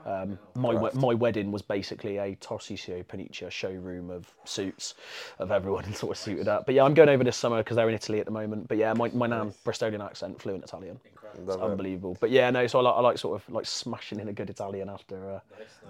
[0.04, 4.94] Um, my we- my wedding was basically a Tarcisio Panicia showroom of suits,
[5.38, 6.66] of everyone sort of suited up.
[6.66, 8.68] But yeah, I'm going over this summer because they're in Italy at the moment.
[8.68, 11.00] But yeah, my my nan Bristolian accent, fluent Italian.
[11.36, 11.64] It's Love it.
[11.64, 12.16] unbelievable.
[12.20, 12.66] But yeah, no.
[12.68, 15.40] So I like, I like sort of like smashing in a good Italian after uh,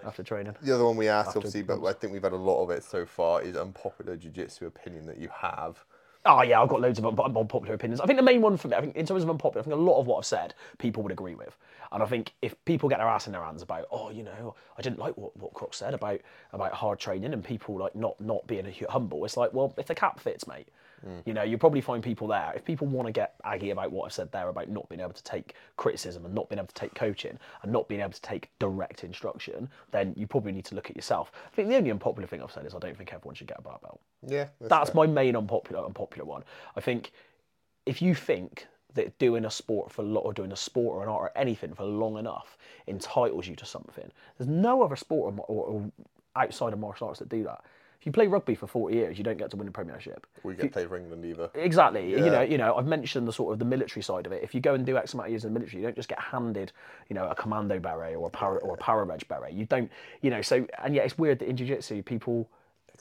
[0.07, 0.55] after training.
[0.63, 2.71] The other one we asked, After obviously, but I think we've had a lot of
[2.71, 5.85] it so far, is unpopular jiu-jitsu opinion that you have.
[6.27, 8.01] Oh yeah, I've got loads of un- un- unpopular opinions.
[8.01, 9.75] I think the main one for me, I think in terms of unpopular, I think
[9.75, 11.57] a lot of what I've said people would agree with,
[11.93, 14.55] and I think if people get their ass in their hands about, oh, you know,
[14.79, 16.21] I didn't like what what Croc said about
[16.53, 19.95] about hard training and people like not not being humble, it's like, well, if the
[19.95, 20.69] cap fits, mate,
[21.07, 21.23] Mm.
[21.27, 22.53] you know, you'll probably find people there.
[22.57, 25.13] If people want to get aggy about what I've said there about not being able
[25.13, 28.23] to take criticism and not being able to take coaching and not being able to
[28.23, 31.31] take direct instruction, then you probably need to look at yourself.
[31.47, 33.59] I think the only unpopular thing I've said is I don't think everyone should get
[33.59, 34.01] a bar belt.
[34.27, 34.49] Yeah.
[34.61, 34.97] That's fair.
[34.97, 36.43] my main unpopular unpopular one.
[36.77, 37.13] I think
[37.87, 41.09] if you think that doing a sport for lo- or doing a sport or an
[41.09, 45.45] art or anything for long enough entitles you to something, there's no other sport or,
[45.49, 45.93] or, or
[46.37, 47.63] outside of martial arts that do that.
[48.01, 50.27] If you play rugby for 40 years, you don't get to win a premiership.
[50.43, 51.51] We get played for England either.
[51.55, 52.11] Exactly.
[52.11, 54.43] You know, you know, I've mentioned the sort of the military side of it.
[54.43, 56.09] If you go and do X amount of years in the military, you don't just
[56.09, 56.73] get handed,
[57.09, 59.55] you know, a commando beret or a para or a para reg beret.
[59.55, 59.91] You don't,
[60.21, 60.43] you know.
[60.43, 62.49] So and yet it's weird that in jiu-jitsu people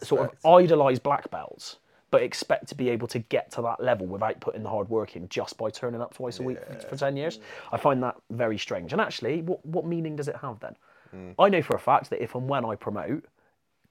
[0.02, 1.78] sort of idolize black belts,
[2.12, 5.16] but expect to be able to get to that level without putting the hard work
[5.16, 7.40] in just by turning up twice a week for, for ten years.
[7.72, 8.94] I find that very strange.
[8.94, 10.76] And actually, what what meaning does it have then?
[11.12, 11.32] Hmm.
[11.38, 13.26] I know for a fact that if and when I promote,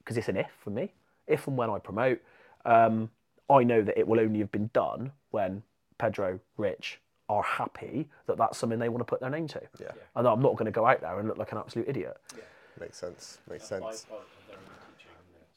[0.03, 0.93] because it's an if for me.
[1.27, 2.21] If and when I promote,
[2.65, 3.09] um,
[3.49, 5.63] I know that it will only have been done when
[5.97, 6.99] Pedro, Rich
[7.29, 9.61] are happy that that's something they want to put their name to.
[9.79, 9.91] Yeah.
[10.15, 12.17] And I'm not going to go out there and look like an absolute idiot.
[12.35, 12.43] Yeah.
[12.79, 13.37] Makes sense.
[13.49, 14.05] Makes By sense.
[14.09, 14.63] part of their own
[14.97, 15.11] teaching,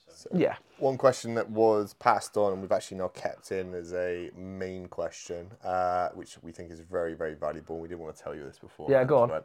[0.06, 0.16] isn't it?
[0.16, 0.56] So, Yeah.
[0.78, 4.86] One question that was passed on and we've actually now kept in as a main
[4.86, 7.80] question, uh, which we think is very, very valuable.
[7.80, 8.90] We didn't want to tell you this before.
[8.90, 9.42] Yeah, go on.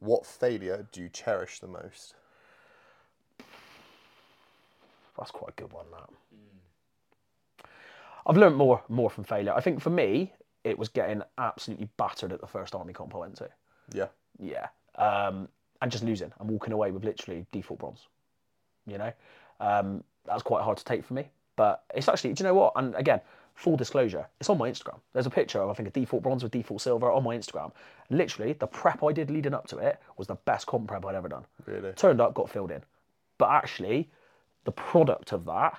[0.00, 2.14] What failure do you cherish the most?
[5.18, 5.86] That's quite a good one.
[5.92, 7.68] That.
[8.26, 9.54] I've learned more more from failure.
[9.54, 10.32] I think for me,
[10.64, 13.48] it was getting absolutely battered at the first army comp I went to.
[13.92, 14.08] Yeah.
[14.38, 14.66] Yeah.
[14.96, 15.48] Um,
[15.82, 18.06] and just losing and walking away with literally default bronze.
[18.86, 19.12] You know,
[19.60, 21.28] um, that's quite hard to take for me.
[21.56, 22.72] But it's actually, do you know what?
[22.76, 23.20] And again,
[23.54, 25.00] full disclosure, it's on my Instagram.
[25.12, 27.72] There's a picture of I think a default bronze with default silver on my Instagram.
[28.10, 31.14] Literally, the prep I did leading up to it was the best comp prep I'd
[31.14, 31.44] ever done.
[31.64, 31.92] Really?
[31.92, 32.82] Turned up, got filled in.
[33.38, 34.10] But actually,
[34.66, 35.78] the product of that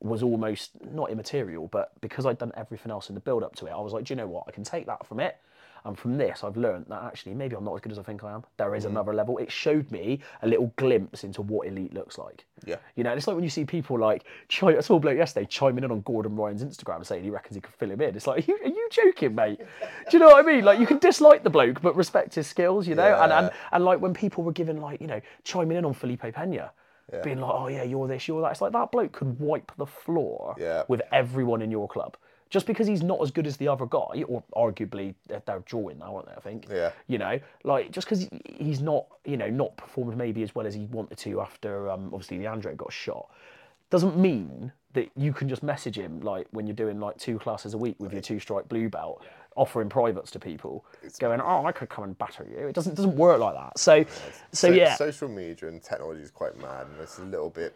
[0.00, 3.66] was almost not immaterial, but because I'd done everything else in the build up to
[3.66, 4.44] it, I was like, do you know what?
[4.46, 5.38] I can take that from it.
[5.84, 8.24] And from this, I've learned that actually maybe I'm not as good as I think
[8.24, 8.42] I am.
[8.56, 8.90] There is mm-hmm.
[8.90, 9.38] another level.
[9.38, 12.44] It showed me a little glimpse into what elite looks like.
[12.64, 12.76] Yeah.
[12.96, 14.24] You know, it's like when you see people like,
[14.62, 17.60] I saw a bloke yesterday chiming in on Gordon Ryan's Instagram saying he reckons he
[17.60, 18.16] could fill him in.
[18.16, 19.60] It's like, are you, are you joking, mate?
[19.60, 20.64] Do you know what I mean?
[20.64, 23.20] Like, you can dislike the bloke, but respect his skills, you know?
[23.22, 26.22] And, and, and like when people were giving, like, you know, chiming in on Felipe
[26.34, 26.72] Pena,
[27.22, 28.52] being like, oh, yeah, you're this, you're that.
[28.52, 30.82] It's like that bloke could wipe the floor Yeah.
[30.88, 32.16] with everyone in your club.
[32.48, 35.98] Just because he's not as good as the other guy, or arguably they're- they're drawing
[35.98, 36.34] now, aren't they?
[36.34, 36.66] I think.
[36.70, 36.92] Yeah.
[37.08, 40.74] You know, like just because he's not, you know, not performed maybe as well as
[40.74, 43.28] he wanted to after um, obviously Leandro got shot,
[43.90, 47.74] doesn't mean that you can just message him like when you're doing like two classes
[47.74, 49.22] a week with your two stripe blue belt,
[49.54, 50.84] offering privates to people,
[51.18, 52.66] going, oh, I could come and batter you.
[52.66, 53.78] It doesn't doesn't work like that.
[53.78, 54.04] So,
[54.52, 57.74] so So- yeah, Social media and technology is quite mad, and it's a little bit,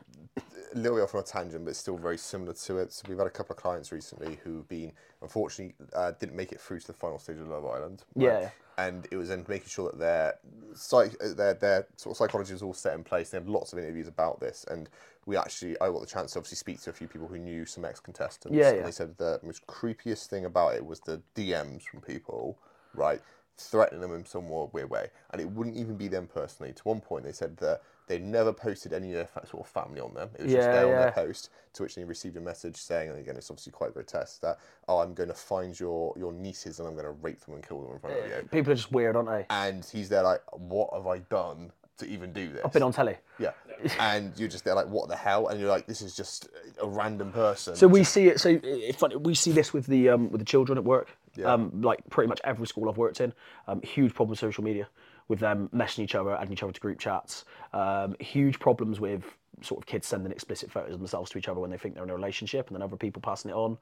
[0.75, 2.93] a little bit off on a tangent, but still very similar to it.
[2.93, 6.61] So we've had a couple of clients recently who've been, unfortunately, uh, didn't make it
[6.61, 8.03] through to the final stage of Love Island.
[8.17, 8.51] Yeah.
[8.79, 10.35] And it was then making sure that their
[10.75, 13.29] psych, their their sort of psychology was all set in place.
[13.29, 14.89] They had lots of interviews about this, and
[15.27, 17.65] we actually, I got the chance to obviously speak to a few people who knew
[17.65, 18.57] some ex contestants.
[18.57, 22.59] Yeah, and they said the most creepiest thing about it was the DMs from people,
[22.95, 23.21] right?
[23.61, 26.73] threatening them in some weird way, and it wouldn't even be them personally.
[26.73, 30.01] To one point, they said that they never posted any of their sort of family
[30.01, 30.31] on them.
[30.39, 31.51] It was just Yeah, there on their post.
[31.75, 34.59] To which they received a message saying, and again, it's obviously quite grotesque, that
[34.89, 37.67] oh, I'm going to find your your nieces and I'm going to rape them and
[37.67, 38.49] kill them in front of eh, you.
[38.49, 39.47] people are just weird, aren't they?
[39.51, 42.63] And he's there like, what have I done to even do this?
[42.65, 43.17] I've been on telly.
[43.39, 43.53] Yeah,
[43.99, 45.49] and you're just there like, what the hell?
[45.49, 46.49] And you're like, this is just
[46.83, 47.77] a random person.
[47.77, 48.41] So we see it.
[48.41, 49.17] So it's funny.
[49.17, 51.17] We see this with the um, with the children at work.
[51.37, 51.53] Yeah.
[51.53, 53.33] Um, like pretty much every school I've worked in,
[53.69, 54.89] um, huge problem with social media,
[55.29, 57.45] with them messaging each other, adding each other to group chats.
[57.73, 59.23] Um, huge problems with
[59.63, 62.05] sort of kids sending explicit photos of themselves to each other when they think they're
[62.05, 63.79] in a relationship, and then other people passing it on.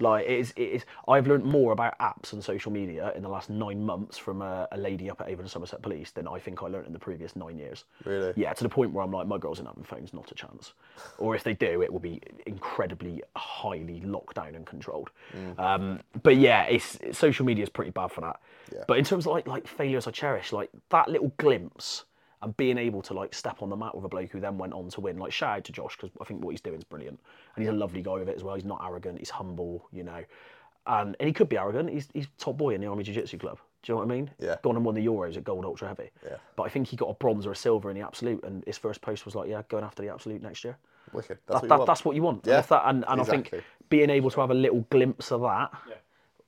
[0.00, 0.84] Like it is, it is.
[1.08, 4.68] I've learned more about apps and social media in the last nine months from a,
[4.72, 6.98] a lady up at Avon and Somerset Police than I think I learned in the
[7.00, 7.84] previous nine years.
[8.04, 8.32] Really?
[8.36, 10.72] Yeah, to the point where I'm like, my girls ain't having phones, not a chance.
[11.18, 15.10] Or if they do, it will be incredibly highly locked down and controlled.
[15.58, 18.40] Um, but yeah, it's, it's- social media is pretty bad for that.
[18.72, 18.84] Yeah.
[18.86, 22.04] But in terms of like like failures I cherish, like that little glimpse
[22.42, 24.72] and being able to like step on the mat with a bloke who then went
[24.72, 25.18] on to win.
[25.18, 27.18] Like shout out to Josh because I think what he's doing is brilliant,
[27.56, 28.54] and he's a lovely guy with it as well.
[28.54, 29.18] He's not arrogant.
[29.18, 30.22] He's humble, you know,
[30.86, 31.90] and and he could be arrogant.
[31.90, 33.58] He's he's top boy in the Army Jiu Jitsu club.
[33.82, 34.30] Do you know what I mean?
[34.40, 34.56] Yeah.
[34.62, 36.10] Gone and won the Euros at Gold Ultra Heavy.
[36.24, 36.36] Yeah.
[36.56, 38.76] But I think he got a bronze or a silver in the absolute, and his
[38.78, 40.76] first post was like, "Yeah, going after the absolute next year."
[41.12, 41.38] Wicked.
[41.46, 41.86] That's That, what you that, want.
[41.86, 42.46] that's what you want.
[42.46, 43.54] Yeah, And, that, and, and I think
[43.88, 45.94] being able to have a little glimpse of that Yeah.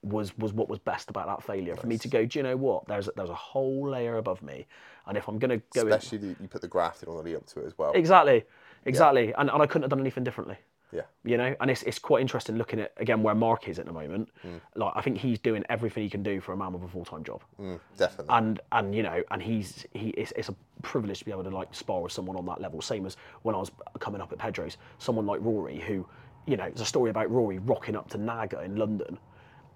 [0.02, 1.76] was was what was best about that failure.
[1.76, 2.86] For me to go, do you know what?
[2.86, 4.66] There's there's a whole layer above me,
[5.10, 7.36] and if I'm gonna go in, Especially the, you put the grafting on the lead
[7.36, 7.92] up to it as well.
[7.92, 8.44] exactly,
[8.86, 10.56] exactly, and, and I couldn't have done anything differently.
[10.92, 11.02] Yeah.
[11.22, 13.92] You know, and it's, it's quite interesting looking at again where Mark is at the
[13.92, 14.28] moment.
[14.42, 14.56] Hmm.
[14.74, 17.04] Like I think he's doing everything he can do for a man with a full
[17.04, 17.42] time job.
[17.60, 18.34] Mm, definitely.
[18.36, 21.50] and and you know and he's he it's, it's a privilege to be able to
[21.50, 24.38] like spar with someone on that level same as when i was coming up at
[24.38, 26.06] pedro's someone like rory who
[26.46, 29.18] you know there's a story about rory rocking up to naga in london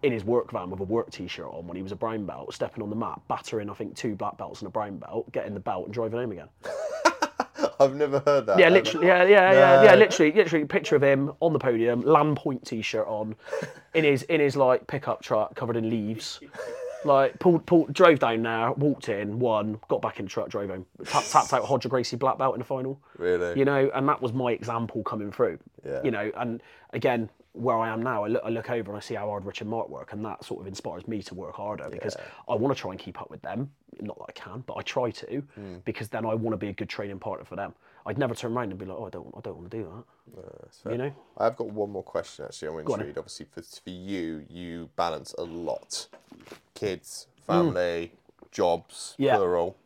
[0.04, 2.52] in his work van with a work t-shirt on when he was a brown belt
[2.52, 5.54] stepping on the mat battering i think two black belts and a brown belt getting
[5.54, 6.48] the belt and driving home again
[7.80, 8.58] I've never heard that.
[8.58, 9.06] Yeah, I've- literally.
[9.06, 9.94] Yeah, yeah, yeah, yeah.
[9.96, 13.34] Literally, literally, picture of him on the podium, Lamb Point t-shirt on,
[13.94, 16.40] in his in his like pickup truck covered in leaves.
[17.04, 20.70] Like pulled, pulled, drove down there, walked in, won, got back in the truck, drove
[20.70, 22.98] home, Tap, tapped out Roger Gracie black belt in the final.
[23.18, 23.58] Really?
[23.58, 25.58] You know, and that was my example coming through.
[25.84, 26.00] Yeah.
[26.02, 26.62] You know, and
[26.94, 29.44] again, where I am now, I look, I look over and I see how hard
[29.44, 32.16] Rich and Mark work, and that sort of inspires me to work harder because
[32.48, 33.70] I want to try and keep up with them.
[34.00, 35.76] Not that I can, but I try to Hmm.
[35.84, 37.72] because then I want to be a good training partner for them.
[38.06, 40.04] I'd never turn around and be like, oh, I don't, I don't want to do
[40.34, 40.90] that.
[40.90, 41.12] you know?
[41.38, 42.68] I've got one more question actually.
[42.68, 43.18] I'm on intrigued.
[43.18, 46.08] Obviously, for, for you, you balance a lot:
[46.74, 48.12] kids, family,
[48.50, 49.24] jobs, Mm.
[49.24, 49.36] Yeah.
[49.36, 49.76] plural.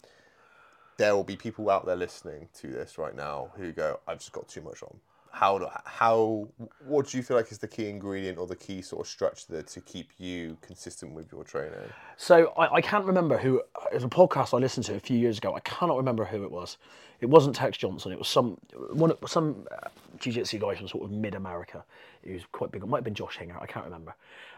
[0.96, 4.32] There will be people out there listening to this right now who go, "I've just
[4.32, 4.98] got too much on."
[5.38, 6.48] How how
[6.84, 9.62] what do you feel like is the key ingredient or the key sort of structure
[9.62, 11.78] to keep you consistent with your training?
[12.16, 13.62] So I, I can't remember who.
[13.92, 15.54] It was a podcast I listened to a few years ago.
[15.54, 16.76] I cannot remember who it was.
[17.20, 18.10] It wasn't Tex Johnson.
[18.10, 18.58] It was some
[18.92, 21.84] one some uh, jiu-jitsu guy from sort of mid-America.
[22.24, 22.82] He was quite big.
[22.82, 23.58] It might have been Josh Hinger.
[23.60, 24.16] I can't remember.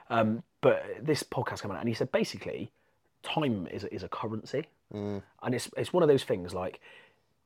[0.09, 2.73] Um, but this podcast came out, and he said basically,
[3.23, 4.67] time is a, is a currency,
[5.43, 6.81] and it's it's one of those things like,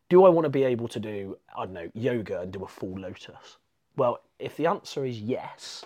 [0.09, 2.69] do I want to be able to do I don't know yoga and do a
[2.69, 3.59] full lotus?
[3.97, 5.85] Well, if the answer is yes,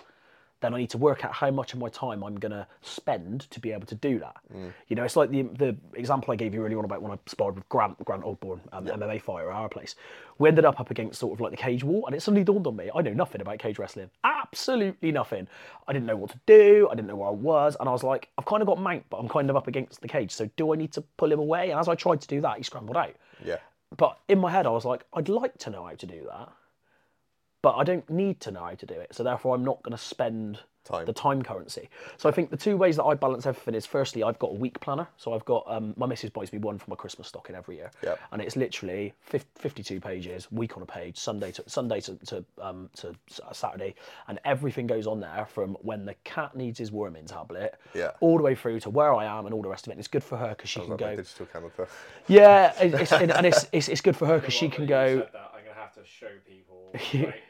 [0.61, 3.41] then I need to work out how much of my time I'm going to spend
[3.51, 4.35] to be able to do that.
[4.87, 7.19] You know, it's like the the example I gave you earlier on about when I
[7.27, 9.95] sparred with Grant Grant Ogborn, um, MMA fighter at our place.
[10.37, 12.67] We ended up up against sort of like the cage wall, and it suddenly dawned
[12.67, 15.47] on me I know nothing about cage wrestling, absolutely nothing.
[15.87, 18.03] I didn't know what to do, I didn't know where I was, and I was
[18.03, 20.31] like, I've kind of got Mank, but I'm kind of up against the cage.
[20.31, 21.71] So do I need to pull him away?
[21.71, 23.15] And as I tried to do that, he scrambled out.
[23.43, 23.57] Yeah.
[23.95, 26.49] But in my head, I was like, I'd like to know how to do that,
[27.61, 29.13] but I don't need to know how to do it.
[29.13, 30.59] So therefore, I'm not going to spend
[30.91, 31.05] Time.
[31.05, 31.89] the time currency.
[32.17, 34.55] So I think the two ways that I balance everything is firstly, I've got a
[34.55, 35.07] week planner.
[35.17, 37.91] So I've got um, my missus buys me one for my Christmas stocking every year,
[38.03, 38.19] Yep.
[38.31, 42.45] and it's literally fif- 52 pages, week on a page, Sunday to Sunday to to,
[42.61, 43.95] um, to S- Saturday,
[44.27, 48.11] and everything goes on there from when the cat needs his worming tablet, Yeah.
[48.19, 49.93] all the way through to where I am and all the rest of it.
[49.93, 51.15] And it's good for her because she can Like my go.
[51.17, 51.71] digital camera.
[52.27, 55.19] Yeah, it- it's, and and it's, it's it's good for her because she can go.
[55.19, 56.77] said that, I'm gonna have to show people.
[57.13, 57.43] Like,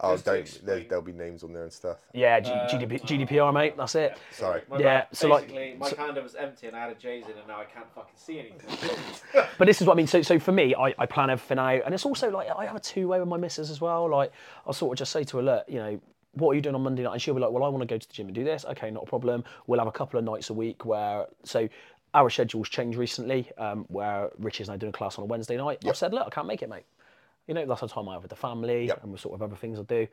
[0.00, 0.60] Oh, don't.
[0.66, 1.98] There, there'll be names on there and stuff.
[2.12, 3.76] Yeah, G- Uh, GDP, GDPR, mate.
[3.76, 4.18] That's it.
[4.32, 4.62] Sorry.
[4.68, 5.06] My Yeah, bad.
[5.12, 7.46] so, like- basically, my so- calendar was empty and I had a J's in, and
[7.46, 8.58] now I can't fucking see anything.
[9.56, 10.08] But this is what I mean.
[10.08, 12.74] So, so for me, I, I plan everything out, and it's also like I have
[12.76, 14.08] a two-way with my missus as well.
[14.10, 14.32] Like
[14.66, 16.00] I'll sort of just say to her, look, you know,
[16.32, 17.12] what are you doing on Monday night?
[17.12, 18.64] And she'll be like, well, I want to go to the gym and do this.
[18.64, 19.44] Okay, not a problem.
[19.68, 21.68] We'll have a couple of nights a week where so.
[22.16, 25.56] Our schedules changed recently, um, where Rich is now doing a class on a Wednesday
[25.56, 25.84] night.
[25.84, 26.84] I've said, look, I can't make it, mate.
[27.46, 29.02] You know, that's the time I have with the family Yep.
[29.02, 30.06] and with sort of other things I do.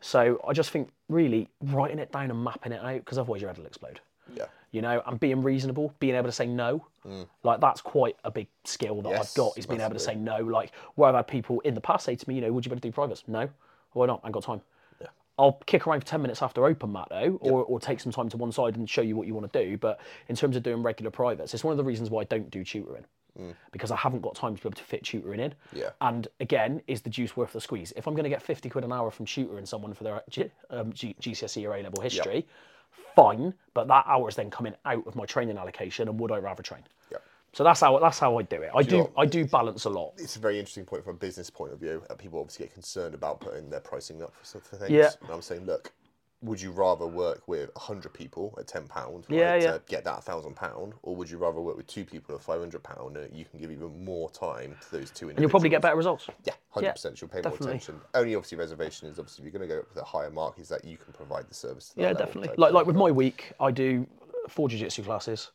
[0.00, 3.48] So I just think really writing it down and mapping it out, because otherwise your
[3.50, 4.00] head will explode.
[4.34, 4.44] Yeah.
[4.72, 6.84] you know, and being reasonable, being able to say no.
[7.42, 9.12] Like that's quite a big skill that Mm.
[9.12, 10.40] Yes, I've got is being able to say no.
[10.40, 12.68] Like where I've had people in the past say to me, you know, would you
[12.68, 13.24] better do privates?
[13.26, 13.48] No.
[13.94, 14.20] Why not?
[14.22, 14.60] I ain't got time.
[15.00, 15.06] Yeah.
[15.38, 18.28] I'll kick around for 10 minutes after open mat though, or, or take some time
[18.28, 19.78] to one side and show you what you want to do.
[19.78, 22.50] But in terms of doing regular privates, it's one of the reasons why I don't
[22.50, 23.06] do tutoring.
[23.72, 25.54] Because I haven't got time to be able to fit tutoring in.
[25.72, 25.90] Yeah.
[26.00, 27.92] And again, is the juice worth the squeeze?
[27.96, 30.50] If I'm going to get 50 quid an hour from tutoring someone for their G-
[30.70, 32.46] um, G- GCSE or A level history,
[33.14, 33.54] fine.
[33.74, 36.62] But that hour is then coming out of my training allocation, and would I rather
[36.62, 36.82] train?
[37.10, 37.18] Yeah.
[37.52, 38.70] So that's how that's how I do it.
[38.74, 40.12] I do you know- I do balance a lot.
[40.18, 42.02] It's a very interesting point from a business point of view.
[42.18, 44.90] People obviously get concerned about putting their pricing up for things.
[44.90, 45.10] Yeah.
[45.22, 45.90] And I'm saying, look,
[46.40, 49.72] would you rather work with 100 people at £10 right, Yeah, yeah.
[49.72, 53.36] to get that £1,000, or would you rather work with two people at £500 and
[53.36, 55.30] you can give even more time to those two individuals?
[55.30, 56.28] And you'll probably get better results.
[56.44, 57.20] Yeah, hundred percent.
[57.20, 58.00] You'll pay more attention.
[58.14, 60.58] Only obviously reservation is obviously if you're going to go up with a higher mark
[60.58, 61.90] is that you can provide the service.
[61.90, 62.54] To Yeah, definitely.
[62.56, 64.06] Like like with my week, I do
[64.48, 65.50] four jiu-jitsu classes.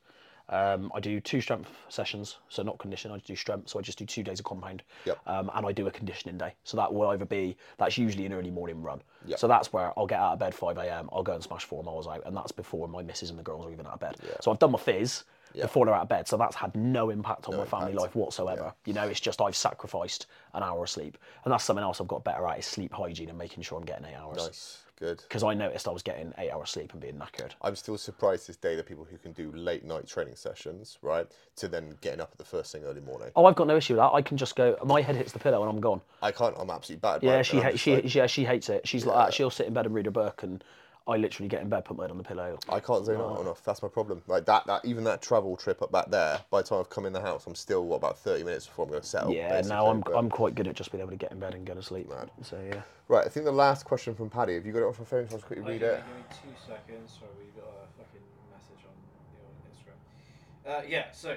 [0.50, 3.12] Um, I do two strength sessions, so not condition.
[3.12, 4.84] I just do strength, so I just do two days of compound.
[5.06, 5.20] Yep.
[5.26, 8.34] Um, and I do a conditioning day, so that will either be that's usually an
[8.34, 9.02] early morning run.
[9.26, 9.40] Yep.
[9.40, 11.10] So that's where I'll get out of bed five a.m.
[11.14, 13.66] I'll go and smash four miles out, and that's before my missus and the girls
[13.66, 14.16] are even out of bed.
[14.42, 15.24] So I've done my fizz
[15.54, 18.08] before they're out of bed, so that's had no impact on my family impact.
[18.08, 18.74] life whatsoever.
[18.86, 22.08] You know, it's just I've sacrificed an hour of sleep, and that's something else I've
[22.08, 24.38] got better at is sleep hygiene and making sure I'm getting eight hours.
[24.38, 25.22] nice, good.
[25.28, 27.52] Because I noticed I was getting eight hours sleep and being knackered.
[27.62, 31.28] I'm still surprised this day that people who can do late night training sessions, right,
[31.58, 33.30] to then getting up at the first thing early morning.
[33.36, 34.14] Oh, I've got no issue with that.
[34.14, 34.78] I can just go.
[34.86, 36.02] My head hits the pillow and I'm gone.
[36.22, 36.56] I can't.
[36.58, 37.22] I'm absolutely bad.
[37.22, 37.74] by Yeah, it, she and I'm hates.
[37.74, 38.88] just She like, yeah, she hates it.
[38.88, 39.34] She's like that.
[39.34, 40.64] She'll sit in bed and read a book, and
[41.06, 42.58] I literally get in bed, put my head on the pillow.
[42.70, 43.62] I can't zone out enough.
[43.64, 44.22] That's my problem.
[44.28, 46.40] Like that, that even that travel trip up back there.
[46.50, 48.86] By the time I've come in the house, I'm still what about 30 minutes before
[48.86, 49.34] I'm going to settle.
[49.34, 51.56] Yeah, now I'm but- I'm quite good at just being able to get in bed
[51.56, 52.08] and go to sleep.
[52.10, 52.30] Man.
[52.42, 52.82] So yeah.
[53.10, 54.54] Right, I think the last question from Paddy.
[54.54, 55.28] Have you got it off your phone?
[55.28, 56.04] So I'll just quickly read Okay, it.
[56.06, 56.24] Give me
[56.56, 57.12] two seconds.
[57.20, 58.22] Sorry, we got a fucking
[58.54, 58.96] message on
[59.36, 60.86] the old Instagram.
[60.86, 61.36] Uh, yeah, so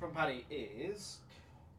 [0.00, 1.18] from Paddy is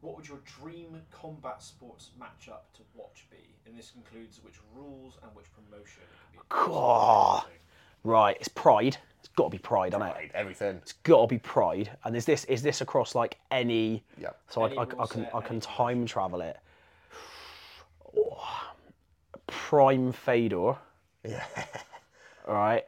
[0.00, 3.36] What would your dream combat sports matchup to watch be?
[3.66, 6.02] And this includes which rules and which promotion.
[6.34, 7.44] It could be God.
[8.04, 8.96] Right, it's Pride.
[9.18, 10.14] It's got to be Pride, hasn't it?
[10.14, 10.76] Right, everything.
[10.76, 11.90] It's got to be Pride.
[12.04, 14.04] And is this is this across like any?
[14.20, 14.30] Yeah.
[14.48, 16.56] So I, Any I, rule I can set, I can any time travel it.
[19.46, 20.76] Prime Fedor.
[21.24, 21.44] Yeah.
[22.46, 22.84] All right.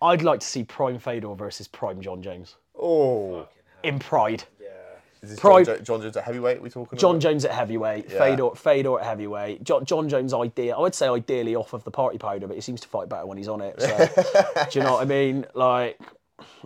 [0.00, 3.48] I'd like to see Prime Fedor versus Prime Jon Jones Oh.
[3.82, 4.44] in Pride.
[5.24, 7.20] Is this Pride- Jon, Jo- Jon Jones at heavyweight we talking about Jon about?
[7.22, 8.18] Jones at heavyweight, Yeah.
[8.18, 9.64] Fedor, Fedor at heavyweight.
[9.64, 10.76] Jon, Jon Jones idea.
[10.76, 13.26] I would say ideally off of the party powder, but he seems to fight better
[13.26, 13.80] when he's on it.
[13.80, 13.96] So,
[14.70, 15.46] do you know what I mean?
[15.54, 15.98] Like,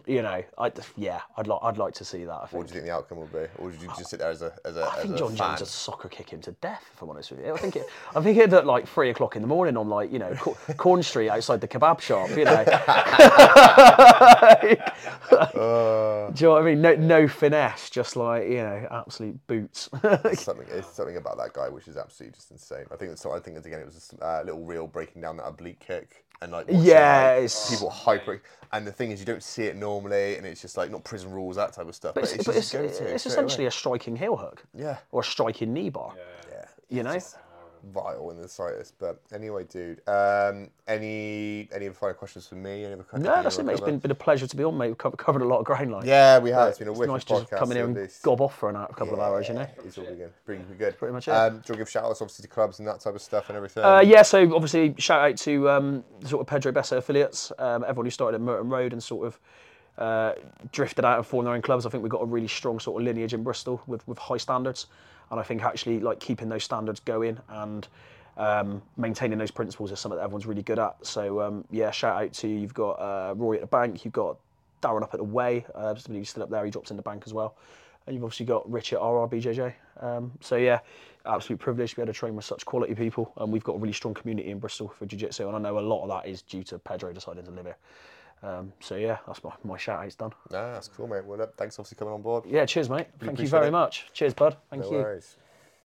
[0.06, 2.32] you know, I yeah, I'd like I'd like to see that.
[2.32, 3.46] I What do you think the outcome will be?
[3.58, 5.36] Or did you just sit there as a as a, I as think Jon fan?
[5.36, 6.84] Jones would soccer kick him to death.
[6.94, 7.86] If I'm honest with you, I think it.
[8.16, 10.54] I think it at like three o'clock in the morning on like you know Cor-
[10.76, 12.30] Corn Street outside the kebab shop.
[12.30, 12.64] You know.
[15.58, 16.80] Uh, Do you know what I mean?
[16.80, 19.88] No, no finesse, just like you know, absolute boots.
[20.34, 22.84] Something it's something about that guy which is absolutely just insane.
[22.92, 25.36] I think it's I think it's, again it was a uh, little reel breaking down
[25.38, 28.42] that oblique kick and like watching, Yeah, like, it's- people hyper
[28.72, 31.32] and the thing is you don't see it normally and it's just like not prison
[31.32, 32.14] rules that type of stuff.
[32.14, 33.68] But, But it's, it's, but just it's, go to it's straight essentially away.
[33.68, 36.12] a striking heel hook yeah or a striking knee bar.
[36.50, 37.18] yeah You know.
[37.92, 38.94] Vile in the slightest.
[38.98, 42.84] But anyway, dude, um, any any final questions for me?
[42.84, 43.72] Any other questions No, that's it, mate.
[43.72, 44.88] It's been, been a pleasure to be on, mate.
[44.88, 46.04] We've covered, covered a lot of ground, like.
[46.04, 46.68] Yeah, we have.
[46.68, 47.58] It's been a It's wicked nice just podcast.
[47.58, 48.22] come in here and least.
[48.22, 49.66] gob off for an hour, a couple of hours, you know.
[49.84, 50.32] It's all good.
[50.44, 50.98] Bring Pretty good.
[50.98, 51.32] Pretty much it.
[51.32, 53.22] Um, do you want to give shout outs obviously to clubs and that type of
[53.22, 53.84] stuff and everything?
[53.84, 58.06] Uh, yeah, so obviously shout out to um, sort of Pedro Bessa affiliates, um, everyone
[58.06, 59.38] who started at Merton Road and sort of
[59.98, 60.32] uh,
[60.72, 61.84] drifted out and formed their own clubs.
[61.84, 64.36] I think we've got a really strong sort of lineage in Bristol with, with high
[64.36, 64.86] standards,
[65.30, 67.86] and I think actually like keeping those standards going and
[68.36, 70.96] um, maintaining those principles is something that everyone's really good at.
[71.04, 72.58] So um, yeah, shout out to you.
[72.58, 74.38] You've got uh, Rory at the bank, you've got
[74.80, 76.64] Darren up at the way, uh, somebody who's still up there.
[76.64, 77.56] He drops in the bank as well.
[78.06, 79.74] And you've obviously got Rich at RRBJJ.
[80.00, 80.80] Um, so yeah,
[81.26, 83.78] absolute privilege to be able to train with such quality people, and we've got a
[83.78, 86.42] really strong community in Bristol for jiu-jitsu, and I know a lot of that is
[86.42, 87.76] due to Pedro deciding to live here.
[88.42, 90.32] Um, so yeah, that's my, my shout out's done.
[90.50, 91.24] Nah, that's cool, mate.
[91.24, 92.44] Well, thanks obviously coming on board.
[92.46, 93.08] Yeah, cheers, mate.
[93.18, 93.72] Thank you very it.
[93.72, 94.06] much.
[94.12, 94.56] Cheers, bud.
[94.70, 94.98] Thank No you.
[94.98, 95.36] worries.